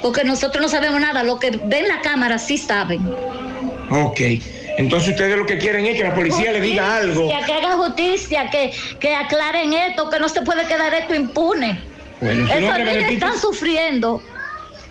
porque 0.00 0.22
nosotros 0.22 0.62
no 0.62 0.68
sabemos 0.68 1.00
nada, 1.00 1.24
lo 1.24 1.40
que 1.40 1.50
ven 1.64 1.88
la 1.88 2.00
cámara 2.02 2.38
sí 2.38 2.56
saben. 2.56 3.00
Ok. 3.90 4.20
Entonces 4.76 5.10
ustedes 5.10 5.36
lo 5.36 5.46
que 5.46 5.58
quieren 5.58 5.86
es 5.86 5.96
que 5.96 6.04
la 6.04 6.14
policía 6.14 6.52
le 6.52 6.60
diga 6.60 6.96
algo. 6.96 7.28
Que 7.28 7.52
haga 7.52 7.76
justicia, 7.76 8.50
que, 8.50 8.72
que 8.98 9.14
aclaren 9.14 9.72
esto, 9.72 10.10
que 10.10 10.18
no 10.18 10.28
se 10.28 10.42
puede 10.42 10.66
quedar 10.66 10.92
esto 10.94 11.14
impune. 11.14 11.80
Bueno, 12.20 12.44
niños 12.44 12.76
Benedicto. 12.76 13.26
están 13.26 13.38
sufriendo. 13.38 14.22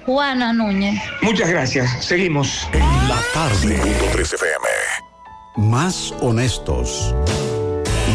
Juana 0.05 0.51
Núñez. 0.51 1.01
Muchas 1.21 1.49
gracias. 1.49 2.05
Seguimos. 2.05 2.67
La 3.07 3.19
tarde. 3.33 3.79
3 4.11 4.33
FM. 4.33 4.67
Más 5.55 6.13
honestos. 6.19 7.15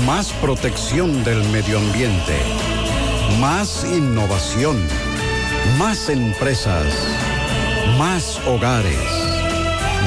Más 0.07 0.33
protección 0.35 1.25
del 1.25 1.43
medio 1.45 1.79
ambiente. 1.79 2.37
Más 3.41 3.85
innovación. 3.85 4.87
Más 5.79 6.09
empresas. 6.09 6.87
Más 7.99 8.39
hogares. 8.47 9.28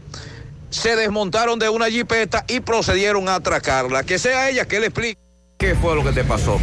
se 0.73 0.97
desmontaron 0.97 1.59
de 1.59 1.69
una 1.69 1.91
jipeta 1.91 2.47
y 2.49 2.61
procedieron 2.61 3.29
a 3.29 3.35
atracarla. 3.37 4.05
Que 4.05 4.19
sea 4.19 4.49
ella 4.49 4.65
que 4.67 4.81
le 4.81 4.87
explique 4.87 5.21
qué 5.59 5.75
fue 5.75 5.95
lo 5.95 6.03
que 6.03 6.13
te 6.13 6.25
pasó. 6.25 6.59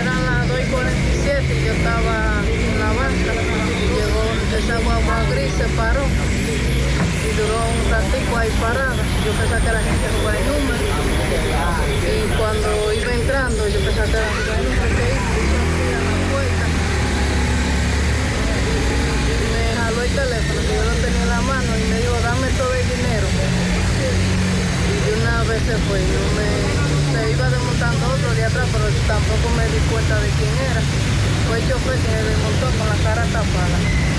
Eran 0.00 0.26
las 0.26 0.46
2 0.48 0.60
y 0.60 0.64
47 0.70 1.42
y 1.42 1.64
yo 1.64 1.72
estaba 1.72 2.42
en 2.46 2.78
la 2.78 2.92
banca. 2.92 3.32
Llegó 3.96 4.20
esa 4.58 4.78
guagua 4.80 5.22
gris, 5.30 5.45
se 5.56 5.64
paró 5.72 6.04
y 6.04 7.30
duró 7.32 7.56
un 7.56 7.90
ratico 7.90 8.36
ahí 8.36 8.50
parada. 8.60 9.02
Yo 9.24 9.32
pensaba 9.32 9.60
que 9.64 9.72
la 9.72 9.80
gente 9.80 10.06
jugaba 10.20 10.36
el 10.36 10.46
número. 10.52 10.84
Y 12.04 12.28
cuando 12.36 12.92
iba 12.92 13.12
entrando, 13.12 13.68
yo 13.68 13.80
pensaba 13.80 14.06
que 14.06 14.20
era 14.20 14.28
número. 14.36 14.96
que 14.96 15.08
fui 15.32 15.88
a 15.96 16.00
la 16.04 16.16
puerta. 16.28 16.64
Me 19.52 19.64
jaló 19.80 20.00
el 20.02 20.12
teléfono, 20.12 20.60
que 20.60 20.74
yo 20.76 20.84
lo 20.84 20.94
tenía 21.00 21.22
en 21.24 21.30
la 21.30 21.40
mano, 21.40 21.70
y 21.72 21.84
me 21.88 21.96
dijo, 22.04 22.16
dame 22.20 22.48
todo 22.60 22.74
el 22.74 22.86
dinero. 22.92 23.26
Y 24.92 25.08
una 25.20 25.36
vez 25.48 25.62
se 25.64 25.76
fue. 25.88 26.00
Yo 26.04 26.20
me, 26.36 27.32
iba 27.32 27.48
desmontando 27.48 28.02
otro 28.12 28.28
de 28.34 28.44
atrás, 28.44 28.68
pero 28.72 28.84
tampoco 29.08 29.46
me 29.56 29.64
di 29.72 29.80
cuenta 29.88 30.20
de 30.20 30.28
quién 30.36 30.54
era. 30.68 30.82
Fue 31.48 31.56
el 31.58 31.64
chofer 31.64 31.96
que 31.96 32.08
se 32.12 32.22
desmontó 32.28 32.66
con 32.76 32.88
la 32.92 32.98
cara 33.08 33.24
tapada. 33.32 34.15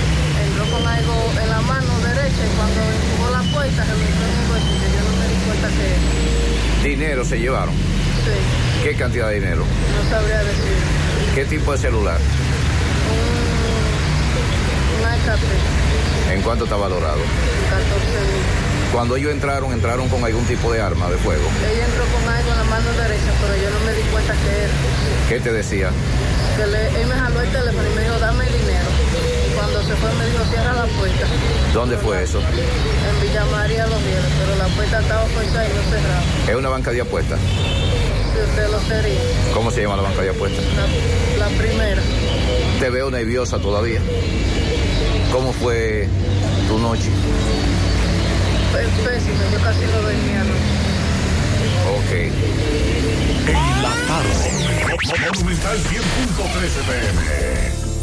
Entró 0.48 0.66
con 0.72 0.88
algo 0.88 1.14
en 1.42 1.50
la 1.50 1.62
mano 1.62 2.00
derecha 2.02 2.42
y 2.46 2.56
cuando 2.58 2.80
empujó 2.82 3.30
la 3.32 3.42
puerta 3.54 3.84
se 3.86 3.94
metió 3.94 4.26
en 4.26 4.36
el 4.42 4.48
bolsillo. 4.48 4.88
Yo 4.96 5.02
no 5.04 5.12
me 5.18 5.28
di 5.28 5.36
cuenta 5.46 5.68
que 5.70 6.88
Dinero 6.90 7.26
se 7.26 7.40
llevaron. 7.40 7.74
sí, 7.76 8.84
¿Qué 8.84 8.96
cantidad 8.96 9.30
de 9.30 9.36
dinero? 9.36 9.64
no 9.66 10.10
sabría 10.10 10.38
decir. 10.44 10.78
¿Qué 11.36 11.46
tipo 11.46 11.72
de 11.72 11.78
celular? 11.78 12.20
Un 15.00 15.06
Alcatel, 15.06 15.48
¿En 16.34 16.42
cuánto 16.42 16.64
está 16.66 16.76
valorado? 16.76 17.20
14 17.70 17.86
mil. 18.32 18.92
Cuando 18.94 19.16
ellos 19.18 19.32
entraron, 19.32 19.74
entraron 19.74 20.08
con 20.10 20.24
algún 20.24 20.46
tipo 20.46 20.72
de 20.72 20.82
arma 20.82 21.10
de 21.10 21.18
fuego. 21.18 21.44
Ella 21.70 21.86
entró 21.86 22.04
con 22.06 22.34
algo 22.34 22.52
en 22.52 22.58
la 22.58 22.64
mano 22.64 22.90
derecha, 22.94 23.32
pero 23.42 23.56
yo 23.62 23.70
no 23.70 23.80
me 23.86 23.94
di 23.94 24.02
cuenta 24.12 24.34
que 24.34 24.50
era. 24.64 24.74
¿Qué 25.30 25.40
te 25.42 25.52
decía? 25.52 25.90
Que 26.58 26.66
le, 26.68 27.02
él 27.02 27.08
me 27.08 27.16
jaló 27.16 27.42
el 27.42 27.50
teléfono 27.52 27.84
y 27.92 27.96
me 27.96 28.02
dijo, 28.04 28.20
dame 28.20 28.46
el 28.48 28.54
dinero. 28.54 28.88
Cuando 29.68 29.84
se 29.86 29.96
fue 29.98 30.14
me 30.16 30.26
dijo, 30.28 30.46
cierra 30.46 30.74
la 30.74 30.86
puerta. 30.86 31.26
¿Dónde 31.74 31.98
fue 31.98 32.24
eso? 32.24 32.40
En 32.40 33.22
Villa 33.22 33.44
María 33.52 33.86
Los 33.88 34.02
Rieles, 34.02 34.32
pero 34.40 34.56
la 34.56 34.68
puerta 34.74 35.00
estaba 35.02 35.24
puesta 35.26 35.66
y 35.66 35.74
no 35.74 35.82
cerrada. 35.92 36.24
Es 36.48 36.56
una 36.56 36.70
banca 36.70 36.92
de 36.92 37.02
apuestas. 37.02 37.38
Si 37.42 38.50
usted 38.50 38.70
lo 38.72 38.80
sería. 38.80 39.20
¿Cómo 39.54 39.70
se 39.70 39.82
llama 39.82 39.98
la 39.98 40.04
banca 40.04 40.22
de 40.22 40.30
apuestas? 40.30 40.64
La, 41.38 41.50
la 41.50 41.58
primera. 41.58 42.02
Te 42.80 42.90
veo 42.90 43.12
nerviosa 43.12 43.60
todavía. 43.60 44.00
¿Cómo 45.34 45.52
fue 45.52 46.08
tu 46.70 46.80
noche? 46.80 47.10
Fue 48.72 48.84
pésimo, 49.04 49.44
yo 49.52 49.60
casi 49.62 49.82
no 49.82 50.02
dormía. 50.02 50.44
¿no? 50.46 50.54
Ok. 51.98 52.12
En 53.48 53.82
la 53.84 53.94
tarde. 54.08 55.28
Monumental 55.34 55.78
100.13 55.78 55.92
pm. 56.88 57.77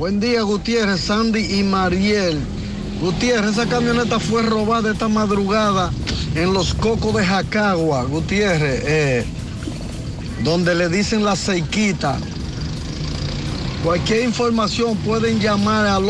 Buen 0.00 0.18
día, 0.18 0.40
Gutiérrez, 0.40 1.02
Sandy 1.02 1.60
y 1.60 1.62
Mariel. 1.62 2.40
Gutiérrez, 3.02 3.50
esa 3.50 3.66
camioneta 3.66 4.18
fue 4.18 4.40
robada 4.40 4.92
esta 4.92 5.08
madrugada 5.08 5.90
en 6.34 6.54
los 6.54 6.72
cocos 6.72 7.14
de 7.16 7.26
Jacagua, 7.26 8.04
Gutiérrez, 8.04 8.82
eh, 8.86 9.26
donde 10.42 10.74
le 10.74 10.88
dicen 10.88 11.22
la 11.22 11.36
seiquita. 11.36 12.18
Cualquier 13.84 14.24
información 14.24 14.96
pueden 14.96 15.38
llamar 15.38 15.84
al 15.84 16.08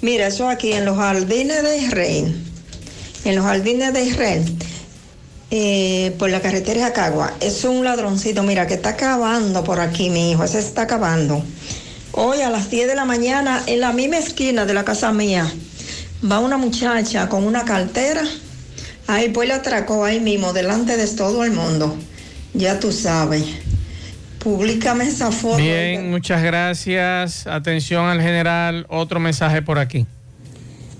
Mira, 0.00 0.28
eso 0.28 0.48
aquí 0.48 0.72
en 0.72 0.84
los 0.84 0.96
jardines 0.96 1.62
de 1.64 1.78
Israel. 1.78 2.44
En 3.24 3.34
los 3.36 3.44
jardines 3.44 3.92
de 3.92 4.04
Israel. 4.04 4.44
eh, 5.50 6.14
por 6.18 6.28
la 6.28 6.42
carretera 6.42 6.80
de 6.80 6.84
Acagua. 6.84 7.32
Es 7.40 7.64
un 7.64 7.82
ladroncito, 7.82 8.42
mira, 8.42 8.66
que 8.66 8.74
está 8.74 8.90
acabando 8.90 9.64
por 9.64 9.80
aquí, 9.80 10.10
mi 10.10 10.30
hijo. 10.30 10.44
Ese 10.44 10.58
está 10.58 10.82
acabando. 10.82 11.42
Hoy 12.12 12.42
a 12.42 12.50
las 12.50 12.68
10 12.68 12.86
de 12.86 12.94
la 12.94 13.06
mañana, 13.06 13.62
en 13.66 13.80
la 13.80 13.92
misma 13.94 14.18
esquina 14.18 14.66
de 14.66 14.74
la 14.74 14.84
casa 14.84 15.10
mía, 15.10 15.50
va 16.22 16.40
una 16.40 16.56
muchacha 16.56 17.28
con 17.28 17.44
una 17.44 17.64
cartera. 17.64 18.22
Ahí 19.06 19.30
pues 19.30 19.48
la 19.48 19.56
atracó 19.56 20.04
ahí 20.04 20.20
mismo, 20.20 20.52
delante 20.52 20.96
de 20.96 21.06
todo 21.08 21.44
el 21.44 21.52
mundo. 21.52 21.96
Ya 22.54 22.78
tú 22.78 22.92
sabes. 22.92 23.44
Públicame 24.38 25.06
esa 25.06 25.32
foto. 25.32 25.56
Bien, 25.56 26.10
muchas 26.10 26.42
gracias. 26.42 27.46
Atención 27.46 28.06
al 28.06 28.20
general. 28.20 28.86
Otro 28.88 29.18
mensaje 29.20 29.62
por 29.62 29.78
aquí. 29.78 30.06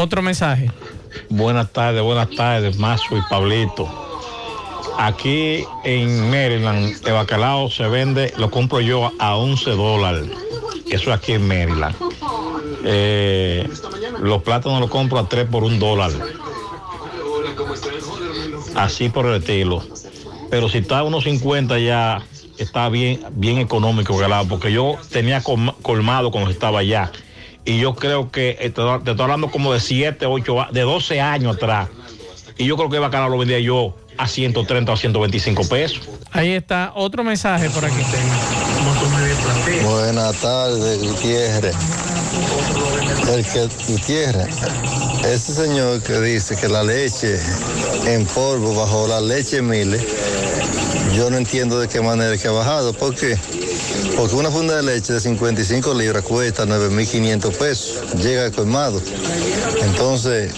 Otro 0.00 0.22
mensaje. 0.22 0.70
Buenas 1.28 1.72
tardes, 1.72 2.02
buenas 2.02 2.30
tardes, 2.30 2.78
Mazo 2.78 3.16
y 3.16 3.20
Pablito. 3.28 3.88
Aquí 4.98 5.64
en 5.84 6.30
Maryland, 6.30 6.96
el 7.06 7.12
bacalao 7.12 7.70
se 7.70 7.86
vende, 7.86 8.32
lo 8.38 8.50
compro 8.50 8.80
yo 8.80 9.12
a 9.18 9.36
11 9.36 9.70
dólares. 9.72 10.24
Eso 10.90 11.12
aquí 11.12 11.32
en 11.32 11.46
Maryland. 11.46 11.94
Eh, 12.84 13.68
los 14.20 14.42
plátanos 14.42 14.80
los 14.80 14.90
compro 14.90 15.18
a 15.18 15.28
3 15.28 15.46
por 15.50 15.64
un 15.64 15.78
dólar. 15.78 16.10
Así 18.74 19.08
por 19.10 19.26
el 19.26 19.36
estilo. 19.42 19.82
Pero 20.50 20.68
si 20.68 20.78
está 20.78 21.00
a 21.00 21.02
unos 21.04 21.24
50 21.24 21.78
ya 21.78 22.22
está 22.58 22.88
bien, 22.88 23.20
bien 23.32 23.58
económico, 23.58 24.18
porque 24.48 24.72
yo 24.72 24.96
tenía 25.10 25.42
colma- 25.42 25.74
colmado 25.82 26.30
cuando 26.30 26.50
estaba 26.50 26.80
allá. 26.80 27.10
Y 27.64 27.78
yo 27.78 27.94
creo 27.94 28.30
que, 28.30 28.50
eh, 28.60 28.70
te 28.70 28.82
te 29.04 29.10
estoy 29.10 29.22
hablando 29.22 29.50
como 29.50 29.72
de 29.72 29.80
7, 29.80 30.26
8, 30.26 30.66
de 30.72 30.80
12 30.80 31.20
años 31.20 31.56
atrás. 31.56 31.88
Y 32.56 32.64
yo 32.66 32.76
creo 32.76 32.90
que 32.90 32.96
el 32.96 33.02
bacalao 33.02 33.28
lo 33.28 33.38
vendía 33.38 33.58
yo 33.58 33.96
a 34.18 34.28
130 34.28 34.92
o 34.92 34.96
125 34.96 35.68
pesos. 35.68 36.00
Ahí 36.32 36.52
está 36.52 36.92
otro 36.94 37.24
mensaje 37.24 37.70
por 37.70 37.84
aquí. 37.84 38.02
Buenas 39.82 40.36
tardes, 40.36 41.02
Gutiérrez. 41.02 41.74
El 43.32 43.44
que 43.44 43.68
Gutiérrez, 43.88 44.54
ese 45.24 45.54
señor 45.54 46.02
que 46.02 46.20
dice 46.20 46.56
que 46.56 46.68
la 46.68 46.82
leche 46.82 47.40
en 48.06 48.26
polvo 48.26 48.74
bajo 48.74 49.08
la 49.08 49.20
leche 49.20 49.62
mile, 49.62 49.98
yo 51.14 51.30
no 51.30 51.38
entiendo 51.38 51.78
de 51.80 51.88
qué 51.88 52.00
manera 52.00 52.36
que 52.36 52.48
ha 52.48 52.52
bajado. 52.52 52.92
¿Por 52.92 53.14
qué? 53.14 53.38
Porque 54.16 54.34
una 54.34 54.50
funda 54.50 54.76
de 54.76 54.82
leche 54.82 55.12
de 55.12 55.20
55 55.20 55.94
libras 55.94 56.22
cuesta 56.24 56.64
9.500 56.66 57.56
pesos, 57.56 58.14
llega 58.22 58.44
al 58.46 58.52
colmado. 58.52 59.00
Entonces, 59.82 60.52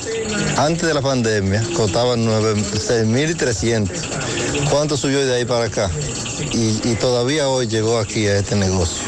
antes 0.57 0.87
de 0.89 0.95
la 0.95 1.01
pandemia 1.03 1.63
costaba 1.77 2.17
6.300. 2.17 3.89
¿Cuánto 4.71 4.97
subió 4.97 5.25
de 5.25 5.35
ahí 5.37 5.45
para 5.45 5.67
acá? 5.67 5.91
Y, 6.53 6.81
y 6.85 6.95
todavía 6.97 7.49
hoy 7.49 7.67
llegó 7.69 7.99
aquí 7.99 8.27
a 8.27 8.37
este 8.39 8.57
negocio, 8.57 9.03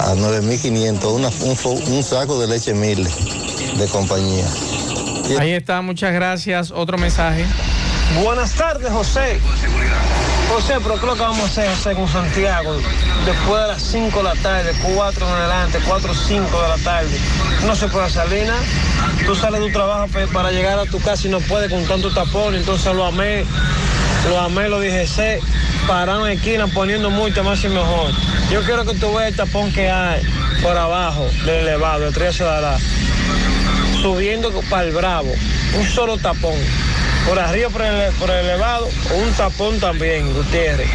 a 0.00 0.14
9.500, 0.14 1.04
una- 1.14 1.28
un, 1.28 1.56
un 1.94 2.02
saco 2.02 2.40
de 2.40 2.46
leche 2.48 2.74
mil 2.74 3.02
de 3.04 3.86
compañía. 3.88 4.44
Ahí 5.38 5.52
está, 5.52 5.80
muchas 5.82 6.12
gracias. 6.12 6.70
Otro 6.70 6.98
mensaje. 6.98 7.44
Buenas 8.22 8.52
tardes, 8.54 8.90
José. 8.92 9.40
José, 10.48 10.74
pero 10.82 10.98
¿qué 11.00 11.06
lo 11.06 11.14
que 11.14 11.20
vamos 11.20 11.58
a 11.58 11.72
hacer, 11.72 11.96
con 11.96 12.08
Santiago? 12.08 12.76
Después 13.24 13.62
de 13.62 13.68
las 13.68 13.82
5 13.82 14.16
de 14.18 14.22
la 14.22 14.34
tarde, 14.36 14.72
4 14.82 15.26
en 15.26 15.32
adelante, 15.32 15.78
4 15.86 16.10
o 16.10 16.14
5 16.14 16.62
de 16.62 16.68
la 16.68 16.76
tarde. 16.78 17.18
No 17.66 17.74
se 17.74 17.88
puede 17.88 18.08
salir 18.10 18.46
nada. 18.46 18.62
Tú 19.26 19.34
sales 19.34 19.60
de 19.60 19.66
tu 19.66 19.72
trabajo 19.72 20.06
para 20.32 20.52
llegar 20.52 20.78
a 20.78 20.86
tu 20.86 21.00
casa 21.00 21.26
y 21.26 21.30
no 21.30 21.40
puedes 21.40 21.70
con 21.70 21.84
tanto 21.86 22.12
tapón. 22.12 22.54
Entonces 22.54 22.94
lo 22.94 23.04
amé, 23.04 23.44
lo 24.28 24.40
amé, 24.40 24.68
lo 24.68 24.80
dije, 24.80 25.06
sé, 25.06 25.40
parando 25.86 26.26
en 26.26 26.38
esquina, 26.38 26.66
poniendo 26.68 27.10
multa 27.10 27.42
más 27.42 27.62
y 27.64 27.68
mejor. 27.68 28.12
Yo 28.50 28.62
quiero 28.62 28.84
que 28.84 28.94
tú 28.94 29.12
veas 29.14 29.30
el 29.30 29.36
tapón 29.36 29.72
que 29.72 29.90
hay 29.90 30.22
por 30.62 30.76
abajo 30.76 31.28
del 31.44 31.66
elevado, 31.66 32.00
de 32.00 32.12
Tres 32.12 32.40
subiendo 34.00 34.52
para 34.70 34.84
el 34.84 34.92
Bravo, 34.94 35.32
un 35.76 35.86
solo 35.86 36.16
tapón. 36.16 36.54
Por 37.26 37.38
arriba, 37.38 37.68
por 37.70 37.82
el, 37.82 38.12
por 38.14 38.30
el 38.30 38.44
elevado, 38.44 38.88
un 39.14 39.32
tapón 39.32 39.80
también, 39.80 40.32
Gutiérrez. 40.32 40.88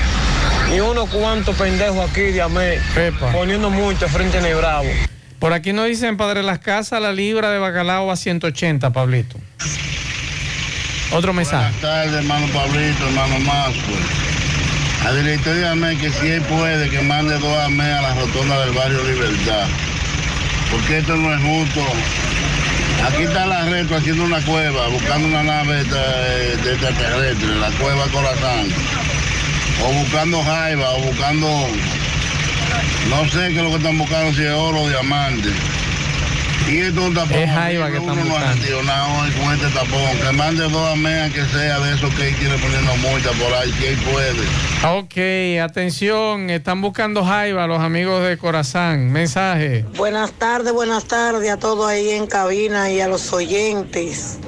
Y 0.73 0.79
unos 0.79 1.09
cuantos 1.09 1.55
pendejos 1.57 2.09
aquí 2.09 2.21
de 2.21 2.41
Amé, 2.41 2.79
poniendo 3.33 3.69
multa 3.69 4.07
frente 4.07 4.37
a 4.37 4.47
el 4.47 4.55
Bravo. 4.55 4.89
Por 5.39 5.53
aquí 5.53 5.73
nos 5.73 5.87
dicen, 5.87 6.15
Padre 6.17 6.43
Las 6.43 6.59
Casas, 6.59 7.01
la 7.01 7.11
libra 7.11 7.51
de 7.51 7.59
bacalao 7.59 8.11
a 8.11 8.15
180, 8.15 8.91
Pablito. 8.91 9.37
Otro 11.11 11.33
mensaje. 11.33 11.63
Buenas 11.63 11.81
tardes, 11.81 12.13
hermano 12.13 12.47
Pablito, 12.53 13.07
hermano 13.07 13.39
Mazo. 13.39 13.79
A 15.05 15.11
director 15.13 15.53
de 15.53 15.67
AME 15.67 15.97
que 15.97 16.09
si 16.11 16.27
él 16.27 16.41
puede, 16.43 16.89
que 16.89 17.01
mande 17.01 17.37
dos 17.39 17.57
AME 17.57 17.83
a 17.83 18.01
la 18.01 18.13
rotonda 18.15 18.65
del 18.65 18.73
barrio 18.73 19.03
Libertad. 19.03 19.67
Porque 20.71 20.99
esto 20.99 21.17
no 21.17 21.33
es 21.33 21.41
justo. 21.41 21.85
Aquí 23.05 23.23
está 23.23 23.45
la 23.45 23.65
reto 23.65 23.95
haciendo 23.95 24.23
una 24.23 24.39
cueva, 24.41 24.87
buscando 24.89 25.27
una 25.27 25.43
nave 25.43 25.83
de, 25.83 26.57
de 26.57 26.71
extraterrestre, 26.73 27.55
la 27.55 27.71
cueva 27.71 28.05
Corazán. 28.07 28.67
O 29.83 29.93
buscando 29.93 30.43
jaiba, 30.43 30.91
o 30.91 31.01
buscando, 31.01 31.47
no 33.09 33.29
sé 33.29 33.47
qué 33.49 33.57
es 33.57 33.63
lo 33.63 33.69
que 33.69 33.77
están 33.77 33.97
buscando, 33.97 34.33
si 34.33 34.43
es 34.43 34.51
oro 34.51 34.81
o 34.81 34.89
diamante. 34.89 35.49
Y 36.69 36.77
esto 36.77 37.01
es 37.01 37.07
un 37.07 37.13
tapón. 37.13 37.37
Es 37.37 37.49
Jaiba 37.49 37.91
que 37.91 37.99
Uno 37.99 38.15
no 38.15 38.35
ha 38.35 38.83
nada 38.83 39.21
hoy 39.21 39.31
con 39.31 39.53
este 39.53 39.67
tapón. 39.69 40.17
Que 40.21 40.31
mande 40.35 40.63
dos 40.69 40.93
ameas 40.93 41.33
que 41.33 41.43
sea 41.45 41.79
de 41.79 41.93
esos 41.95 42.13
que 42.15 42.23
ahí 42.23 42.33
tiene 42.33 42.57
poniendo 42.57 42.95
multa 42.97 43.31
por 43.31 43.53
ahí, 43.53 43.71
si 43.71 43.85
él 43.85 43.97
puede. 44.11 44.97
Ok, 44.97 45.61
atención, 45.63 46.49
están 46.49 46.81
buscando 46.81 47.23
Jaiba 47.23 47.67
los 47.67 47.79
amigos 47.79 48.23
de 48.23 48.37
Corazán. 48.37 49.11
Mensaje. 49.11 49.85
Buenas 49.97 50.31
tardes, 50.33 50.73
buenas 50.73 51.05
tardes 51.05 51.49
a 51.49 51.57
todos 51.57 51.89
ahí 51.89 52.11
en 52.11 52.27
cabina 52.27 52.89
y 52.89 53.01
a 53.01 53.07
los 53.07 53.31
oyentes. 53.33 54.39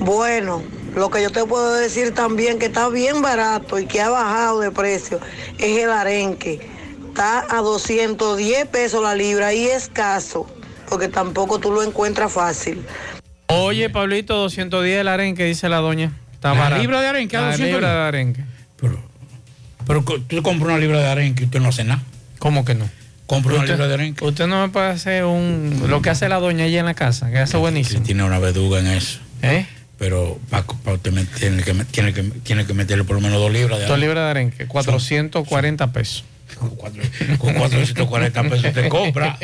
Bueno, 0.00 0.62
lo 0.94 1.10
que 1.10 1.22
yo 1.22 1.30
te 1.30 1.44
puedo 1.44 1.74
decir 1.74 2.14
también 2.14 2.58
que 2.58 2.66
está 2.66 2.88
bien 2.88 3.20
barato 3.20 3.78
y 3.78 3.86
que 3.86 4.00
ha 4.00 4.08
bajado 4.08 4.60
de 4.60 4.70
precio 4.70 5.20
es 5.58 5.82
el 5.82 5.90
arenque. 5.90 6.70
Está 7.08 7.44
a 7.50 7.60
210 7.60 8.66
pesos 8.68 9.02
la 9.02 9.14
libra 9.14 9.52
y 9.52 9.66
escaso, 9.66 10.46
porque 10.88 11.08
tampoco 11.08 11.58
tú 11.58 11.72
lo 11.72 11.82
encuentras 11.82 12.32
fácil. 12.32 12.82
Oye, 13.48 13.90
Pablito, 13.90 14.34
210 14.36 15.00
el 15.00 15.08
arenque, 15.08 15.44
dice 15.44 15.68
la 15.68 15.78
doña. 15.78 16.12
Está 16.34 16.52
¿La 16.54 16.60
barato. 16.60 16.82
libra 16.82 17.00
de 17.00 17.06
arenque 17.08 17.36
a 17.36 17.40
La 17.40 17.46
210? 17.48 17.74
libra 17.74 17.94
de 17.94 18.08
arenque. 18.08 18.44
Pero 19.86 20.04
co- 20.04 20.20
tú 20.20 20.42
compras 20.42 20.70
una 20.70 20.78
libra 20.78 20.98
de 20.98 21.06
arenque 21.06 21.42
y 21.44 21.46
usted 21.46 21.60
no 21.60 21.68
hace 21.68 21.84
nada. 21.84 22.02
¿Cómo 22.38 22.64
que 22.64 22.74
no? 22.74 22.88
Compra 23.26 23.54
una 23.54 23.64
libra 23.64 23.86
de 23.88 23.94
arenque. 23.94 24.24
Usted 24.24 24.46
no 24.46 24.60
me 24.66 24.72
puede 24.72 24.88
hacer 24.88 25.24
un 25.24 25.84
lo 25.88 26.02
que 26.02 26.10
hace 26.10 26.28
la 26.28 26.38
doña 26.40 26.64
ella 26.64 26.80
en 26.80 26.86
la 26.86 26.94
casa, 26.94 27.30
que 27.30 27.38
hace 27.38 27.56
buenísimo. 27.56 28.02
Tiene 28.04 28.24
una 28.24 28.38
verduga 28.38 28.80
en 28.80 28.88
eso. 28.88 29.20
¿Eh? 29.42 29.66
Pero 29.98 30.38
para, 30.50 30.64
usted 30.94 31.12
me- 31.12 31.24
tiene, 31.24 31.62
que, 31.62 31.72
tiene, 31.90 32.12
que, 32.12 32.22
tiene 32.22 32.66
que 32.66 32.74
meterle 32.74 33.04
por 33.04 33.16
lo 33.16 33.22
menos 33.22 33.38
dos 33.40 33.50
libras 33.52 33.78
de 33.78 33.84
Dos 33.84 33.92
arenque. 33.92 34.06
libras 34.06 34.24
de 34.24 34.30
arenque, 34.30 34.66
440 34.66 35.92
pesos. 35.92 36.24
Con 36.58 37.54
440 37.54 38.42
pesos 38.44 38.72
te 38.72 38.88
compra. 38.88 39.38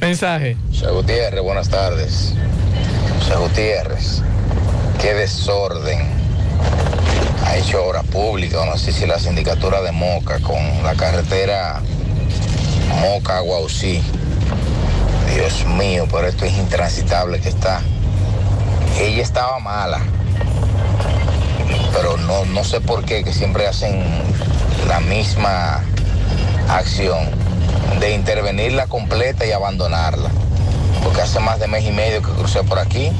Mensaje. 0.00 0.56
José 0.70 0.86
Gutiérrez, 0.90 1.42
buenas 1.42 1.68
tardes. 1.68 2.34
José 3.18 3.36
Gutiérrez, 3.36 4.22
qué 5.00 5.14
desorden 5.14 6.24
ha 7.44 7.56
hecho 7.56 7.84
obra 7.84 8.02
pública, 8.02 8.64
no 8.64 8.78
sé 8.78 8.92
si 8.92 9.06
la 9.06 9.18
sindicatura 9.18 9.82
de 9.82 9.92
Moca 9.92 10.40
con 10.40 10.82
la 10.82 10.94
carretera 10.94 11.82
Moca 13.00 13.40
Guausí. 13.40 14.02
Dios 15.34 15.66
mío, 15.66 16.06
pero 16.10 16.28
esto 16.28 16.44
es 16.44 16.52
intransitable 16.52 17.40
que 17.40 17.48
está. 17.48 17.82
Ella 19.00 19.22
estaba 19.22 19.58
mala, 19.58 20.00
pero 21.92 22.16
no, 22.18 22.44
no 22.44 22.62
sé 22.62 22.80
por 22.80 23.04
qué, 23.04 23.24
que 23.24 23.32
siempre 23.32 23.66
hacen 23.66 24.02
la 24.88 25.00
misma 25.00 25.80
acción 26.68 27.28
de 28.00 28.14
intervenirla 28.14 28.86
completa 28.86 29.46
y 29.46 29.52
abandonarla. 29.52 30.30
Porque 31.02 31.22
hace 31.22 31.40
más 31.40 31.58
de 31.58 31.68
mes 31.68 31.84
y 31.84 31.90
medio 31.90 32.22
que 32.22 32.30
crucé 32.30 32.62
por 32.64 32.78
aquí 32.78 33.10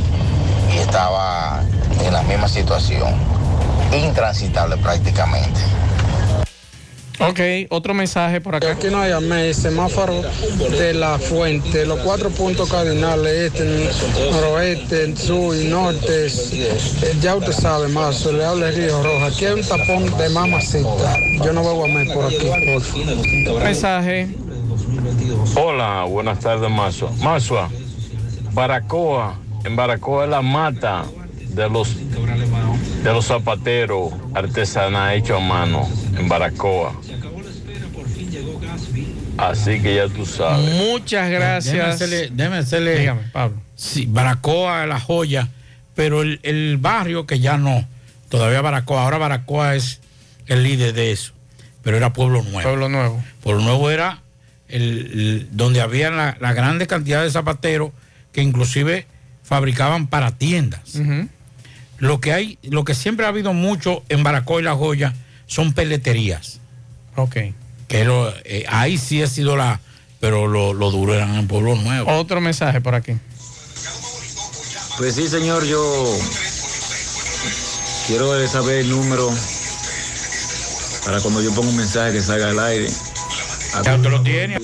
y 0.72 0.78
estaba 0.78 1.62
en 2.04 2.12
la 2.12 2.22
misma 2.22 2.48
situación. 2.48 3.14
Intransitable 3.92 4.76
prácticamente. 4.78 5.60
Ok, 7.20 7.40
otro 7.70 7.94
mensaje 7.94 8.40
por 8.40 8.56
acá. 8.56 8.72
Aquí 8.72 8.88
no 8.90 9.00
hay 9.00 9.12
AME, 9.12 9.54
semáforo 9.54 10.20
de 10.70 10.94
la 10.94 11.18
fuente, 11.18 11.86
los 11.86 12.00
cuatro 12.00 12.28
puntos 12.30 12.68
cardinales, 12.68 13.52
este, 13.52 13.90
noroeste, 14.32 15.16
sur 15.16 15.56
y 15.56 15.68
norte. 15.68 16.28
Ya 17.20 17.36
usted 17.36 17.52
sabe 17.52 17.88
más, 17.88 18.24
le 18.26 18.44
habla 18.44 18.68
el 18.68 18.74
Río 18.74 19.02
Rojo. 19.02 19.24
Aquí 19.26 19.44
hay 19.44 19.52
un 19.54 19.62
tapón 19.62 20.18
de 20.18 20.28
mamacita. 20.28 21.18
Yo 21.44 21.52
no 21.52 21.62
veo 21.62 21.84
AME 21.84 22.12
por 22.12 22.24
aquí. 22.26 22.50
por 23.46 23.62
Mensaje. 23.62 24.28
Hola, 25.56 26.04
buenas 26.08 26.40
tardes, 26.40 26.68
Masua. 26.68 27.12
Masua, 27.22 27.70
Baracoa, 28.52 29.38
en 29.64 29.76
Baracoa 29.76 30.24
es 30.24 30.30
la 30.30 30.42
mata 30.42 31.04
de 31.48 31.70
los 31.70 31.96
de 33.04 33.12
los 33.12 33.26
zapateros 33.26 34.12
artesanal 34.34 35.14
hecho 35.14 35.36
a 35.36 35.40
mano 35.40 35.88
en 36.18 36.28
Baracoa. 36.28 36.94
Así 39.36 39.80
que 39.80 39.96
ya 39.96 40.08
tú 40.08 40.24
sabes. 40.26 40.72
Muchas 40.74 41.28
gracias. 41.30 41.74
Déjeme 41.74 41.92
hacerle, 41.92 42.28
déjeme 42.32 42.56
hacerle- 42.58 42.98
Dígame, 43.00 43.22
Pablo. 43.32 43.60
Sí, 43.74 44.06
Baracoa 44.08 44.86
la 44.86 45.00
joya, 45.00 45.48
pero 45.94 46.22
el, 46.22 46.40
el 46.44 46.78
barrio 46.78 47.26
que 47.26 47.40
ya 47.40 47.58
no. 47.58 47.86
Todavía 48.28 48.60
Baracoa, 48.62 49.02
ahora 49.02 49.18
Baracoa 49.18 49.74
es 49.74 50.00
el 50.46 50.62
líder 50.62 50.94
de 50.94 51.12
eso. 51.12 51.32
Pero 51.82 51.96
era 51.96 52.12
Pueblo 52.12 52.42
Nuevo. 52.42 52.62
Pueblo 52.62 52.88
Nuevo. 52.88 53.22
Pueblo 53.42 53.62
Nuevo 53.62 53.90
era 53.90 54.22
el, 54.68 54.82
el- 54.82 55.48
donde 55.50 55.80
había 55.80 56.10
la, 56.10 56.36
la 56.40 56.52
grande 56.54 56.86
cantidad 56.86 57.22
de 57.22 57.30
zapateros 57.30 57.90
que 58.32 58.40
inclusive 58.40 59.06
fabricaban 59.42 60.06
para 60.06 60.30
tiendas. 60.30 60.98
Lo 61.98 62.20
que 62.20 62.32
hay, 62.32 62.58
lo 62.62 62.84
que 62.84 62.94
siempre 62.94 63.24
ha 63.26 63.28
habido 63.28 63.52
mucho 63.52 64.02
en 64.08 64.22
Baracoa 64.22 64.60
y 64.60 64.64
La 64.64 64.74
Joya 64.74 65.14
son 65.46 65.72
peleterías. 65.72 66.60
Ok. 67.16 67.36
Que 67.88 68.04
lo- 68.04 68.32
eh, 68.44 68.64
ahí 68.68 68.98
sí 68.98 69.22
ha 69.22 69.26
sido 69.26 69.56
la, 69.56 69.80
pero 70.20 70.46
lo, 70.48 70.72
lo 70.74 70.90
duro 70.90 71.14
eran 71.14 71.34
en 71.36 71.46
Pueblo 71.46 71.74
Nuevo. 71.76 72.10
Otro 72.18 72.40
mensaje 72.40 72.80
por 72.80 72.94
aquí. 72.94 73.12
Pues 74.98 75.14
sí, 75.14 75.28
señor, 75.28 75.64
yo 75.64 75.82
quiero 78.06 78.46
saber 78.48 78.78
el 78.80 78.90
número 78.90 79.28
para 81.04 81.20
cuando 81.20 81.42
yo 81.42 81.52
ponga 81.54 81.68
un 81.70 81.76
mensaje 81.76 82.12
que 82.12 82.22
salga 82.22 82.50
al 82.50 82.58
aire. 82.60 82.88
Ya 83.82 83.94
usted 83.96 84.10
lo 84.10 84.22
tiene. 84.22 84.58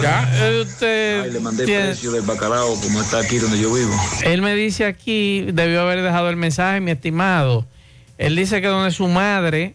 Ya. 0.00 0.30
usted 0.62 1.32
le 1.32 1.40
mandé 1.40 1.64
tiene- 1.64 1.86
precio 1.86 2.12
del 2.12 2.22
bacalao 2.22 2.74
como 2.80 3.00
está 3.00 3.18
aquí 3.20 3.38
donde 3.38 3.58
yo 3.60 3.72
vivo. 3.72 3.92
Él 4.24 4.42
me 4.42 4.54
dice 4.54 4.84
aquí, 4.84 5.46
debió 5.52 5.82
haber 5.82 6.02
dejado 6.02 6.30
el 6.30 6.36
mensaje, 6.36 6.80
mi 6.80 6.90
estimado. 6.92 7.66
Él 8.18 8.36
dice 8.36 8.60
que 8.60 8.68
donde 8.68 8.90
su 8.92 9.08
madre 9.08 9.74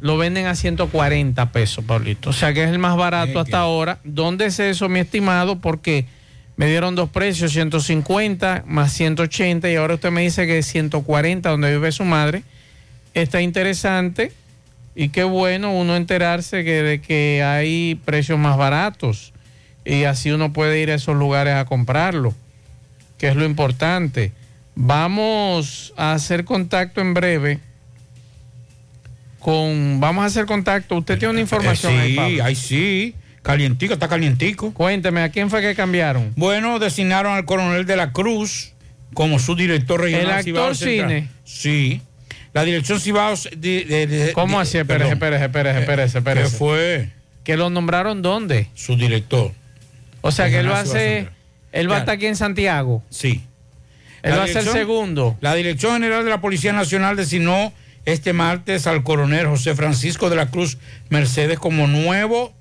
lo 0.00 0.16
venden 0.16 0.46
a 0.46 0.54
140 0.54 1.50
pesos, 1.50 1.84
Pablito. 1.84 2.30
O 2.30 2.32
sea 2.32 2.52
que 2.52 2.62
es 2.64 2.70
el 2.70 2.78
más 2.78 2.96
barato 2.96 3.40
hasta 3.40 3.58
ahora. 3.58 3.98
¿Dónde 4.04 4.46
es 4.46 4.60
eso, 4.60 4.88
mi 4.88 5.00
estimado? 5.00 5.58
Porque 5.58 6.06
me 6.56 6.66
dieron 6.66 6.94
dos 6.94 7.08
precios, 7.10 7.52
150 7.52 8.62
más 8.66 8.92
180 8.92 9.68
y 9.70 9.76
ahora 9.76 9.94
usted 9.94 10.10
me 10.10 10.20
dice 10.22 10.46
que 10.46 10.62
140 10.62 11.50
donde 11.50 11.70
vive 11.72 11.90
su 11.90 12.04
madre. 12.04 12.42
Está 13.14 13.40
interesante 13.40 14.32
y 15.00 15.10
qué 15.10 15.22
bueno 15.22 15.72
uno 15.72 15.94
enterarse 15.94 16.64
que, 16.64 16.82
de 16.82 17.00
que 17.00 17.44
hay 17.44 17.94
precios 18.04 18.36
más 18.36 18.56
baratos 18.56 19.32
y 19.84 20.02
así 20.02 20.32
uno 20.32 20.52
puede 20.52 20.80
ir 20.80 20.90
a 20.90 20.96
esos 20.96 21.14
lugares 21.14 21.54
a 21.54 21.64
comprarlo 21.66 22.34
que 23.16 23.28
es 23.28 23.36
lo 23.36 23.44
importante. 23.44 24.32
Vamos 24.74 25.92
a 25.96 26.12
hacer 26.14 26.44
contacto 26.44 27.00
en 27.00 27.14
breve 27.14 27.60
con... 29.38 30.00
Vamos 30.00 30.24
a 30.24 30.26
hacer 30.26 30.46
contacto. 30.46 30.96
Usted 30.96 31.16
tiene 31.16 31.32
una 31.32 31.40
información 31.40 31.92
Eh, 31.94 32.16
sí, 32.16 32.40
ahí 32.40 32.54
sí. 32.56 33.14
Calientico, 33.42 33.94
está 33.94 34.08
calientico. 34.08 34.74
Cuénteme, 34.74 35.22
¿a 35.22 35.30
quién 35.30 35.48
fue 35.48 35.60
que 35.60 35.76
cambiaron? 35.76 36.32
Bueno, 36.36 36.80
designaron 36.80 37.34
al 37.34 37.44
coronel 37.44 37.86
de 37.86 37.96
la 37.96 38.12
Cruz 38.12 38.72
como 39.14 39.38
su 39.38 39.54
director 39.54 40.00
regional. 40.00 40.26
¿El 40.26 40.32
actor 40.32 40.44
Cibao 40.44 40.74
Central. 40.74 41.08
cine? 41.08 41.28
Sí. 41.44 42.02
La 42.52 42.64
dirección 42.64 43.00
Cibao... 43.00 43.34
de- 43.56 43.84
de- 43.84 44.06
de- 44.06 44.32
¿Cómo 44.32 44.58
así? 44.60 44.78
Espérese, 44.78 45.12
espérese, 45.12 45.44
espérese, 45.44 45.78
espérese, 45.80 46.18
espérese. 46.18 46.50
¿Qué 46.50 46.56
fue? 46.56 47.10
¿Que 47.44 47.56
lo 47.56 47.70
nombraron 47.70 48.22
dónde? 48.22 48.68
Su 48.74 48.96
director. 48.96 49.52
O 50.20 50.32
sea, 50.32 50.48
que 50.50 50.58
él 50.58 50.70
va 50.70 50.80
a. 50.80 50.84
Central. 50.86 51.32
Él 51.72 51.90
va 51.90 51.96
a 51.96 51.98
estar 52.00 52.14
aquí 52.14 52.26
en 52.26 52.36
Santiago. 52.36 53.02
Sí. 53.10 53.42
Él 54.22 54.30
La 54.32 54.38
va 54.38 54.44
a 54.44 54.48
ser 54.48 54.64
segundo. 54.64 55.36
La 55.40 55.54
Dirección 55.54 55.92
General 55.92 56.24
de 56.24 56.30
la 56.30 56.40
Policía 56.40 56.72
Nacional 56.72 57.16
designó 57.16 57.72
este 58.04 58.32
martes 58.32 58.86
al 58.86 59.02
coronel 59.04 59.46
José 59.46 59.74
Francisco 59.74 60.28
de 60.30 60.36
la 60.36 60.50
Cruz 60.50 60.78
Mercedes 61.10 61.58
como 61.58 61.86
nuevo 61.86 62.52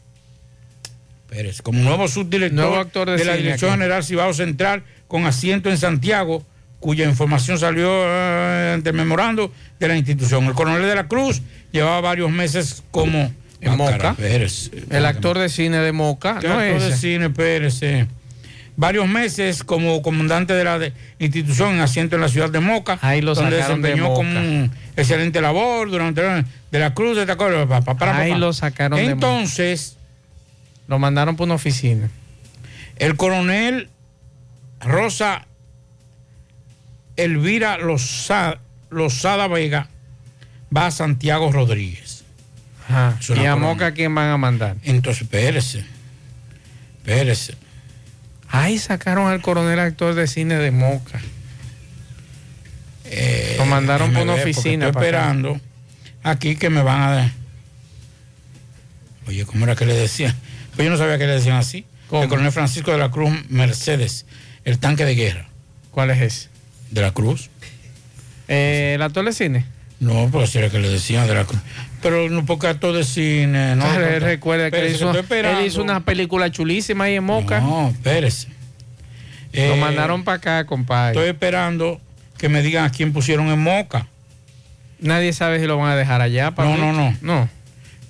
Pérez, 1.30 1.61
como 1.61 1.80
nuevo 1.81 2.07
subdirector 2.07 2.53
Nuevo 2.68 2.77
actor 2.77 3.09
de 3.09 3.26
la 3.26 3.34
Dirección 3.35 3.72
aquí. 3.72 3.80
General 3.80 4.03
Cibao 4.03 4.34
Central 4.34 4.84
con 5.07 5.26
asiento 5.26 5.69
en 5.69 5.77
Santiago, 5.77 6.45
cuya 6.88 7.03
información 7.03 7.59
salió 7.59 7.89
eh, 7.91 8.72
ante 8.76 8.91
el 8.91 8.95
memorando 8.95 9.51
de 9.77 9.88
la 9.89 9.97
institución. 9.97 10.45
El 10.45 10.53
coronel 10.53 10.84
de 10.84 10.95
la 10.95 11.05
Cruz 11.09 11.41
llevaba 11.73 11.99
varios 11.99 12.31
meses 12.31 12.81
como 12.91 13.30
En 13.59 13.72
Ah, 13.72 13.76
Moca. 13.76 13.97
cara, 13.97 14.14
Pérez. 14.14 14.72
El 14.89 15.05
actor 15.05 15.38
de 15.38 15.49
cine 15.49 15.80
de 15.80 15.91
Moca. 15.91 16.38
¿Qué 16.39 16.47
¿no 16.47 16.53
actor 16.53 16.80
de 16.89 16.95
cine 16.95 17.30
Pérez? 17.30 17.81
eh. 17.84 18.07
Varios 18.77 19.05
meses 19.09 19.65
como 19.65 20.01
comandante 20.01 20.53
de 20.53 20.64
la 20.64 20.80
de- 20.80 20.93
institución 21.19 21.73
en 21.73 21.81
asiento 21.81 22.15
en 22.15 22.22
la 22.22 22.30
ciudad 22.30 22.49
de 22.51 22.61
Moca, 22.61 22.99
Ahí 23.01 23.19
lo 23.22 23.35
donde 23.35 23.57
sacaron 23.57 23.81
de 23.81 23.89
desempeñó 23.89 24.09
Moca. 24.11 24.15
como 24.15 24.39
un 24.39 24.72
excelente 24.95 25.41
labor 25.41 25.89
durante 25.91 26.22
la- 26.23 26.45
de 26.72 26.80
la 26.80 26.93
Cruz 26.93 27.18
de 27.18 27.26
Tacoro. 27.26 27.68
para, 27.68 27.80
Ahí 28.22 28.30
papá. 28.30 28.38
lo 28.38 28.53
sacaron 28.53 28.97
de 28.97 29.03
Moca. 29.03 29.11
Entonces, 29.14 29.97
Lo 30.88 30.99
mandaron 30.99 31.35
por 31.35 31.43
una 31.47 31.55
oficina. 31.55 32.09
el 32.97 33.18
coronel 33.18 33.89
Rosa 34.80 35.47
Elvira 37.18 37.77
Loza- 37.77 38.60
Lozada 38.89 39.48
Vega 39.48 39.89
va 40.76 40.88
a 40.88 40.91
Santiago 40.91 41.52
Rodríguez. 41.52 42.23
Ajá. 42.88 43.18
¿Y 43.35 43.45
a. 43.45 43.56
Moca 43.56 43.91
quién 43.94 44.15
van 44.15 44.30
a 44.30 44.38
mandar? 44.38 44.77
Entonces, 44.84 45.23
espérese, 45.23 45.84
espérese. 46.99 47.56
Ay, 48.49 48.77
sacaron 48.77 49.27
al 49.27 49.41
coronel 49.41 49.80
actor 49.80 50.15
de 50.15 50.26
cine 50.27 50.56
de 50.56 50.72
Moca. 50.72 51.19
Lo 53.57 53.65
mandaron 53.65 54.14
por 54.14 54.23
una 54.23 54.34
oficina. 54.34 54.88
Estoy 54.88 54.89
acá. 54.89 54.99
esperando 54.99 55.60
aquí 56.23 56.56
que 56.56 56.69
me 56.69 56.81
van 56.81 57.02
a 57.02 57.11
dar. 57.11 57.31
Oye, 59.27 59.45
¿cómo 59.45 59.65
era 59.65 59.76
que 59.76 59.85
le 59.85 59.94
decían? 59.94 60.34
Pues 60.76 60.85
yo 60.85 60.91
no 60.91 60.98
sabía 60.98 61.18
que 61.18 61.26
le 61.26 61.34
decían 61.34 61.57
así. 61.57 61.85
El 62.11 62.30
coronel 62.30 62.52
Francisco 62.53 62.91
de 62.91 62.98
la 62.98 63.11
Cruz 63.11 63.31
Mercedes, 63.49 64.26
el 64.64 64.80
tanque 64.80 65.03
de 65.03 65.15
guerra. 65.15 65.49
¿Cuál 65.91 66.11
es 66.11 66.22
ese? 66.22 66.49
De 66.91 67.01
la 67.01 67.11
Cruz. 67.11 67.49
Eh, 68.47 68.93
¿El 68.95 69.01
actor 69.01 69.26
de 69.26 69.34
cine? 69.34 69.65
No, 69.99 70.30
pero 70.31 70.45
si 70.47 70.57
era 70.59 70.69
que 70.69 70.80
le 70.80 70.89
decían 70.89 71.27
de 71.27 71.34
la 71.34 71.43
Cruz. 71.45 71.59
Pero 72.01 72.30
no 72.30 72.45
porque 72.45 72.68
actor 72.68 72.95
de 72.95 73.03
cine, 73.03 73.76
no. 73.76 73.84
Re- 73.97 74.14
no, 74.14 74.19
no. 74.19 74.26
Recuerda 74.26 74.69
que 74.72 74.89
hizo, 74.89 75.11
él 75.11 75.65
hizo 75.65 75.81
una 75.81 76.01
película 76.05 76.51
chulísima 76.51 77.05
ahí 77.05 77.15
en 77.15 77.23
Moca. 77.23 77.59
No, 77.59 77.89
espérese. 77.89 78.47
Lo 79.53 79.61
Eh, 79.76 79.77
mandaron 79.80 80.23
para 80.23 80.38
acá, 80.38 80.65
compadre. 80.65 81.14
Estoy 81.18 81.30
esperando 81.30 81.99
que 82.38 82.47
me 82.49 82.61
digan 82.61 82.85
a 82.85 82.91
quién 82.91 83.11
pusieron 83.11 83.47
en 83.47 83.59
Moca. 83.59 84.07
Nadie 84.99 85.34
sabe 85.34 85.59
si 85.59 85.65
lo 85.65 85.77
van 85.77 85.89
a 85.91 85.95
dejar 85.95 86.22
allá. 86.22 86.45
No, 86.51 86.55
papito. 86.55 86.77
no, 86.77 86.93
no. 86.93 87.18
No. 87.22 87.49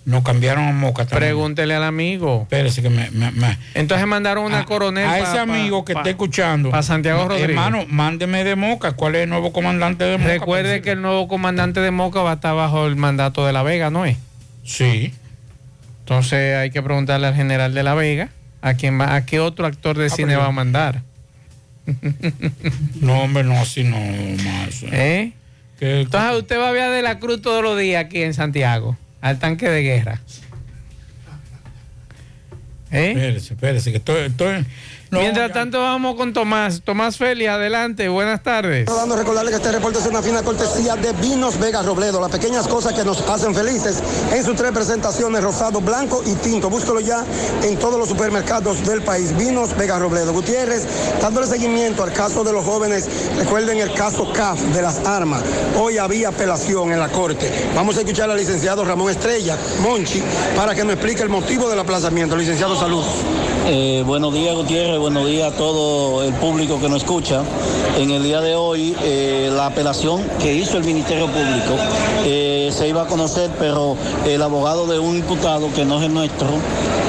Nos 0.08 0.24
cambiaron 0.24 0.64
a 0.66 0.72
Moca 0.72 1.06
también. 1.06 1.32
Pregúntele 1.34 1.76
al 1.76 1.84
amigo. 1.84 2.44
Espérese 2.44 2.82
que 2.82 2.90
me... 2.90 3.12
me- 3.12 3.30
me- 3.32 3.58
Entonces 3.74 4.08
mandaron 4.08 4.46
una 4.46 4.60
a, 4.62 4.66
coronel 4.66 5.06
a 5.06 5.20
ese 5.20 5.34
pa- 5.36 5.42
amigo 5.42 5.84
que 5.84 5.94
pa- 5.94 6.00
está 6.00 6.10
escuchando. 6.12 6.72
pa 6.72 6.82
Santiago 6.82 7.28
Rodríguez. 7.28 7.50
Hermano, 7.50 7.86
mándeme 7.90 8.46
de 8.46 8.56
Moca. 8.56 8.94
¿Cuál 8.94 9.16
es 9.16 9.24
el 9.24 9.30
nuevo 9.30 9.52
comandante 9.52 10.06
de 10.06 10.18
Moca? 10.18 10.30
Recuerde 10.32 10.82
que 10.82 10.92
el 10.92 11.02
nuevo 11.02 11.28
comandante 11.28 11.82
de 11.82 11.92
Moca 11.92 12.22
va 12.22 12.32
a 12.32 12.34
estar 12.36 12.56
bajo 12.56 12.88
el 12.88 12.96
mandato 12.96 13.46
de 13.46 13.52
La 13.52 13.64
Vega, 13.64 13.90
¿no 13.90 14.06
es? 14.06 14.16
Sí. 14.64 15.14
Entonces 16.00 16.56
hay 16.56 16.70
que 16.72 16.82
preguntarle 16.82 17.28
al 17.28 17.36
general 17.36 17.74
de 17.74 17.84
La 17.84 17.94
Vega 17.94 18.30
a 18.62 18.76
quién 18.76 18.98
va, 18.98 19.14
a 19.14 19.26
qué 19.26 19.42
otro 19.42 19.66
actor 19.68 19.98
de 19.98 20.06
Ah, 20.06 20.10
cine 20.10 20.28
pero- 20.30 20.40
va 20.40 20.46
a 20.48 20.52
mandar. 20.54 21.02
No, 23.02 23.22
hombre, 23.24 23.44
no, 23.44 23.60
así 23.60 23.84
no, 23.84 23.98
más. 24.00 24.84
¿Eh? 24.84 25.34
Entonces 25.80 26.38
usted 26.40 26.58
va 26.60 26.70
a 26.70 26.72
ver 26.72 26.84
a 26.84 26.90
De 26.92 27.02
la 27.02 27.20
Cruz 27.20 27.42
todos 27.42 27.62
los 27.64 27.78
días 27.78 28.04
aquí 28.06 28.22
en 28.24 28.34
Santiago, 28.34 28.98
al 29.22 29.40
tanque 29.40 29.70
de 29.70 29.82
guerra. 29.82 30.22
¿Eh? 32.92 33.12
Espérese, 33.12 33.54
espérese, 33.54 33.92
que 33.92 33.98
estoy... 33.98 34.22
estoy 34.28 34.66
no, 35.12 35.20
Mientras 35.20 35.48
ya- 35.50 35.54
tanto 35.54 35.80
vamos 35.82 36.16
con 36.16 36.34
Tomás. 36.34 36.82
Tomás 36.84 37.18
Félix, 37.18 37.50
adelante, 37.50 38.10
buenas 38.10 38.44
tardes. 38.44 38.86
Dando 38.86 39.16
a 39.16 39.18
recordarle 39.18 39.52
que 39.52 39.58
este 39.58 39.72
reporte 39.72 40.00
es 40.00 40.06
una 40.06 40.22
fina 40.22 40.42
cortesía 40.44 40.96
de 40.96 41.14
Vinos 41.14 41.60
Vega 41.60 41.82
Robledo, 41.82 42.20
las 42.20 42.32
pequeñas 42.32 42.68
cosas 42.68 42.94
que 42.94 43.04
nos 43.06 43.22
hacen 43.30 43.56
felices 43.56 44.02
en 44.34 44.44
sus 44.44 44.56
tres 44.56 44.72
presentaciones, 44.72 45.44
rosado, 45.44 45.80
blanco 45.82 46.22
y 46.26 46.34
tinto. 46.36 46.70
Búscalo 46.70 47.00
ya 47.00 47.24
en 47.64 47.78
todos 47.78 47.98
los 48.00 48.10
supermercados 48.10 48.86
del 48.86 49.02
país. 49.02 49.36
Vinos 49.38 49.76
Vega 49.78 49.98
Robledo. 50.00 50.34
Gutiérrez, 50.34 50.86
dándole 51.22 51.48
seguimiento 51.48 52.04
al 52.04 52.12
caso 52.14 52.44
de 52.44 52.52
los 52.54 52.66
jóvenes, 52.66 53.08
recuerden 53.38 53.80
el 53.80 53.94
caso 53.94 54.32
CAF 54.34 54.60
de 54.60 54.82
las 54.82 55.00
armas. 55.06 55.42
Hoy 55.80 55.98
había 55.98 56.30
apelación 56.30 56.92
en 56.92 57.00
la 57.00 57.10
corte. 57.10 57.50
Vamos 57.76 57.96
a 57.98 58.02
escuchar 58.02 58.30
al 58.30 58.38
licenciado 58.38 58.84
Ramón 58.84 59.10
Estrella, 59.12 59.58
Monchi, 59.82 60.22
para 60.56 60.76
que 60.76 60.84
nos 60.84 60.94
explique 60.94 61.22
el 61.24 61.30
motivo 61.30 61.70
del 61.70 61.80
aplazamiento. 61.80 62.36
Licenciado, 62.36 62.78
saludos. 62.78 63.08
Eh, 63.70 64.02
buenos 64.06 64.34
días, 64.34 64.56
Gutiérrez. 64.56 64.98
Buenos 64.98 65.28
días 65.28 65.52
a 65.52 65.58
todo 65.58 66.24
el 66.24 66.34
público 66.36 66.80
que 66.80 66.88
nos 66.88 67.04
escucha. 67.04 67.42
En 67.98 68.12
el 68.12 68.24
día 68.24 68.40
de 68.40 68.56
hoy, 68.56 68.96
eh, 69.04 69.52
la 69.54 69.66
apelación 69.66 70.24
que 70.40 70.54
hizo 70.54 70.78
el 70.78 70.86
Ministerio 70.86 71.26
Público 71.26 71.76
eh, 72.24 72.70
se 72.72 72.88
iba 72.88 73.02
a 73.02 73.08
conocer, 73.08 73.52
pero 73.60 73.98
el 74.26 74.42
abogado 74.42 74.88
de 74.88 75.00
un 75.00 75.18
imputado 75.18 75.74
que 75.74 75.84
no 75.84 76.00
es 76.00 76.06
el 76.06 76.14
nuestro 76.14 76.48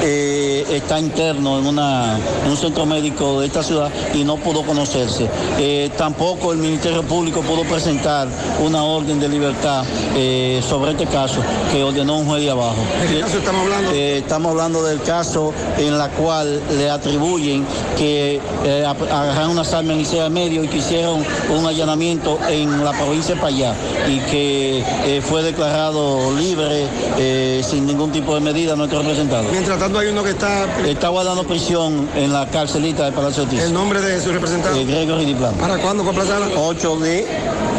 eh, 0.01 0.65
está 0.69 0.99
interno 0.99 1.59
en, 1.59 1.65
una, 1.65 2.17
en 2.45 2.51
un 2.51 2.57
centro 2.57 2.85
médico 2.85 3.41
de 3.41 3.47
esta 3.47 3.63
ciudad 3.63 3.91
y 4.13 4.23
no 4.23 4.37
pudo 4.37 4.63
conocerse. 4.63 5.29
Eh, 5.57 5.89
tampoco 5.97 6.53
el 6.53 6.59
Ministerio 6.59 7.03
Público 7.03 7.41
pudo 7.41 7.63
presentar 7.63 8.27
una 8.63 8.83
orden 8.83 9.19
de 9.19 9.27
libertad 9.27 9.83
eh, 10.15 10.61
sobre 10.67 10.91
este 10.91 11.05
caso 11.05 11.41
que 11.71 11.83
ordenó 11.83 12.17
un 12.17 12.25
juez 12.25 12.43
de 12.43 12.51
abajo. 12.51 12.77
¿De 13.01 13.15
qué 13.15 13.19
caso 13.19 13.37
estamos 13.39 13.61
hablando? 13.63 13.91
Estamos 13.91 14.51
hablando 14.51 14.83
del 14.83 15.01
caso 15.01 15.53
en 15.77 15.97
la 15.97 16.09
cual 16.09 16.48
le 16.77 16.89
atribuyen 16.89 17.65
que 17.97 18.39
eh, 18.63 18.85
agarraron 18.85 19.51
unas 19.51 19.73
armas 19.73 19.93
en 19.93 19.99
Licea 19.99 20.29
Medio 20.29 20.63
y 20.63 20.67
que 20.67 20.77
hicieron 20.77 21.23
un 21.49 21.65
allanamiento 21.65 22.39
en 22.49 22.83
la 22.83 22.91
provincia 22.91 23.35
de 23.35 23.41
Payá 23.41 23.73
y 24.07 24.19
que 24.31 24.83
eh, 25.05 25.21
fue 25.21 25.43
declarado 25.43 26.31
libre 26.37 26.87
eh, 27.17 27.61
sin 27.67 27.85
ningún 27.85 28.11
tipo 28.11 28.33
de 28.35 28.41
medida 28.41 28.75
nuestro 28.75 28.99
representado. 28.99 29.49
Mientras 29.51 29.79
tanto 29.79 29.99
hay 29.99 30.07
uno 30.09 30.23
que 30.23 30.31
está... 30.31 30.65
Está 30.85 31.09
guardando 31.09 31.43
prisión 31.43 32.09
en 32.15 32.33
la 32.33 32.47
carcelita 32.47 33.05
de 33.05 33.11
Palacio 33.11 33.43
Ortiz. 33.43 33.61
¿El 33.61 33.73
nombre 33.73 34.01
de 34.01 34.21
su 34.21 34.31
representante? 34.31 34.81
Eh, 34.81 34.85
Gregory 34.85 35.25
Diplan. 35.25 35.53
¿Para 35.55 35.77
cuándo 35.77 36.03
fue 36.03 36.13
aplazada? 36.13 36.47
8 36.55 36.97
de 36.97 37.27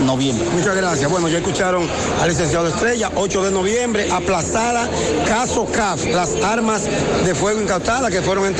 noviembre. 0.05 0.47
Muchas 0.55 0.77
gracias. 0.77 1.11
Bueno, 1.11 1.29
ya 1.29 1.39
escucharon 1.39 1.87
al 2.21 2.29
licenciado 2.29 2.69
Estrella, 2.69 3.11
8 3.15 3.43
de 3.45 3.51
noviembre, 3.51 4.11
aplazada, 4.11 4.89
caso 5.27 5.67
CAF, 5.67 6.05
las 6.07 6.35
armas 6.43 6.83
de 7.25 7.35
fuego 7.35 7.61
incautadas 7.61 8.11
que 8.11 8.23
fueron 8.23 8.47
enterradas 8.47 8.60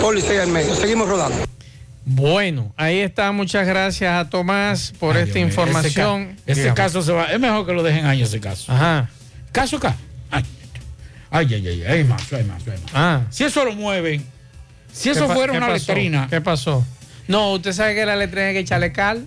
por 0.00 0.14
Licea 0.14 0.44
en 0.44 0.52
medio. 0.52 0.74
Seguimos 0.74 1.08
rodando. 1.08 1.36
Bueno, 2.04 2.72
ahí 2.76 3.00
está. 3.00 3.32
Muchas 3.32 3.66
gracias 3.66 4.14
a 4.14 4.30
Tomás 4.30 4.92
por 4.98 5.16
Ay, 5.16 5.24
esta 5.24 5.34
Dios 5.38 5.48
información. 5.48 6.22
Ese, 6.22 6.34
ca- 6.36 6.42
ese 6.52 6.60
Dígame. 6.62 6.76
caso 6.76 7.02
se 7.02 7.12
va. 7.12 7.24
Es 7.26 7.40
mejor 7.40 7.66
que 7.66 7.72
lo 7.72 7.82
dejen 7.82 8.06
ahí 8.06 8.22
ese 8.22 8.40
caso. 8.40 8.72
Ajá. 8.72 9.10
Caso 9.52 9.76
acá. 9.76 9.96
Ay, 10.30 10.44
ay, 11.30 11.54
ay, 11.54 11.68
ay, 11.68 11.82
hay 11.84 12.04
más, 12.04 12.32
hay 12.32 12.44
más, 12.44 12.62
hay 12.66 12.72
más. 12.80 12.90
Ah. 12.94 13.22
Si 13.30 13.44
eso 13.44 13.62
lo 13.64 13.72
mueven, 13.74 14.24
si 14.92 15.10
eso 15.10 15.22
¿Qué 15.22 15.26
pa- 15.28 15.34
fuera 15.34 15.52
una 15.52 15.66
pasó? 15.66 15.92
letrina. 15.92 16.26
¿Qué 16.30 16.40
pasó? 16.40 16.86
No, 17.26 17.52
usted 17.52 17.72
sabe 17.72 17.94
que 17.94 18.06
la 18.06 18.16
letrina 18.16 18.46
hay 18.46 18.54
que 18.54 18.60
echarle 18.60 18.92
cal. 18.92 19.26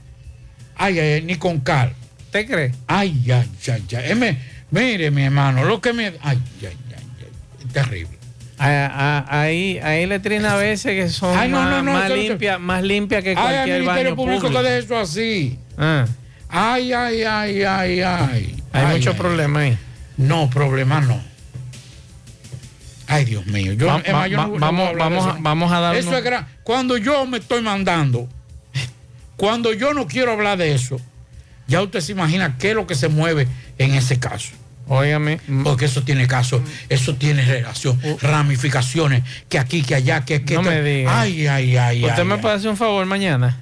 Ay, 0.76 0.98
ay, 0.98 1.12
ay, 1.16 1.22
ni 1.22 1.36
con 1.36 1.60
cal. 1.60 1.94
¿Usted 2.26 2.48
cree? 2.48 2.72
Ay, 2.88 3.24
ay, 3.32 3.48
ay, 3.68 3.96
ay. 3.98 4.38
Mire, 4.72 5.12
mi 5.12 5.24
hermano, 5.24 5.64
lo 5.66 5.80
que 5.82 5.94
me. 5.94 6.08
Ay, 6.22 6.40
ay, 6.62 6.66
ay, 6.66 6.76
ay. 7.20 7.68
Terrible. 7.74 8.18
Hay, 8.64 9.80
hay 9.80 10.06
letrinas 10.06 10.54
a 10.54 10.58
veces 10.58 10.92
que 10.92 11.10
son 11.10 11.38
Ay, 11.38 11.50
no, 11.50 11.58
más, 11.62 11.70
no, 11.70 11.82
no, 11.84 11.94
más 11.94 12.10
limpias 12.12 12.60
más 12.60 12.84
limpias 12.84 13.24
que 13.24 13.30
Ay, 13.32 13.36
cualquier 13.36 13.80
Ministerio 13.82 14.04
baño 14.12 14.16
Público, 14.16 14.42
público. 14.44 14.62
que 14.64 14.70
deje 14.70 14.86
eso 14.86 14.98
así. 14.98 15.60
Ah, 15.78 16.06
Ay, 16.48 16.94
ay, 16.94 17.24
ay, 17.24 17.64
ay, 17.64 18.02
ay. 18.02 18.56
hay 18.72 18.86
Ay, 18.86 18.98
muchos 18.98 19.16
problemas 19.16 19.64
ahí. 19.64 19.78
No, 20.18 20.50
problemas 20.50 21.08
no. 21.08 21.22
Ay, 23.08 23.26
Dios 23.26 23.46
mío. 23.48 23.74
Yo, 23.74 23.88
Va- 23.88 23.98
va- 23.98 24.28
vamos- 24.60 24.92
vamos 24.98 25.26
a- 25.28 25.38
vamos 25.40 25.72
a 25.72 25.80
dar 25.80 25.96
Eso 25.96 26.16
es 26.16 26.24
gran. 26.24 26.48
Cuando 26.64 26.98
yo 26.98 27.26
me 27.26 27.40
estoy 27.40 27.62
mandando, 27.62 28.28
cuando 29.38 29.74
yo 29.74 29.94
no 29.94 30.08
quiero 30.08 30.32
hablar 30.34 30.58
de 30.58 30.74
eso, 30.74 31.00
ya 31.68 31.82
usted 31.82 32.00
se 32.02 32.12
imagina 32.12 32.58
qué 32.60 32.70
es 32.70 32.76
lo 32.76 32.86
que 32.86 32.96
se 32.96 33.08
mueve 33.10 33.48
en 33.78 33.96
ese 33.96 34.20
caso. 34.20 34.52
Óigame. 34.94 35.40
Porque 35.64 35.86
eso 35.86 36.04
tiene 36.04 36.28
caso, 36.28 36.62
eso 36.90 37.16
tiene 37.16 37.46
relación, 37.46 37.98
ramificaciones, 38.22 39.24
que 39.48 39.58
aquí, 39.58 39.84
que 39.84 39.96
allá, 39.96 40.26
que 40.26 40.44
que. 40.44 40.56
No 40.56 40.64
me 40.64 40.82
diga. 40.82 41.22
Ay, 41.22 41.48
ay, 41.48 41.78
ay. 41.78 42.04
¿Usted 42.04 42.20
ay, 42.20 42.26
me 42.28 42.34
ay. 42.34 42.42
puede 42.42 42.56
hacer 42.56 42.70
un 42.70 42.76
favor 42.76 43.06
mañana? 43.06 43.58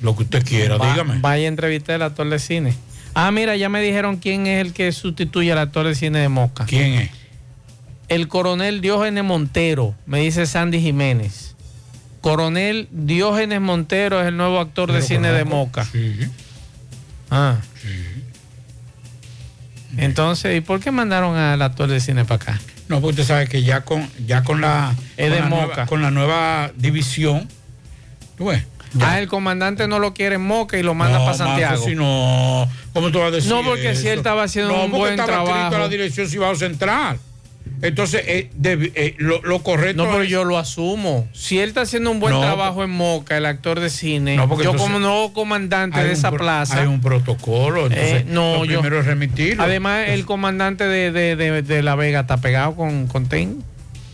Lo 0.00 0.16
que 0.16 0.22
usted 0.22 0.42
quiera, 0.46 0.78
Va- 0.78 0.90
dígame. 0.90 1.18
Vaya 1.20 1.44
a 1.44 1.48
entrevistar 1.48 1.96
al 1.96 2.02
actor 2.02 2.30
de 2.30 2.38
cine. 2.38 2.74
Ah, 3.12 3.30
mira, 3.32 3.54
ya 3.56 3.68
me 3.68 3.82
dijeron 3.82 4.16
quién 4.16 4.46
es 4.46 4.64
el 4.64 4.72
que 4.72 4.90
sustituye 4.92 5.52
al 5.52 5.58
actor 5.58 5.86
de 5.86 5.94
cine 5.94 6.20
de 6.20 6.30
Moca. 6.30 6.64
¿Quién 6.64 6.94
es? 6.94 7.10
El 8.08 8.28
coronel 8.28 8.80
Diógenes 8.80 9.24
Montero, 9.24 9.94
me 10.06 10.20
dice 10.20 10.46
Sandy 10.46 10.80
Jiménez. 10.80 11.54
Coronel 12.22 12.88
Diógenes 12.90 13.60
Montero 13.60 14.22
es 14.22 14.28
el 14.28 14.38
nuevo 14.38 14.58
actor 14.58 14.90
de 14.90 15.02
cine 15.02 15.32
de. 15.32 15.44
Moca. 15.44 15.84
Sí. 15.84 16.16
Ah. 17.30 17.58
Entonces, 19.96 20.56
¿y 20.56 20.60
por 20.60 20.80
qué 20.80 20.90
mandaron 20.90 21.36
al 21.36 21.60
actor 21.62 21.88
de 21.88 22.00
cine 22.00 22.24
para 22.24 22.36
acá? 22.42 22.60
No, 22.88 23.00
porque 23.00 23.20
usted 23.20 23.24
sabe 23.34 23.46
que 23.48 23.62
ya 23.62 23.82
con, 23.82 24.08
ya 24.26 24.42
con 24.42 24.60
la, 24.60 24.94
Es 25.16 25.28
con 25.28 25.34
de 25.34 25.40
la 25.40 25.46
Moca. 25.48 25.66
nueva, 25.66 25.86
con 25.86 26.02
la 26.02 26.10
nueva 26.10 26.70
división, 26.76 27.48
tú 28.36 28.46
ves. 28.46 28.64
Ah, 29.00 29.20
el 29.20 29.28
comandante 29.28 29.86
no 29.86 30.00
lo 30.00 30.14
quiere 30.14 30.34
en 30.34 30.42
Moca 30.42 30.76
y 30.76 30.82
lo 30.82 30.94
manda 30.94 31.18
No, 31.18 31.24
para 31.24 31.36
Santiago. 31.36 31.84
Si 31.84 31.94
no, 31.94 32.68
¿cómo 32.92 33.12
tú 33.12 33.20
vas 33.20 33.28
a 33.28 33.30
decir 33.30 33.48
No, 33.50 33.62
porque 33.62 33.94
si 33.94 34.08
él 34.08 34.18
estaba 34.18 34.42
haciendo 34.42 34.72
No, 34.72 34.84
un 34.86 34.90
porque 34.90 34.98
buen 34.98 35.12
estaba 35.20 35.44
trabajo. 35.44 35.76
a 35.76 35.78
la 35.78 35.88
dirección 35.88 36.26
Cibao 36.28 36.56
Central. 36.56 37.18
Entonces, 37.82 38.22
eh, 38.26 38.50
eh, 38.64 39.14
lo, 39.18 39.40
lo 39.42 39.62
correcto 39.62 40.04
No, 40.04 40.10
pero 40.10 40.22
es- 40.24 40.28
yo 40.30 40.44
lo 40.44 40.58
asumo. 40.58 41.26
Si 41.32 41.58
él 41.58 41.68
está 41.70 41.80
haciendo 41.82 42.10
un 42.10 42.20
buen 42.20 42.34
No, 42.34 42.40
trabajo 42.40 42.84
en 42.84 42.90
Moca, 42.90 43.36
el 43.36 43.46
actor 43.46 43.80
de 43.80 43.88
cine, 43.90 44.36
No, 44.36 44.46
yo 44.48 44.54
entonces 44.54 44.80
como 44.82 44.98
nuevo 44.98 45.32
comandante 45.32 46.02
de 46.04 46.12
esa 46.12 46.28
pro- 46.30 46.38
plaza. 46.40 46.80
Hay 46.80 46.86
un 46.86 47.00
protocolo, 47.00 47.86
entonces 47.86 48.22
Eh, 48.22 48.24
no, 48.28 48.58
lo 48.58 48.64
yo- 48.66 48.80
primero 48.80 49.00
es 49.00 49.06
remitirlo. 49.06 49.62
Además, 49.62 50.08
el 50.08 50.26
comandante 50.26 50.84
de, 50.84 51.10
de- 51.12 51.62
de- 51.62 51.82
La 51.82 51.94
Vega 51.94 52.20
está 52.20 52.36
pegado 52.36 52.74
con, 52.76 53.06
con 53.06 53.26
TEN. 53.26 53.62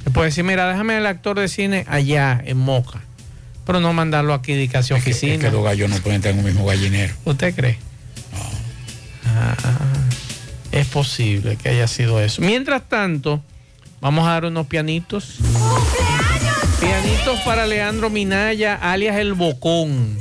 Le 0.05 0.11
puede 0.13 0.27
decir, 0.29 0.45
mira, 0.45 0.69
déjame 0.69 0.97
el 0.99 1.07
actor 1.07 1.39
de 1.39 1.49
cine 1.49 1.85
allá, 1.89 2.41
en 2.45 2.59
Moca. 2.59 3.01
Pero 3.67 3.81
no 3.81 3.93
mandarlo 3.93 4.33
aquí 4.33 4.53
de 4.55 4.69
casi 4.69 4.95
es 4.95 5.03
que, 5.03 5.11
oficina. 5.11 5.35
es 5.35 5.41
que 5.41 5.51
los 5.51 5.65
gallos 5.65 5.91
no 5.91 5.97
pueden 5.97 6.19
estar 6.21 6.31
en 6.33 6.39
un 6.39 6.45
mismo 6.45 6.65
gallinero. 6.65 7.13
¿Usted 7.25 7.53
cree? 7.53 7.79
Ah, 9.25 9.57
es 10.73 10.87
posible 10.87 11.57
que 11.57 11.69
haya 11.71 11.89
sido 11.89 12.21
eso. 12.21 12.41
Mientras 12.43 12.89
tanto, 12.89 13.43
vamos 14.07 14.25
a 14.29 14.31
dar 14.35 14.45
unos 14.45 14.69
pianitos. 14.69 15.35
¡Cumpleaños 15.41 16.57
Pianitos 16.81 17.41
para 17.41 17.67
Leandro 17.67 18.09
Minaya, 18.09 18.77
alias 18.77 19.17
el 19.17 19.33
Bocón. 19.35 20.17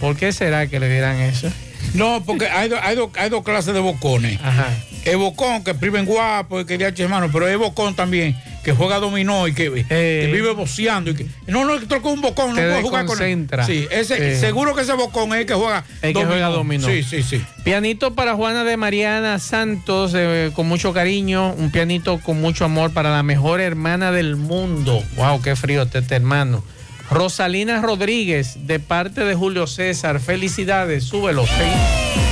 ¿Por 0.00 0.16
qué 0.16 0.32
será 0.32 0.66
que 0.66 0.80
le 0.80 0.88
dirán 0.92 1.20
eso? 1.20 1.48
No, 1.94 2.20
porque 2.26 2.48
hay, 2.48 2.68
do- 2.68 2.80
hay, 2.82 2.96
do- 2.96 3.12
hay 3.16 3.30
dos 3.30 3.44
clases 3.44 3.74
de 3.74 3.80
bocones. 3.80 4.40
Ajá. 4.42 4.66
El 5.04 5.18
bocón 5.18 5.62
que 5.62 5.72
priven 5.74 6.04
guapo 6.04 6.60
y 6.60 6.64
que 6.66 6.76
de 6.78 7.04
hermano, 7.04 7.30
pero 7.32 7.46
hay 7.46 7.54
bocón 7.54 7.94
también 7.94 8.36
que 8.62 8.72
juega 8.72 8.98
dominó 8.98 9.48
y 9.48 9.54
que, 9.54 9.84
que 9.86 10.30
vive 10.32 10.52
boceando. 10.52 11.10
Y 11.10 11.14
que, 11.14 11.26
no, 11.46 11.64
no, 11.64 11.78
toca 11.86 12.08
un 12.08 12.20
bocón, 12.20 12.50
no 12.50 12.54
puede 12.56 12.82
jugar 12.82 13.06
con 13.06 13.22
él. 13.22 13.48
Sí, 13.66 13.86
ese, 13.90 14.38
seguro 14.38 14.74
que 14.74 14.82
ese 14.82 14.92
bocón 14.94 15.32
es 15.34 15.40
el 15.40 15.46
que 15.46 15.54
juega 15.54 15.84
El 16.02 16.14
que 16.14 16.24
juega 16.24 16.48
dominó. 16.48 16.86
Sí, 16.86 17.02
sí, 17.02 17.22
sí. 17.22 17.42
Pianito 17.64 18.14
para 18.14 18.34
Juana 18.34 18.64
de 18.64 18.76
Mariana 18.76 19.38
Santos, 19.38 20.12
eh, 20.14 20.50
con 20.54 20.66
mucho 20.68 20.92
cariño. 20.92 21.52
Un 21.52 21.70
pianito 21.70 22.18
con 22.20 22.40
mucho 22.40 22.64
amor 22.64 22.92
para 22.92 23.10
la 23.10 23.22
mejor 23.22 23.60
hermana 23.60 24.12
del 24.12 24.36
mundo. 24.36 25.02
Wow, 25.16 25.40
qué 25.42 25.56
frío 25.56 25.82
este 25.82 26.14
hermano. 26.14 26.64
Rosalina 27.10 27.80
Rodríguez, 27.80 28.66
de 28.66 28.80
parte 28.80 29.24
de 29.24 29.34
Julio 29.34 29.66
César. 29.66 30.20
Felicidades, 30.20 31.04
súbelo. 31.04 31.46
sí. 31.46 32.27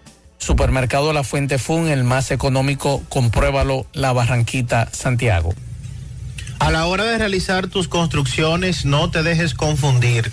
Supermercado 0.41 1.13
La 1.13 1.23
Fuente 1.23 1.59
Fun, 1.59 1.87
el 1.87 2.03
más 2.03 2.31
económico, 2.31 3.03
compruébalo, 3.09 3.85
La 3.93 4.11
Barranquita, 4.11 4.89
Santiago. 4.91 5.53
A 6.57 6.71
la 6.71 6.87
hora 6.87 7.03
de 7.03 7.19
realizar 7.19 7.67
tus 7.67 7.87
construcciones, 7.87 8.83
no 8.83 9.11
te 9.11 9.21
dejes 9.21 9.53
confundir. 9.53 10.31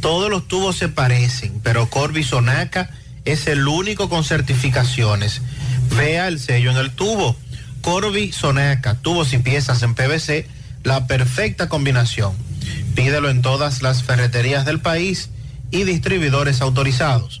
Todos 0.00 0.28
los 0.28 0.46
tubos 0.46 0.76
se 0.76 0.90
parecen, 0.90 1.58
pero 1.62 1.88
Corby 1.88 2.22
Sonaca 2.22 2.90
es 3.24 3.46
el 3.46 3.66
único 3.66 4.10
con 4.10 4.24
certificaciones. 4.24 5.40
Vea 5.96 6.28
el 6.28 6.38
sello 6.38 6.70
en 6.70 6.76
el 6.76 6.90
tubo. 6.90 7.34
Corby 7.80 8.32
Sonaca, 8.32 8.96
tubos 8.96 9.32
y 9.32 9.38
piezas 9.38 9.82
en 9.82 9.94
PVC, 9.94 10.46
la 10.84 11.06
perfecta 11.06 11.70
combinación. 11.70 12.34
Pídelo 12.94 13.30
en 13.30 13.40
todas 13.40 13.80
las 13.80 14.02
ferreterías 14.02 14.66
del 14.66 14.80
país 14.80 15.30
y 15.70 15.84
distribuidores 15.84 16.60
autorizados. 16.60 17.40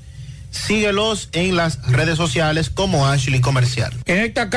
Síguelos 0.51 1.29
en 1.31 1.55
las 1.55 1.81
redes 1.87 2.17
sociales 2.17 2.69
como 2.69 3.07
Ashley 3.07 3.41
Comercial. 3.41 3.93
En 4.05 4.19
esta 4.19 4.49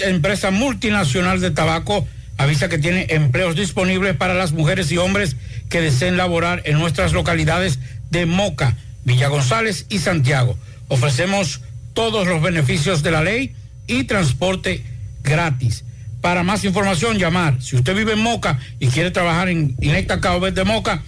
empresa 0.00 0.50
multinacional 0.50 1.40
de 1.40 1.50
tabaco, 1.50 2.06
avisa 2.38 2.68
que 2.68 2.78
tiene 2.78 3.06
empleos 3.10 3.54
disponibles 3.54 4.16
para 4.16 4.34
las 4.34 4.52
mujeres 4.52 4.90
y 4.90 4.98
hombres 4.98 5.36
que 5.68 5.80
deseen 5.80 6.16
laborar 6.16 6.62
en 6.64 6.78
nuestras 6.78 7.12
localidades 7.12 7.78
de 8.10 8.26
Moca, 8.26 8.76
Villa 9.04 9.28
González 9.28 9.86
y 9.88 9.98
Santiago. 9.98 10.58
Ofrecemos 10.88 11.60
todos 11.94 12.26
los 12.26 12.42
beneficios 12.42 13.02
de 13.02 13.10
la 13.10 13.22
ley 13.22 13.54
y 13.86 14.04
transporte 14.04 14.82
gratis. 15.22 15.84
Para 16.20 16.42
más 16.42 16.64
información, 16.64 17.18
llamar. 17.18 17.60
Si 17.60 17.76
usted 17.76 17.94
vive 17.96 18.12
en 18.12 18.20
Moca 18.20 18.58
y 18.78 18.88
quiere 18.88 19.10
trabajar 19.10 19.48
en 19.48 19.76
Inecta 19.80 20.16
de 20.16 20.64
Moca, 20.64 21.02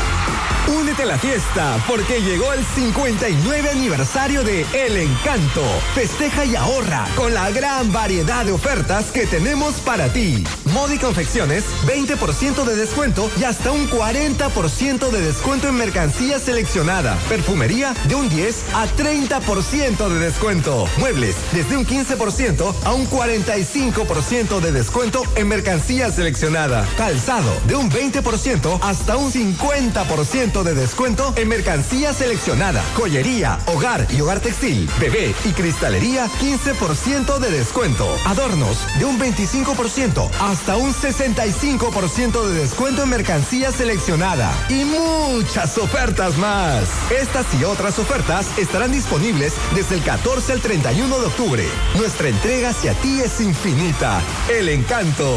Únete 0.69 1.03
a 1.03 1.07
la 1.07 1.19
fiesta 1.19 1.83
porque 1.89 2.21
llegó 2.23 2.53
el 2.53 2.65
59 2.65 3.71
aniversario 3.71 4.45
de 4.45 4.65
El 4.73 4.97
Encanto. 4.99 5.65
Festeja 5.95 6.45
y 6.45 6.55
ahorra 6.55 7.09
con 7.17 7.35
la 7.35 7.51
gran 7.51 7.93
variedad 7.93 8.45
de 8.45 8.53
ofertas 8.53 9.11
que 9.11 9.27
tenemos 9.27 9.75
para 9.81 10.09
ti. 10.13 10.45
Moda 10.73 10.94
y 10.94 10.99
confecciones, 10.99 11.65
20% 11.86 12.65
de 12.65 12.77
descuento 12.77 13.31
y 13.39 13.44
hasta 13.44 13.70
un 13.70 13.89
40% 13.89 15.11
de 15.11 15.20
descuento 15.20 15.69
en 15.69 15.77
mercancía 15.77 16.39
seleccionada. 16.39 17.16
Perfumería 17.28 17.94
de 18.09 18.15
un 18.15 18.28
10 18.28 18.65
a 18.74 18.86
30% 18.86 20.09
de 20.09 20.19
descuento. 20.19 20.86
Muebles 20.99 21.36
desde 21.53 21.77
un 21.77 21.86
15% 21.86 22.74
a 22.85 22.93
un 22.93 23.09
45% 23.09 24.61
de 24.61 24.73
descuento 24.73 25.23
en 25.36 25.49
mercancía 25.49 26.11
seleccionada. 26.11 26.86
Calzado 26.97 27.53
de 27.66 27.77
un 27.77 27.90
20% 27.90 28.78
hasta 28.82 29.16
un 29.16 29.32
50% 29.32 30.23
15% 30.23 30.62
de 30.62 30.74
descuento 30.74 31.32
en 31.36 31.49
mercancía 31.49 32.12
seleccionada, 32.12 32.82
joyería, 32.94 33.59
hogar 33.66 34.07
y 34.11 34.20
hogar 34.20 34.40
textil, 34.40 34.89
bebé 35.01 35.35
y 35.44 35.51
cristalería, 35.51 36.27
15% 36.27 37.39
de 37.39 37.51
descuento. 37.51 38.07
Adornos 38.24 38.78
de 38.99 39.05
un 39.05 39.19
25% 39.19 40.31
hasta 40.40 40.62
un 40.71 40.95
65% 40.95 42.47
de 42.47 42.55
descuento 42.55 43.03
en 43.03 43.09
mercancía 43.09 43.73
seleccionada 43.73 44.53
y 44.69 44.85
muchas 44.85 45.77
ofertas 45.77 46.39
más. 46.39 46.89
Estas 47.11 47.47
y 47.61 47.65
otras 47.65 47.99
ofertas 47.99 48.47
estarán 48.57 48.93
disponibles 48.93 49.55
desde 49.75 49.97
el 49.97 50.03
14 50.03 50.53
al 50.53 50.61
31 50.61 51.19
de 51.19 51.27
octubre. 51.27 51.65
Nuestra 51.99 52.29
entrega 52.29 52.71
hacia 52.71 52.95
ti 52.95 53.21
es 53.21 53.41
infinita. 53.41 54.23
El 54.49 54.69
encanto. 54.69 55.37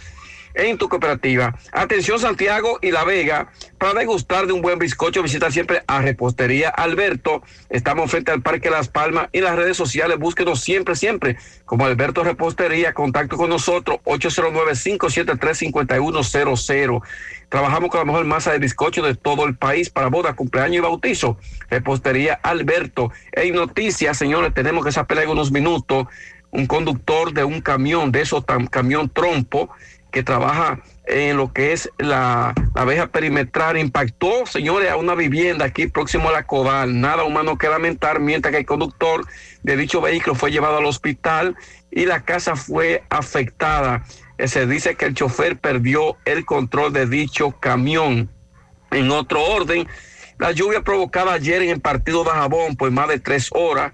en 0.54 0.78
tu 0.78 0.88
cooperativa. 0.88 1.56
Atención 1.72 2.18
Santiago 2.18 2.78
y 2.82 2.90
La 2.90 3.04
Vega, 3.04 3.52
para 3.78 4.00
degustar 4.00 4.46
de 4.46 4.52
un 4.52 4.62
buen 4.62 4.78
bizcocho 4.78 5.22
visita 5.22 5.50
siempre 5.50 5.82
a 5.86 6.00
Repostería 6.00 6.68
Alberto. 6.68 7.42
Estamos 7.70 8.10
frente 8.10 8.32
al 8.32 8.42
Parque 8.42 8.70
Las 8.70 8.88
Palmas 8.88 9.28
y 9.32 9.40
las 9.40 9.56
redes 9.56 9.76
sociales, 9.76 10.18
búsquenos 10.18 10.60
siempre, 10.60 10.96
siempre 10.96 11.36
como 11.64 11.86
Alberto 11.86 12.24
Repostería, 12.24 12.94
contacto 12.94 13.36
con 13.36 13.50
nosotros 13.50 13.98
809-573-5100. 14.04 17.02
Trabajamos 17.48 17.90
con 17.90 18.00
la 18.00 18.04
mejor 18.04 18.24
masa 18.26 18.52
de 18.52 18.58
bizcocho 18.58 19.02
de 19.02 19.14
todo 19.14 19.46
el 19.46 19.56
país 19.56 19.88
para 19.90 20.08
boda, 20.08 20.34
cumpleaños 20.34 20.78
y 20.78 20.80
bautizo. 20.80 21.38
Repostería 21.70 22.34
Alberto. 22.42 23.12
En 23.32 23.54
noticias, 23.54 24.18
señores, 24.18 24.52
tenemos 24.54 24.84
que 24.84 24.90
esa 24.90 25.06
pelea 25.06 25.30
unos 25.30 25.50
minutos. 25.50 26.06
Un 26.50 26.66
conductor 26.66 27.34
de 27.34 27.44
un 27.44 27.60
camión, 27.60 28.10
de 28.10 28.22
esos 28.22 28.42
camión 28.70 29.10
trompo, 29.10 29.68
trabaja 30.23 30.81
en 31.07 31.36
lo 31.36 31.53
que 31.53 31.73
es 31.73 31.90
la, 31.99 32.55
la 32.74 32.82
abeja 32.82 33.07
perimetral, 33.07 33.78
impactó, 33.78 34.47
señores, 34.47 34.90
a 34.90 34.97
una 34.97 35.15
vivienda 35.15 35.65
aquí 35.65 35.86
próximo 35.86 36.28
a 36.28 36.32
la 36.32 36.45
Codal. 36.45 37.01
Nada 37.01 37.24
humano 37.24 37.57
que 37.57 37.69
lamentar, 37.69 38.20
mientras 38.20 38.53
que 38.53 38.59
el 38.59 38.66
conductor 38.66 39.27
de 39.62 39.77
dicho 39.77 40.01
vehículo 40.01 40.35
fue 40.35 40.51
llevado 40.51 40.78
al 40.78 40.86
hospital 40.86 41.57
y 41.90 42.07
la 42.07 42.24
casa 42.24 42.57
fue 42.57 43.05
afectada. 43.09 44.05
Eh, 44.36 44.49
Se 44.49 44.66
dice 44.66 44.97
que 44.97 45.07
el 45.07 45.15
chofer 45.15 45.57
perdió 45.57 46.16
el 46.24 46.45
control 46.45 46.93
de 46.93 47.07
dicho 47.07 47.53
camión. 47.59 48.31
En 48.90 49.11
otro 49.11 49.43
orden, 49.43 49.89
la 50.39 50.53
lluvia 50.53 50.82
provocada 50.82 51.32
ayer 51.32 51.62
en 51.62 51.70
el 51.70 51.81
partido 51.81 52.24
de 52.24 52.31
Jabón 52.31 52.77
por 52.77 52.90
más 52.90 53.09
de 53.09 53.19
tres 53.19 53.49
horas 53.53 53.93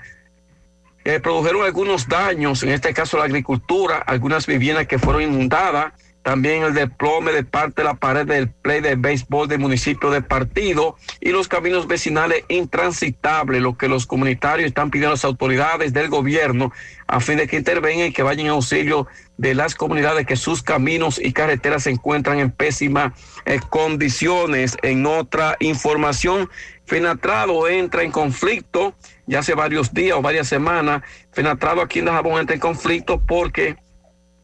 eh, 1.05 1.21
produjeron 1.21 1.63
algunos 1.65 2.09
daños, 2.09 2.63
en 2.63 2.71
este 2.71 2.95
caso 2.95 3.19
la 3.19 3.25
agricultura, 3.25 3.99
algunas 3.99 4.47
viviendas 4.47 4.87
que 4.87 4.99
fueron 4.99 5.23
inundadas, 5.23 5.93
también 6.25 6.63
el 6.63 6.73
desplome 6.73 7.33
de 7.33 7.45
parte 7.45 7.83
de 7.83 7.85
la 7.85 7.95
pared 7.95 8.27
del 8.27 8.49
play 8.49 8.81
de 8.81 8.97
béisbol 8.97 9.47
del 9.47 9.59
municipio 9.59 10.11
de 10.11 10.23
Partido 10.23 10.97
y 11.21 11.33
los 11.33 11.49
caminos 11.49 11.87
vecinales 11.87 12.45
intransitables, 12.49 13.61
lo 13.61 13.77
que 13.77 13.89
los 13.89 14.07
comunitarios 14.07 14.67
están 14.67 14.91
pidiendo 14.91 15.11
a 15.11 15.17
las 15.17 15.25
autoridades 15.27 15.93
del 15.93 16.09
gobierno 16.09 16.73
a 17.07 17.21
fin 17.21 17.37
de 17.37 17.47
que 17.47 17.59
intervengan 17.59 18.09
y 18.09 18.13
que 18.13 18.23
vayan 18.23 18.47
en 18.47 18.53
auxilio 18.53 19.07
de 19.37 19.55
las 19.55 19.75
comunidades 19.75 20.27
que 20.27 20.37
sus 20.37 20.63
caminos 20.63 21.21
y 21.23 21.35
carreteras 21.35 21.83
se 21.83 21.91
encuentran 21.91 22.39
en 22.41 22.51
pésimas 22.51 23.13
eh, 23.45 23.61
condiciones. 23.69 24.79
En 24.83 25.05
otra 25.05 25.57
información, 25.61 26.49
Fenatrado 26.87 27.69
entra 27.69 28.03
en 28.03 28.11
conflicto 28.11 28.95
ya 29.27 29.41
hace 29.41 29.55
varios 29.55 29.93
días 29.93 30.17
o 30.17 30.23
varias 30.23 30.49
semanas. 30.49 31.03
Fenatrado 31.33 31.83
aquí 31.83 31.99
en 31.99 32.07
Dajabón 32.07 32.41
entra 32.41 32.55
en 32.55 32.61
conflicto 32.61 33.21
porque 33.21 33.77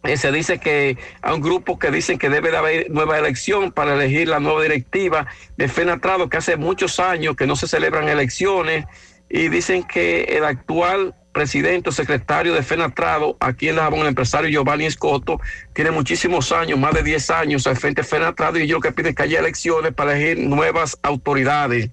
eh, 0.03 0.17
se 0.17 0.33
dice 0.33 0.59
que 0.59 0.97
hay 1.21 1.35
un 1.35 1.41
grupo 1.41 1.79
que 1.79 1.91
dicen 1.91 2.19
que 2.19 2.31
debe 2.31 2.51
de 2.51 2.57
haber 2.57 2.91
nueva 2.91 3.19
elección 3.19 3.71
para 3.71 3.95
elegir 3.95 4.29
la 4.29 4.41
nueva 4.41 4.63
directiva 4.63 5.27
de 5.57 5.69
Fenatrado, 5.69 6.29
que 6.29 6.39
hace 6.39 6.57
muchos 6.57 6.99
años 6.99 7.37
que 7.37 7.47
no 7.47 7.55
se 7.55 7.69
celebran 7.69 8.09
elecciones 8.09 8.87
y 9.29 9.49
dicen 9.49 9.83
que 9.85 10.23
el 10.25 10.45
actual 10.45 11.15
presidente 11.33 11.91
o 11.91 11.93
secretario 11.93 12.55
de 12.55 12.63
Fenatrado, 12.63 13.37
aquí 13.41 13.69
en 13.69 13.77
Dajabón, 13.77 14.01
el 14.01 14.09
empresario 14.09 14.51
Giovanni 14.51 14.87
Escoto, 14.87 15.41
tiene 15.75 15.91
muchísimos 15.91 16.51
años, 16.51 16.79
más 16.79 16.95
de 16.95 17.03
10 17.03 17.31
años 17.31 17.67
al 17.67 17.77
frente 17.77 18.03
de 18.03 18.09
Fenatrado 18.09 18.59
y 18.59 18.67
yo 18.67 18.77
lo 18.77 18.81
que 18.81 18.93
piden 18.93 19.11
es 19.11 19.17
que 19.17 19.23
haya 19.25 19.39
elecciones 19.39 19.93
para 19.93 20.17
elegir 20.17 20.47
nuevas 20.47 20.99
autoridades 21.03 21.91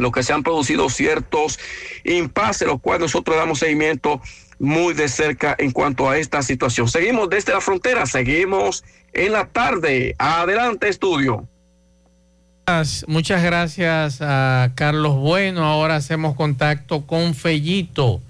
lo 0.00 0.10
que 0.12 0.22
se 0.22 0.32
han 0.32 0.42
producido 0.42 0.88
ciertos 0.88 1.58
impases, 2.04 2.66
los 2.66 2.80
cuales 2.80 3.02
nosotros 3.02 3.36
damos 3.36 3.58
seguimiento 3.58 4.20
muy 4.60 4.94
de 4.94 5.08
cerca 5.08 5.56
en 5.58 5.72
cuanto 5.72 6.08
a 6.08 6.18
esta 6.18 6.42
situación. 6.42 6.86
Seguimos 6.88 7.28
desde 7.30 7.52
la 7.52 7.60
frontera, 7.60 8.06
seguimos 8.06 8.84
en 9.12 9.32
la 9.32 9.48
tarde. 9.48 10.14
Adelante, 10.18 10.88
estudio. 10.88 11.48
Muchas 13.08 13.42
gracias 13.42 14.18
a 14.20 14.70
Carlos 14.76 15.16
Bueno. 15.16 15.64
Ahora 15.64 15.96
hacemos 15.96 16.36
contacto 16.36 17.04
con 17.06 17.34
Fellito. 17.34 18.20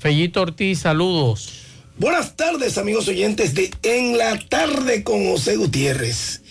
Fellito 0.00 0.40
Ortiz, 0.40 0.80
saludos. 0.80 1.66
Buenas 1.98 2.34
tardes, 2.34 2.78
amigos 2.78 3.06
oyentes 3.06 3.54
de 3.54 3.70
En 3.82 4.16
la 4.16 4.38
tarde 4.48 5.04
con 5.04 5.24
José 5.26 5.56
Gutiérrez. 5.56 6.42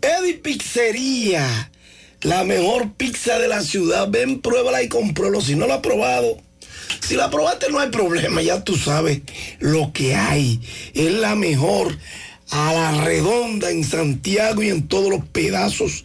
Eddie 0.00 0.34
Pizzería, 0.34 1.70
la 2.22 2.42
mejor 2.44 2.94
pizza 2.94 3.38
de 3.38 3.46
la 3.46 3.60
ciudad. 3.60 4.08
Ven, 4.10 4.40
pruébala 4.40 4.82
y 4.82 4.88
compruébalo. 4.88 5.42
Si 5.42 5.54
no 5.54 5.66
la 5.66 5.74
ha 5.74 5.82
probado, 5.82 6.38
si 7.00 7.14
la 7.14 7.30
probaste 7.30 7.70
no 7.70 7.78
hay 7.78 7.90
problema, 7.90 8.42
ya 8.42 8.64
tú 8.64 8.76
sabes 8.76 9.20
lo 9.58 9.92
que 9.92 10.14
hay. 10.14 10.60
Es 10.94 11.12
la 11.12 11.34
mejor 11.34 11.96
a 12.50 12.72
la 12.72 13.04
redonda 13.04 13.70
en 13.70 13.84
Santiago 13.84 14.62
y 14.62 14.70
en 14.70 14.88
todos 14.88 15.08
los 15.10 15.24
pedazos, 15.26 16.04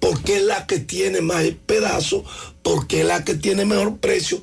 porque 0.00 0.36
es 0.36 0.42
la 0.42 0.66
que 0.66 0.78
tiene 0.78 1.20
más 1.20 1.44
pedazos, 1.66 2.24
porque 2.62 3.00
es 3.00 3.06
la 3.06 3.24
que 3.24 3.34
tiene 3.34 3.64
mejor 3.64 3.98
precio 3.98 4.42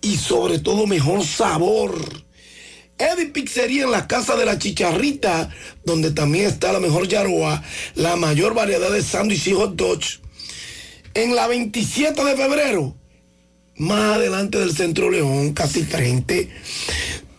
y 0.00 0.16
sobre 0.16 0.58
todo 0.58 0.86
mejor 0.86 1.24
sabor. 1.24 2.24
Eddie 2.98 3.26
Pizzería 3.26 3.84
en 3.84 3.90
la 3.90 4.06
Casa 4.06 4.36
de 4.36 4.46
la 4.46 4.58
Chicharrita, 4.58 5.50
donde 5.84 6.12
también 6.12 6.46
está 6.46 6.72
la 6.72 6.80
mejor 6.80 7.08
yaroa, 7.08 7.62
la 7.94 8.16
mayor 8.16 8.54
variedad 8.54 8.90
de 8.90 9.02
sándwiches 9.02 9.48
y 9.48 9.52
hot 9.52 9.76
dogs. 9.76 10.20
En 11.12 11.34
la 11.34 11.46
27 11.46 12.24
de 12.24 12.36
febrero, 12.36 12.94
más 13.78 14.16
adelante 14.16 14.58
del 14.58 14.74
Centro 14.74 15.10
León, 15.10 15.52
casi 15.52 15.84
frente. 15.84 16.48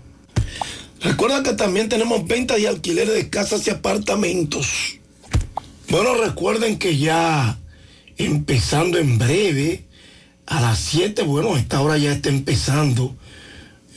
Recuerda 1.01 1.43
que 1.43 1.53
también 1.53 1.89
tenemos 1.89 2.27
ventas 2.27 2.59
y 2.59 2.67
alquileres 2.67 3.15
de 3.15 3.31
casas 3.31 3.67
y 3.67 3.71
apartamentos. 3.71 4.99
Bueno, 5.91 6.15
recuerden 6.15 6.79
que 6.79 6.99
ya 6.99 7.59
empezando 8.17 8.99
en 8.99 9.19
breve, 9.19 9.85
a 10.47 10.61
las 10.61 10.79
7, 10.79 11.23
bueno, 11.23 11.57
esta 11.57 11.81
hora 11.81 11.99
ya 11.99 12.13
está 12.13 12.31
empezando, 12.31 13.15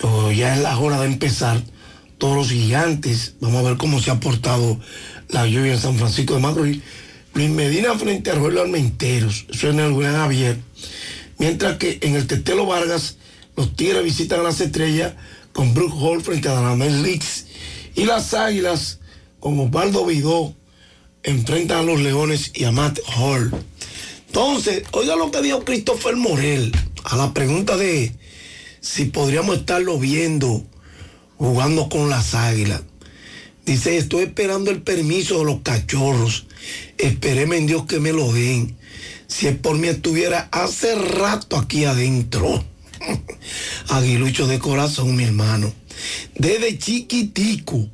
o 0.02 0.32
ya 0.32 0.56
es 0.56 0.62
la 0.62 0.78
hora 0.78 1.00
de 1.00 1.08
empezar, 1.08 1.62
todos 2.18 2.36
los 2.36 2.50
gigantes, 2.50 3.36
vamos 3.40 3.66
a 3.66 3.70
ver 3.70 3.78
cómo 3.78 4.00
se 4.00 4.12
ha 4.12 4.20
portado 4.20 4.80
la 5.30 5.48
lluvia 5.48 5.74
en 5.74 5.80
San 5.80 5.98
Francisco 5.98 6.36
de 6.36 6.42
Macorís. 6.42 6.82
Luis 7.34 7.50
Medina 7.50 7.98
frente 7.98 8.30
a 8.30 8.36
Rogelio 8.36 8.62
Almenteros, 8.62 9.46
eso 9.50 9.70
en 9.70 9.80
el 9.80 9.96
Gran 9.96 10.16
Javier. 10.16 10.60
Mientras 11.40 11.78
que 11.78 11.98
en 12.02 12.16
el 12.16 12.28
Tetelo 12.28 12.66
Vargas, 12.66 13.18
los 13.56 13.76
Tigres 13.76 14.04
visitan 14.04 14.42
a 14.42 14.44
las 14.44 14.60
estrellas 14.60 15.14
con 15.54 15.74
Brook 15.74 15.94
Hall 15.94 16.22
frente 16.22 16.50
a 16.50 16.54
Danamel 16.54 17.04
Leaks. 17.04 17.46
Y 17.96 18.06
las 18.06 18.34
Águilas, 18.34 19.00
con 19.40 19.60
Osvaldo 19.60 20.06
Vidó, 20.06 20.56
enfrentan 21.24 21.80
a 21.80 21.84
los 21.84 22.00
Leones 22.00 22.52
y 22.54 22.64
a 22.64 22.72
Matt 22.72 23.00
Hall. 23.18 23.52
Entonces, 24.28 24.84
oiga 24.92 25.16
lo 25.16 25.32
que 25.32 25.42
dijo 25.42 25.66
Christopher 25.66 26.16
Morel 26.16 26.72
a 27.04 27.18
la 27.18 27.34
pregunta 27.34 27.76
de 27.78 28.16
si 28.80 29.06
podríamos 29.06 29.58
estarlo 29.58 30.00
viendo 30.00 30.64
jugando 31.38 31.90
con 31.90 32.10
las 32.10 32.34
águilas. 32.34 32.84
Dice, 33.66 33.98
estoy 33.98 34.24
esperando 34.24 34.72
el 34.72 34.82
permiso 34.82 35.40
de 35.40 35.46
los 35.46 35.62
cachorros. 35.62 36.48
Esperéme 36.98 37.58
en 37.58 37.68
Dios 37.68 37.86
que 37.86 38.00
me 38.00 38.14
lo 38.14 38.32
den. 38.32 38.78
Si 39.28 39.48
es 39.48 39.56
por 39.56 39.78
mí 39.78 39.88
estuviera 39.88 40.50
hace 40.52 40.96
rato 40.96 41.58
aquí 41.58 41.86
adentro. 41.86 42.64
Aguilucho 43.90 44.48
de 44.48 44.60
corazón, 44.60 45.16
mi 45.16 45.24
hermano. 45.24 45.72
Desde 46.36 46.78
chiquitico. 46.78 47.88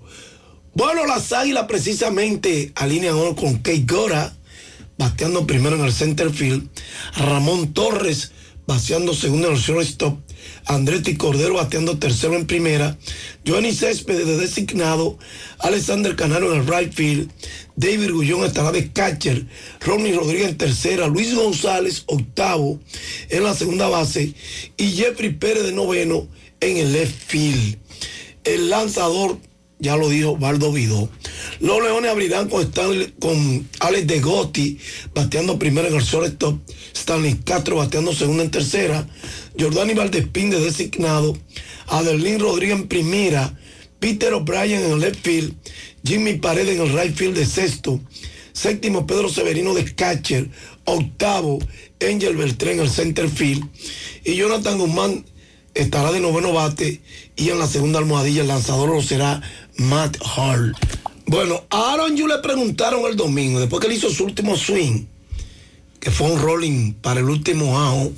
Bueno, 0.73 1.05
las 1.05 1.31
águilas 1.33 1.65
precisamente 1.67 2.71
alinean 2.75 3.33
con 3.33 3.55
Kate 3.57 3.85
Gora, 3.87 4.35
bateando 4.97 5.47
primero 5.47 5.75
en 5.75 5.85
el 5.85 5.93
center 5.93 6.31
field. 6.31 6.69
Ramón 7.15 7.73
Torres, 7.73 8.31
bateando 8.67 9.13
segundo 9.13 9.47
en 9.47 9.55
el 9.55 9.59
shortstop. 9.59 10.19
Andretti 10.67 11.15
Cordero 11.15 11.53
bateando 11.55 11.97
tercero 11.97 12.35
en 12.35 12.45
primera. 12.45 12.97
Johnny 13.45 13.73
Céspedes 13.73 14.27
de 14.27 14.37
designado. 14.37 15.17
Alexander 15.59 16.15
Canario 16.15 16.53
en 16.53 16.61
el 16.61 16.67
right 16.67 16.93
field. 16.93 17.31
David 17.77 18.11
Gullón 18.11 18.43
estará 18.43 18.71
de 18.71 18.91
catcher. 18.91 19.47
Ronnie 19.79 20.13
Rodríguez 20.13 20.49
en 20.49 20.57
tercera. 20.57 21.07
Luis 21.07 21.33
González 21.33 22.03
octavo 22.07 22.79
en 23.29 23.43
la 23.43 23.53
segunda 23.53 23.87
base. 23.87 24.33
Y 24.75 24.91
Jeffrey 24.91 25.31
Pérez 25.31 25.63
de 25.63 25.71
noveno 25.71 26.27
en 26.59 26.77
el 26.77 26.91
left 26.91 27.15
field. 27.27 27.77
El 28.43 28.69
lanzador, 28.69 29.37
ya 29.79 29.95
lo 29.95 30.09
dijo 30.09 30.37
Baldo 30.37 30.71
Vidó. 30.71 31.09
Los 31.59 31.81
Leones 31.81 32.11
abrirán 32.11 32.49
con, 32.49 32.61
Stanley, 32.61 33.13
con 33.19 33.67
Alex 33.79 34.07
de 34.07 34.19
Gotti 34.19 34.77
bateando 35.13 35.59
primero 35.59 35.87
en 35.87 35.95
el 35.95 36.03
shortstop. 36.03 36.59
Stanley 36.93 37.35
Castro 37.45 37.77
bateando 37.77 38.13
segundo 38.13 38.43
en 38.43 38.51
tercera. 38.51 39.07
Jordani 39.59 39.93
Valdespín 39.93 40.49
de 40.49 40.59
designado, 40.59 41.37
Adelín 41.87 42.39
Rodríguez 42.39 42.77
en 42.77 42.87
primera, 42.87 43.57
Peter 43.99 44.33
O'Brien 44.33 44.83
en 44.83 44.91
el 44.91 44.99
left 44.99 45.23
field, 45.23 45.55
Jimmy 46.03 46.33
Paredes 46.35 46.75
en 46.75 46.81
el 46.81 46.93
right 46.93 47.15
field 47.15 47.35
de 47.35 47.45
sexto, 47.45 47.99
séptimo 48.53 49.07
Pedro 49.07 49.29
Severino 49.29 49.73
de 49.73 49.95
catcher, 49.95 50.49
octavo 50.85 51.59
Angel 51.99 52.37
Beltrán 52.37 52.75
en 52.75 52.79
el 52.81 52.89
center 52.89 53.29
field 53.29 53.67
y 54.23 54.35
Jonathan 54.35 54.77
Guzmán 54.77 55.25
estará 55.73 56.11
de 56.11 56.19
noveno 56.19 56.53
bate 56.53 57.01
y 57.35 57.49
en 57.49 57.59
la 57.59 57.67
segunda 57.67 57.99
almohadilla 57.99 58.41
el 58.41 58.47
lanzador 58.47 58.89
lo 58.89 59.01
será 59.01 59.41
Matt 59.77 60.17
Hall. 60.21 60.75
Bueno, 61.25 61.65
a 61.69 61.93
Aaron 61.93 62.15
Yu 62.15 62.27
le 62.27 62.39
preguntaron 62.39 63.05
el 63.05 63.15
domingo, 63.15 63.59
después 63.59 63.81
que 63.81 63.87
él 63.87 63.93
hizo 63.93 64.09
su 64.09 64.23
último 64.23 64.55
swing, 64.55 65.05
que 65.99 66.11
fue 66.11 66.31
un 66.31 66.41
rolling 66.41 66.93
para 66.93 67.19
el 67.19 67.29
último 67.29 67.77
out 67.77 68.15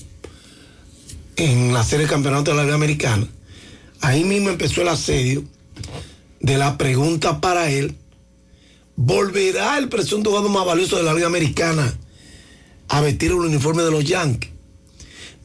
en 1.36 1.73
la 1.73 1.84
serie 1.84 2.06
de 2.06 2.11
campeonato 2.11 2.52
de 2.52 2.57
la 2.57 2.64
Liga 2.64 2.76
Americana, 2.76 3.27
ahí 4.02 4.23
mismo 4.23 4.49
empezó 4.49 4.81
el 4.81 4.90
asedio 4.90 5.44
de 6.40 6.57
la 6.57 6.77
pregunta 6.77 7.41
para 7.41 7.69
él, 7.69 7.95
¿volverá 8.95 9.77
el 9.77 9.90
presunto 9.90 10.30
jugador 10.30 10.52
más 10.52 10.65
valioso 10.65 10.98
de 10.98 11.03
la 11.03 11.14
Liga 11.14 11.27
Americana 11.27 11.98
a 12.90 13.02
vestir 13.02 13.31
el 13.31 13.38
uniforme 13.38 13.84
de 13.84 13.91
los 13.91 14.03
Yankees? 14.06 14.52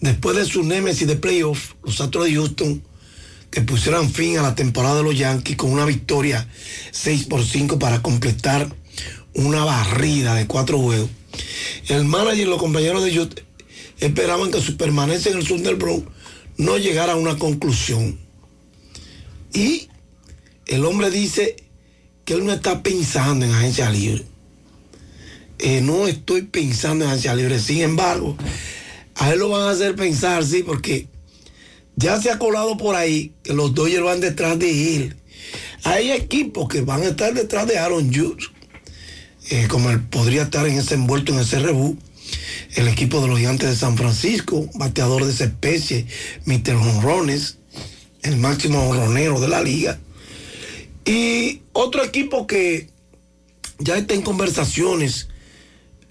Después 0.00 0.36
de 0.36 0.44
su 0.44 0.62
némesis 0.64 1.08
de 1.08 1.16
playoff, 1.16 1.72
los 1.82 2.00
Astros 2.00 2.26
de 2.26 2.34
Houston, 2.34 2.82
pusieran 3.62 4.10
fin 4.10 4.38
a 4.38 4.42
la 4.42 4.54
temporada 4.54 4.96
de 4.96 5.02
los 5.02 5.16
Yankees 5.16 5.56
con 5.56 5.70
una 5.70 5.84
victoria 5.84 6.48
6 6.90 7.24
por 7.26 7.44
5 7.44 7.78
para 7.78 8.02
completar 8.02 8.74
una 9.34 9.64
barrida 9.64 10.34
de 10.34 10.46
cuatro 10.46 10.78
juegos. 10.78 11.10
El 11.88 12.04
manager 12.04 12.46
y 12.46 12.50
los 12.50 12.58
compañeros 12.58 13.04
de 13.04 13.14
Houston 13.14 13.44
esperaban 14.00 14.50
que 14.50 14.60
su 14.60 14.76
permanencia 14.76 15.30
en 15.30 15.38
el 15.38 15.46
sur 15.46 15.60
del 15.60 15.76
Bronx 15.76 16.06
no 16.56 16.78
llegara 16.78 17.12
a 17.14 17.16
una 17.16 17.36
conclusión. 17.36 18.18
Y 19.52 19.88
el 20.66 20.84
hombre 20.84 21.10
dice 21.10 21.56
que 22.24 22.34
él 22.34 22.44
no 22.44 22.52
está 22.52 22.82
pensando 22.82 23.44
en 23.44 23.52
agencia 23.52 23.90
libre. 23.90 24.24
Eh, 25.58 25.80
no 25.80 26.06
estoy 26.06 26.42
pensando 26.42 27.04
en 27.04 27.10
agencia 27.10 27.34
libre. 27.34 27.58
Sin 27.58 27.82
embargo, 27.82 28.36
a 29.16 29.32
él 29.32 29.38
lo 29.38 29.48
van 29.48 29.62
a 29.62 29.70
hacer 29.70 29.94
pensar, 29.94 30.44
sí, 30.44 30.62
porque 30.62 31.06
ya 31.96 32.20
se 32.20 32.30
ha 32.30 32.38
colado 32.38 32.76
por 32.76 32.96
ahí 32.96 33.32
que 33.42 33.52
los 33.52 33.74
Dodgers 33.74 34.04
van 34.04 34.20
detrás 34.20 34.58
de 34.58 34.96
él. 34.96 35.16
Hay 35.84 36.12
equipos 36.12 36.68
que 36.68 36.80
van 36.80 37.02
a 37.02 37.06
estar 37.06 37.34
detrás 37.34 37.66
de 37.66 37.78
Aaron 37.78 38.12
Judge, 38.12 38.48
eh, 39.50 39.66
como 39.68 39.90
él 39.90 40.02
podría 40.02 40.42
estar 40.42 40.66
en 40.66 40.78
ese 40.78 40.94
envuelto 40.94 41.32
en 41.32 41.40
ese 41.40 41.58
rebú 41.58 41.98
el 42.74 42.88
equipo 42.88 43.20
de 43.20 43.28
los 43.28 43.38
gigantes 43.38 43.68
de 43.68 43.76
San 43.76 43.96
Francisco, 43.96 44.68
bateador 44.74 45.24
de 45.24 45.32
esa 45.32 45.44
especie, 45.44 46.06
Mr. 46.44 46.74
Honrones, 46.74 47.58
el 48.22 48.36
máximo 48.36 48.88
honronero 48.88 49.40
de 49.40 49.48
la 49.48 49.62
liga. 49.62 50.00
Y 51.04 51.62
otro 51.72 52.02
equipo 52.02 52.46
que 52.46 52.88
ya 53.78 53.96
está 53.96 54.14
en 54.14 54.22
conversaciones, 54.22 55.28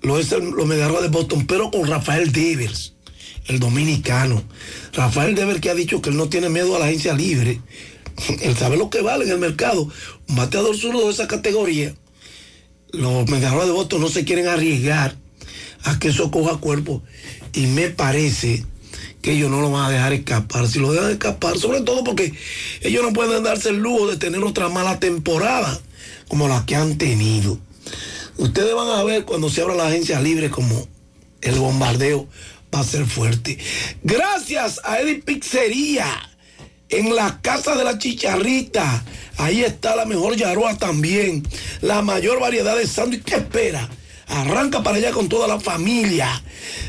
lo 0.01 0.19
es 0.19 0.31
el, 0.31 0.51
los 0.51 0.69
de 0.69 1.07
Boston, 1.09 1.45
pero 1.47 1.71
con 1.71 1.87
Rafael 1.87 2.31
Devers, 2.31 2.92
el 3.47 3.59
dominicano. 3.59 4.43
Rafael 4.93 5.35
Devers 5.35 5.59
que 5.59 5.69
ha 5.69 5.75
dicho 5.75 6.01
que 6.01 6.09
él 6.09 6.17
no 6.17 6.29
tiene 6.29 6.49
miedo 6.49 6.75
a 6.75 6.79
la 6.79 6.85
agencia 6.85 7.13
libre. 7.13 7.61
Él 8.41 8.55
sabe 8.55 8.77
lo 8.77 8.89
que 8.91 9.01
vale 9.01 9.25
en 9.25 9.31
el 9.31 9.39
mercado. 9.39 9.89
Un 10.29 10.35
bateador 10.35 10.77
zurdo 10.77 11.05
de 11.05 11.11
esa 11.11 11.27
categoría. 11.27 11.95
Los 12.91 13.27
Mediarrojas 13.27 13.67
de 13.67 13.73
Boston 13.73 14.01
no 14.01 14.07
se 14.07 14.23
quieren 14.23 14.47
arriesgar 14.47 15.17
a 15.83 15.97
que 15.97 16.09
eso 16.09 16.29
coja 16.29 16.57
cuerpo. 16.57 17.01
Y 17.53 17.65
me 17.65 17.89
parece 17.89 18.63
que 19.21 19.31
ellos 19.31 19.49
no 19.49 19.61
lo 19.61 19.71
van 19.71 19.85
a 19.85 19.89
dejar 19.89 20.13
escapar. 20.13 20.67
Si 20.67 20.79
lo 20.79 20.93
dejan 20.93 21.11
escapar, 21.11 21.57
sobre 21.57 21.81
todo 21.81 22.03
porque 22.03 22.33
ellos 22.81 23.03
no 23.03 23.13
pueden 23.13 23.43
darse 23.43 23.69
el 23.69 23.77
lujo 23.77 24.07
de 24.07 24.17
tener 24.17 24.43
otra 24.43 24.69
mala 24.69 24.99
temporada 24.99 25.81
como 26.27 26.47
la 26.47 26.65
que 26.65 26.75
han 26.75 26.97
tenido. 26.97 27.57
Ustedes 28.37 28.75
van 28.75 28.89
a 28.89 29.03
ver 29.03 29.25
cuando 29.25 29.49
se 29.49 29.61
abra 29.61 29.75
la 29.75 29.87
agencia 29.87 30.19
libre 30.19 30.49
como 30.49 30.87
el 31.41 31.55
bombardeo 31.59 32.27
va 32.73 32.79
a 32.79 32.83
ser 32.83 33.05
fuerte. 33.05 33.57
Gracias 34.03 34.79
a 34.83 34.99
Eddie 34.99 35.21
Pizzería 35.21 36.07
en 36.89 37.15
la 37.15 37.41
casa 37.41 37.75
de 37.75 37.83
la 37.83 37.97
chicharrita. 37.97 39.03
Ahí 39.37 39.63
está 39.63 39.95
la 39.95 40.05
mejor 40.05 40.35
yaroa 40.35 40.77
también. 40.77 41.47
La 41.81 42.01
mayor 42.01 42.39
variedad 42.39 42.75
de 42.75 42.87
sándwich. 42.87 43.23
¿Qué 43.23 43.35
espera? 43.35 43.89
Arranca 44.27 44.81
para 44.81 44.97
allá 44.97 45.11
con 45.11 45.29
toda 45.29 45.47
la 45.47 45.59
familia. 45.59 46.29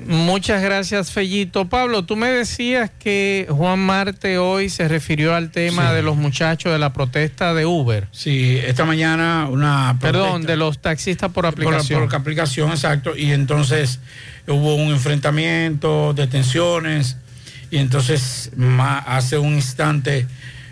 Muchas 0.07 0.63
gracias, 0.63 1.11
Fellito. 1.13 1.69
Pablo, 1.69 2.05
tú 2.05 2.17
me 2.17 2.29
decías 2.29 2.91
que 2.99 3.47
Juan 3.51 3.79
Marte 3.79 4.39
hoy 4.39 4.71
se 4.71 4.89
refirió 4.89 5.35
al 5.35 5.51
tema 5.51 5.91
Sí. 5.91 5.97
de 5.97 6.03
los 6.03 6.17
muchachos 6.17 6.73
de 6.73 6.79
la 6.79 6.93
protesta 6.93 7.53
de 7.53 7.67
Uber. 7.67 8.09
Sí, 8.13 8.59
esta 8.65 8.85
mañana 8.85 9.49
una 9.51 9.99
Perdón, 10.01 10.43
protesta- 10.43 10.47
de 10.53 10.57
los 10.57 10.79
taxistas 10.81 11.31
por 11.33 11.47
aplicación. 11.47 12.07
por 12.09 12.15
aplicación, 12.15 12.71
exacto. 12.71 13.17
Y 13.17 13.33
entonces 13.33 13.99
hubo 14.47 14.77
un 14.77 14.93
enfrentamiento, 14.93 16.15
detenciones. 16.15 17.17
Y 17.71 17.79
entonces 17.79 18.51
hace 19.07 19.37
un 19.37 19.55
instante 19.55 20.27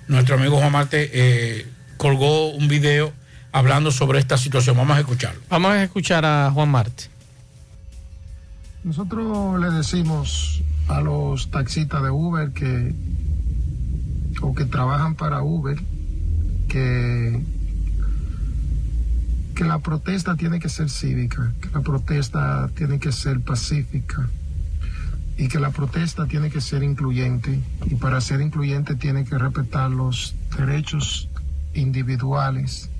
nuestro 0.09 0.37
amigo 0.37 0.57
Juan 0.59 0.73
Marte 0.73 1.11
eh, 1.13 1.67
colgó 1.97 2.51
un 2.51 2.69
video 2.69 3.13
hablando 3.53 3.91
sobre 3.91 4.19
esta 4.19 4.37
situación. 4.39 4.77
Vamos 4.77 4.97
a 4.97 5.01
escucharlo. 5.01 5.41
Vamos 5.49 5.73
a 5.73 5.83
escuchar 5.83 6.25
a 6.25 6.51
Juan 6.53 6.69
Marte. 6.69 7.05
Nosotros 8.85 9.61
le 9.61 9.71
decimos 9.71 10.63
a 10.89 11.01
los 11.01 11.51
taxistas 11.51 12.03
de 12.03 12.11
Uber 12.11 12.51
que 12.51 12.95
o 14.43 14.55
que 14.55 14.65
trabajan 14.65 15.15
para 15.15 15.43
Uber 15.43 15.79
que 16.69 17.43
que 19.57 19.65
la 19.65 19.79
protesta 19.79 20.37
tiene 20.37 20.61
que 20.61 20.69
ser 20.69 20.91
cívica, 20.91 21.53
que 21.63 21.71
la 21.71 21.81
protesta 21.81 22.69
tiene 22.75 22.99
que 22.99 23.11
ser 23.11 23.41
pacífica 23.41 24.29
y 25.39 25.49
que 25.49 25.59
la 25.59 25.71
protesta 25.71 26.27
tiene 26.27 26.51
que 26.51 26.61
ser 26.61 26.83
incluyente 26.83 27.59
y 27.87 27.95
para 27.95 28.21
ser 28.21 28.43
incluyente 28.43 28.97
tiene 28.97 29.25
que 29.25 29.39
respetar 29.39 29.91
los 29.91 30.35
derechos 30.59 31.31
individuales 31.77 32.91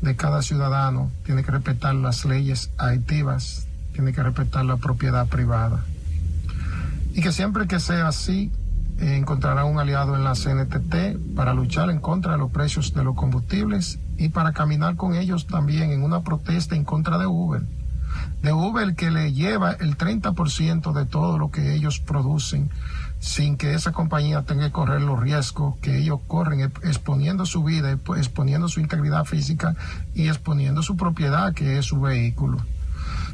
de 0.00 0.16
cada 0.16 0.42
ciudadano, 0.42 1.10
tiene 1.24 1.44
que 1.44 1.52
respetar 1.52 1.94
las 1.94 2.24
leyes 2.24 2.70
activas, 2.76 3.66
tiene 3.92 4.12
que 4.12 4.22
respetar 4.22 4.64
la 4.64 4.76
propiedad 4.76 5.28
privada. 5.28 5.84
Y 7.14 7.20
que 7.20 7.30
siempre 7.30 7.68
que 7.68 7.78
sea 7.78 8.08
así, 8.08 8.50
eh, 8.98 9.16
encontrará 9.16 9.64
un 9.64 9.78
aliado 9.78 10.16
en 10.16 10.24
la 10.24 10.34
CNTT 10.34 11.34
para 11.34 11.54
luchar 11.54 11.90
en 11.90 12.00
contra 12.00 12.32
de 12.32 12.38
los 12.38 12.50
precios 12.50 12.94
de 12.94 13.04
los 13.04 13.14
combustibles 13.14 13.98
y 14.16 14.28
para 14.28 14.52
caminar 14.52 14.96
con 14.96 15.14
ellos 15.14 15.46
también 15.46 15.90
en 15.90 16.02
una 16.02 16.22
protesta 16.22 16.74
en 16.74 16.84
contra 16.84 17.18
de 17.18 17.26
Uber. 17.26 17.62
De 18.42 18.52
Uber 18.52 18.94
que 18.94 19.10
le 19.10 19.32
lleva 19.32 19.72
el 19.72 19.96
30% 19.96 20.92
de 20.92 21.06
todo 21.06 21.38
lo 21.38 21.50
que 21.50 21.74
ellos 21.74 22.00
producen 22.00 22.70
sin 23.22 23.56
que 23.56 23.72
esa 23.74 23.92
compañía 23.92 24.42
tenga 24.42 24.66
que 24.66 24.72
correr 24.72 25.00
los 25.00 25.20
riesgos 25.20 25.76
que 25.80 25.96
ellos 25.96 26.18
corren 26.26 26.58
exp- 26.58 26.84
exponiendo 26.84 27.46
su 27.46 27.62
vida, 27.62 27.92
exp- 27.92 28.18
exponiendo 28.18 28.66
su 28.68 28.80
integridad 28.80 29.24
física 29.24 29.76
y 30.12 30.26
exponiendo 30.26 30.82
su 30.82 30.96
propiedad 30.96 31.54
que 31.54 31.78
es 31.78 31.86
su 31.86 32.00
vehículo. 32.00 32.58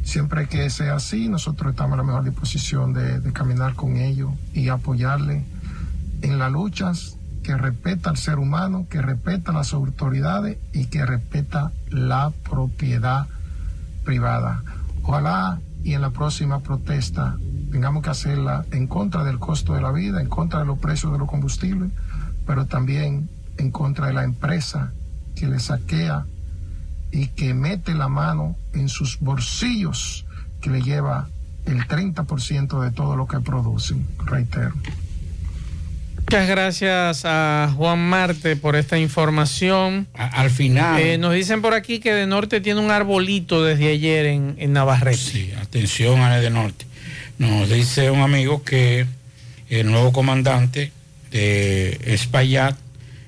Siempre 0.03 0.47
que 0.47 0.69
sea 0.69 0.97
así, 0.97 1.31
nosotros 1.31 1.71
estamos 1.71 1.93
en 1.95 1.99
la 1.99 2.05
mejor 2.05 2.25
disposición 2.25 2.93
de, 2.93 3.33
caminar 3.33 3.75
con 3.75 3.97
ellos 3.97 4.31
y 4.53 4.69
apoyarle 4.69 5.47
en 6.21 6.39
las 6.39 6.53
luchas 6.53 7.17
que 7.43 7.57
respeta 7.57 8.11
al 8.11 8.19
ser 8.19 8.39
humano, 8.39 8.87
que 8.91 9.01
respeta 9.01 9.53
las 9.53 9.73
autoridades 9.73 10.59
y 10.75 10.87
que 10.87 11.07
respeta 11.07 11.73
la 11.89 12.31
propiedad 12.49 13.27
privada. 14.05 14.63
Ojalá 15.03 15.61
y 15.83 15.95
en 15.95 16.03
la 16.03 16.11
próxima 16.11 16.61
protesta 16.61 17.39
tengamos 17.71 18.03
que 18.03 18.11
hacerla 18.11 18.65
en 18.73 18.87
contra 18.87 19.25
del 19.25 19.39
costo 19.39 19.75
de 19.75 19.81
la 19.81 19.93
vida, 19.93 20.21
en 20.21 20.29
contra 20.29 20.61
de 20.61 20.67
los 20.67 20.79
precios 20.79 21.13
de 21.13 21.19
los 21.19 21.29
combustibles, 21.29 21.91
pero 22.47 22.67
también 22.67 23.29
en 23.59 23.71
contra 23.71 24.07
de 24.07 24.13
la 24.15 24.25
empresa 24.25 24.93
que 25.35 25.47
le 25.47 25.59
saquea 25.61 26.25
y 27.11 27.29
que 27.29 27.55
mete 27.55 27.95
la 27.95 28.09
mano 28.09 28.57
en 28.73 28.89
sus 28.89 29.19
bolsillos, 29.21 30.27
que 30.61 30.71
le 30.71 30.83
lleva 30.83 31.29
el 31.67 31.87
30% 31.87 32.81
de 32.83 32.91
todo 32.91 33.17
lo 33.17 33.27
que 33.27 33.41
producen, 33.41 34.07
reitero. 34.25 34.75
Muchas 36.31 36.47
gracias 36.47 37.23
a 37.25 37.73
Juan 37.75 37.99
Marte 38.11 38.57
por 38.57 38.77
esta 38.77 38.99
información. 38.99 40.09
al 40.13 40.51
final. 40.51 41.01
Eh, 41.01 41.17
nos 41.17 41.33
dicen 41.33 41.63
por 41.63 41.73
aquí 41.73 42.01
que 42.01 42.13
de 42.13 42.27
norte 42.27 42.61
tiene 42.61 42.81
un 42.81 42.91
arbolito 42.91 43.65
desde 43.65 43.91
ayer 43.91 44.27
en, 44.27 44.55
en 44.59 44.75
Navarrete. 44.75 45.17
Sí, 45.17 45.53
atención 45.59 46.21
a 46.21 46.37
de 46.37 46.51
Norte. 46.51 46.85
Nos 47.39 47.69
dice 47.69 48.11
un 48.11 48.21
amigo 48.21 48.63
que 48.65 49.07
el 49.69 49.91
nuevo 49.91 50.13
comandante 50.13 50.91
de 51.31 51.99
Espaillat 52.07 52.77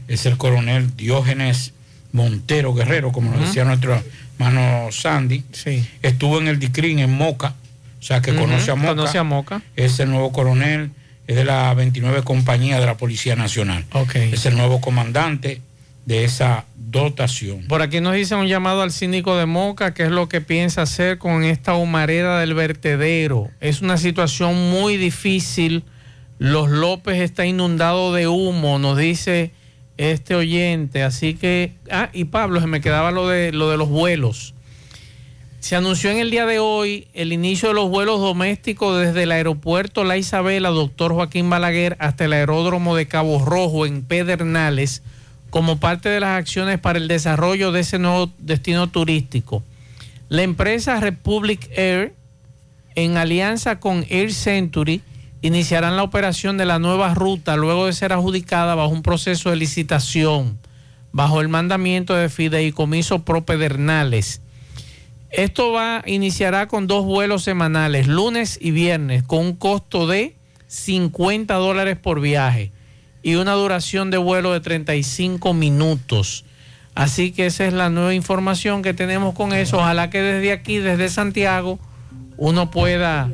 es 0.09 0.27
el 0.27 0.37
coronel 0.37 0.97
Diógenes 0.97 1.73
Montero 2.13 2.75
Guerrero, 2.75 3.13
como 3.13 3.31
nos 3.31 3.39
Ujú. 3.39 3.47
decía 3.47 3.65
nuestro 3.65 4.03
hermano 4.39 4.91
Sandy. 4.91 5.45
Estuvo 6.03 6.41
en 6.41 6.49
el 6.49 6.59
DICRIN 6.59 6.99
en 6.99 7.13
Moca, 7.13 7.55
o 8.01 8.03
sea 8.03 8.21
que 8.21 8.35
conoce 8.35 8.71
a 8.73 8.75
Moca. 8.75 8.89
conoce 8.97 9.19
a 9.19 9.23
Moca. 9.23 9.63
Es 9.77 10.01
el 10.01 10.11
nuevo 10.11 10.33
coronel, 10.33 10.91
es 11.29 11.37
de 11.37 11.45
la 11.45 11.73
29 11.75 12.23
compañía 12.23 12.81
de 12.81 12.87
la 12.87 12.97
Policía 12.97 13.37
Nacional. 13.37 13.85
Es 14.33 14.45
el 14.47 14.57
nuevo 14.57 14.81
comandante 14.81 15.61
de 16.11 16.25
esa 16.25 16.65
dotación. 16.75 17.69
Por 17.69 17.83
aquí 17.83 18.01
nos 18.01 18.15
dice 18.15 18.35
un 18.35 18.49
llamado 18.49 18.83
al 18.83 18.91
síndico 18.91 19.37
de 19.37 19.47
Moca, 19.47 19.95
qué 19.95 20.03
es 20.03 20.11
lo 20.11 20.29
que 20.29 20.41
piensa 20.41 20.83
hacer 20.83 21.19
con 21.19 21.45
esta 21.45 21.75
humareda 21.75 22.41
del 22.41 22.55
vertedero. 22.55 23.49
Es 23.61 23.81
una 23.81 23.97
situación 23.97 24.73
muy 24.73 24.97
difícil. 24.97 25.85
Los 26.41 26.69
López 26.69 27.21
está 27.21 27.47
inundado 27.47 28.13
de 28.13 28.27
humo, 28.27 28.81
nos 28.81 28.99
dice 28.99 29.53
este 29.99 30.35
oyente. 30.35 31.05
Así 31.05 31.35
que, 31.35 31.75
ah, 31.93 32.11
y 32.13 32.25
Pablo, 32.25 32.61
se 32.61 32.67
me 32.67 32.81
quedaba 32.81 33.13
lo 33.13 33.29
de, 33.29 33.53
lo 33.53 33.71
de 33.71 33.77
los 33.77 33.89
vuelos. 33.89 34.55
Se 35.61 35.77
anunció 35.77 36.11
en 36.11 36.19
el 36.19 36.33
día 36.33 36.45
de 36.45 36.59
hoy 36.59 37.07
el 37.15 37.33
inicio 37.33 37.69
de 37.69 37.77
los 37.77 37.89
vuelos 37.89 38.19
domésticos 38.19 38.99
desde 38.99 39.23
el 39.23 39.31
aeropuerto 39.31 40.03
La 40.03 40.17
Isabela, 40.17 40.71
doctor 40.71 41.13
Joaquín 41.13 41.49
Balaguer, 41.51 41.97
hasta 42.01 42.25
el 42.25 42.33
aeródromo 42.33 42.97
de 42.97 43.07
Cabo 43.07 43.45
Rojo 43.45 43.87
en 43.87 44.03
Pedernales, 44.03 45.05
como 45.51 45.79
parte 45.79 46.09
de 46.09 46.21
las 46.21 46.39
acciones 46.39 46.79
para 46.79 46.99
el 46.99 47.09
desarrollo 47.09 47.73
de 47.73 47.81
ese 47.81 47.99
nuevo 47.99 48.31
destino 48.39 48.89
turístico. 48.89 49.63
La 50.29 50.43
empresa 50.43 51.01
Republic 51.01 51.69
Air, 51.77 52.15
en 52.95 53.17
alianza 53.17 53.81
con 53.81 54.07
Air 54.09 54.33
Century, 54.33 55.03
iniciarán 55.43 55.97
la 55.97 56.05
operación 56.05 56.57
de 56.57 56.67
la 56.67 56.79
nueva 56.79 57.15
ruta 57.15 57.57
luego 57.57 57.87
de 57.87 57.93
ser 57.93 58.13
adjudicada 58.13 58.75
bajo 58.75 58.91
un 58.91 59.03
proceso 59.03 59.51
de 59.51 59.57
licitación, 59.57 60.59
bajo 61.13 61.41
el 61.41 61.49
mandamiento 61.49 62.15
de 62.15 62.29
Fideicomiso 62.29 63.25
Pro 63.25 63.45
Pedernales. 63.45 64.41
Esto 65.31 65.73
va, 65.73 66.03
iniciará 66.07 66.67
con 66.69 66.87
dos 66.87 67.05
vuelos 67.05 67.43
semanales, 67.43 68.07
lunes 68.07 68.59
y 68.61 68.71
viernes, 68.71 69.23
con 69.23 69.41
un 69.41 69.57
costo 69.57 70.07
de 70.07 70.35
50 70.69 71.55
dólares 71.55 71.97
por 71.97 72.21
viaje 72.21 72.71
y 73.23 73.35
una 73.35 73.53
duración 73.53 74.11
de 74.11 74.19
vuelo 74.19 74.53
de 74.53 74.61
35 74.61 75.55
minutos. 75.55 76.45
Así 76.95 77.33
que 77.33 77.47
esa 77.47 77.67
es 77.67 77.73
la 77.73 77.89
nueva 77.89 78.15
información 78.15 78.83
que 78.83 78.95
tenemos 78.95 79.35
con 79.35 79.53
eso. 79.53 79.79
Ojalá 79.79 80.11
que 80.11 80.21
desde 80.21 80.53
aquí, 80.53 80.79
desde 80.79 81.09
Santiago, 81.09 81.79
uno 82.37 82.71
pueda 82.71 83.31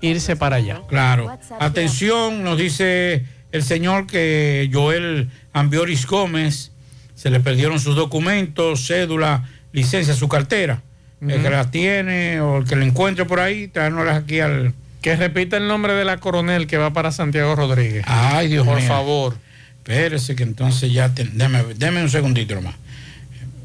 irse 0.00 0.36
para 0.36 0.56
allá. 0.56 0.82
Claro. 0.88 1.30
Atención, 1.58 2.44
nos 2.44 2.58
dice 2.58 3.24
el 3.50 3.62
señor 3.62 4.06
que 4.06 4.70
Joel 4.72 5.30
Ambioris 5.52 6.06
Gómez 6.06 6.72
se 7.14 7.30
le 7.30 7.40
perdieron 7.40 7.78
sus 7.80 7.96
documentos, 7.96 8.86
cédula, 8.86 9.48
licencia, 9.72 10.14
su 10.14 10.28
cartera. 10.28 10.82
El 11.20 11.40
que 11.40 11.50
la 11.50 11.70
tiene 11.70 12.40
o 12.40 12.58
el 12.58 12.64
que 12.64 12.74
la 12.74 12.84
encuentre 12.84 13.24
por 13.24 13.38
ahí, 13.38 13.68
tráenoslas 13.68 14.16
aquí 14.16 14.40
al. 14.40 14.74
Que 15.02 15.16
repita 15.16 15.56
el 15.56 15.66
nombre 15.68 15.92
de 15.94 16.04
la 16.04 16.18
coronel 16.18 16.66
que 16.66 16.76
va 16.78 16.92
para 16.92 17.10
Santiago 17.12 17.54
Rodríguez. 17.56 18.04
Ay, 18.06 18.48
Dios 18.48 18.64
Por 18.66 18.78
mío. 18.78 18.86
favor. 18.88 19.36
Espérese 19.78 20.36
que 20.36 20.44
entonces 20.44 20.92
ya. 20.92 21.12
te- 21.12 21.24
déme, 21.24 21.62
déme 21.76 22.02
un 22.02 22.08
segundito 22.08 22.54
nomás. 22.54 22.76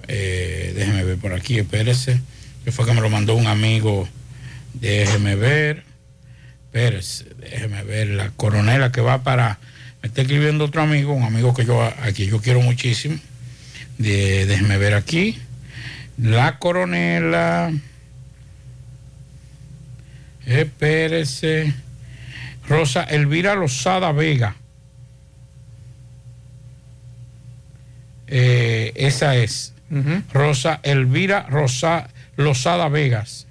Eh, 0.08 0.74
déjeme 0.76 1.04
ver 1.04 1.18
por 1.18 1.34
aquí, 1.34 1.60
espérese. 1.60 2.20
Que 2.66 2.72
fue 2.72 2.86
que 2.86 2.94
me 2.94 3.02
lo 3.02 3.10
mandó 3.10 3.36
un 3.36 3.46
amigo. 3.48 4.10
Déjeme 4.74 5.36
ver. 5.36 5.84
Espérese, 6.66 7.26
déjeme 7.40 7.84
ver. 7.84 8.08
La 8.10 8.32
coronela 8.32 8.92
que 8.92 9.02
va 9.02 9.24
para. 9.24 9.60
Me 10.02 10.08
está 10.08 10.22
escribiendo 10.22 10.66
otro 10.66 10.82
amigo, 10.82 11.14
un 11.14 11.24
amigo 11.24 11.54
que 11.54 11.66
yo 11.66 11.82
a 11.84 11.94
quien 12.16 12.30
yo 12.30 12.42
quiero 12.42 12.62
muchísimo. 12.62 13.18
De, 14.00 14.46
déjeme 14.48 14.78
ver 14.78 14.96
aquí. 14.96 15.38
La 16.18 16.58
coronela. 16.58 17.72
Espérese. 20.48 21.74
Rosa 22.68 23.04
Elvira 23.04 23.56
Lozada 23.56 24.12
Vega. 24.14 24.56
Eh, 28.28 28.94
esa 28.96 29.36
es. 29.36 29.74
Rosa 30.34 30.82
Elvira 30.84 31.46
Rosa, 31.50 32.10
Lozada 32.36 32.90
Vegas. 32.90 33.48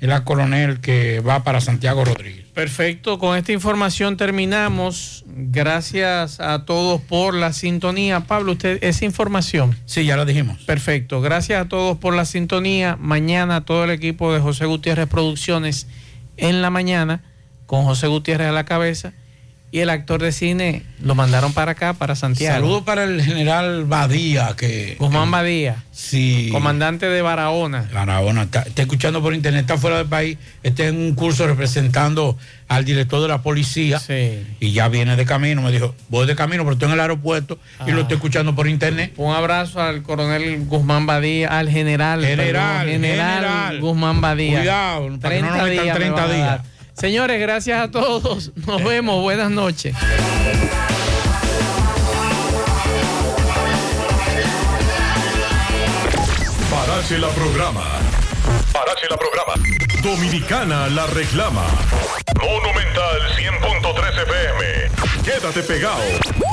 es 0.00 0.08
la 0.08 0.24
coronel 0.24 0.80
que 0.80 1.20
va 1.20 1.44
para 1.44 1.60
Santiago 1.60 2.04
Rodríguez. 2.04 2.46
Perfecto, 2.54 3.18
con 3.18 3.36
esta 3.36 3.52
información 3.52 4.16
terminamos. 4.16 5.24
Gracias 5.26 6.40
a 6.40 6.64
todos 6.64 7.02
por 7.02 7.34
la 7.34 7.52
sintonía. 7.52 8.20
Pablo, 8.20 8.52
usted, 8.52 8.78
esa 8.82 9.04
información. 9.04 9.76
Sí, 9.84 10.06
ya 10.06 10.16
la 10.16 10.24
dijimos. 10.24 10.62
Perfecto, 10.64 11.20
gracias 11.20 11.60
a 11.60 11.68
todos 11.68 11.98
por 11.98 12.14
la 12.14 12.24
sintonía. 12.24 12.96
Mañana 12.98 13.66
todo 13.66 13.84
el 13.84 13.90
equipo 13.90 14.32
de 14.32 14.40
José 14.40 14.64
Gutiérrez 14.64 15.08
Producciones 15.08 15.86
en 16.36 16.62
la 16.62 16.70
mañana, 16.70 17.22
con 17.66 17.84
José 17.84 18.06
Gutiérrez 18.06 18.48
a 18.48 18.52
la 18.52 18.64
cabeza. 18.64 19.12
Y 19.72 19.80
el 19.80 19.90
actor 19.90 20.22
de 20.22 20.30
cine 20.32 20.84
lo 21.02 21.14
mandaron 21.14 21.52
para 21.52 21.72
acá, 21.72 21.92
para 21.92 22.14
Santiago. 22.14 22.54
Saludos 22.54 22.84
para 22.84 23.04
el 23.04 23.20
general 23.20 23.84
Badía, 23.84 24.54
que... 24.56 24.96
Guzmán 24.98 25.30
Badía. 25.30 25.82
Sí. 25.90 26.48
Comandante 26.52 27.06
de 27.08 27.20
Barahona. 27.20 27.86
Barahona, 27.92 28.44
está, 28.44 28.62
está 28.62 28.82
escuchando 28.82 29.20
por 29.20 29.34
internet, 29.34 29.62
está 29.62 29.76
fuera 29.76 29.98
del 29.98 30.06
país, 30.06 30.38
está 30.62 30.84
en 30.86 30.96
un 30.96 31.14
curso 31.14 31.46
representando 31.46 32.38
al 32.68 32.84
director 32.84 33.20
de 33.20 33.28
la 33.28 33.42
policía 33.42 34.00
y 34.60 34.72
ya 34.72 34.88
viene 34.88 35.16
de 35.16 35.24
camino, 35.26 35.60
me 35.62 35.72
dijo, 35.72 35.94
voy 36.08 36.26
de 36.26 36.36
camino, 36.36 36.62
pero 36.62 36.74
estoy 36.74 36.86
en 36.88 36.94
el 36.94 37.00
aeropuerto 37.00 37.58
y 37.86 37.90
lo 37.90 37.98
Ah. 37.98 38.00
estoy 38.02 38.16
escuchando 38.16 38.54
por 38.54 38.68
internet. 38.68 39.12
Un 39.16 39.34
abrazo 39.34 39.80
al 39.82 40.02
coronel 40.02 40.64
Guzmán 40.66 41.06
Badía, 41.06 41.48
al 41.48 41.68
general. 41.68 42.24
General, 42.24 42.84
perdón, 42.86 42.92
general, 43.02 43.34
general. 43.34 43.80
Guzmán 43.80 44.20
Badía. 44.20 44.58
Cuidado, 44.60 45.18
para 45.20 45.34
que 45.34 45.42
no 45.42 45.50
nos 45.56 45.62
metan 45.68 45.96
30 45.96 46.22
a 46.24 46.32
días. 46.32 46.60
Señores, 46.96 47.38
gracias 47.40 47.80
a 47.80 47.90
todos. 47.90 48.52
Nos 48.66 48.82
vemos. 48.82 49.20
Buenas 49.20 49.50
noches. 49.50 49.94
Parache 56.70 57.18
la 57.18 57.28
programa. 57.28 57.84
Parache 58.72 59.06
la 59.10 59.16
programa. 59.16 59.54
Dominicana 60.02 60.88
la 60.88 61.06
reclama. 61.08 61.66
Monumental 62.40 63.20
100.13 63.36 64.22
FM. 64.22 65.22
Quédate 65.24 65.62
pegado. 65.62 66.02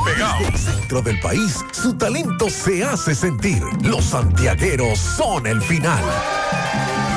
Pegado. 0.05 0.39
Desde 0.39 0.51
el 0.51 0.57
centro 0.57 1.01
del 1.01 1.19
país, 1.21 1.63
su 1.71 1.97
talento 1.97 2.49
se 2.49 2.83
hace 2.83 3.15
sentir. 3.15 3.63
Los 3.81 4.05
santiagueros 4.05 4.99
son 4.99 5.47
el 5.47 5.61
final. 5.61 6.03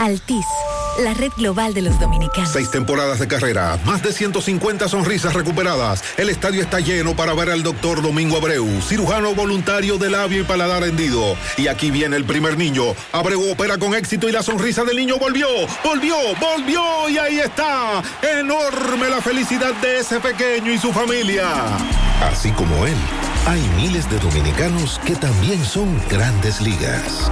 Altis, 0.00 0.46
la 1.00 1.12
red 1.12 1.30
global 1.36 1.74
de 1.74 1.82
los 1.82 2.00
dominicanos. 2.00 2.50
Seis 2.50 2.70
temporadas 2.70 3.18
de 3.18 3.28
carrera, 3.28 3.78
más 3.84 4.02
de 4.02 4.14
150 4.14 4.88
sonrisas 4.88 5.34
recuperadas. 5.34 6.02
El 6.16 6.30
estadio 6.30 6.62
está 6.62 6.80
lleno 6.80 7.14
para 7.14 7.34
ver 7.34 7.50
al 7.50 7.62
doctor 7.62 8.00
Domingo 8.00 8.38
Abreu, 8.38 8.66
cirujano 8.80 9.34
voluntario 9.34 9.98
de 9.98 10.08
labio 10.08 10.40
y 10.40 10.44
paladar 10.44 10.84
hendido. 10.84 11.36
Y 11.58 11.66
aquí 11.66 11.90
viene 11.90 12.16
el 12.16 12.24
primer 12.24 12.56
niño. 12.56 12.94
Abreu 13.12 13.50
opera 13.50 13.76
con 13.76 13.94
éxito 13.94 14.26
y 14.26 14.32
la 14.32 14.42
sonrisa 14.42 14.84
del 14.84 14.96
niño 14.96 15.18
volvió, 15.18 15.48
volvió, 15.84 16.16
volvió 16.40 17.10
y 17.10 17.18
ahí 17.18 17.38
está. 17.38 18.02
Enorme 18.22 19.10
la 19.10 19.20
felicidad 19.20 19.74
de 19.82 19.98
ese 19.98 20.18
pequeño 20.18 20.72
y 20.72 20.78
su 20.78 20.94
familia. 20.94 21.46
Así 22.22 22.50
como 22.52 22.86
él, 22.86 22.96
hay 23.46 23.60
miles 23.76 24.08
de 24.10 24.18
dominicanos 24.18 25.00
que 25.06 25.16
también 25.16 25.64
son 25.64 26.00
grandes 26.08 26.60
ligas. 26.60 27.30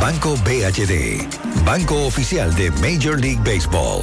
Banco 0.00 0.34
BHD, 0.44 1.26
banco 1.64 2.06
oficial 2.06 2.54
de 2.54 2.70
Major 2.72 3.20
League 3.20 3.40
Baseball. 3.44 4.02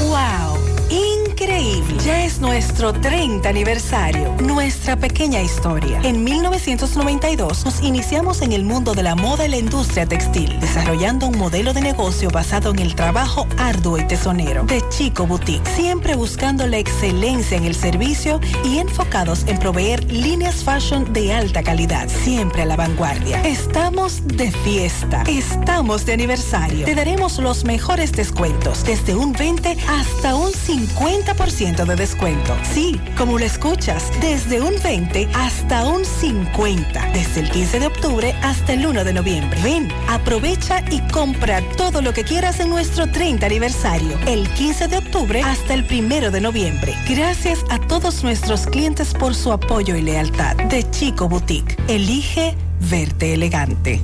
¡Wow! 0.00 0.58
Increíble. 0.90 1.79
Ya 1.98 2.24
es 2.24 2.40
nuestro 2.40 2.92
30 2.92 3.48
aniversario, 3.48 4.34
nuestra 4.40 4.96
pequeña 4.96 5.42
historia. 5.42 6.00
En 6.02 6.24
1992 6.24 7.64
nos 7.64 7.82
iniciamos 7.82 8.42
en 8.42 8.52
el 8.52 8.64
mundo 8.64 8.94
de 8.94 9.02
la 9.02 9.14
moda 9.14 9.46
y 9.46 9.50
la 9.50 9.58
industria 9.58 10.06
textil, 10.06 10.58
desarrollando 10.60 11.26
un 11.26 11.36
modelo 11.36 11.74
de 11.74 11.80
negocio 11.80 12.30
basado 12.30 12.70
en 12.70 12.78
el 12.78 12.94
trabajo 12.94 13.46
arduo 13.58 13.98
y 13.98 14.06
tesonero 14.06 14.64
de 14.64 14.82
Chico 14.88 15.26
Boutique, 15.26 15.68
siempre 15.74 16.14
buscando 16.14 16.66
la 16.66 16.78
excelencia 16.78 17.56
en 17.56 17.64
el 17.64 17.74
servicio 17.74 18.40
y 18.64 18.78
enfocados 18.78 19.44
en 19.46 19.58
proveer 19.58 20.04
líneas 20.10 20.64
fashion 20.64 21.12
de 21.12 21.34
alta 21.34 21.62
calidad, 21.62 22.08
siempre 22.08 22.62
a 22.62 22.66
la 22.66 22.76
vanguardia. 22.76 23.42
Estamos 23.42 24.26
de 24.26 24.50
fiesta, 24.50 25.24
estamos 25.26 26.06
de 26.06 26.14
aniversario. 26.14 26.86
Te 26.86 26.94
daremos 26.94 27.38
los 27.38 27.64
mejores 27.64 28.12
descuentos, 28.12 28.84
desde 28.84 29.14
un 29.14 29.32
20 29.32 29.76
hasta 29.88 30.34
un 30.34 30.52
50% 30.52 31.79
de 31.84 31.96
descuento. 31.96 32.56
Sí, 32.72 33.00
como 33.16 33.38
lo 33.38 33.44
escuchas, 33.44 34.10
desde 34.20 34.60
un 34.60 34.74
20 34.82 35.28
hasta 35.34 35.86
un 35.86 36.04
50, 36.04 37.10
desde 37.12 37.40
el 37.40 37.50
15 37.50 37.80
de 37.80 37.86
octubre 37.86 38.34
hasta 38.42 38.72
el 38.72 38.86
1 38.86 39.04
de 39.04 39.12
noviembre. 39.12 39.60
Ven, 39.62 39.88
aprovecha 40.08 40.84
y 40.90 41.00
compra 41.10 41.62
todo 41.76 42.02
lo 42.02 42.12
que 42.12 42.24
quieras 42.24 42.60
en 42.60 42.70
nuestro 42.70 43.10
30 43.10 43.46
aniversario, 43.46 44.18
el 44.26 44.48
15 44.48 44.88
de 44.88 44.98
octubre 44.98 45.42
hasta 45.42 45.74
el 45.74 45.86
1 45.90 46.30
de 46.30 46.40
noviembre. 46.40 46.94
Gracias 47.08 47.64
a 47.70 47.78
todos 47.78 48.22
nuestros 48.22 48.66
clientes 48.66 49.14
por 49.14 49.34
su 49.34 49.52
apoyo 49.52 49.96
y 49.96 50.02
lealtad. 50.02 50.56
De 50.56 50.88
Chico 50.90 51.28
Boutique, 51.28 51.76
elige 51.88 52.54
verte 52.90 53.34
elegante. 53.34 54.00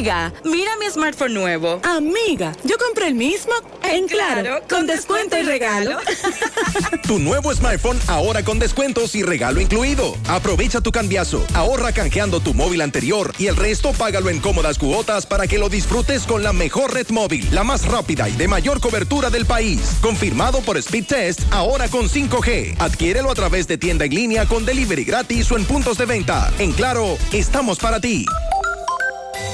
Amiga, 0.00 0.32
mira 0.44 0.70
mi 0.78 0.88
smartphone 0.90 1.34
nuevo. 1.34 1.78
Amiga, 1.82 2.56
yo 2.64 2.78
compré 2.78 3.08
el 3.08 3.14
mismo 3.14 3.52
en 3.82 4.08
Claro, 4.08 4.62
con 4.66 4.86
descuento 4.86 5.36
y 5.36 5.42
regalo. 5.42 5.98
Tu 7.06 7.18
nuevo 7.18 7.52
smartphone 7.52 7.98
ahora 8.06 8.42
con 8.42 8.58
descuentos 8.58 9.14
y 9.14 9.22
regalo 9.22 9.60
incluido. 9.60 10.16
Aprovecha 10.26 10.80
tu 10.80 10.90
cambiazo, 10.90 11.44
ahorra 11.52 11.92
canjeando 11.92 12.40
tu 12.40 12.54
móvil 12.54 12.80
anterior 12.80 13.34
y 13.38 13.48
el 13.48 13.56
resto 13.56 13.92
págalo 13.92 14.30
en 14.30 14.40
cómodas 14.40 14.78
cuotas 14.78 15.26
para 15.26 15.46
que 15.46 15.58
lo 15.58 15.68
disfrutes 15.68 16.22
con 16.22 16.42
la 16.42 16.54
mejor 16.54 16.94
red 16.94 17.08
móvil, 17.10 17.46
la 17.52 17.62
más 17.62 17.84
rápida 17.84 18.26
y 18.26 18.32
de 18.32 18.48
mayor 18.48 18.80
cobertura 18.80 19.28
del 19.28 19.44
país. 19.44 19.98
Confirmado 20.00 20.62
por 20.62 20.78
Speed 20.78 21.08
Test, 21.08 21.40
ahora 21.50 21.88
con 21.88 22.08
5G. 22.08 22.76
Adquiérelo 22.78 23.30
a 23.30 23.34
través 23.34 23.68
de 23.68 23.76
tienda 23.76 24.06
en 24.06 24.14
línea 24.14 24.46
con 24.46 24.64
delivery 24.64 25.04
gratis 25.04 25.52
o 25.52 25.58
en 25.58 25.66
puntos 25.66 25.98
de 25.98 26.06
venta. 26.06 26.50
En 26.58 26.72
Claro, 26.72 27.18
estamos 27.32 27.78
para 27.78 28.00
ti. 28.00 28.24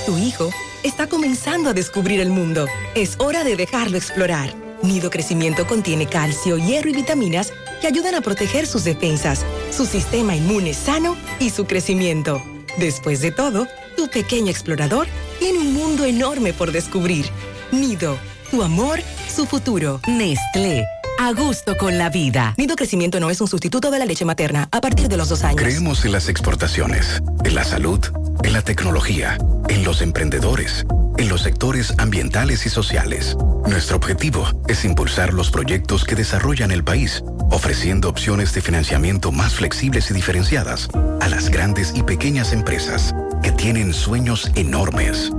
Tu 0.06 0.18
hijo 0.18 0.50
está 0.82 1.08
comenzando 1.08 1.70
a 1.70 1.72
descubrir 1.72 2.20
el 2.20 2.30
mundo. 2.30 2.66
Es 2.94 3.16
hora 3.18 3.44
de 3.44 3.56
dejarlo 3.56 3.96
explorar. 3.96 4.54
Nido 4.82 5.10
Crecimiento 5.10 5.66
contiene 5.66 6.06
calcio, 6.06 6.58
hierro 6.58 6.90
y 6.90 6.94
vitaminas 6.94 7.52
que 7.80 7.86
ayudan 7.86 8.14
a 8.14 8.20
proteger 8.20 8.66
sus 8.66 8.84
defensas, 8.84 9.44
su 9.70 9.86
sistema 9.86 10.36
inmune 10.36 10.74
sano 10.74 11.16
y 11.40 11.50
su 11.50 11.66
crecimiento. 11.66 12.42
Después 12.78 13.20
de 13.20 13.32
todo, 13.32 13.66
tu 13.96 14.08
pequeño 14.08 14.50
explorador 14.50 15.06
tiene 15.38 15.58
un 15.58 15.72
mundo 15.72 16.04
enorme 16.04 16.52
por 16.52 16.72
descubrir. 16.72 17.26
Nido, 17.72 18.16
tu 18.50 18.62
amor, 18.62 19.00
su 19.34 19.46
futuro. 19.46 20.00
Nestlé, 20.06 20.86
a 21.18 21.32
gusto 21.32 21.76
con 21.76 21.98
la 21.98 22.10
vida. 22.10 22.54
Nido 22.56 22.76
Crecimiento 22.76 23.20
no 23.20 23.30
es 23.30 23.40
un 23.40 23.48
sustituto 23.48 23.90
de 23.90 23.98
la 23.98 24.06
leche 24.06 24.24
materna 24.24 24.68
a 24.70 24.80
partir 24.80 25.08
de 25.08 25.16
los 25.16 25.28
dos 25.28 25.44
años. 25.44 25.60
Creemos 25.60 26.04
en 26.04 26.12
las 26.12 26.28
exportaciones, 26.28 27.22
en 27.44 27.54
la 27.54 27.64
salud, 27.64 28.00
en 28.42 28.52
la 28.52 28.62
tecnología, 28.62 29.38
en 29.68 29.84
los 29.84 30.02
emprendedores, 30.02 30.86
en 31.16 31.28
los 31.28 31.42
sectores 31.42 31.94
ambientales 31.98 32.66
y 32.66 32.68
sociales. 32.68 33.36
Nuestro 33.66 33.96
objetivo 33.96 34.46
es 34.68 34.84
impulsar 34.84 35.32
los 35.32 35.50
proyectos 35.50 36.04
que 36.04 36.14
desarrollan 36.14 36.70
el 36.70 36.84
país, 36.84 37.22
ofreciendo 37.50 38.08
opciones 38.08 38.52
de 38.52 38.60
financiamiento 38.60 39.32
más 39.32 39.54
flexibles 39.54 40.10
y 40.10 40.14
diferenciadas 40.14 40.88
a 41.20 41.28
las 41.28 41.48
grandes 41.48 41.92
y 41.94 42.02
pequeñas 42.02 42.52
empresas 42.52 43.14
que 43.42 43.52
tienen 43.52 43.92
sueños 43.92 44.50
enormes. 44.54 45.30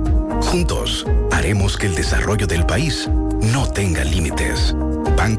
Juntos, 0.42 1.06
haremos 1.30 1.76
que 1.76 1.86
el 1.86 1.94
desarrollo 1.94 2.46
del 2.46 2.66
país 2.66 3.08
no 3.40 3.70
tenga 3.70 4.04
límites. 4.04 4.74
Banco 5.16 5.36